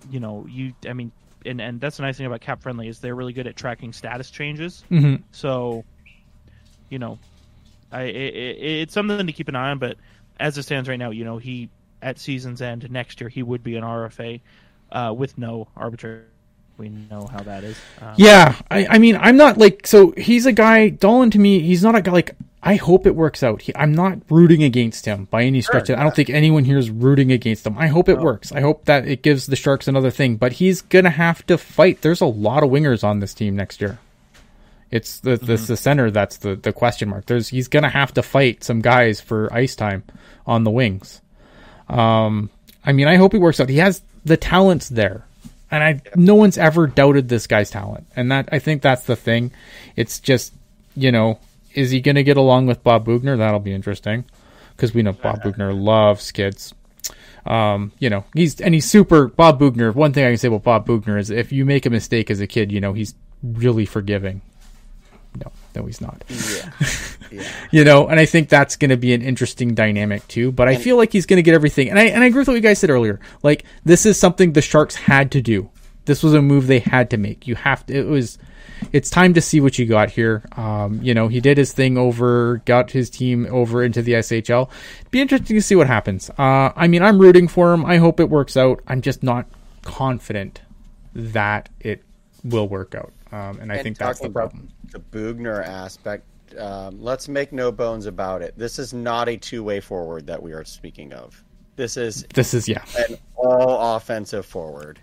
you 0.03 0.19
know, 0.19 0.45
you 0.47 0.75
I 0.87 0.93
mean, 0.93 1.13
and 1.45 1.61
and 1.61 1.81
that's 1.81 1.97
the 1.97 2.03
nice 2.03 2.17
thing 2.17 2.25
about 2.27 2.41
Cap 2.41 2.63
Friendly 2.63 2.87
is 2.87 2.99
they're 2.99 3.15
really 3.15 3.33
good 3.33 3.47
at 3.47 3.55
tracking 3.57 3.93
status 3.93 4.31
changes. 4.31 4.85
hmm 4.89 5.15
So, 5.33 5.85
you 6.89 6.99
know, 6.99 7.19
I 7.91 8.03
it, 8.03 8.35
it, 8.35 8.57
it's 8.83 8.93
something 8.93 9.27
to 9.27 9.33
keep 9.33 9.49
an 9.49 9.55
eye 9.55 9.71
on. 9.71 9.79
But 9.79 9.97
as 10.39 10.57
it 10.57 10.63
stands 10.63 10.89
right 10.89 10.99
now, 10.99 11.11
you 11.11 11.25
know, 11.25 11.37
he 11.37 11.71
at 12.01 12.19
season's 12.19 12.61
end 12.61 12.89
next 12.91 13.21
year 13.21 13.29
he 13.29 13.43
would 13.43 13.63
be 13.63 13.77
an 13.77 13.83
RFA 13.83 14.43
uh, 14.93 15.13
with 15.15 15.37
no 15.37 15.67
arbitrary. 15.75 16.21
We 16.77 16.89
know 16.89 17.27
how 17.31 17.43
that 17.43 17.63
is. 17.63 17.77
Um, 18.01 18.15
Yeah, 18.17 18.55
I, 18.71 18.87
I 18.87 18.97
mean, 18.97 19.15
I'm 19.15 19.37
not 19.37 19.57
like 19.57 19.85
so. 19.85 20.11
He's 20.17 20.45
a 20.47 20.51
guy. 20.51 20.89
Dahlen 20.89 21.31
to 21.33 21.39
me, 21.39 21.59
he's 21.59 21.83
not 21.83 21.93
a 21.95 22.01
guy 22.01 22.11
like 22.11 22.35
I 22.63 22.75
hope 22.75 23.05
it 23.05 23.15
works 23.15 23.43
out. 23.43 23.61
He, 23.61 23.75
I'm 23.75 23.93
not 23.93 24.19
rooting 24.29 24.63
against 24.63 25.05
him 25.05 25.25
by 25.25 25.43
any 25.43 25.61
stretch. 25.61 25.87
Sure, 25.87 25.99
I 25.99 26.03
don't 26.03 26.15
think 26.15 26.29
anyone 26.29 26.63
here 26.63 26.77
is 26.77 26.89
rooting 26.89 27.31
against 27.31 27.67
him. 27.67 27.77
I 27.77 27.87
hope 27.87 28.07
it 28.07 28.17
works. 28.17 28.51
I 28.53 28.61
hope 28.61 28.85
that 28.85 29.05
it 29.07 29.21
gives 29.21 29.47
the 29.47 29.55
Sharks 29.55 29.87
another 29.87 30.09
thing. 30.09 30.37
But 30.37 30.53
he's 30.53 30.81
gonna 30.81 31.09
have 31.11 31.45
to 31.47 31.57
fight. 31.57 32.01
There's 32.01 32.21
a 32.21 32.25
lot 32.25 32.63
of 32.63 32.69
wingers 32.69 33.03
on 33.03 33.19
this 33.19 33.33
team 33.33 33.55
next 33.55 33.81
year. 33.81 33.99
It's 34.89 35.19
the 35.19 35.37
the, 35.37 35.57
the 35.57 35.77
center 35.77 36.09
that's 36.09 36.37
the, 36.37 36.55
the 36.55 36.71
question 36.71 37.09
mark. 37.09 37.25
There's 37.25 37.49
he's 37.49 37.67
gonna 37.67 37.89
have 37.89 38.13
to 38.15 38.23
fight 38.23 38.63
some 38.63 38.79
guys 38.81 39.19
for 39.19 39.51
ice 39.53 39.75
time 39.75 40.03
on 40.47 40.63
the 40.63 40.71
wings. 40.71 41.21
Um, 41.89 42.49
I 42.85 42.93
mean, 42.93 43.07
I 43.07 43.17
hope 43.17 43.33
he 43.33 43.39
works 43.39 43.59
out. 43.59 43.69
He 43.69 43.77
has 43.77 44.01
the 44.25 44.37
talents 44.37 44.89
there, 44.89 45.25
and 45.71 45.83
I 45.83 46.01
no 46.15 46.35
one's 46.35 46.57
ever 46.57 46.87
doubted 46.87 47.29
this 47.29 47.47
guy's 47.47 47.69
talent, 47.69 48.05
and 48.15 48.31
that 48.31 48.49
I 48.51 48.59
think 48.59 48.81
that's 48.81 49.05
the 49.05 49.15
thing. 49.15 49.51
It's 49.95 50.19
just 50.19 50.53
you 50.95 51.11
know, 51.11 51.39
is 51.73 51.91
he 51.91 52.01
gonna 52.01 52.23
get 52.23 52.37
along 52.37 52.67
with 52.67 52.83
Bob 52.83 53.05
Boughner? 53.05 53.37
That'll 53.37 53.59
be 53.59 53.73
interesting 53.73 54.25
because 54.75 54.93
we 54.93 55.01
know 55.01 55.13
Bob 55.13 55.41
Boughner 55.43 55.73
loves 55.73 56.31
kids. 56.31 56.73
Um, 57.45 57.91
you 57.99 58.09
know, 58.09 58.23
he's 58.33 58.61
and 58.61 58.73
he's 58.73 58.89
super 58.89 59.27
Bob 59.27 59.59
Boughner. 59.59 59.93
One 59.93 60.13
thing 60.13 60.25
I 60.25 60.29
can 60.29 60.37
say 60.37 60.47
about 60.47 60.63
Bob 60.63 60.87
Boughner 60.87 61.17
is 61.17 61.29
if 61.29 61.51
you 61.51 61.65
make 61.65 61.85
a 61.85 61.89
mistake 61.89 62.31
as 62.31 62.39
a 62.39 62.47
kid, 62.47 62.71
you 62.71 62.79
know, 62.79 62.93
he's 62.93 63.15
really 63.43 63.85
forgiving. 63.85 64.41
No, 65.75 65.85
he's 65.85 66.01
not. 66.01 66.23
Yeah. 66.29 66.71
yeah. 67.31 67.49
You 67.71 67.83
know, 67.83 68.07
and 68.07 68.19
I 68.19 68.25
think 68.25 68.49
that's 68.49 68.75
going 68.75 68.89
to 68.89 68.97
be 68.97 69.13
an 69.13 69.21
interesting 69.21 69.73
dynamic 69.73 70.27
too. 70.27 70.51
But 70.51 70.67
I 70.67 70.75
feel 70.75 70.97
like 70.97 71.11
he's 71.11 71.25
going 71.25 71.37
to 71.37 71.43
get 71.43 71.53
everything. 71.55 71.89
And 71.89 71.97
I 71.99 72.03
and 72.05 72.23
I 72.23 72.27
agree 72.27 72.39
with 72.41 72.47
what 72.47 72.53
you 72.55 72.61
guys 72.61 72.79
said 72.79 72.89
earlier. 72.89 73.19
Like 73.41 73.63
this 73.83 74.05
is 74.05 74.19
something 74.19 74.53
the 74.53 74.61
Sharks 74.61 74.95
had 74.95 75.31
to 75.31 75.41
do. 75.41 75.69
This 76.05 76.21
was 76.21 76.33
a 76.33 76.41
move 76.41 76.67
they 76.67 76.79
had 76.79 77.09
to 77.11 77.17
make. 77.17 77.47
You 77.47 77.55
have 77.55 77.85
to. 77.87 77.93
It 77.95 78.05
was. 78.07 78.37
It's 78.91 79.09
time 79.09 79.33
to 79.35 79.41
see 79.41 79.61
what 79.61 79.79
you 79.79 79.85
got 79.85 80.09
here. 80.09 80.43
Um, 80.57 80.99
you 81.01 81.13
know, 81.13 81.29
he 81.29 81.39
did 81.39 81.57
his 81.57 81.71
thing 81.71 81.97
over, 81.97 82.57
got 82.65 82.91
his 82.91 83.09
team 83.09 83.47
over 83.49 83.81
into 83.81 84.01
the 84.01 84.11
SHL. 84.13 84.69
It'd 84.99 85.11
be 85.11 85.21
interesting 85.21 85.55
to 85.55 85.61
see 85.61 85.75
what 85.77 85.87
happens. 85.87 86.29
Uh, 86.31 86.71
I 86.75 86.87
mean, 86.89 87.01
I'm 87.01 87.17
rooting 87.17 87.47
for 87.47 87.71
him. 87.73 87.85
I 87.85 87.95
hope 87.95 88.19
it 88.19 88.29
works 88.29 88.57
out. 88.57 88.81
I'm 88.85 88.99
just 89.01 89.23
not 89.23 89.45
confident 89.83 90.61
that 91.15 91.69
it 91.79 92.03
will 92.43 92.67
work 92.67 92.93
out. 92.93 93.13
Um, 93.31 93.59
and 93.61 93.71
I 93.71 93.75
And 93.75 93.83
think 93.83 93.97
that's 93.97 94.19
the 94.19 94.27
talking 94.27 94.31
about 94.31 94.49
problem. 94.51 94.69
The 94.93 94.99
Boughner 94.99 95.61
aspect. 95.63 96.23
Um, 96.57 97.01
let's 97.01 97.27
make 97.27 97.51
no 97.51 97.71
bones 97.71 98.05
about 98.05 98.43
it. 98.43 98.53
This 98.55 98.77
is 98.77 98.93
not 98.93 99.27
a 99.27 99.35
two-way 99.35 99.79
forward 99.79 100.27
that 100.27 100.41
we 100.41 100.53
are 100.53 100.63
speaking 100.63 101.11
of. 101.11 101.43
This 101.75 101.97
is 101.97 102.25
This 102.33 102.53
is 102.53 102.69
yeah. 102.69 102.85
an 103.09 103.17
all 103.35 103.95
offensive 103.95 104.45
forward. 104.45 104.99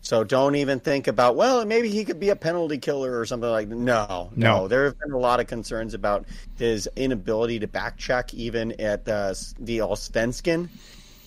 So 0.00 0.24
don't 0.24 0.54
even 0.54 0.80
think 0.80 1.06
about 1.06 1.36
well, 1.36 1.64
maybe 1.64 1.88
he 1.88 2.04
could 2.04 2.20
be 2.20 2.30
a 2.30 2.36
penalty 2.36 2.78
killer 2.78 3.18
or 3.18 3.24
something 3.26 3.48
like 3.50 3.68
that. 3.68 3.76
No, 3.76 4.30
no. 4.34 4.60
No. 4.60 4.68
There 4.68 4.84
have 4.84 4.98
been 4.98 5.12
a 5.12 5.18
lot 5.18 5.40
of 5.40 5.46
concerns 5.46 5.94
about 5.94 6.26
his 6.56 6.88
inability 6.96 7.58
to 7.60 7.66
back 7.66 7.96
check 7.96 8.32
even 8.34 8.78
at 8.80 9.06
uh, 9.08 9.34
the 9.58 9.78
Allsvenskan. 9.78 10.68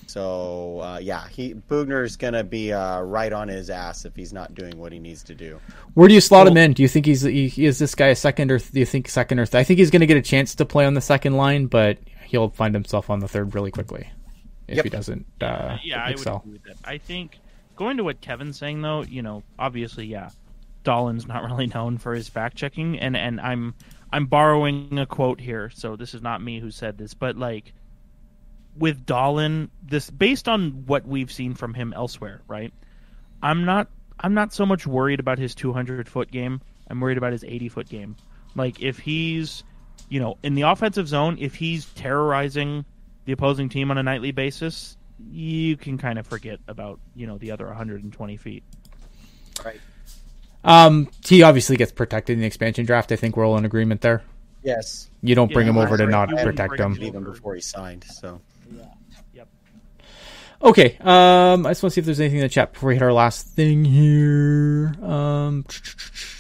So 0.07 0.79
uh, 0.81 0.99
yeah, 0.99 1.27
he 1.27 1.53
Boughner's 1.53 2.15
gonna 2.15 2.43
be 2.43 2.71
uh, 2.73 3.01
right 3.01 3.31
on 3.34 3.47
his 3.47 3.69
ass 3.69 4.05
if 4.05 4.15
he's 4.15 4.34
not 4.34 4.55
doing 4.55 4.77
what 4.77 4.91
he 4.91 4.99
needs 4.99 5.21
to 5.23 5.35
do. 5.35 5.59
Where 5.93 6.07
do 6.07 6.13
you 6.13 6.21
slot 6.21 6.47
him 6.47 6.57
in? 6.57 6.73
Do 6.73 6.81
you 6.81 6.88
think 6.88 7.05
he's 7.05 7.21
he, 7.23 7.65
is 7.65 7.77
this 7.79 7.93
guy 7.93 8.07
a 8.07 8.15
second 8.15 8.51
or 8.51 8.59
do 8.59 8.79
you 8.79 8.85
think 8.85 9.09
second 9.09 9.39
or 9.39 9.45
th- 9.45 9.55
I 9.59 9.63
think 9.63 9.79
he's 9.79 9.91
going 9.91 9.99
to 9.99 10.05
get 10.05 10.17
a 10.17 10.21
chance 10.21 10.55
to 10.55 10.65
play 10.65 10.85
on 10.85 10.93
the 10.93 11.01
second 11.01 11.34
line, 11.34 11.65
but 11.67 11.97
he'll 12.25 12.49
find 12.49 12.73
himself 12.73 13.09
on 13.09 13.19
the 13.19 13.27
third 13.27 13.53
really 13.53 13.71
quickly 13.71 14.09
if 14.67 14.75
Yep. 14.77 14.84
he 14.85 14.89
doesn't 14.89 15.25
uh, 15.41 15.77
yeah, 15.84 16.03
I 16.03 16.07
would 16.09 16.17
excel. 16.17 16.38
agree 16.38 16.53
with 16.53 16.63
that. 16.63 16.75
I 16.84 16.97
think 16.97 17.39
going 17.75 17.97
to 17.97 18.03
what 18.03 18.21
Kevin's 18.21 18.57
saying 18.57 18.81
though, 18.81 19.03
you 19.03 19.21
know, 19.21 19.43
obviously, 19.59 20.05
yeah, 20.07 20.29
Dahlen's 20.84 21.27
not 21.27 21.43
really 21.49 21.67
known 21.67 21.97
for 21.97 22.13
his 22.13 22.29
fact 22.29 22.55
checking, 22.55 22.97
and 22.99 23.15
and 23.17 23.39
I'm 23.41 23.75
I'm 24.11 24.25
borrowing 24.25 24.97
a 24.99 25.05
quote 25.05 25.41
here, 25.41 25.69
so 25.69 25.95
this 25.97 26.13
is 26.13 26.21
not 26.21 26.41
me 26.41 26.59
who 26.59 26.71
said 26.71 26.97
this, 26.97 27.13
but 27.13 27.35
like 27.38 27.73
with 28.78 29.06
Dahlen, 29.06 29.70
this 29.84 30.10
based 30.10 30.48
on 30.48 30.86
what 30.86 31.06
we've 31.08 31.32
seen 31.32 31.54
from 31.56 31.74
him 31.74 31.94
elsewhere, 31.94 32.41
right? 32.48 32.74
I'm 33.41 33.66
not 33.66 33.90
I'm 34.20 34.34
not 34.34 34.54
so 34.54 34.66
much 34.66 34.88
worried 34.88 35.20
about 35.20 35.38
his 35.38 35.54
200 35.56 36.08
foot 36.10 36.32
game. 36.32 36.62
I'm 36.90 36.99
worried 36.99 37.18
about 37.18 37.32
his 37.34 37.44
80 37.44 37.70
foot 37.70 37.90
game. 37.90 38.16
Like 38.56 38.82
if 38.82 38.98
he's, 38.99 39.64
you 40.10 40.20
know, 40.20 40.38
in 40.44 40.56
the 40.56 40.64
offensive 40.64 41.08
zone, 41.08 41.38
if 41.40 41.56
he's 41.56 41.86
terrorizing 41.94 42.86
the 43.26 43.34
opposing 43.34 43.70
team 43.70 43.91
on 43.91 43.98
a 43.98 44.04
nightly 44.04 44.32
basis, 44.32 44.98
you 45.32 45.78
can 45.78 45.98
kind 45.98 46.18
of 46.20 46.26
forget 46.28 46.60
about 46.68 46.99
you 47.16 47.28
know 47.28 47.38
the 47.38 47.52
other 47.52 47.66
120 47.68 48.38
feet. 48.38 48.64
Right. 49.66 49.80
Um, 50.64 51.10
he 51.26 51.44
obviously 51.44 51.78
gets 51.78 51.91
protected 51.91 52.34
in 52.34 52.40
the 52.41 52.45
expansion 52.48 52.86
draft. 52.86 53.12
I 53.12 53.16
think 53.16 53.38
we're 53.38 53.45
all 53.45 53.58
in 53.58 53.66
agreement 53.66 54.02
there. 54.02 54.22
Yes. 54.64 55.10
You 55.22 55.36
don't 55.36 55.52
bring 55.52 55.68
Yeah, 55.68 55.74
him 55.74 55.78
over 55.78 55.98
to 55.98 56.06
not 56.08 56.30
protect 56.30 56.80
him. 56.80 56.95
him 56.95 57.04
Even 57.04 57.24
before 57.24 57.56
he 57.56 57.62
signed. 57.62 58.04
So 58.04 58.41
Yep. 59.34 59.48
Okay. 60.64 60.98
Um, 61.02 61.65
I 61.65 61.72
just 61.72 61.84
want 61.84 61.91
to 61.91 61.95
see 61.95 61.99
if 62.02 62.06
there's 62.06 62.19
anything 62.19 62.39
in 62.39 62.44
the 62.44 62.49
chat 62.49 62.73
before 62.73 62.89
we 62.89 62.95
hit 62.95 63.03
our 63.03 63.14
last 63.14 63.48
thing 63.48 63.85
here. 63.85 64.95
Um, 65.03 65.65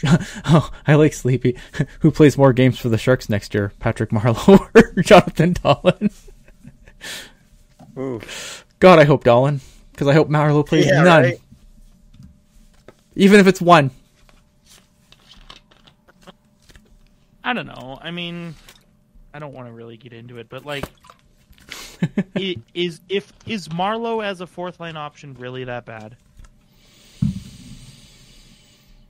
oh, 0.45 0.69
I 0.87 0.95
like 0.95 1.13
Sleepy. 1.13 1.57
Who 1.99 2.11
plays 2.11 2.37
more 2.37 2.53
games 2.53 2.79
for 2.79 2.89
the 2.89 2.97
Sharks 2.97 3.29
next 3.29 3.53
year? 3.53 3.71
Patrick 3.79 4.09
Marleau 4.11 4.59
or 4.97 5.01
Jonathan 5.03 5.53
Dahlen? 5.55 6.13
Ooh. 7.97 8.21
God, 8.79 8.99
I 8.99 9.05
hope 9.05 9.23
Dahlen, 9.23 9.59
because 9.91 10.07
I 10.07 10.13
hope 10.13 10.29
Marleau 10.29 10.65
plays 10.65 10.85
Yeah, 10.85 11.01
none, 11.03 11.23
right? 11.23 11.41
even 13.15 13.39
if 13.39 13.47
it's 13.47 13.59
one. 13.61 13.89
I 17.43 17.53
don't 17.53 17.65
know. 17.65 17.97
I 18.01 18.11
mean, 18.11 18.55
I 19.33 19.39
don't 19.39 19.53
want 19.53 19.67
to 19.67 19.71
really 19.73 19.97
get 19.97 20.13
into 20.13 20.37
it, 20.37 20.49
but 20.49 20.65
like, 20.65 20.85
i- 20.85 20.89
is 22.73 23.01
if 23.09 23.31
is 23.45 23.67
Marleau 23.69 24.23
as 24.23 24.41
a 24.41 24.47
fourth 24.47 24.79
line 24.79 24.97
option 24.97 25.33
really 25.35 25.63
that 25.65 25.85
bad? 25.85 26.17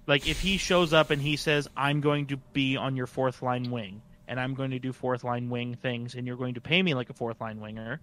Like, 0.05 0.26
if 0.26 0.39
he 0.39 0.57
shows 0.57 0.93
up 0.93 1.09
and 1.09 1.22
he 1.22 1.35
says, 1.35 1.68
"I'm 1.76 1.99
going 1.99 2.27
to 2.27 2.38
be 2.53 2.77
on 2.77 2.95
your 2.95 3.07
fourth 3.07 3.41
line 3.41 3.72
wing, 3.72 4.01
and 4.27 4.39
I'm 4.39 4.53
going 4.53 4.72
to 4.72 4.80
do 4.80 4.93
fourth 4.93 5.23
line 5.23 5.49
wing 5.49 5.76
things, 5.76 6.15
and 6.15 6.26
you're 6.26 6.38
going 6.38 6.53
to 6.53 6.61
pay 6.61 6.81
me 6.81 6.93
like 6.93 7.09
a 7.09 7.14
fourth 7.14 7.41
line 7.41 7.59
winger," 7.59 7.99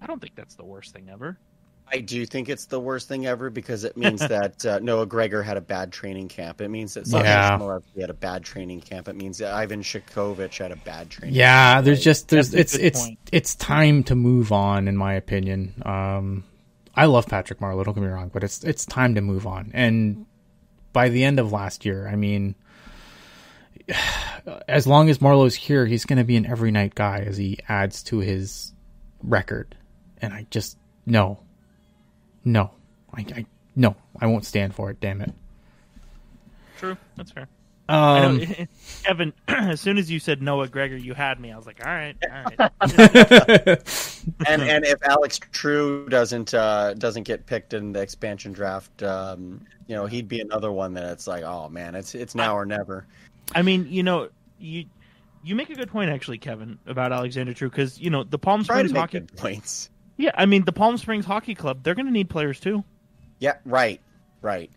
I 0.00 0.06
don't 0.06 0.20
think 0.20 0.36
that's 0.36 0.54
the 0.54 0.64
worst 0.64 0.92
thing 0.92 1.08
ever. 1.10 1.36
I 1.92 1.98
do 2.00 2.26
think 2.26 2.48
it's 2.48 2.66
the 2.66 2.80
worst 2.80 3.06
thing 3.08 3.26
ever 3.26 3.48
because 3.50 3.84
it 3.84 3.96
means 3.96 4.20
that 4.28 4.64
uh, 4.66 4.78
Noah 4.80 5.06
Gregor 5.06 5.42
had 5.42 5.56
a 5.56 5.60
bad 5.60 5.92
training 5.92 6.28
camp. 6.28 6.60
It 6.60 6.68
means 6.68 6.94
that 6.94 7.06
Sasha 7.06 7.24
Yeah. 7.24 7.58
Chmelevski 7.58 8.00
had 8.00 8.10
a 8.10 8.14
bad 8.14 8.42
training 8.44 8.80
camp. 8.80 9.08
It 9.08 9.14
means 9.16 9.38
that 9.38 9.52
Ivan 9.54 9.82
Chekhovich 9.82 10.58
had 10.58 10.72
a 10.72 10.76
bad 10.76 11.10
training 11.10 11.34
Yeah, 11.36 11.74
camp. 11.74 11.84
there's 11.84 12.02
just 12.02 12.28
there's 12.28 12.50
That's 12.50 12.74
it's 12.74 12.82
it's 12.82 13.02
point. 13.02 13.18
it's 13.32 13.54
time 13.54 14.02
to 14.04 14.14
move 14.14 14.50
on, 14.52 14.88
in 14.88 14.96
my 14.96 15.14
opinion. 15.14 15.80
Um, 15.84 16.44
I 16.94 17.06
love 17.06 17.26
Patrick 17.28 17.60
Marleau. 17.60 17.84
Don't 17.84 17.94
get 17.94 18.00
me 18.02 18.08
wrong, 18.08 18.30
but 18.32 18.42
it's 18.42 18.64
it's 18.64 18.84
time 18.84 19.14
to 19.14 19.20
move 19.20 19.46
on. 19.46 19.70
And 19.74 20.26
by 20.92 21.08
the 21.10 21.22
end 21.24 21.38
of 21.38 21.52
last 21.52 21.84
year, 21.84 22.08
I 22.08 22.16
mean, 22.16 22.54
as 24.68 24.86
long 24.86 25.08
as 25.08 25.18
Marleau's 25.18 25.54
here, 25.54 25.86
he's 25.86 26.04
going 26.04 26.18
to 26.18 26.24
be 26.24 26.36
an 26.36 26.46
every 26.46 26.70
night 26.70 26.94
guy 26.94 27.20
as 27.20 27.36
he 27.36 27.58
adds 27.68 28.02
to 28.04 28.18
his 28.18 28.72
record. 29.22 29.76
And 30.20 30.32
I 30.32 30.46
just 30.50 30.78
no, 31.04 31.38
no, 32.46 32.70
I, 33.12 33.26
I 33.34 33.44
no, 33.74 33.94
I 34.18 34.26
won't 34.26 34.46
stand 34.46 34.74
for 34.74 34.88
it. 34.90 35.00
Damn 35.00 35.20
it. 35.20 35.32
True, 36.78 36.96
that's 37.16 37.30
fair. 37.32 37.48
I 37.88 38.24
Um, 38.24 38.38
know, 38.38 38.46
Evan. 39.04 39.32
as 39.48 39.80
soon 39.80 39.96
as 39.98 40.10
you 40.10 40.18
said 40.18 40.42
Noah 40.42 40.66
Gregor, 40.68 40.96
you 40.96 41.14
had 41.14 41.38
me. 41.38 41.52
I 41.52 41.56
was 41.56 41.66
like, 41.66 41.84
all 41.86 41.92
right, 41.92 42.16
all 42.32 42.44
right. 42.58 42.70
and 44.46 44.62
and 44.62 44.84
if 44.84 45.00
Alex 45.04 45.38
True 45.52 46.08
doesn't 46.08 46.52
uh, 46.54 46.94
doesn't 46.94 47.22
get 47.24 47.46
picked 47.46 47.74
in 47.74 47.92
the 47.92 48.00
expansion 48.00 48.52
draft, 48.52 49.02
um, 49.02 49.64
you 49.86 49.94
know, 49.94 50.06
he'd 50.06 50.26
be 50.28 50.40
another 50.40 50.72
one 50.72 50.94
that 50.94 51.04
it's 51.12 51.26
like, 51.26 51.44
oh 51.44 51.68
man, 51.68 51.94
it's 51.94 52.14
it's 52.14 52.34
now 52.34 52.56
or 52.56 52.66
never. 52.66 53.06
I 53.54 53.62
mean, 53.62 53.86
you 53.88 54.02
know, 54.02 54.30
you 54.58 54.86
you 55.44 55.54
make 55.54 55.70
a 55.70 55.74
good 55.76 55.88
point 55.90 56.10
actually, 56.10 56.38
Kevin, 56.38 56.78
about 56.86 57.12
Alexander 57.12 57.54
True 57.54 57.70
because 57.70 58.00
you 58.00 58.10
know 58.10 58.24
the 58.24 58.38
Palm 58.38 58.64
Try 58.64 58.82
to 58.82 58.88
Springs 58.88 58.92
make 58.92 59.00
Hockey. 59.00 59.20
points. 59.36 59.90
Yeah, 60.16 60.32
I 60.34 60.46
mean 60.46 60.64
the 60.64 60.72
Palm 60.72 60.96
Springs 60.96 61.24
Hockey 61.24 61.54
Club. 61.54 61.82
They're 61.82 61.94
going 61.94 62.06
to 62.06 62.12
need 62.12 62.30
players 62.30 62.60
too. 62.60 62.84
Yeah, 63.38 63.56
right, 63.64 64.00
right, 64.40 64.70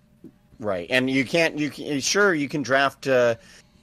right. 0.59 0.87
And 0.89 1.09
you 1.09 1.23
can't. 1.23 1.57
You 1.57 1.69
can, 1.69 1.99
sure 2.01 2.33
you 2.33 2.49
can 2.49 2.61
draft 2.61 3.07
uh, 3.07 3.35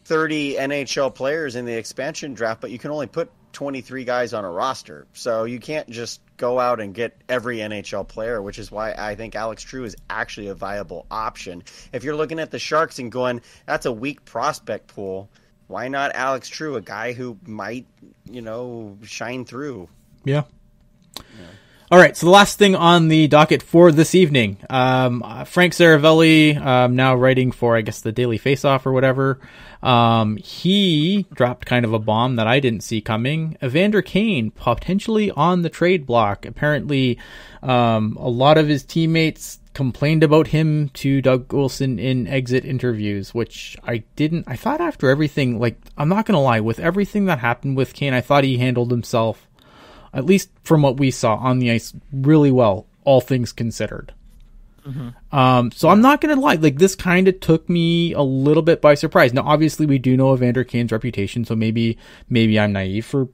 thirty 0.04 0.54
NHL 0.54 1.14
players 1.14 1.56
in 1.56 1.64
the 1.64 1.72
expansion 1.72 2.34
draft, 2.34 2.60
but 2.60 2.70
you 2.70 2.78
can 2.78 2.90
only 2.90 3.06
put 3.06 3.30
twenty 3.52 3.80
three 3.80 4.04
guys 4.04 4.34
on 4.34 4.44
a 4.44 4.50
roster. 4.50 5.06
So 5.14 5.44
you 5.44 5.58
can't 5.58 5.88
just 5.88 6.20
go 6.36 6.60
out 6.60 6.80
and 6.80 6.94
get 6.94 7.16
every 7.28 7.58
NHL 7.58 8.06
player, 8.06 8.42
which 8.42 8.58
is 8.58 8.70
why 8.70 8.92
I 8.92 9.14
think 9.14 9.34
Alex 9.34 9.62
True 9.62 9.84
is 9.84 9.96
actually 10.10 10.48
a 10.48 10.54
viable 10.54 11.06
option. 11.10 11.62
If 11.92 12.04
you're 12.04 12.16
looking 12.16 12.38
at 12.38 12.50
the 12.50 12.58
Sharks 12.58 12.98
and 12.98 13.10
going, 13.10 13.40
that's 13.64 13.86
a 13.86 13.92
weak 13.92 14.24
prospect 14.24 14.88
pool. 14.88 15.30
Why 15.68 15.88
not 15.88 16.14
Alex 16.14 16.48
True, 16.48 16.76
a 16.76 16.80
guy 16.80 17.12
who 17.12 17.38
might, 17.46 17.86
you 18.30 18.42
know, 18.42 18.96
shine 19.02 19.44
through? 19.44 19.88
Yeah. 20.24 20.42
All 21.88 22.00
right, 22.00 22.16
so 22.16 22.26
the 22.26 22.32
last 22.32 22.58
thing 22.58 22.74
on 22.74 23.06
the 23.06 23.28
docket 23.28 23.62
for 23.62 23.92
this 23.92 24.16
evening, 24.16 24.58
um, 24.68 25.22
uh, 25.22 25.44
Frank 25.44 25.72
Seravalli, 25.72 26.60
um, 26.60 26.96
now 26.96 27.14
writing 27.14 27.52
for 27.52 27.76
I 27.76 27.82
guess 27.82 28.00
the 28.00 28.10
Daily 28.10 28.40
Faceoff 28.40 28.86
or 28.86 28.92
whatever. 28.92 29.38
Um, 29.84 30.36
he 30.36 31.26
dropped 31.32 31.64
kind 31.64 31.84
of 31.84 31.92
a 31.92 32.00
bomb 32.00 32.36
that 32.36 32.48
I 32.48 32.58
didn't 32.58 32.82
see 32.82 33.00
coming. 33.00 33.56
Evander 33.62 34.02
Kane 34.02 34.50
potentially 34.50 35.30
on 35.30 35.62
the 35.62 35.70
trade 35.70 36.06
block. 36.06 36.44
Apparently, 36.44 37.20
um, 37.62 38.16
a 38.18 38.28
lot 38.28 38.58
of 38.58 38.66
his 38.66 38.82
teammates 38.82 39.60
complained 39.72 40.24
about 40.24 40.48
him 40.48 40.88
to 40.88 41.22
Doug 41.22 41.52
Wilson 41.52 42.00
in 42.00 42.26
exit 42.26 42.64
interviews, 42.64 43.32
which 43.32 43.76
I 43.84 43.98
didn't. 44.16 44.48
I 44.48 44.56
thought 44.56 44.80
after 44.80 45.08
everything, 45.08 45.60
like 45.60 45.78
I'm 45.96 46.08
not 46.08 46.26
gonna 46.26 46.42
lie, 46.42 46.58
with 46.58 46.80
everything 46.80 47.26
that 47.26 47.38
happened 47.38 47.76
with 47.76 47.94
Kane, 47.94 48.12
I 48.12 48.22
thought 48.22 48.42
he 48.42 48.58
handled 48.58 48.90
himself 48.90 49.46
at 50.16 50.24
least 50.24 50.50
from 50.64 50.82
what 50.82 50.96
we 50.96 51.10
saw 51.10 51.36
on 51.36 51.58
the 51.58 51.70
ice, 51.70 51.94
really 52.12 52.50
well, 52.50 52.86
all 53.04 53.20
things 53.20 53.52
considered. 53.52 54.12
Mm-hmm. 54.86 55.36
Um, 55.36 55.72
so 55.72 55.88
I'm 55.88 56.00
not 56.00 56.20
gonna 56.20 56.40
lie, 56.40 56.54
like 56.54 56.78
this 56.78 56.94
kind 56.94 57.28
of 57.28 57.40
took 57.40 57.68
me 57.68 58.12
a 58.12 58.22
little 58.22 58.62
bit 58.62 58.80
by 58.80 58.94
surprise. 58.94 59.34
Now, 59.34 59.42
obviously, 59.42 59.84
we 59.84 59.98
do 59.98 60.16
know 60.16 60.34
Evander 60.34 60.64
Kane's 60.64 60.92
reputation, 60.92 61.44
so 61.44 61.56
maybe 61.56 61.98
maybe 62.28 62.58
I'm 62.58 62.72
naive 62.72 63.04
for 63.04 63.28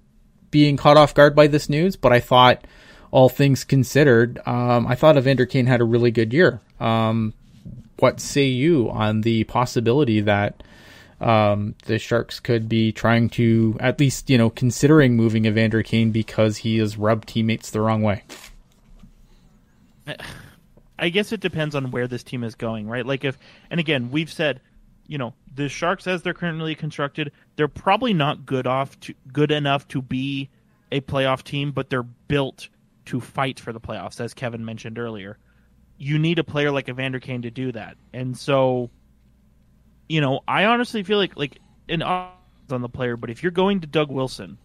being 0.50 0.76
caught 0.76 0.96
off 0.96 1.14
guard 1.14 1.34
by 1.34 1.46
this 1.46 1.68
news. 1.68 1.96
But 1.96 2.12
I 2.12 2.20
thought, 2.20 2.66
all 3.10 3.28
things 3.28 3.64
considered, 3.64 4.40
um, 4.46 4.86
I 4.86 4.94
thought 4.94 5.18
Evander 5.18 5.46
Kane 5.46 5.66
had 5.66 5.82
a 5.82 5.84
really 5.84 6.10
good 6.10 6.32
year. 6.32 6.60
Um, 6.80 7.34
what 7.98 8.18
say 8.18 8.46
you 8.46 8.90
on 8.90 9.20
the 9.20 9.44
possibility 9.44 10.20
that 10.22 10.62
um, 11.22 11.74
the 11.86 11.98
Sharks 11.98 12.40
could 12.40 12.68
be 12.68 12.92
trying 12.92 13.30
to 13.30 13.76
at 13.80 14.00
least 14.00 14.28
you 14.28 14.36
know 14.36 14.50
considering 14.50 15.16
moving 15.16 15.46
Evander 15.46 15.82
Kane 15.82 16.10
because 16.10 16.58
he 16.58 16.78
has 16.78 16.98
rubbed 16.98 17.28
teammates 17.28 17.70
the 17.70 17.80
wrong 17.80 18.02
way. 18.02 18.24
I 20.98 21.08
guess 21.08 21.32
it 21.32 21.40
depends 21.40 21.74
on 21.74 21.90
where 21.90 22.06
this 22.06 22.22
team 22.22 22.44
is 22.44 22.54
going, 22.54 22.88
right? 22.88 23.04
Like 23.04 23.24
if, 23.24 23.38
and 23.70 23.80
again, 23.80 24.10
we've 24.10 24.32
said, 24.32 24.60
you 25.06 25.18
know, 25.18 25.34
the 25.54 25.68
Sharks 25.68 26.06
as 26.06 26.22
they're 26.22 26.34
currently 26.34 26.74
constructed, 26.74 27.32
they're 27.56 27.68
probably 27.68 28.14
not 28.14 28.46
good 28.46 28.66
off 28.66 28.98
to 29.00 29.14
good 29.32 29.50
enough 29.50 29.86
to 29.88 30.02
be 30.02 30.48
a 30.90 31.00
playoff 31.00 31.42
team, 31.42 31.72
but 31.72 31.90
they're 31.90 32.02
built 32.02 32.68
to 33.06 33.20
fight 33.20 33.58
for 33.58 33.72
the 33.72 33.80
playoffs, 33.80 34.20
as 34.20 34.34
Kevin 34.34 34.64
mentioned 34.64 34.98
earlier. 34.98 35.38
You 35.98 36.18
need 36.18 36.38
a 36.38 36.44
player 36.44 36.70
like 36.70 36.88
Evander 36.88 37.20
Kane 37.20 37.42
to 37.42 37.50
do 37.50 37.72
that, 37.72 37.96
and 38.12 38.36
so 38.36 38.90
you 40.08 40.20
know, 40.20 40.40
I 40.46 40.64
honestly 40.64 41.02
feel 41.02 41.18
like 41.18 41.36
like 41.36 41.58
an 41.88 42.02
on 42.02 42.80
the 42.80 42.88
player, 42.88 43.16
but 43.16 43.30
if 43.30 43.42
you're 43.42 43.52
going 43.52 43.80
to 43.80 43.86
Doug 43.86 44.10
Wilson 44.10 44.58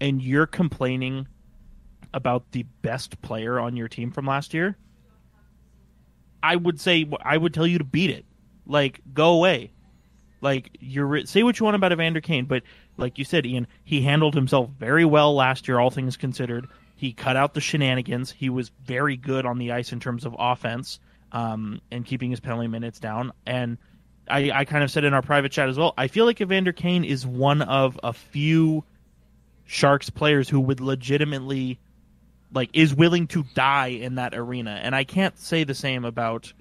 and 0.00 0.22
you're 0.22 0.46
complaining 0.46 1.26
about 2.12 2.50
the 2.52 2.64
best 2.82 3.20
player 3.22 3.60
on 3.60 3.76
your 3.76 3.88
team 3.88 4.10
from 4.10 4.26
last 4.26 4.54
year, 4.54 4.76
I 6.42 6.56
would 6.56 6.80
say 6.80 7.08
I 7.22 7.36
would 7.36 7.54
tell 7.54 7.66
you 7.66 7.78
to 7.78 7.84
beat 7.84 8.10
it. 8.10 8.24
Like 8.66 9.00
go 9.12 9.32
away. 9.32 9.72
Like 10.40 10.70
you're 10.80 11.26
say 11.26 11.42
what 11.42 11.58
you 11.58 11.64
want 11.64 11.76
about 11.76 11.92
Evander 11.92 12.20
Kane, 12.20 12.46
but 12.46 12.62
like 12.96 13.18
you 13.18 13.24
said, 13.24 13.44
Ian, 13.46 13.66
he 13.84 14.00
handled 14.02 14.34
himself 14.34 14.70
very 14.78 15.04
well 15.04 15.34
last 15.34 15.68
year, 15.68 15.78
all 15.78 15.90
things 15.90 16.16
considered. 16.16 16.66
He 16.96 17.12
cut 17.12 17.36
out 17.36 17.54
the 17.54 17.60
shenanigans. 17.60 18.30
He 18.30 18.50
was 18.50 18.70
very 18.84 19.16
good 19.16 19.46
on 19.46 19.58
the 19.58 19.72
ice 19.72 19.92
in 19.92 20.00
terms 20.00 20.24
of 20.26 20.36
offense 20.38 21.00
um, 21.32 21.80
and 21.90 22.04
keeping 22.04 22.30
his 22.30 22.40
penalty 22.40 22.68
minutes 22.68 23.00
down. 23.00 23.32
And 23.46 23.78
I, 24.30 24.50
I 24.60 24.64
kind 24.64 24.84
of 24.84 24.90
said 24.90 25.04
in 25.04 25.14
our 25.14 25.22
private 25.22 25.52
chat 25.52 25.68
as 25.68 25.78
well. 25.78 25.94
I 25.98 26.08
feel 26.08 26.24
like 26.24 26.40
Evander 26.40 26.72
Kane 26.72 27.04
is 27.04 27.26
one 27.26 27.62
of 27.62 27.98
a 28.02 28.12
few 28.12 28.84
Sharks 29.64 30.10
players 30.10 30.48
who 30.48 30.60
would 30.60 30.80
legitimately 30.80 31.78
like 32.52 32.70
is 32.72 32.94
willing 32.94 33.28
to 33.28 33.44
die 33.54 33.88
in 33.88 34.16
that 34.16 34.34
arena, 34.34 34.80
and 34.82 34.94
I 34.94 35.04
can't 35.04 35.38
say 35.38 35.64
the 35.64 35.74
same 35.74 36.04
about 36.04 36.52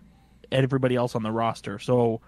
everybody 0.51 0.95
else 0.95 1.15
on 1.15 1.23
the 1.23 1.31
roster. 1.31 1.79
So 1.79 2.21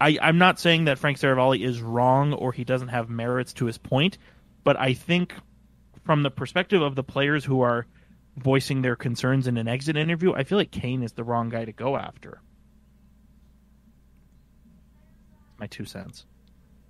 I, 0.00 0.18
I'm 0.20 0.38
not 0.38 0.58
saying 0.58 0.84
that 0.84 0.98
Frank 0.98 1.18
Seravalli 1.18 1.64
is 1.64 1.80
wrong 1.80 2.32
or 2.32 2.52
he 2.52 2.64
doesn't 2.64 2.88
have 2.88 3.08
merits 3.08 3.52
to 3.54 3.66
his 3.66 3.78
point, 3.78 4.18
but 4.62 4.78
I 4.78 4.94
think 4.94 5.34
from 6.04 6.22
the 6.22 6.30
perspective 6.30 6.82
of 6.82 6.94
the 6.94 7.04
players 7.04 7.44
who 7.44 7.62
are 7.62 7.86
voicing 8.36 8.82
their 8.82 8.96
concerns 8.96 9.46
in 9.46 9.56
an 9.56 9.68
exit 9.68 9.96
interview, 9.96 10.34
I 10.34 10.44
feel 10.44 10.58
like 10.58 10.70
Kane 10.70 11.02
is 11.02 11.12
the 11.12 11.24
wrong 11.24 11.48
guy 11.48 11.64
to 11.64 11.72
go 11.72 11.96
after. 11.96 12.40
My 15.58 15.66
two 15.66 15.84
cents. 15.84 16.26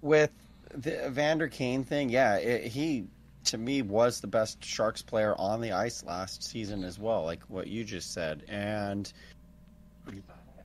With 0.01 0.31
the 0.75 1.07
Evander 1.07 1.49
Kane 1.49 1.85
thing, 1.85 2.11
yeah, 2.11 2.37
it, 2.37 2.67
he 2.67 3.07
to 3.45 3.59
me 3.59 3.83
was 3.83 4.21
the 4.21 4.27
best 4.27 4.65
Sharks 4.65 5.03
player 5.03 5.35
on 5.39 5.61
the 5.61 5.73
ice 5.73 6.03
last 6.05 6.43
season 6.43 6.83
as 6.85 6.99
well, 6.99 7.25
like 7.25 7.43
what 7.45 7.67
you 7.67 7.85
just 7.85 8.13
said. 8.13 8.43
And 8.49 9.13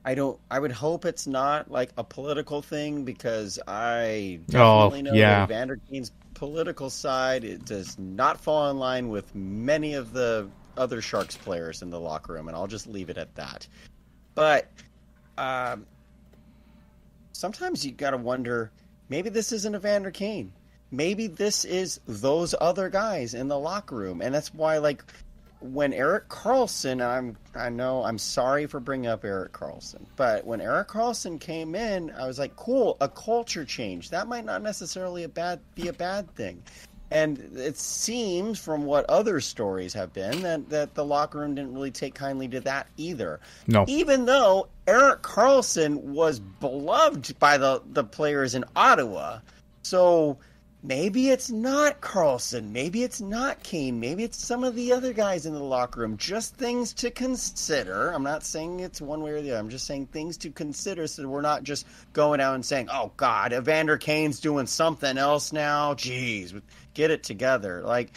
I 0.04 0.14
don't. 0.14 0.38
I 0.50 0.58
would 0.58 0.72
hope 0.72 1.04
it's 1.04 1.26
not 1.26 1.70
like 1.70 1.90
a 1.96 2.04
political 2.04 2.62
thing 2.62 3.04
because 3.04 3.58
I 3.66 4.40
definitely 4.48 5.00
oh, 5.00 5.12
know 5.12 5.12
yeah. 5.12 5.40
that 5.40 5.50
Evander 5.50 5.78
Kane's 5.90 6.12
political 6.34 6.88
side 6.88 7.44
it 7.44 7.66
does 7.66 7.98
not 7.98 8.40
fall 8.40 8.70
in 8.70 8.78
line 8.78 9.08
with 9.08 9.34
many 9.34 9.94
of 9.94 10.12
the 10.12 10.48
other 10.76 11.02
Sharks 11.02 11.36
players 11.36 11.82
in 11.82 11.90
the 11.90 12.00
locker 12.00 12.32
room, 12.32 12.48
and 12.48 12.56
I'll 12.56 12.66
just 12.66 12.86
leave 12.86 13.10
it 13.10 13.18
at 13.18 13.34
that. 13.34 13.66
But 14.34 14.70
um, 15.36 15.84
sometimes 17.32 17.84
you 17.84 17.92
got 17.92 18.10
to 18.10 18.16
wonder 18.16 18.70
maybe 19.08 19.30
this 19.30 19.52
isn't 19.52 19.74
Evander 19.74 20.10
Kane. 20.10 20.52
Maybe 20.90 21.28
this 21.28 21.64
is 21.64 22.00
those 22.06 22.54
other 22.60 22.88
guys 22.88 23.34
in 23.34 23.48
the 23.48 23.58
locker 23.58 23.94
room, 23.94 24.20
and 24.20 24.34
that's 24.34 24.52
why 24.52 24.78
like 24.78 25.04
when 25.60 25.92
Erik 25.92 26.28
Karlsson, 26.28 27.04
I'm 27.04 27.36
I 27.54 27.68
know 27.68 28.02
I'm 28.02 28.18
sorry 28.18 28.66
for 28.66 28.80
bringing 28.80 29.08
up 29.08 29.24
Erik 29.24 29.52
Karlsson, 29.52 30.06
but 30.16 30.44
when 30.46 30.60
Erik 30.60 30.88
Karlsson 30.88 31.38
came 31.38 31.74
in, 31.74 32.10
I 32.10 32.26
was 32.26 32.38
like, 32.38 32.56
cool, 32.56 32.96
a 33.00 33.08
culture 33.08 33.64
change. 33.64 34.10
That 34.10 34.26
might 34.26 34.44
not 34.44 34.62
necessarily 34.62 35.24
a 35.24 35.28
bad 35.28 35.60
be 35.74 35.88
a 35.88 35.92
bad 35.92 36.34
thing. 36.34 36.62
And 37.10 37.38
it 37.56 37.76
seems 37.76 38.58
from 38.58 38.84
what 38.84 39.04
other 39.06 39.40
stories 39.40 39.92
have 39.94 40.12
been 40.12 40.42
that, 40.42 40.68
that 40.70 40.94
the 40.94 41.04
locker 41.04 41.40
room 41.40 41.56
didn't 41.56 41.74
really 41.74 41.90
take 41.90 42.14
kindly 42.14 42.46
to 42.48 42.60
that 42.60 42.86
either. 42.96 43.40
No. 43.66 43.84
Even 43.88 44.26
though 44.26 44.68
Erik 44.86 45.22
Karlsson 45.22 45.96
was 45.96 46.38
beloved 46.38 47.38
by 47.38 47.58
the, 47.58 47.82
the 47.92 48.04
players 48.04 48.54
in 48.54 48.64
Ottawa. 48.76 49.40
So 49.82 50.38
maybe 50.82 51.30
it's 51.30 51.50
not 51.50 52.00
Karlsson, 52.00 52.70
Maybe 52.70 53.02
it's 53.02 53.20
not 53.20 53.62
Kane. 53.62 54.00
Maybe 54.00 54.24
it's 54.24 54.44
some 54.44 54.64
of 54.64 54.74
the 54.74 54.92
other 54.92 55.12
guys 55.12 55.46
in 55.46 55.52
the 55.52 55.62
locker 55.62 56.00
room. 56.00 56.16
Just 56.16 56.56
things 56.56 56.92
to 56.94 57.10
consider. 57.10 58.10
I'm 58.10 58.22
not 58.22 58.44
saying 58.44 58.80
it's 58.80 59.00
one 59.00 59.22
way 59.22 59.30
or 59.32 59.42
the 59.42 59.52
other. 59.52 59.60
I'm 59.60 59.68
just 59.68 59.86
saying 59.86 60.06
things 60.06 60.36
to 60.38 60.50
consider 60.50 61.06
so 61.06 61.26
we're 61.28 61.40
not 61.40 61.62
just 61.62 61.86
going 62.12 62.40
out 62.40 62.54
and 62.54 62.64
saying, 62.64 62.88
oh, 62.92 63.12
God, 63.16 63.52
Evander 63.52 63.98
Kane's 63.98 64.40
doing 64.40 64.66
something 64.66 65.18
else 65.18 65.52
now. 65.52 65.94
Jeez 65.94 66.60
get 66.94 67.10
it 67.10 67.22
together. 67.22 67.82
Like, 67.82 68.12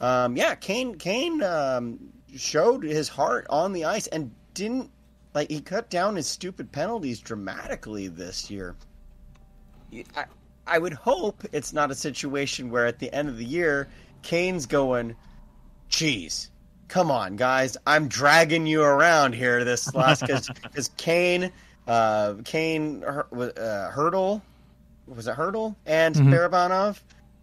um, 0.00 0.36
yeah, 0.36 0.54
Kane 0.54 0.96
Kane 0.96 1.42
um, 1.42 1.98
showed 2.36 2.82
his 2.82 3.08
heart 3.08 3.46
on 3.50 3.72
the 3.72 3.84
ice 3.84 4.06
and 4.08 4.32
didn't 4.54 4.90
like 5.34 5.50
he 5.50 5.60
cut 5.60 5.90
down 5.90 6.16
his 6.16 6.26
stupid 6.26 6.72
penalties 6.72 7.20
dramatically 7.20 8.08
this 8.08 8.50
year. 8.50 8.76
I 10.66 10.78
would 10.78 10.94
hope 10.94 11.44
it's 11.52 11.72
not 11.72 11.90
a 11.90 11.94
situation 11.94 12.70
where 12.70 12.86
at 12.86 12.98
the 12.98 13.12
end 13.12 13.28
of 13.28 13.36
the 13.36 13.44
year 13.44 13.88
Kane's 14.22 14.66
going, 14.66 15.16
"Geez, 15.88 16.50
come 16.88 17.10
on, 17.10 17.36
guys, 17.36 17.76
I'm 17.86 18.08
dragging 18.08 18.66
you 18.66 18.82
around 18.82 19.34
here 19.34 19.64
this 19.64 19.94
last 19.94 20.20
because 20.26 20.48
because 20.48 20.88
Kane, 20.96 21.52
uh, 21.86 22.34
Kane, 22.44 23.04
uh, 23.04 23.22
Hertl, 23.32 24.40
was 25.06 25.26
it 25.26 25.36
Hertl 25.36 25.74
and 25.86 26.14
mm-hmm. 26.14 26.32
Barabanov 26.32 27.00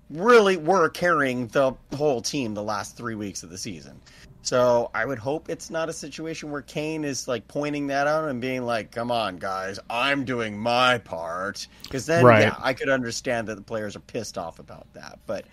really 0.10 0.58
were 0.58 0.90
carrying 0.90 1.48
the 1.48 1.74
whole 1.96 2.22
team 2.22 2.54
the 2.54 2.64
last 2.64 2.98
three 2.98 3.16
weeks 3.16 3.44
of 3.44 3.50
the 3.50 3.58
season. 3.58 4.00
So 4.44 4.90
I 4.94 5.06
would 5.06 5.20
hope 5.20 5.50
it's 5.50 5.70
not 5.70 5.90
a 5.90 5.94
situation 5.94 6.52
where 6.52 6.62
Kane 6.62 7.04
is 7.04 7.28
like 7.28 7.48
pointing 7.48 7.88
that 7.88 8.08
out 8.08 8.28
and 8.28 8.42
being 8.42 8.66
like, 8.66 8.92
"Come 8.92 9.12
on, 9.12 9.38
guys, 9.38 9.80
I'm 9.90 10.26
doing 10.26 10.58
my 10.58 10.98
part." 10.98 11.68
Because 11.84 12.06
then, 12.06 12.26
right. 12.26 12.42
yeah, 12.42 12.56
I 12.60 12.74
could 12.74 12.90
understand 12.90 13.48
that 13.48 13.56
the 13.56 13.62
players 13.62 13.96
are 13.96 14.02
pissed 14.02 14.38
off 14.38 14.60
about 14.60 14.92
that. 14.94 15.20
But 15.28 15.46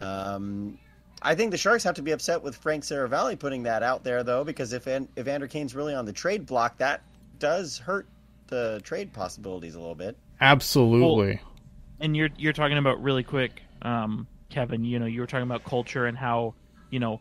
um, 0.00 0.78
I 1.22 1.34
think 1.34 1.52
the 1.52 1.56
Sharks 1.56 1.84
have 1.84 1.94
to 1.94 2.02
be 2.02 2.10
upset 2.10 2.42
with 2.42 2.56
Frank 2.56 2.84
Seravalli 2.84 3.38
putting 3.38 3.62
that 3.64 3.82
out 3.82 4.02
there, 4.02 4.24
though, 4.24 4.42
because 4.42 4.72
if 4.72 4.88
if 4.88 5.06
Evander 5.16 5.46
Kane's 5.46 5.74
really 5.74 5.94
on 5.94 6.04
the 6.04 6.12
trade 6.12 6.46
block, 6.46 6.76
that 6.78 7.02
does 7.38 7.78
hurt 7.78 8.06
the 8.48 8.80
trade 8.82 9.12
possibilities 9.12 9.76
a 9.76 9.78
little 9.78 9.94
bit. 9.94 10.16
Absolutely. 10.40 11.34
Well, 11.34 11.52
and 12.00 12.16
you're 12.16 12.30
you're 12.36 12.52
talking 12.52 12.78
about 12.78 13.00
really 13.02 13.22
quick 13.22 13.62
um, 13.82 14.26
Kevin, 14.50 14.84
you 14.84 14.98
know, 14.98 15.06
you 15.06 15.20
were 15.20 15.26
talking 15.26 15.42
about 15.44 15.64
culture 15.64 16.06
and 16.06 16.16
how, 16.16 16.54
you 16.90 17.00
know, 17.00 17.20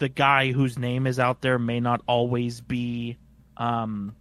the 0.00 0.08
guy 0.08 0.50
whose 0.50 0.76
name 0.76 1.06
is 1.06 1.20
out 1.20 1.40
there 1.42 1.58
may 1.58 1.78
not 1.78 2.02
always 2.08 2.60
be 2.60 3.16
um, 3.56 4.16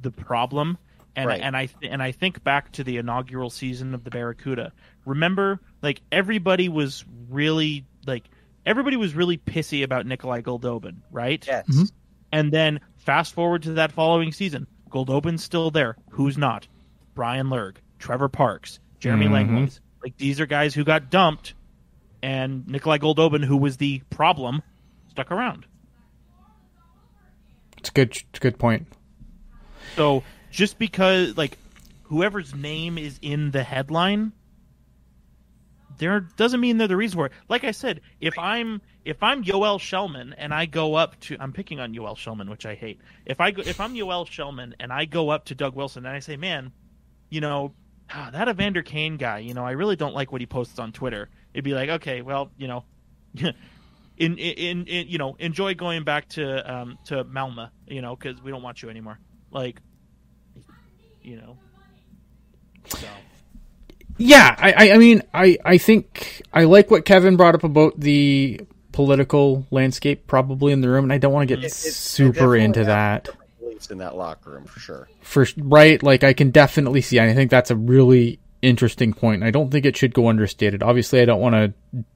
the 0.00 0.10
problem. 0.10 0.78
And 1.14 1.26
right. 1.26 1.40
and 1.40 1.56
I 1.56 1.66
th- 1.66 1.92
and 1.92 2.00
I 2.02 2.12
think 2.12 2.44
back 2.44 2.70
to 2.72 2.84
the 2.84 2.96
inaugural 2.98 3.50
season 3.50 3.92
of 3.92 4.04
the 4.04 4.10
Barracuda. 4.10 4.72
Remember, 5.04 5.60
like 5.82 6.00
everybody 6.12 6.68
was 6.68 7.04
really 7.28 7.84
like 8.06 8.24
everybody 8.64 8.96
was 8.96 9.14
really 9.14 9.36
pissy 9.36 9.82
about 9.82 10.06
Nikolai 10.06 10.42
Goldobin, 10.42 10.98
right? 11.10 11.44
Yes. 11.44 11.66
Mhm. 11.66 11.92
And 12.30 12.52
then 12.52 12.78
fast 12.98 13.34
forward 13.34 13.64
to 13.64 13.72
that 13.74 13.90
following 13.90 14.30
season, 14.30 14.68
Goldobin's 14.90 15.42
still 15.42 15.72
there. 15.72 15.96
Who's 16.10 16.38
not? 16.38 16.68
Bryan 17.16 17.48
Lerg, 17.48 17.76
Trevor 17.98 18.28
Parkes, 18.28 18.78
Jeremy 19.00 19.26
Mhm. 19.26 19.32
Langlois. 19.32 19.80
Like 20.04 20.16
these 20.18 20.38
are 20.40 20.46
guys 20.46 20.72
who 20.72 20.84
got 20.84 21.10
dumped, 21.10 21.54
and 22.22 22.64
Nikolai 22.68 22.98
Goldobin, 22.98 23.44
who 23.44 23.56
was 23.56 23.76
the 23.78 24.02
problem, 24.10 24.62
stuck 25.18 25.32
around. 25.32 25.66
It's 27.76 27.88
a 27.88 27.92
good, 27.92 28.10
it's 28.10 28.38
a 28.38 28.40
good 28.40 28.56
point. 28.56 28.86
So 29.96 30.22
just 30.52 30.78
because 30.78 31.36
like 31.36 31.58
whoever's 32.04 32.54
name 32.54 32.98
is 32.98 33.18
in 33.20 33.50
the 33.50 33.64
headline, 33.64 34.30
there 35.98 36.20
doesn't 36.20 36.60
mean 36.60 36.78
they're 36.78 36.86
the 36.86 36.96
reason 36.96 37.16
for 37.18 37.26
it. 37.26 37.32
Like 37.48 37.64
I 37.64 37.72
said, 37.72 38.00
if 38.20 38.38
I'm 38.38 38.80
if 39.04 39.20
I'm 39.20 39.42
Yoel 39.42 39.80
Kellman 39.80 40.34
and 40.38 40.54
I 40.54 40.66
go 40.66 40.94
up 40.94 41.18
to 41.20 41.36
I'm 41.40 41.52
picking 41.52 41.80
on 41.80 41.92
Yoel 41.92 42.16
Kellman, 42.16 42.48
which 42.48 42.64
I 42.64 42.76
hate. 42.76 43.00
If 43.26 43.40
I 43.40 43.50
go 43.50 43.62
if 43.62 43.80
I'm 43.80 43.94
Yoel 43.94 44.24
Kellman 44.24 44.74
and 44.78 44.92
I 44.92 45.04
go 45.04 45.30
up 45.30 45.46
to 45.46 45.56
Doug 45.56 45.74
Wilson 45.74 46.06
and 46.06 46.14
I 46.14 46.20
say, 46.20 46.36
man, 46.36 46.70
you 47.28 47.40
know, 47.40 47.72
ah, 48.14 48.30
that 48.32 48.48
Evander 48.48 48.82
Kane 48.82 49.16
guy, 49.16 49.38
you 49.38 49.54
know, 49.54 49.64
I 49.64 49.72
really 49.72 49.96
don't 49.96 50.14
like 50.14 50.30
what 50.30 50.40
he 50.40 50.46
posts 50.46 50.78
on 50.78 50.92
Twitter. 50.92 51.28
It'd 51.52 51.64
be 51.64 51.74
like, 51.74 51.88
okay, 51.88 52.22
well, 52.22 52.52
you 52.56 52.68
know, 52.68 52.84
in, 54.18 54.36
in, 54.38 54.86
in 54.86 55.08
you 55.08 55.18
know, 55.18 55.36
enjoy 55.38 55.74
going 55.74 56.04
back 56.04 56.28
to 56.30 56.72
um 56.72 56.98
to 57.06 57.24
Malmö, 57.24 57.70
you 57.86 58.02
know, 58.02 58.16
because 58.16 58.40
we 58.42 58.50
don't 58.50 58.62
want 58.62 58.82
you 58.82 58.90
anymore. 58.90 59.18
Like, 59.50 59.80
you 61.22 61.36
know, 61.36 61.56
so 62.88 63.06
Yeah, 64.16 64.54
I, 64.58 64.72
I, 64.72 64.92
I 64.94 64.98
mean, 64.98 65.22
I, 65.32 65.58
I 65.64 65.78
think 65.78 66.42
I 66.52 66.64
like 66.64 66.90
what 66.90 67.04
Kevin 67.04 67.36
brought 67.36 67.54
up 67.54 67.64
about 67.64 67.98
the 68.00 68.60
political 68.92 69.66
landscape 69.70 70.26
probably 70.26 70.72
in 70.72 70.80
the 70.80 70.88
room, 70.88 71.04
and 71.04 71.12
I 71.12 71.18
don't 71.18 71.32
want 71.32 71.48
to 71.48 71.54
get 71.54 71.64
It- 71.64 71.66
it- 71.68 71.72
super 71.72 72.32
definitely 72.32 72.64
into 72.64 72.84
that. 72.84 73.24
different 73.24 73.58
beliefs 73.60 73.90
in 73.90 73.98
that 73.98 74.16
locker 74.16 74.50
room 74.50 74.64
for 74.64 74.80
sure. 74.80 75.08
For 75.22 75.46
right, 75.58 76.02
like 76.02 76.24
I 76.24 76.32
can 76.32 76.50
definitely 76.50 77.00
see. 77.00 77.18
And 77.18 77.30
I 77.30 77.34
think 77.34 77.50
that's 77.50 77.70
a 77.70 77.76
really 77.76 78.38
interesting 78.62 79.12
point. 79.12 79.42
I 79.42 79.50
don't 79.50 79.70
think 79.70 79.86
it 79.86 79.96
should 79.96 80.14
go 80.14 80.28
understated. 80.28 80.82
Obviously, 80.82 81.20
I 81.20 81.24
don't 81.24 81.40
want 81.40 81.54
to 81.54 81.72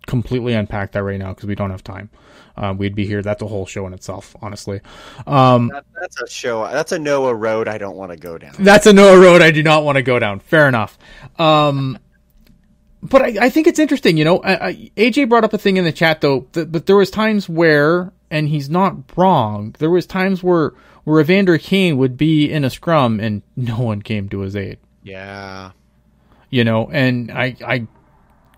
completely 0.07 0.55
unpack 0.55 0.93
that 0.93 1.03
right 1.03 1.19
now 1.19 1.29
because 1.29 1.47
we 1.47 1.55
don't 1.55 1.71
have 1.71 1.85
time. 1.85 2.11
Uh, 2.57 2.75
we'd 2.77 2.95
be 2.95 3.07
here. 3.07 3.23
That's 3.23 3.41
a 3.43 3.47
whole 3.47 3.65
show 3.67 3.87
in 3.87 3.95
itself, 3.95 4.37
honestly. 4.43 4.81
Um, 5.27 5.69
That, 5.69 5.85
that's 5.99 6.21
a 6.21 6.29
show. 6.29 6.67
That's 6.71 6.93
a 6.93 6.99
Noah 6.99 7.35
road 7.35 7.67
I 7.69 7.79
don't 7.79 7.97
want 7.97 8.13
to 8.13 8.19
go 8.19 8.37
down. 8.37 8.55
that's 8.59 8.87
a 8.87 8.93
Noah 8.93 9.19
road 9.19 9.41
I 9.41 9.51
do 9.51 9.63
not 9.63 9.85
want 9.85 9.97
to 9.97 10.03
go 10.03 10.19
down. 10.19 10.41
Fair 10.41 10.69
enough. 10.69 10.99
Um, 11.39 11.99
but 13.03 13.23
I, 13.23 13.47
I 13.47 13.51
think 13.51 13.67
it's 13.67 13.79
interesting. 13.79 14.17
You 14.17 14.25
know, 14.25 14.39
I, 14.39 14.69
I, 14.69 14.75
AJ 14.97 15.29
brought 15.29 15.45
up 15.45 15.55
a 15.55 15.59
thing 15.59 15.77
in 15.77 15.85
the 15.85 15.93
chat 15.93 16.21
though, 16.21 16.47
that, 16.53 16.71
but 16.71 16.87
there 16.87 16.97
was 16.97 17.11
times 17.11 17.49
where, 17.49 18.13
and 18.31 18.49
he's 18.49 18.69
not 18.69 18.97
wrong. 19.17 19.75
There 19.79 19.91
was 19.91 20.07
times 20.07 20.43
where 20.43 20.73
where 21.05 21.21
Evander 21.21 21.59
Kane 21.59 21.97
would 21.97 22.17
be 22.17 22.51
in 22.51 22.65
a 22.65 22.71
scrum 22.71 23.19
and 23.19 23.43
no 23.57 23.81
one 23.81 24.03
came 24.03 24.29
to 24.29 24.41
his 24.41 24.55
aid. 24.55 24.79
Yeah. 25.03 25.73
You 26.53 26.65
know, 26.65 26.89
and 26.93 27.33
I 27.33 27.57
I 27.67 27.87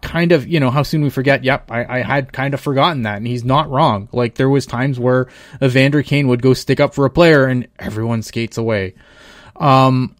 kind 0.03 0.33
of 0.33 0.47
you 0.47 0.61
know 0.61 0.71
how 0.71 0.83
soon 0.83 1.03
we 1.03 1.11
forget. 1.11 1.45
Yep, 1.45 1.71
I, 1.71 2.01
I 2.01 2.03
had 2.03 2.33
kind 2.33 2.53
of 2.53 2.61
forgotten 2.61 3.03
that, 3.03 3.17
and 3.17 3.27
he's 3.27 3.45
not 3.45 3.71
wrong. 3.71 4.09
Like 4.13 4.35
there 4.35 4.51
was 4.51 4.67
times 4.67 5.01
where 5.01 5.29
Evander 5.63 6.03
Kane 6.03 6.29
would 6.29 6.43
go 6.43 6.55
stick 6.55 6.81
up 6.81 6.95
for 6.95 7.07
a 7.07 7.11
player 7.11 7.47
and 7.47 7.67
everyone 7.79 8.23
skates 8.23 8.59
away. 8.59 8.95
Um, 9.57 10.17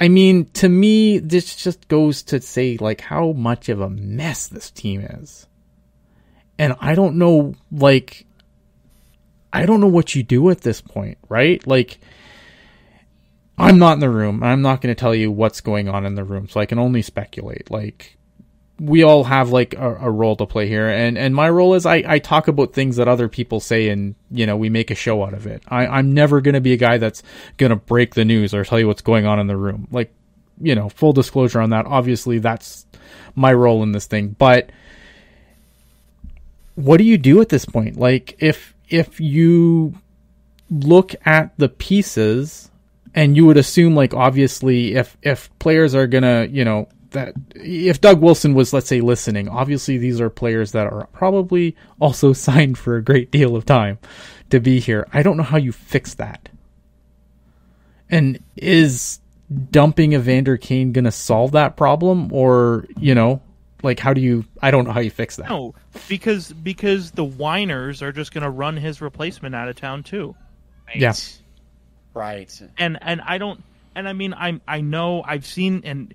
I 0.00 0.08
mean, 0.08 0.46
to 0.54 0.68
me, 0.68 1.18
this 1.18 1.54
just 1.56 1.88
goes 1.88 2.22
to 2.24 2.40
say 2.40 2.76
like 2.80 3.00
how 3.00 3.32
much 3.32 3.68
of 3.68 3.80
a 3.80 3.90
mess 3.90 4.48
this 4.48 4.70
team 4.70 5.00
is. 5.02 5.46
And 6.58 6.76
I 6.80 6.94
don't 6.94 7.16
know, 7.16 7.54
like, 7.72 8.26
I 9.52 9.66
don't 9.66 9.80
know 9.80 9.88
what 9.88 10.14
you 10.14 10.22
do 10.22 10.50
at 10.50 10.60
this 10.60 10.80
point, 10.80 11.18
right? 11.28 11.64
Like, 11.66 11.98
I'm 13.56 13.78
not 13.78 13.94
in 13.94 14.00
the 14.00 14.10
room. 14.10 14.42
I'm 14.42 14.62
not 14.62 14.80
going 14.80 14.94
to 14.94 14.98
tell 14.98 15.14
you 15.14 15.30
what's 15.30 15.60
going 15.60 15.88
on 15.88 16.04
in 16.04 16.14
the 16.14 16.24
room, 16.24 16.48
so 16.48 16.60
I 16.60 16.66
can 16.66 16.78
only 16.78 17.02
speculate. 17.02 17.70
Like, 17.70 18.16
we 18.80 19.04
all 19.04 19.24
have 19.24 19.50
like 19.50 19.74
a, 19.74 19.96
a 19.96 20.10
role 20.10 20.34
to 20.36 20.46
play 20.46 20.66
here, 20.66 20.88
and 20.88 21.16
and 21.16 21.34
my 21.34 21.48
role 21.48 21.74
is 21.74 21.86
I 21.86 22.02
I 22.06 22.18
talk 22.18 22.48
about 22.48 22.72
things 22.72 22.96
that 22.96 23.06
other 23.06 23.28
people 23.28 23.60
say, 23.60 23.88
and 23.88 24.16
you 24.30 24.46
know 24.46 24.56
we 24.56 24.68
make 24.68 24.90
a 24.90 24.96
show 24.96 25.22
out 25.24 25.34
of 25.34 25.46
it. 25.46 25.62
I 25.68 25.86
I'm 25.86 26.12
never 26.12 26.40
going 26.40 26.54
to 26.54 26.60
be 26.60 26.72
a 26.72 26.76
guy 26.76 26.98
that's 26.98 27.22
going 27.56 27.70
to 27.70 27.76
break 27.76 28.14
the 28.14 28.24
news 28.24 28.52
or 28.52 28.64
tell 28.64 28.80
you 28.80 28.88
what's 28.88 29.02
going 29.02 29.26
on 29.26 29.38
in 29.38 29.46
the 29.46 29.56
room. 29.56 29.86
Like, 29.92 30.12
you 30.60 30.74
know, 30.74 30.88
full 30.88 31.12
disclosure 31.12 31.60
on 31.60 31.70
that. 31.70 31.86
Obviously, 31.86 32.38
that's 32.38 32.86
my 33.36 33.52
role 33.52 33.82
in 33.84 33.92
this 33.92 34.06
thing, 34.06 34.34
but 34.38 34.70
what 36.74 36.96
do 36.96 37.04
you 37.04 37.18
do 37.18 37.40
at 37.40 37.48
this 37.48 37.64
point? 37.64 37.96
Like, 37.96 38.36
if 38.40 38.74
if 38.88 39.20
you 39.20 39.94
look 40.70 41.14
at 41.24 41.56
the 41.56 41.68
pieces 41.68 42.70
and 43.14 43.36
you 43.36 43.46
would 43.46 43.56
assume 43.56 43.94
like 43.94 44.14
obviously 44.14 44.94
if 44.94 45.16
if 45.22 45.50
players 45.58 45.94
are 45.94 46.06
gonna 46.06 46.46
you 46.50 46.64
know 46.64 46.88
that 47.10 47.34
if 47.54 48.00
Doug 48.00 48.20
Wilson 48.20 48.54
was 48.54 48.72
let's 48.72 48.88
say 48.88 49.00
listening 49.00 49.48
obviously 49.48 49.98
these 49.98 50.20
are 50.20 50.30
players 50.30 50.72
that 50.72 50.86
are 50.86 51.06
probably 51.12 51.76
also 52.00 52.32
signed 52.32 52.76
for 52.78 52.96
a 52.96 53.02
great 53.02 53.30
deal 53.30 53.56
of 53.56 53.64
time 53.64 53.98
to 54.50 54.60
be 54.60 54.80
here. 54.80 55.06
I 55.12 55.22
don't 55.22 55.36
know 55.36 55.42
how 55.42 55.56
you 55.56 55.72
fix 55.72 56.14
that. 56.14 56.48
And 58.10 58.38
is 58.56 59.20
dumping 59.70 60.12
Evander 60.12 60.56
Kane 60.56 60.92
gonna 60.92 61.12
solve 61.12 61.52
that 61.52 61.76
problem? 61.76 62.32
Or 62.32 62.86
you 62.98 63.14
know 63.14 63.40
like 63.84 64.00
how 64.00 64.12
do 64.12 64.20
you 64.20 64.44
I 64.60 64.70
don't 64.70 64.86
know 64.86 64.92
how 64.92 65.00
you 65.00 65.10
fix 65.10 65.36
that. 65.36 65.48
No, 65.48 65.74
because 66.08 66.52
because 66.52 67.12
the 67.12 67.24
whiners 67.24 68.02
are 68.02 68.12
just 68.12 68.32
going 68.32 68.42
to 68.42 68.50
run 68.50 68.76
his 68.76 69.00
replacement 69.00 69.54
out 69.54 69.68
of 69.68 69.76
town 69.76 70.02
too. 70.02 70.34
Yeah. 70.94 71.12
Right. 72.14 72.50
and 72.78 72.98
and 73.02 73.20
I 73.20 73.38
don't 73.38 73.62
and 73.94 74.08
I 74.08 74.12
mean 74.12 74.32
I 74.34 74.60
I 74.66 74.80
know 74.80 75.22
I've 75.26 75.44
seen 75.44 75.82
and 75.84 76.14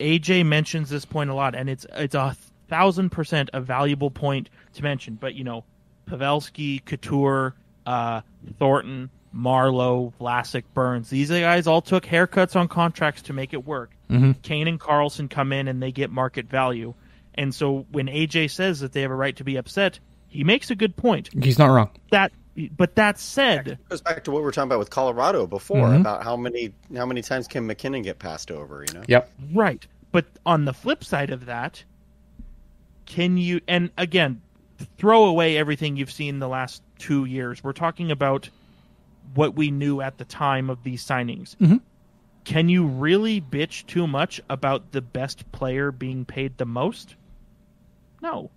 AJ 0.00 0.44
mentions 0.44 0.90
this 0.90 1.04
point 1.04 1.30
a 1.30 1.34
lot 1.34 1.54
and 1.54 1.70
it's 1.70 1.86
it's 1.94 2.14
a 2.14 2.36
thousand 2.68 3.10
percent 3.10 3.50
a 3.52 3.60
valuable 3.60 4.10
point 4.10 4.50
to 4.74 4.82
mention 4.82 5.14
but 5.14 5.34
you 5.34 5.44
know 5.44 5.64
Pavelski, 6.08 6.84
Couture, 6.84 7.54
uh, 7.84 8.20
Thornton, 8.58 9.10
Marleau, 9.34 10.12
Vlasic, 10.20 10.64
Burns 10.74 11.08
these 11.10 11.30
guys 11.30 11.66
all 11.66 11.80
took 11.82 12.04
haircuts 12.04 12.56
on 12.56 12.68
contracts 12.68 13.22
to 13.22 13.32
make 13.32 13.52
it 13.52 13.66
work. 13.66 13.90
Mhm. 14.10 14.40
Kane 14.42 14.68
and 14.68 14.78
Karlsson 14.80 15.28
come 15.28 15.52
in 15.52 15.66
and 15.68 15.82
they 15.82 15.92
get 15.92 16.10
market 16.10 16.48
value 16.48 16.94
and 17.34 17.54
so 17.54 17.86
when 17.90 18.06
AJ 18.06 18.50
says 18.50 18.80
that 18.80 18.92
they 18.92 19.02
have 19.02 19.10
a 19.10 19.14
right 19.16 19.36
to 19.36 19.44
be 19.44 19.56
upset 19.56 19.98
he 20.28 20.44
makes 20.44 20.70
a 20.70 20.74
good 20.76 20.96
point 20.96 21.28
he's 21.42 21.58
not 21.58 21.66
wrong 21.66 21.90
that 22.10 22.30
but 22.76 22.94
that 22.96 23.18
said 23.18 23.68
it 23.68 23.88
goes 23.88 24.00
back 24.00 24.24
to 24.24 24.30
what 24.30 24.38
we 24.38 24.44
were 24.44 24.52
talking 24.52 24.68
about 24.68 24.78
with 24.78 24.90
Colorado 24.90 25.46
before 25.46 25.88
Mhm. 25.88 26.00
about 26.00 26.24
how 26.24 26.36
many 26.36 26.72
how 26.94 27.04
many 27.06 27.22
times 27.22 27.46
can 27.48 27.66
MacKinnon 27.66 28.02
get 28.02 28.18
passed 28.18 28.50
over. 28.50 28.84
You 28.88 28.94
know. 28.94 29.02
yep 29.08 29.30
Right. 29.52 29.86
But 30.12 30.26
on 30.46 30.64
the 30.64 30.72
flip 30.72 31.04
side 31.04 31.30
of 31.30 31.46
that, 31.46 31.84
can 33.04 33.36
you 33.36 33.60
and 33.68 33.90
again, 33.98 34.40
throw 34.98 35.24
away 35.24 35.56
everything 35.56 35.96
you've 35.96 36.12
seen 36.12 36.38
the 36.38 36.48
last 36.48 36.82
2 36.98 37.24
years. 37.24 37.62
We're 37.64 37.72
talking 37.72 38.10
about 38.10 38.48
what 39.34 39.54
we 39.54 39.70
knew 39.70 40.00
at 40.00 40.18
the 40.18 40.24
time 40.24 40.70
of 40.70 40.82
these 40.82 41.04
signings. 41.04 41.56
Mhm. 41.56 41.80
Can 42.44 42.68
you 42.68 42.86
really 42.86 43.40
bitch 43.40 43.84
too 43.86 44.06
much 44.06 44.40
about 44.48 44.92
the 44.92 45.00
best 45.02 45.50
player 45.52 45.90
being 45.90 46.24
paid 46.24 46.56
the 46.58 46.64
most? 46.66 47.16
No. 48.22 48.50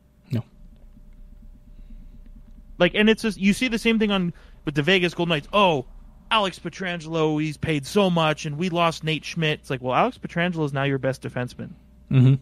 No. 2.80 2.84
Like 2.86 2.96
and 2.96 3.10
it's 3.10 3.22
just 3.22 3.38
you 3.38 3.54
see 3.54 3.68
the 3.68 3.78
same 3.80 4.00
thing 4.00 4.12
on 4.12 4.34
with 4.66 4.76
the 4.76 4.84
Vegas 4.84 5.14
Golden 5.14 5.30
Knights. 5.30 5.48
Oh, 5.54 5.86
Alex 6.32 6.60
Pietrangelo, 6.60 7.42
he's 7.42 7.58
paid 7.58 7.86
so 7.86 8.10
much, 8.10 8.46
and 8.46 8.58
we 8.58 8.70
lost 8.70 9.04
Nate 9.04 9.26
Schmidt. 9.26 9.60
It's 9.62 9.70
like, 9.70 9.82
well, 9.82 9.96
Alex 9.96 10.18
Pietrangelo 10.18 10.64
is 10.66 10.74
now 10.74 10.84
your 10.84 11.00
best 11.00 11.22
defenseman. 11.24 11.72
Mm-hmm. 12.12 12.36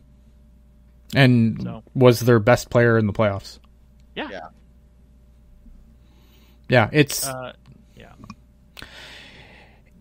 And 1.18 1.62
So- 1.62 1.84
was 1.96 2.20
their 2.20 2.40
best 2.40 2.70
player 2.70 2.98
in 2.98 3.08
the 3.08 3.14
playoffs. 3.14 3.60
Yeah. 4.16 4.28
Yeah. 4.30 4.48
Yeah, 6.70 6.90
it's 6.92 7.26
Uh, 7.26 7.54
yeah. 7.96 8.12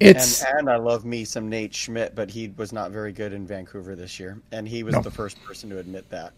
it's 0.00 0.42
And, 0.42 0.58
and 0.60 0.70
I 0.70 0.76
love 0.76 1.04
me 1.04 1.24
some 1.24 1.48
Nate 1.48 1.72
Schmidt, 1.74 2.14
but 2.16 2.28
he 2.30 2.48
was 2.56 2.72
not 2.72 2.90
very 2.90 3.12
good 3.12 3.32
in 3.32 3.46
Vancouver 3.46 3.94
this 3.94 4.18
year, 4.18 4.38
and 4.50 4.66
he 4.66 4.82
was 4.82 4.94
No. 4.94 5.00
the 5.02 5.10
first 5.12 5.42
person 5.44 5.70
to 5.70 5.78
admit 5.78 6.10
that. 6.10 6.32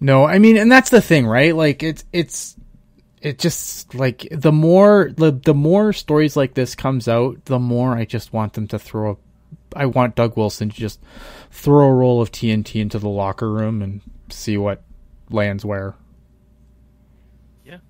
no. 0.00 0.24
I 0.26 0.38
mean, 0.38 0.58
and 0.58 0.70
that's 0.70 0.90
the 0.90 1.00
thing, 1.00 1.26
right? 1.26 1.56
Like 1.56 1.82
it's 1.82 2.04
it's 2.12 2.56
it 3.24 3.38
just 3.38 3.94
like 3.94 4.28
the 4.30 4.52
more 4.52 5.10
the 5.16 5.32
the 5.32 5.54
more 5.54 5.94
stories 5.94 6.36
like 6.36 6.52
this 6.52 6.74
comes 6.74 7.08
out, 7.08 7.46
the 7.46 7.58
more 7.58 7.96
I 7.96 8.04
just 8.04 8.34
want 8.34 8.52
them 8.52 8.68
to 8.68 8.78
throw. 8.78 9.12
A, 9.12 9.16
I 9.74 9.86
want 9.86 10.14
Doug 10.14 10.36
Wilson 10.36 10.68
to 10.68 10.76
just 10.76 11.00
throw 11.50 11.86
a 11.86 11.92
roll 11.92 12.20
of 12.20 12.30
TNT 12.30 12.80
into 12.82 12.98
the 12.98 13.08
locker 13.08 13.50
room 13.50 13.80
and 13.80 14.02
see 14.28 14.58
what 14.58 14.82
lands 15.30 15.64
where. 15.64 15.94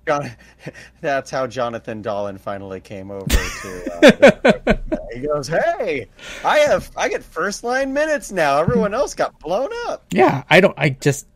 Jon- 0.07 0.31
That's 1.01 1.29
how 1.29 1.47
Jonathan 1.47 2.01
Dolan 2.01 2.37
finally 2.37 2.79
came 2.79 3.11
over 3.11 3.25
to. 3.27 4.55
Uh, 4.65 4.73
he 5.13 5.19
goes, 5.19 5.49
"Hey, 5.49 6.07
I 6.45 6.59
have 6.59 6.89
I 6.95 7.09
get 7.09 7.23
first 7.23 7.63
line 7.65 7.93
minutes 7.93 8.31
now. 8.31 8.59
Everyone 8.59 8.93
else 8.93 9.13
got 9.13 9.37
blown 9.39 9.69
up." 9.87 10.05
Yeah, 10.11 10.43
I 10.49 10.61
don't. 10.61 10.75
I 10.77 10.89
just. 10.89 11.27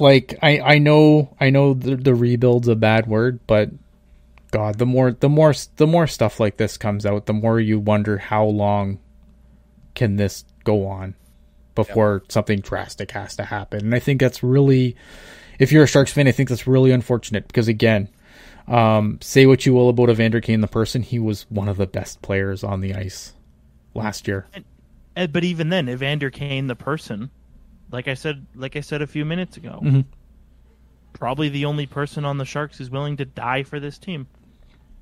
Like 0.00 0.38
I 0.42 0.60
I 0.60 0.78
know 0.78 1.34
I 1.40 1.50
know 1.50 1.74
the, 1.74 1.96
the 1.96 2.14
rebuild's 2.14 2.68
a 2.68 2.76
bad 2.76 3.06
word, 3.06 3.40
but 3.46 3.70
God, 4.50 4.78
the 4.78 4.86
more 4.86 5.12
the 5.12 5.28
more 5.28 5.54
the 5.76 5.86
more 5.86 6.06
stuff 6.06 6.38
like 6.38 6.56
this 6.56 6.76
comes 6.76 7.04
out, 7.04 7.26
the 7.26 7.32
more 7.32 7.58
you 7.58 7.78
wonder 7.78 8.18
how 8.18 8.44
long 8.44 8.98
can 9.94 10.16
this 10.16 10.44
go 10.64 10.86
on 10.86 11.14
before 11.74 12.20
yep. 12.22 12.32
something 12.32 12.60
drastic 12.60 13.10
has 13.12 13.36
to 13.36 13.44
happen. 13.44 13.80
And 13.80 13.94
I 13.94 13.98
think 13.98 14.20
that's 14.20 14.42
really, 14.42 14.96
if 15.58 15.72
you're 15.72 15.84
a 15.84 15.88
Sharks 15.88 16.12
fan, 16.12 16.28
I 16.28 16.32
think 16.32 16.48
that's 16.48 16.66
really 16.66 16.90
unfortunate 16.90 17.46
because 17.46 17.68
again, 17.68 18.08
um, 18.68 19.18
say 19.20 19.46
what 19.46 19.66
you 19.66 19.74
will 19.74 19.88
about 19.88 20.10
Evander 20.10 20.40
Kane, 20.40 20.60
the 20.60 20.68
person, 20.68 21.02
he 21.02 21.18
was 21.18 21.46
one 21.50 21.68
of 21.68 21.76
the 21.76 21.86
best 21.86 22.22
players 22.22 22.64
on 22.64 22.80
the 22.80 22.94
ice 22.94 23.34
last 23.94 24.26
year. 24.26 24.46
And, 25.16 25.32
but 25.32 25.44
even 25.44 25.68
then, 25.68 25.88
Evander 25.88 26.30
Kane, 26.30 26.66
the 26.66 26.76
person, 26.76 27.30
like 27.94 28.08
I 28.08 28.14
said, 28.14 28.44
like 28.56 28.74
I 28.74 28.80
said 28.80 29.02
a 29.02 29.06
few 29.06 29.24
minutes 29.24 29.56
ago, 29.56 29.78
mm-hmm. 29.80 30.00
probably 31.12 31.48
the 31.48 31.66
only 31.66 31.86
person 31.86 32.24
on 32.24 32.38
the 32.38 32.44
Sharks 32.44 32.76
who's 32.76 32.90
willing 32.90 33.18
to 33.18 33.24
die 33.24 33.62
for 33.62 33.78
this 33.78 33.98
team. 33.98 34.26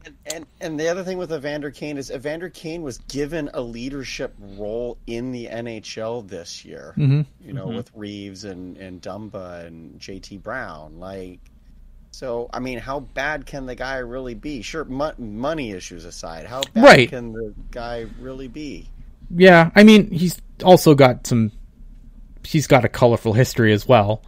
And, 0.04 0.16
and, 0.26 0.46
and 0.60 0.80
the 0.80 0.88
other 0.88 1.02
thing 1.02 1.16
with 1.16 1.32
Evander 1.32 1.70
Kane 1.70 1.96
is 1.96 2.10
Evander 2.10 2.50
Kane 2.50 2.82
was 2.82 2.98
given 2.98 3.48
a 3.54 3.62
leadership 3.62 4.34
role 4.38 4.98
in 5.06 5.32
the 5.32 5.46
NHL 5.46 6.28
this 6.28 6.66
year. 6.66 6.92
Mm-hmm. 6.98 7.22
You 7.40 7.52
know, 7.54 7.68
mm-hmm. 7.68 7.76
with 7.76 7.90
Reeves 7.94 8.44
and 8.44 8.76
and 8.76 9.00
Dumba 9.00 9.64
and 9.66 9.98
JT 9.98 10.42
Brown. 10.42 10.98
Like, 10.98 11.40
so 12.10 12.50
I 12.52 12.58
mean, 12.58 12.78
how 12.78 13.00
bad 13.00 13.46
can 13.46 13.64
the 13.64 13.74
guy 13.74 13.98
really 13.98 14.34
be? 14.34 14.60
Sure, 14.60 14.84
mo- 14.84 15.14
money 15.16 15.70
issues 15.70 16.04
aside, 16.04 16.44
how 16.44 16.60
bad 16.74 16.84
right. 16.84 17.08
can 17.08 17.32
the 17.32 17.54
guy 17.70 18.06
really 18.20 18.48
be? 18.48 18.90
Yeah, 19.34 19.70
I 19.74 19.82
mean, 19.82 20.10
he's 20.10 20.42
also 20.62 20.94
got 20.94 21.26
some. 21.26 21.52
He's 22.44 22.66
got 22.66 22.84
a 22.84 22.88
colorful 22.88 23.32
history 23.32 23.72
as 23.72 23.86
well. 23.86 24.22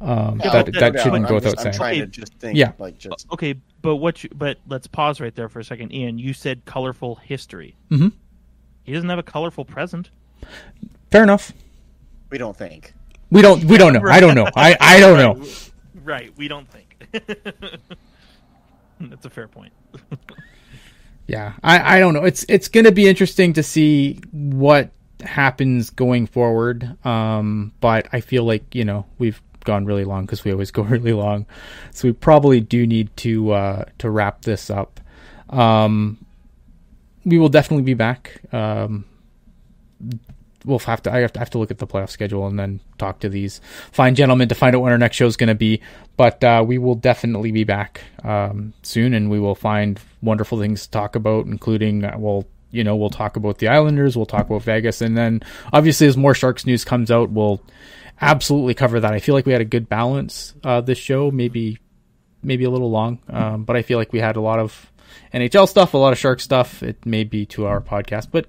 Um, 0.00 0.40
yeah, 0.44 0.62
that 0.62 0.72
that 0.74 1.00
shouldn't 1.00 1.26
go 1.26 1.34
without 1.34 1.58
saying. 1.58 1.74
I'm 1.74 1.78
trying 1.78 2.00
to 2.00 2.06
just 2.06 2.34
think, 2.34 2.56
yeah. 2.56 2.72
like 2.78 2.98
just 2.98 3.26
okay, 3.32 3.54
but 3.82 3.96
what? 3.96 4.22
You, 4.22 4.30
but 4.32 4.58
let's 4.68 4.86
pause 4.86 5.20
right 5.20 5.34
there 5.34 5.48
for 5.48 5.58
a 5.58 5.64
second, 5.64 5.92
Ian. 5.92 6.18
You 6.18 6.32
said 6.32 6.64
colorful 6.64 7.16
history. 7.16 7.74
Mm-hmm. 7.90 8.08
He 8.84 8.92
doesn't 8.92 9.08
have 9.08 9.18
a 9.18 9.24
colorful 9.24 9.64
present. 9.64 10.10
Fair 11.10 11.24
enough. 11.24 11.52
We 12.30 12.38
don't 12.38 12.56
think. 12.56 12.94
We 13.30 13.42
don't. 13.42 13.64
We 13.64 13.76
don't 13.76 13.92
know. 13.92 14.02
I 14.08 14.20
don't 14.20 14.36
know. 14.36 14.48
I 14.56 14.76
I 14.80 15.00
don't 15.00 15.18
know. 15.18 15.46
Right. 16.04 16.32
We 16.36 16.46
don't 16.46 16.68
think. 16.70 16.88
That's 19.00 19.26
a 19.26 19.30
fair 19.30 19.48
point. 19.48 19.72
yeah, 21.26 21.54
I 21.62 21.96
I 21.96 22.00
don't 22.00 22.14
know. 22.14 22.24
It's 22.24 22.44
it's 22.48 22.68
going 22.68 22.84
to 22.84 22.92
be 22.92 23.08
interesting 23.08 23.52
to 23.54 23.62
see 23.62 24.20
what 24.30 24.90
happens 25.22 25.90
going 25.90 26.26
forward. 26.26 26.96
Um, 27.06 27.72
but 27.80 28.08
I 28.12 28.20
feel 28.20 28.44
like 28.44 28.74
you 28.74 28.84
know 28.84 29.06
we've 29.18 29.40
gone 29.64 29.84
really 29.84 30.04
long 30.04 30.24
because 30.24 30.44
we 30.44 30.52
always 30.52 30.70
go 30.78 30.82
really 30.82 31.12
long. 31.12 31.46
So 31.92 32.08
we 32.08 32.12
probably 32.12 32.60
do 32.60 32.86
need 32.86 33.16
to 33.18 33.52
uh, 33.52 33.84
to 33.98 34.10
wrap 34.10 34.42
this 34.42 34.70
up. 34.70 35.00
Um, 35.50 36.24
we 37.24 37.38
will 37.38 37.48
definitely 37.48 37.84
be 37.84 37.94
back. 37.94 38.40
Um, 38.52 39.04
we'll 40.64 40.78
have 40.80 41.02
to. 41.02 41.12
I 41.12 41.20
have 41.20 41.32
to, 41.32 41.40
I 41.40 41.42
have 41.42 41.50
to 41.50 41.58
look 41.58 41.70
at 41.70 41.78
the 41.78 41.86
playoff 41.86 42.10
schedule 42.10 42.46
and 42.46 42.58
then 42.58 42.80
talk 42.98 43.20
to 43.20 43.28
these 43.28 43.60
fine 43.92 44.14
gentlemen 44.14 44.48
to 44.48 44.54
find 44.54 44.74
out 44.74 44.82
when 44.82 44.92
our 44.92 44.98
next 44.98 45.16
show 45.16 45.26
is 45.26 45.36
going 45.36 45.48
to 45.48 45.54
be. 45.54 45.80
But 46.16 46.42
uh, 46.42 46.64
we 46.66 46.78
will 46.78 46.94
definitely 46.94 47.52
be 47.52 47.64
back 47.64 48.02
um, 48.24 48.74
soon, 48.82 49.14
and 49.14 49.30
we 49.30 49.40
will 49.40 49.54
find 49.54 50.00
wonderful 50.22 50.58
things 50.58 50.84
to 50.84 50.90
talk 50.90 51.16
about, 51.16 51.46
including 51.46 52.04
uh, 52.04 52.16
we'll 52.18 52.46
you 52.70 52.84
know 52.84 52.96
we'll 52.96 53.10
talk 53.10 53.36
about 53.36 53.58
the 53.58 53.68
Islanders, 53.68 54.16
we'll 54.16 54.26
talk 54.26 54.46
about 54.46 54.62
Vegas, 54.62 55.00
and 55.00 55.16
then 55.16 55.42
obviously 55.72 56.06
as 56.06 56.16
more 56.16 56.34
Sharks 56.34 56.66
news 56.66 56.84
comes 56.84 57.10
out, 57.10 57.30
we'll 57.30 57.60
absolutely 58.20 58.74
cover 58.74 59.00
that. 59.00 59.12
I 59.12 59.20
feel 59.20 59.34
like 59.34 59.46
we 59.46 59.52
had 59.52 59.60
a 59.60 59.66
good 59.66 59.88
balance 59.88 60.54
uh, 60.64 60.80
this 60.80 60.98
show, 60.98 61.30
maybe 61.30 61.78
maybe 62.42 62.64
a 62.64 62.70
little 62.70 62.90
long, 62.90 63.20
um, 63.28 63.64
but 63.64 63.76
I 63.76 63.82
feel 63.82 63.98
like 63.98 64.12
we 64.12 64.20
had 64.20 64.36
a 64.36 64.40
lot 64.40 64.58
of 64.58 64.92
NHL 65.32 65.68
stuff, 65.68 65.94
a 65.94 65.98
lot 65.98 66.12
of 66.12 66.18
Shark 66.18 66.40
stuff. 66.40 66.82
It 66.82 67.04
may 67.04 67.24
be 67.24 67.46
two 67.46 67.66
hour 67.66 67.80
podcast, 67.80 68.28
but 68.30 68.46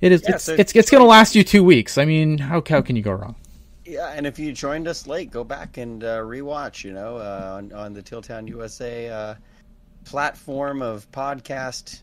it 0.00 0.12
is 0.12 0.22
yeah, 0.22 0.34
it's, 0.34 0.44
so 0.44 0.54
it's, 0.54 0.74
it's 0.74 0.90
going 0.90 1.02
to 1.02 1.08
last 1.08 1.34
you 1.34 1.44
two 1.44 1.64
weeks. 1.64 1.98
I 1.98 2.04
mean, 2.04 2.38
how 2.38 2.62
how 2.66 2.82
can 2.82 2.96
you 2.96 3.02
go 3.02 3.12
wrong? 3.12 3.36
Yeah, 3.84 4.12
and 4.14 4.26
if 4.26 4.38
you 4.38 4.52
joined 4.52 4.88
us 4.88 5.06
late, 5.06 5.30
go 5.30 5.44
back 5.44 5.76
and 5.76 6.02
uh, 6.02 6.18
rewatch. 6.18 6.84
You 6.84 6.92
know, 6.92 7.16
uh, 7.16 7.54
on 7.56 7.72
on 7.72 7.92
the 7.92 8.02
Teal 8.02 8.22
Town 8.22 8.46
USA 8.46 9.08
uh, 9.08 9.34
platform 10.04 10.82
of 10.82 11.10
podcast. 11.12 12.00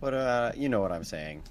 What 0.00 0.14
uh, 0.14 0.52
you 0.56 0.68
know 0.68 0.80
what 0.80 0.92
I'm 0.92 1.04
saying? 1.04 1.42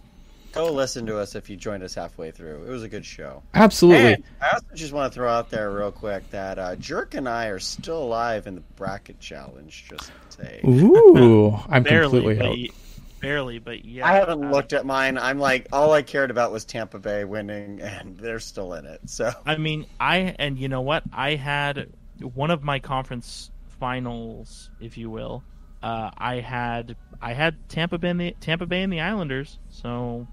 Go 0.52 0.72
listen 0.72 1.06
to 1.06 1.18
us 1.18 1.36
if 1.36 1.50
you 1.50 1.56
joined 1.56 1.82
us 1.82 1.96
halfway 1.96 2.32
through. 2.32 2.66
It 2.66 2.70
was 2.70 2.84
a 2.84 2.90
good 2.90 3.06
show. 3.06 3.42
Absolutely. 3.54 4.14
And 4.16 4.24
I 4.42 4.50
also 4.54 4.66
just 4.76 4.92
want 4.92 5.12
to 5.12 5.16
throw 5.16 5.32
out 5.32 5.50
there 5.50 5.72
real 5.72 5.94
quick 5.94 6.30
that 6.32 6.60
uh, 6.60 6.76
Jerk 6.76 7.14
and 7.14 7.30
I 7.30 7.48
are 7.48 7.60
still 7.60 8.04
alive 8.04 8.48
in 8.48 8.56
the 8.56 8.62
bracket 8.76 9.22
challenge. 9.22 9.86
Just 9.90 10.12
say. 10.30 10.60
Ooh, 10.66 11.58
I'm 11.70 11.84
barely, 11.84 12.36
completely 12.36 12.68
but, 12.68 13.22
barely, 13.22 13.60
but 13.60 13.86
yeah. 13.86 14.06
I 14.06 14.14
haven't 14.14 14.44
uh, 14.44 14.52
looked 14.52 14.74
at 14.74 14.86
mine. 14.86 15.18
I'm 15.18 15.40
like, 15.40 15.68
all 15.72 15.94
I 15.94 16.02
cared 16.02 16.32
about 16.32 16.52
was 16.52 16.66
Tampa 16.66 17.00
Bay 17.00 17.24
winning, 17.24 17.80
and 17.80 18.18
they're 18.18 18.42
still 18.42 18.74
in 18.74 18.86
it. 18.86 19.00
So 19.06 19.32
I 19.46 19.56
mean, 19.56 19.86
I 20.02 20.36
and 20.38 20.60
you 20.60 20.68
know 20.68 20.82
what? 20.82 21.04
I 21.14 21.36
had 21.36 21.94
one 22.20 22.52
of 22.52 22.62
my 22.62 22.80
conference 22.80 23.52
finals, 23.80 24.70
if 24.82 24.98
you 24.98 25.10
will. 25.10 25.44
Uh, 25.82 26.12
I 26.18 26.36
had 26.36 26.96
I 27.22 27.34
had 27.34 27.56
Tampa 27.70 27.98
Bay, 27.98 28.14
the, 28.14 28.36
Tampa 28.40 28.66
Bay 28.66 28.84
and 28.84 28.92
the 28.92 29.02
Islanders, 29.02 29.58
so 29.70 30.28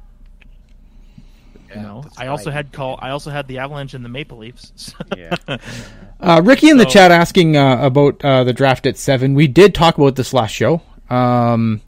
you 1.75 1.83
know, 1.83 2.05
I 2.17 2.29
also 2.29 2.51
had 2.51 2.73
call. 2.73 2.99
I 3.01 3.11
also 3.11 3.31
had 3.31 3.47
the 3.47 3.59
Avalanche 3.59 3.95
and 3.95 4.05
the 4.05 4.09
Maple 4.09 4.39
Leafs. 4.39 4.95
yeah. 5.17 5.37
Uh, 6.21 6.43
Ricky 6.45 6.69
in 6.69 6.79
the 6.79 6.85
chat 6.85 7.13
asking 7.13 7.57
uh, 7.57 7.79
about 7.81 8.25
uh, 8.25 8.43
the 8.43 8.53
draft 8.53 8.87
at 8.87 8.97
seven. 8.97 9.35
We 9.35 9.47
did 9.47 9.73
talk 9.73 9.99
about 9.99 10.17
this 10.17 10.35
last 10.35 10.51
show. 10.51 10.83
Um, 11.09 11.81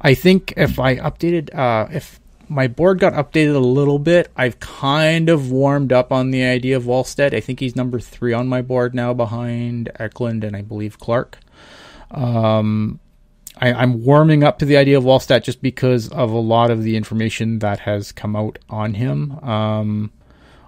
I 0.00 0.14
think 0.14 0.54
if 0.56 0.78
I 0.78 0.98
updated, 0.98 1.52
uh, 1.52 1.88
if 1.90 2.20
my 2.48 2.68
board 2.68 3.00
got 3.00 3.14
updated 3.14 3.56
a 3.56 3.58
little 3.58 3.98
bit, 3.98 4.30
I've 4.36 4.60
kind 4.60 5.28
of 5.28 5.50
warmed 5.50 5.92
up 5.92 6.12
on 6.12 6.30
the 6.30 6.44
idea 6.44 6.76
of 6.76 6.84
Wallstedt. 6.84 7.34
I 7.34 7.40
think 7.40 7.58
he's 7.58 7.74
number 7.74 7.98
three 7.98 8.32
on 8.32 8.46
my 8.46 8.62
board 8.62 8.94
now, 8.94 9.12
behind 9.14 9.90
Eklund 9.98 10.44
and 10.44 10.54
I 10.54 10.62
believe 10.62 11.00
Clarke. 11.00 11.38
Um, 12.12 13.00
I, 13.62 13.82
am 13.82 14.04
warming 14.04 14.42
up 14.42 14.58
to 14.58 14.64
the 14.64 14.76
idea 14.76 14.98
of 14.98 15.04
Wallstedt 15.04 15.44
just 15.44 15.62
because 15.62 16.08
of 16.08 16.32
a 16.32 16.38
lot 16.38 16.72
of 16.72 16.82
the 16.82 16.96
information 16.96 17.60
that 17.60 17.78
has 17.80 18.10
come 18.10 18.34
out 18.34 18.58
on 18.68 18.94
him. 18.94 19.38
Um, 19.38 20.12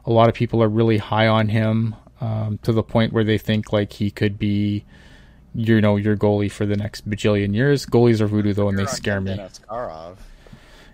a 0.05 0.13
lot 0.13 0.29
of 0.29 0.35
people 0.35 0.63
are 0.63 0.69
really 0.69 0.99
high 0.99 1.27
on 1.27 1.49
him 1.49 1.97
um, 2.21 2.59
to 2.63 2.73
the 2.73 2.85
point 2.85 3.13
where 3.13 3.25
they 3.25 3.37
think 3.37 3.73
like 3.73 3.95
he 3.95 4.13
could 4.13 4.39
be, 4.39 4.85
you 5.57 5.81
know, 5.81 5.97
your 5.97 6.17
goalie 6.17 6.51
for 6.51 6.67
the 6.67 6.77
next 6.77 7.09
bajillion 7.11 7.53
years. 7.53 7.85
Goalies 7.85 8.21
are 8.21 8.29
voodoo 8.29 8.53
though, 8.53 8.69
and 8.69 8.79
they 8.79 8.87
scare 8.87 9.21
me. 9.21 9.41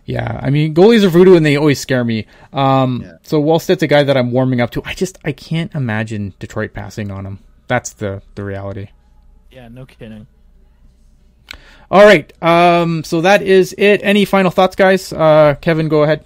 Yeah, 0.06 0.40
I 0.42 0.48
mean, 0.48 0.74
goalies 0.74 1.04
are 1.04 1.08
voodoo 1.08 1.36
and 1.36 1.44
they 1.44 1.56
always 1.56 1.78
scare 1.78 2.02
me. 2.02 2.26
Um, 2.54 3.02
yeah. 3.04 3.18
So 3.22 3.42
Wallstedt's 3.42 3.82
a 3.82 3.86
guy 3.86 4.04
that 4.04 4.16
I'm 4.16 4.32
warming 4.32 4.62
up 4.62 4.70
to. 4.70 4.82
I 4.86 4.94
just 4.94 5.18
I 5.24 5.32
can't 5.32 5.72
imagine 5.74 6.32
Detroit 6.38 6.72
passing 6.72 7.10
on 7.10 7.26
him. 7.26 7.40
That's 7.66 7.92
the 7.92 8.22
the 8.36 8.42
reality. 8.42 8.88
Yeah, 9.50 9.68
no 9.68 9.84
kidding. 9.84 10.26
All 11.90 12.04
right. 12.04 12.32
Um, 12.42 13.02
so 13.02 13.20
that 13.22 13.42
is 13.42 13.74
it. 13.76 14.00
Any 14.04 14.24
final 14.24 14.50
thoughts, 14.50 14.76
guys? 14.76 15.12
Uh, 15.12 15.56
Kevin, 15.60 15.88
go 15.88 16.04
ahead. 16.04 16.24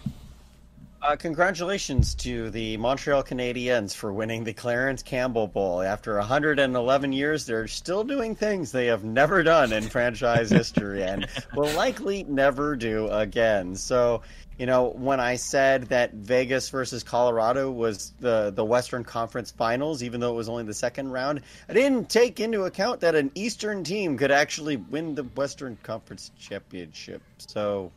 Uh, 1.01 1.15
congratulations 1.17 2.15
to 2.15 2.49
the 2.49 2.79
Montreal 2.79 3.23
Canadiens 3.23 3.95
for 3.95 4.11
winning 4.11 4.43
the 4.43 4.55
Clarence 4.55 5.03
Campbell 5.03 5.47
Bowl. 5.47 5.83
After 5.83 6.17
111 6.17 7.13
years, 7.13 7.45
they're 7.45 7.69
still 7.69 8.05
doing 8.05 8.35
things 8.35 8.73
they 8.73 8.87
have 8.87 9.05
never 9.05 9.43
done 9.43 9.71
in 9.75 9.83
franchise 9.91 10.49
history 10.49 11.03
and 11.03 11.27
will 11.55 11.71
likely 11.75 12.25
never 12.25 12.75
do 12.75 13.09
again. 13.11 13.77
So 13.77 14.23
you 14.59 14.67
know, 14.67 14.91
when 14.91 15.19
I 15.19 15.35
said 15.37 15.85
that 15.85 16.13
Vegas 16.15 16.69
versus 16.69 17.03
Colorado 17.03 17.71
was 17.71 18.13
the 18.21 18.53
the 18.55 18.65
Western 18.65 19.03
Conference 19.03 19.51
Finals, 19.51 20.03
even 20.03 20.21
though 20.21 20.33
it 20.33 20.37
was 20.37 20.49
only 20.49 20.65
the 20.65 20.75
second 20.75 21.11
round, 21.11 21.41
I 21.69 21.73
didn't 21.73 22.09
take 22.09 22.39
into 22.39 22.65
account 22.65 23.01
that 23.01 23.15
an 23.15 23.33
Eastern 23.35 23.83
team 23.83 24.17
could 24.17 24.31
actually 24.31 24.77
win 24.77 25.15
the 25.15 25.25
Western 25.25 25.77
Conference 25.83 26.31
championship. 26.39 27.21
So, 27.39 27.91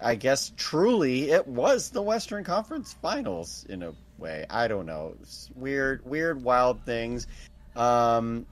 I 0.00 0.14
guess 0.14 0.52
truly 0.56 1.30
it 1.30 1.46
was 1.46 1.90
the 1.90 2.02
Western 2.02 2.42
Conference 2.42 2.94
Finals 3.02 3.66
in 3.68 3.82
a 3.82 3.92
way. 4.18 4.46
I 4.48 4.68
don't 4.68 4.86
know. 4.86 5.14
It's 5.20 5.50
weird, 5.54 6.04
weird, 6.06 6.42
wild 6.42 6.82
things. 6.86 7.26
Um, 7.76 8.46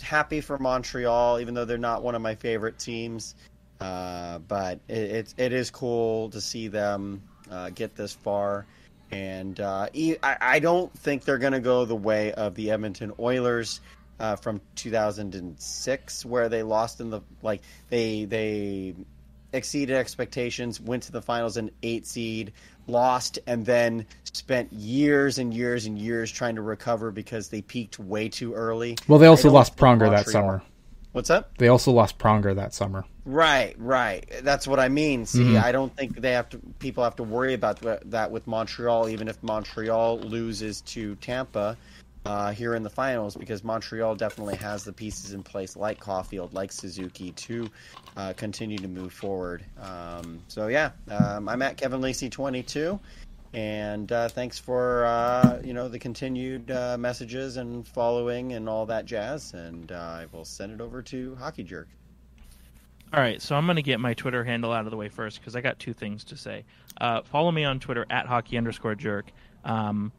happy 0.00 0.40
for 0.40 0.58
Montreal, 0.58 1.40
even 1.40 1.54
though 1.54 1.64
they're 1.64 1.78
not 1.78 2.02
one 2.02 2.14
of 2.14 2.22
my 2.22 2.34
favorite 2.34 2.78
teams. 2.78 3.34
Uh, 3.80 4.38
but 4.40 4.80
it, 4.88 4.98
it, 4.98 5.34
it 5.36 5.52
is 5.52 5.70
cool 5.70 6.30
to 6.30 6.40
see 6.40 6.68
them 6.68 7.22
uh, 7.50 7.70
get 7.70 7.94
this 7.94 8.12
far. 8.12 8.66
And 9.10 9.58
uh, 9.60 9.88
I, 9.94 10.36
I 10.40 10.58
don't 10.58 10.92
think 10.98 11.24
they're 11.24 11.38
going 11.38 11.52
to 11.54 11.60
go 11.60 11.84
the 11.84 11.96
way 11.96 12.32
of 12.32 12.54
the 12.54 12.70
Edmonton 12.70 13.12
Oilers 13.18 13.80
uh, 14.20 14.36
from 14.36 14.60
2006, 14.74 16.24
where 16.24 16.48
they 16.48 16.62
lost 16.62 17.00
in 17.00 17.10
the 17.10 17.20
like 17.42 17.62
they 17.88 18.24
they 18.24 18.94
exceeded 19.52 19.96
expectations, 19.96 20.80
went 20.80 21.04
to 21.04 21.12
the 21.12 21.22
finals 21.22 21.56
in 21.56 21.70
eight 21.82 22.06
seed, 22.06 22.52
lost, 22.86 23.38
and 23.46 23.64
then 23.64 24.06
spent 24.24 24.72
years 24.72 25.38
and 25.38 25.54
years 25.54 25.86
and 25.86 25.98
years 25.98 26.30
trying 26.30 26.56
to 26.56 26.62
recover 26.62 27.10
because 27.10 27.48
they 27.48 27.62
peaked 27.62 27.98
way 27.98 28.28
too 28.28 28.54
early. 28.54 28.96
Well, 29.06 29.18
they 29.18 29.26
also 29.26 29.50
lost 29.50 29.76
Pronger 29.76 30.10
that 30.10 30.26
summer. 30.28 30.62
What's 31.12 31.30
up? 31.30 31.56
They 31.58 31.68
also 31.68 31.92
lost 31.92 32.18
Pronger 32.18 32.54
that 32.56 32.74
summer. 32.74 33.04
Right, 33.28 33.74
right. 33.78 34.24
That's 34.40 34.66
what 34.66 34.80
I 34.80 34.88
mean. 34.88 35.26
See, 35.26 35.44
Mhm. 35.44 35.62
I 35.62 35.70
don't 35.70 35.94
think 35.94 36.18
they 36.18 36.32
have 36.32 36.48
to. 36.48 36.58
People 36.78 37.04
have 37.04 37.16
to 37.16 37.22
worry 37.22 37.52
about 37.52 37.78
that 38.10 38.30
with 38.30 38.46
Montreal, 38.46 39.10
even 39.10 39.28
if 39.28 39.42
Montreal 39.42 40.20
loses 40.20 40.80
to 40.82 41.14
Tampa 41.16 41.76
uh, 42.24 42.52
here 42.52 42.74
in 42.74 42.82
the 42.82 42.90
finals, 42.90 43.36
because 43.36 43.62
Montreal 43.62 44.14
definitely 44.14 44.56
has 44.56 44.84
the 44.84 44.94
pieces 44.94 45.34
in 45.34 45.42
place, 45.42 45.76
like 45.76 46.00
Caufield, 46.00 46.54
like 46.54 46.72
Suzuki, 46.72 47.32
to 47.32 47.68
uh, 48.16 48.32
continue 48.34 48.78
to 48.78 48.88
move 48.88 49.12
forward. 49.12 49.62
Um, 49.78 50.40
so 50.48 50.68
yeah, 50.68 50.92
um, 51.10 51.50
I'm 51.50 51.60
at 51.60 51.76
Kevin 51.76 52.00
Lacey 52.00 52.30
22. 52.30 52.98
And 53.52 54.10
uh, 54.10 54.28
thanks 54.30 54.58
for 54.58 55.04
uh, 55.04 55.60
you 55.62 55.74
know 55.74 55.88
the 55.88 55.98
continued 55.98 56.70
uh, 56.70 56.96
messages 56.98 57.58
and 57.58 57.86
following 57.88 58.54
and 58.54 58.70
all 58.70 58.86
that 58.86 59.04
jazz. 59.04 59.52
And 59.52 59.92
uh, 59.92 59.96
I 59.96 60.26
will 60.32 60.46
send 60.46 60.72
it 60.72 60.80
over 60.80 61.02
to 61.02 61.34
Hockey 61.36 61.62
Jerk. 61.64 61.88
All 63.12 63.20
right, 63.20 63.40
so 63.40 63.56
I'm 63.56 63.64
going 63.64 63.76
to 63.76 63.82
get 63.82 64.00
my 64.00 64.12
Twitter 64.14 64.44
handle 64.44 64.70
out 64.72 64.84
of 64.84 64.90
the 64.90 64.96
way 64.96 65.08
first 65.08 65.40
because 65.40 65.56
I 65.56 65.60
got 65.62 65.78
two 65.78 65.94
things 65.94 66.24
to 66.24 66.36
say. 66.36 66.64
Uh, 67.00 67.22
follow 67.22 67.50
me 67.50 67.64
on 67.64 67.80
Twitter 67.80 68.04
at 68.10 68.26
hockey 68.26 68.58
underscore 68.58 68.94
jerk. 68.94 69.30
Um, 69.64 70.12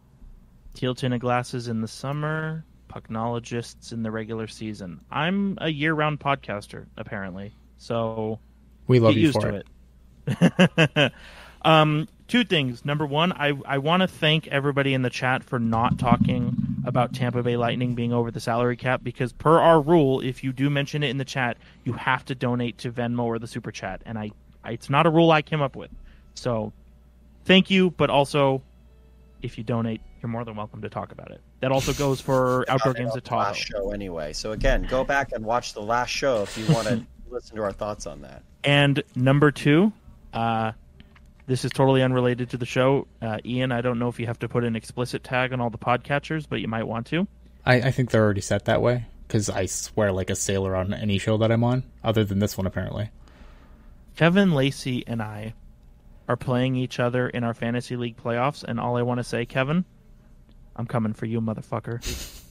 teal 0.74 0.96
tinted 0.96 1.22
glasses 1.22 1.68
in 1.68 1.82
the 1.82 1.88
summer, 1.88 2.66
pucknologists 2.90 3.92
in 3.94 4.02
the 4.02 4.10
regular 4.10 4.48
season. 4.48 5.02
I'm 5.12 5.58
a 5.62 5.70
year 5.70 5.94
round 5.94 6.20
podcaster, 6.20 6.88
apparently. 6.98 7.54
So 7.78 8.40
We 8.88 9.00
love 9.00 9.14
get 9.14 9.20
you 9.20 9.28
used 9.28 9.40
for 9.40 9.52
to 9.52 9.58
it. 9.58 9.68
it. 10.96 11.14
um, 11.64 12.08
two 12.30 12.44
things. 12.46 12.86
Number 12.86 13.06
one, 13.06 13.34
I, 13.34 13.54
I 13.66 13.80
want 13.80 14.02
to 14.02 14.08
thank 14.08 14.48
everybody 14.48 14.94
in 14.94 15.02
the 15.02 15.10
chat 15.10 15.44
for 15.44 15.60
not 15.60 15.98
talking 16.00 16.56
about 16.86 17.14
Tampa 17.14 17.44
Bay 17.44 17.58
Lightning 17.58 17.96
being 17.96 18.14
over 18.14 18.32
the 18.32 18.40
salary 18.40 18.78
cap 18.78 19.04
because 19.04 19.34
per 19.34 19.60
our 19.60 19.82
rule, 19.82 20.22
if 20.22 20.44
you 20.44 20.54
do 20.54 20.70
mention 20.70 21.04
it 21.04 21.10
in 21.10 21.18
the 21.18 21.26
chat, 21.26 21.58
you 21.84 21.94
have 21.94 22.24
to 22.26 22.36
donate 22.36 22.78
to 22.80 22.92
Venmo 22.92 23.24
or 23.24 23.40
the 23.40 23.48
super 23.48 23.72
chat, 23.72 24.02
and 24.06 24.18
I, 24.18 24.32
I 24.64 24.72
it's 24.72 24.90
not 24.90 25.06
a 25.06 25.10
rule 25.10 25.32
I 25.32 25.42
came 25.42 25.62
up 25.62 25.76
with. 25.76 25.92
So, 26.36 26.72
thank 27.44 27.70
you, 27.70 27.92
but 27.92 28.10
also, 28.10 28.62
if 29.42 29.58
you 29.58 29.64
donate, 29.64 30.02
you're 30.22 30.30
more 30.30 30.46
than 30.46 30.56
welcome 30.56 30.82
to 30.82 30.90
talk 30.90 31.12
about 31.12 31.32
it. 31.32 31.42
That 31.60 31.72
also 31.72 31.94
goes 31.94 32.22
for 32.22 32.66
outdoor 32.70 32.94
games 32.94 33.16
at 33.16 33.26
Tahoe. 33.26 33.42
last 33.42 33.58
show 33.58 33.92
anyway. 33.92 34.34
So 34.34 34.52
again, 34.52 34.88
go 34.90 35.04
back 35.04 35.32
and 35.34 35.44
watch 35.44 35.74
the 35.74 35.82
last 35.82 36.10
show 36.10 36.44
if 36.44 36.58
you 36.58 36.74
want 36.74 36.88
to 36.88 37.06
listen 37.30 37.56
to 37.56 37.64
our 37.64 37.72
thoughts 37.72 38.06
on 38.06 38.22
that. 38.22 38.44
And 38.64 39.04
number 39.16 39.52
two, 39.52 39.94
uh, 40.34 40.74
this 41.50 41.66
is 41.66 41.72
totally 41.72 42.04
unrelated 42.04 42.52
to 42.52 42.58
the 42.58 42.66
show. 42.66 43.08
Uh, 43.24 43.40
Ian, 43.44 43.72
I 43.72 43.82
don't 43.82 43.98
know 43.98 44.08
if 44.08 44.20
you 44.20 44.28
have 44.28 44.38
to 44.40 44.48
put 44.48 44.64
an 44.64 44.76
explicit 44.76 45.24
tag 45.24 45.52
on 45.52 45.60
all 45.60 45.72
the 45.72 45.80
podcatchers, 45.80 46.46
but 46.48 46.62
you 46.62 46.68
might 46.68 46.84
want 46.84 47.08
to. 47.08 47.28
I, 47.66 47.76
I 47.82 47.92
think 47.92 48.12
they're 48.12 48.24
already 48.24 48.42
set 48.42 48.66
that 48.66 48.84
way 48.84 49.08
because 49.28 49.50
I 49.50 49.66
swear 49.66 50.12
like 50.12 50.30
a 50.30 50.36
sailor 50.36 50.76
on 50.76 50.94
any 50.94 51.18
show 51.18 51.38
that 51.38 51.52
I'm 51.52 51.64
on, 51.64 51.86
other 52.04 52.24
than 52.24 52.38
this 52.38 52.56
one 52.56 52.68
apparently. 52.68 53.10
Kevin 54.16 54.54
Lacey 54.54 55.04
and 55.08 55.24
I 55.24 55.56
are 56.28 56.38
playing 56.38 56.76
each 56.76 57.00
other 57.00 57.28
in 57.28 57.44
our 57.44 57.56
fantasy 57.56 57.96
league 57.96 58.18
playoffs, 58.18 58.64
and 58.64 58.80
all 58.80 58.96
I 58.96 59.02
want 59.02 59.18
to 59.18 59.24
say, 59.24 59.48
Kevin, 59.48 59.86
I'm 60.80 60.88
coming 60.88 61.12
for 61.12 61.26
you, 61.26 61.42
motherfucker. 61.42 62.00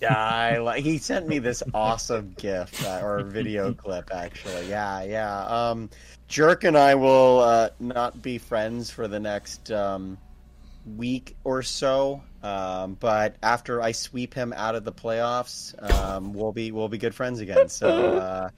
Yeah, 0.02 0.14
I 0.18 0.58
like. 0.58 0.84
He 0.84 0.98
sent 0.98 1.26
me 1.26 1.38
this 1.38 1.62
awesome 1.72 2.34
GIF 2.36 2.84
uh, 2.84 3.00
or 3.02 3.22
video 3.22 3.72
clip. 3.72 4.10
Actually, 4.12 4.68
yeah, 4.68 5.02
yeah. 5.02 5.44
Um, 5.46 5.88
Jerk 6.28 6.64
and 6.64 6.76
I 6.76 6.94
will 6.94 7.38
uh, 7.38 7.70
not 7.80 8.20
be 8.20 8.36
friends 8.36 8.90
for 8.90 9.08
the 9.08 9.18
next 9.18 9.70
um, 9.72 10.18
week 10.98 11.36
or 11.42 11.62
so. 11.62 12.22
Um, 12.42 12.98
but 13.00 13.36
after 13.42 13.80
I 13.80 13.92
sweep 13.92 14.34
him 14.34 14.52
out 14.54 14.74
of 14.74 14.84
the 14.84 14.92
playoffs, 14.92 15.74
um, 15.90 16.34
we'll 16.34 16.52
be 16.52 16.70
we'll 16.70 16.88
be 16.90 16.98
good 16.98 17.14
friends 17.14 17.40
again. 17.40 17.70
So 17.70 18.18
uh, 18.18 18.50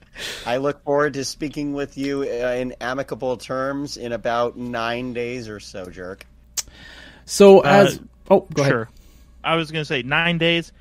I 0.45 0.57
look 0.57 0.83
forward 0.83 1.13
to 1.13 1.23
speaking 1.23 1.71
with 1.71 1.97
you 1.97 2.23
uh, 2.23 2.55
in 2.57 2.75
amicable 2.81 3.37
terms 3.37 3.95
in 3.95 4.11
about 4.11 4.57
nine 4.57 5.13
days 5.13 5.47
or 5.47 5.61
so, 5.61 5.85
Jerk. 5.85 6.25
So 7.23 7.59
Uh, 7.59 7.85
as 7.87 8.01
oh 8.29 8.45
go 8.53 8.63
ahead. 8.63 8.87
I 9.43 9.55
was 9.55 9.71
going 9.71 9.81
to 9.81 9.85
say 9.85 10.01
nine 10.03 10.37
days. 10.37 10.71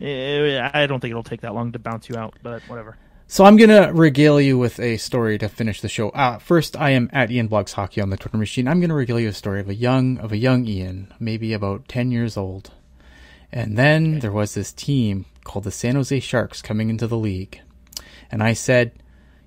Eh, 0.00 0.70
I 0.72 0.86
don't 0.86 1.00
think 1.00 1.10
it'll 1.10 1.22
take 1.22 1.42
that 1.42 1.54
long 1.54 1.72
to 1.72 1.78
bounce 1.78 2.08
you 2.08 2.16
out, 2.16 2.34
but 2.42 2.62
whatever. 2.62 2.96
So 3.32 3.44
I'm 3.44 3.56
gonna 3.56 3.92
regale 3.92 4.40
you 4.40 4.58
with 4.58 4.80
a 4.80 4.96
story 4.96 5.38
to 5.38 5.48
finish 5.48 5.80
the 5.80 5.88
show. 5.88 6.08
Uh, 6.08 6.38
first, 6.38 6.76
I 6.76 6.90
am 6.90 7.08
at 7.12 7.30
Ian 7.30 7.48
Blogs 7.48 7.74
Hockey 7.74 8.00
on 8.00 8.10
the 8.10 8.16
Twitter 8.16 8.36
machine. 8.36 8.66
I'm 8.66 8.80
gonna 8.80 8.92
regale 8.92 9.20
you 9.20 9.28
a 9.28 9.32
story 9.32 9.60
of 9.60 9.68
a 9.68 9.74
young 9.74 10.18
of 10.18 10.32
a 10.32 10.36
young 10.36 10.66
Ian, 10.66 11.14
maybe 11.20 11.52
about 11.52 11.86
ten 11.86 12.10
years 12.10 12.36
old, 12.36 12.72
and 13.52 13.78
then 13.78 14.18
there 14.18 14.32
was 14.32 14.54
this 14.54 14.72
team 14.72 15.26
called 15.44 15.62
the 15.62 15.70
San 15.70 15.94
Jose 15.94 16.18
Sharks 16.18 16.60
coming 16.60 16.90
into 16.90 17.06
the 17.06 17.16
league, 17.16 17.60
and 18.32 18.42
I 18.42 18.52
said, 18.52 18.90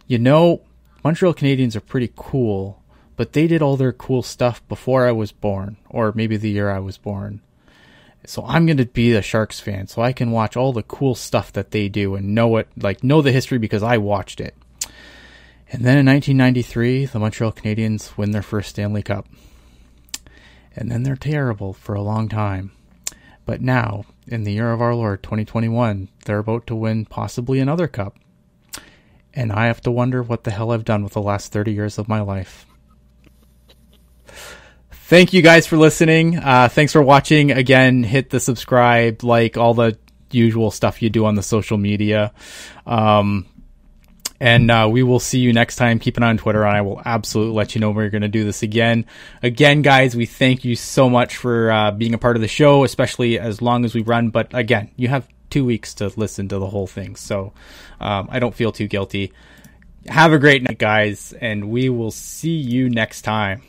you 0.08 0.18
know, 0.18 0.62
Montreal 1.04 1.34
Canadiens 1.34 1.76
are 1.76 1.82
pretty 1.82 2.14
cool, 2.16 2.82
but 3.18 3.34
they 3.34 3.48
did 3.48 3.62
all 3.62 3.76
their 3.76 3.91
cool 3.91 4.24
stuff 4.24 4.66
before 4.70 5.06
I 5.06 5.12
was 5.12 5.34
born, 5.34 5.76
or 5.90 6.14
maybe 6.16 6.38
the 6.38 6.52
year 6.52 6.72
I 6.72 6.80
was 6.80 6.98
born. 6.98 7.41
So 8.26 8.45
I'm 8.45 8.66
going 8.66 8.78
to 8.78 8.86
be 8.86 9.14
a 9.14 9.22
Sharks 9.22 9.60
fan 9.60 9.88
so 9.88 10.02
I 10.02 10.14
can 10.14 10.32
watch 10.32 10.56
all 10.56 10.72
the 10.72 10.84
cool 10.84 11.16
stuff 11.16 11.52
that 11.54 11.72
they 11.72 11.90
do 11.90 12.16
and 12.16 12.34
know 12.34 12.58
it, 12.58 12.70
like 12.78 13.04
know 13.04 13.22
the 13.22 13.32
history 13.32 13.58
because 13.58 13.84
I 13.84 13.98
watched 13.98 14.40
it. 14.40 14.56
And 15.70 15.84
then 15.84 15.98
in 15.98 16.06
1993, 16.06 17.08
the 17.08 17.20
Montreal 17.20 17.52
Canadiens 17.52 18.16
win 18.16 18.32
their 18.32 18.41
first 18.41 18.70
Stanley 18.70 19.02
Cup. 19.02 19.28
And 20.76 20.90
then 20.90 21.04
they're 21.04 21.16
terrible 21.16 21.74
for 21.74 21.95
a 21.95 22.02
long 22.02 22.30
time. 22.30 22.72
But 23.45 23.62
now, 23.62 24.06
in 24.28 24.44
the 24.44 24.54
year 24.54 24.72
of 24.72 24.82
our 24.82 24.95
Lord 24.95 25.22
2021, 25.24 26.10
they're 26.26 26.40
about 26.40 26.68
to 26.68 26.76
win 26.76 27.06
possibly 27.06 27.60
another 27.60 27.88
cup. 27.88 28.18
And 29.34 29.52
I 29.52 29.66
have 29.66 29.82
to 29.82 29.91
wonder 29.91 30.24
what 30.24 30.44
the 30.44 30.52
hell 30.52 30.72
I've 30.72 30.86
done 30.86 31.04
with 31.04 31.14
the 31.14 31.22
last 31.22 31.52
30 31.52 31.74
years 31.74 31.98
of 31.98 32.08
my 32.08 32.22
life. 32.22 32.66
Thank 35.06 35.34
you 35.34 35.42
guys 35.42 35.68
for 35.68 35.76
listening. 35.76 36.38
Uh, 36.38 36.70
thanks 36.70 36.94
for 36.94 37.02
watching. 37.02 37.52
Again, 37.52 38.04
hit 38.04 38.30
the 38.30 38.40
subscribe, 38.40 39.22
like 39.22 39.58
all 39.58 39.74
the 39.74 39.98
usual 40.32 40.72
stuff 40.72 41.02
you 41.02 41.10
do 41.10 41.26
on 41.26 41.36
the 41.36 41.44
social 41.44 41.78
media. 41.78 42.32
Um, 42.88 43.46
and 44.40 44.72
uh, 44.72 44.88
we 44.90 45.04
will 45.04 45.20
see 45.20 45.40
you 45.40 45.52
next 45.52 45.76
time. 45.76 46.00
Keep 46.00 46.16
an 46.16 46.24
eye 46.24 46.30
on 46.30 46.38
Twitter, 46.38 46.64
and 46.64 46.76
I 46.76 46.82
will 46.82 47.02
absolutely 47.04 47.54
let 47.54 47.76
you 47.76 47.82
know 47.82 47.90
when 47.90 47.98
we're 47.98 48.10
going 48.12 48.22
to 48.22 48.30
do 48.30 48.46
this 48.46 48.64
again. 48.64 49.06
Again, 49.44 49.82
guys, 49.82 50.16
we 50.16 50.26
thank 50.26 50.64
you 50.64 50.78
so 50.78 51.10
much 51.10 51.36
for 51.36 51.70
uh, 51.70 51.92
being 51.92 52.14
a 52.14 52.18
part 52.18 52.38
of 52.38 52.42
the 52.42 52.48
show, 52.48 52.86
especially 52.86 53.38
as 53.38 53.62
long 53.62 53.84
as 53.84 53.94
we 53.94 54.04
run. 54.04 54.30
But 54.30 54.54
again, 54.54 54.90
you 54.96 55.10
have 55.10 55.28
two 55.50 55.66
weeks 55.66 55.96
to 55.96 56.14
listen 56.16 56.48
to 56.48 56.60
the 56.60 56.68
whole 56.68 56.88
thing, 56.88 57.18
so 57.18 57.52
um, 58.00 58.30
I 58.32 58.40
don't 58.40 58.56
feel 58.56 58.72
too 58.72 58.88
guilty. 58.88 59.34
Have 60.08 60.32
a 60.32 60.40
great 60.40 60.64
night, 60.64 60.80
guys, 60.80 61.34
and 61.34 61.70
we 61.70 61.90
will 61.90 62.12
see 62.12 62.56
you 62.56 62.90
next 62.90 63.24
time. 63.24 63.64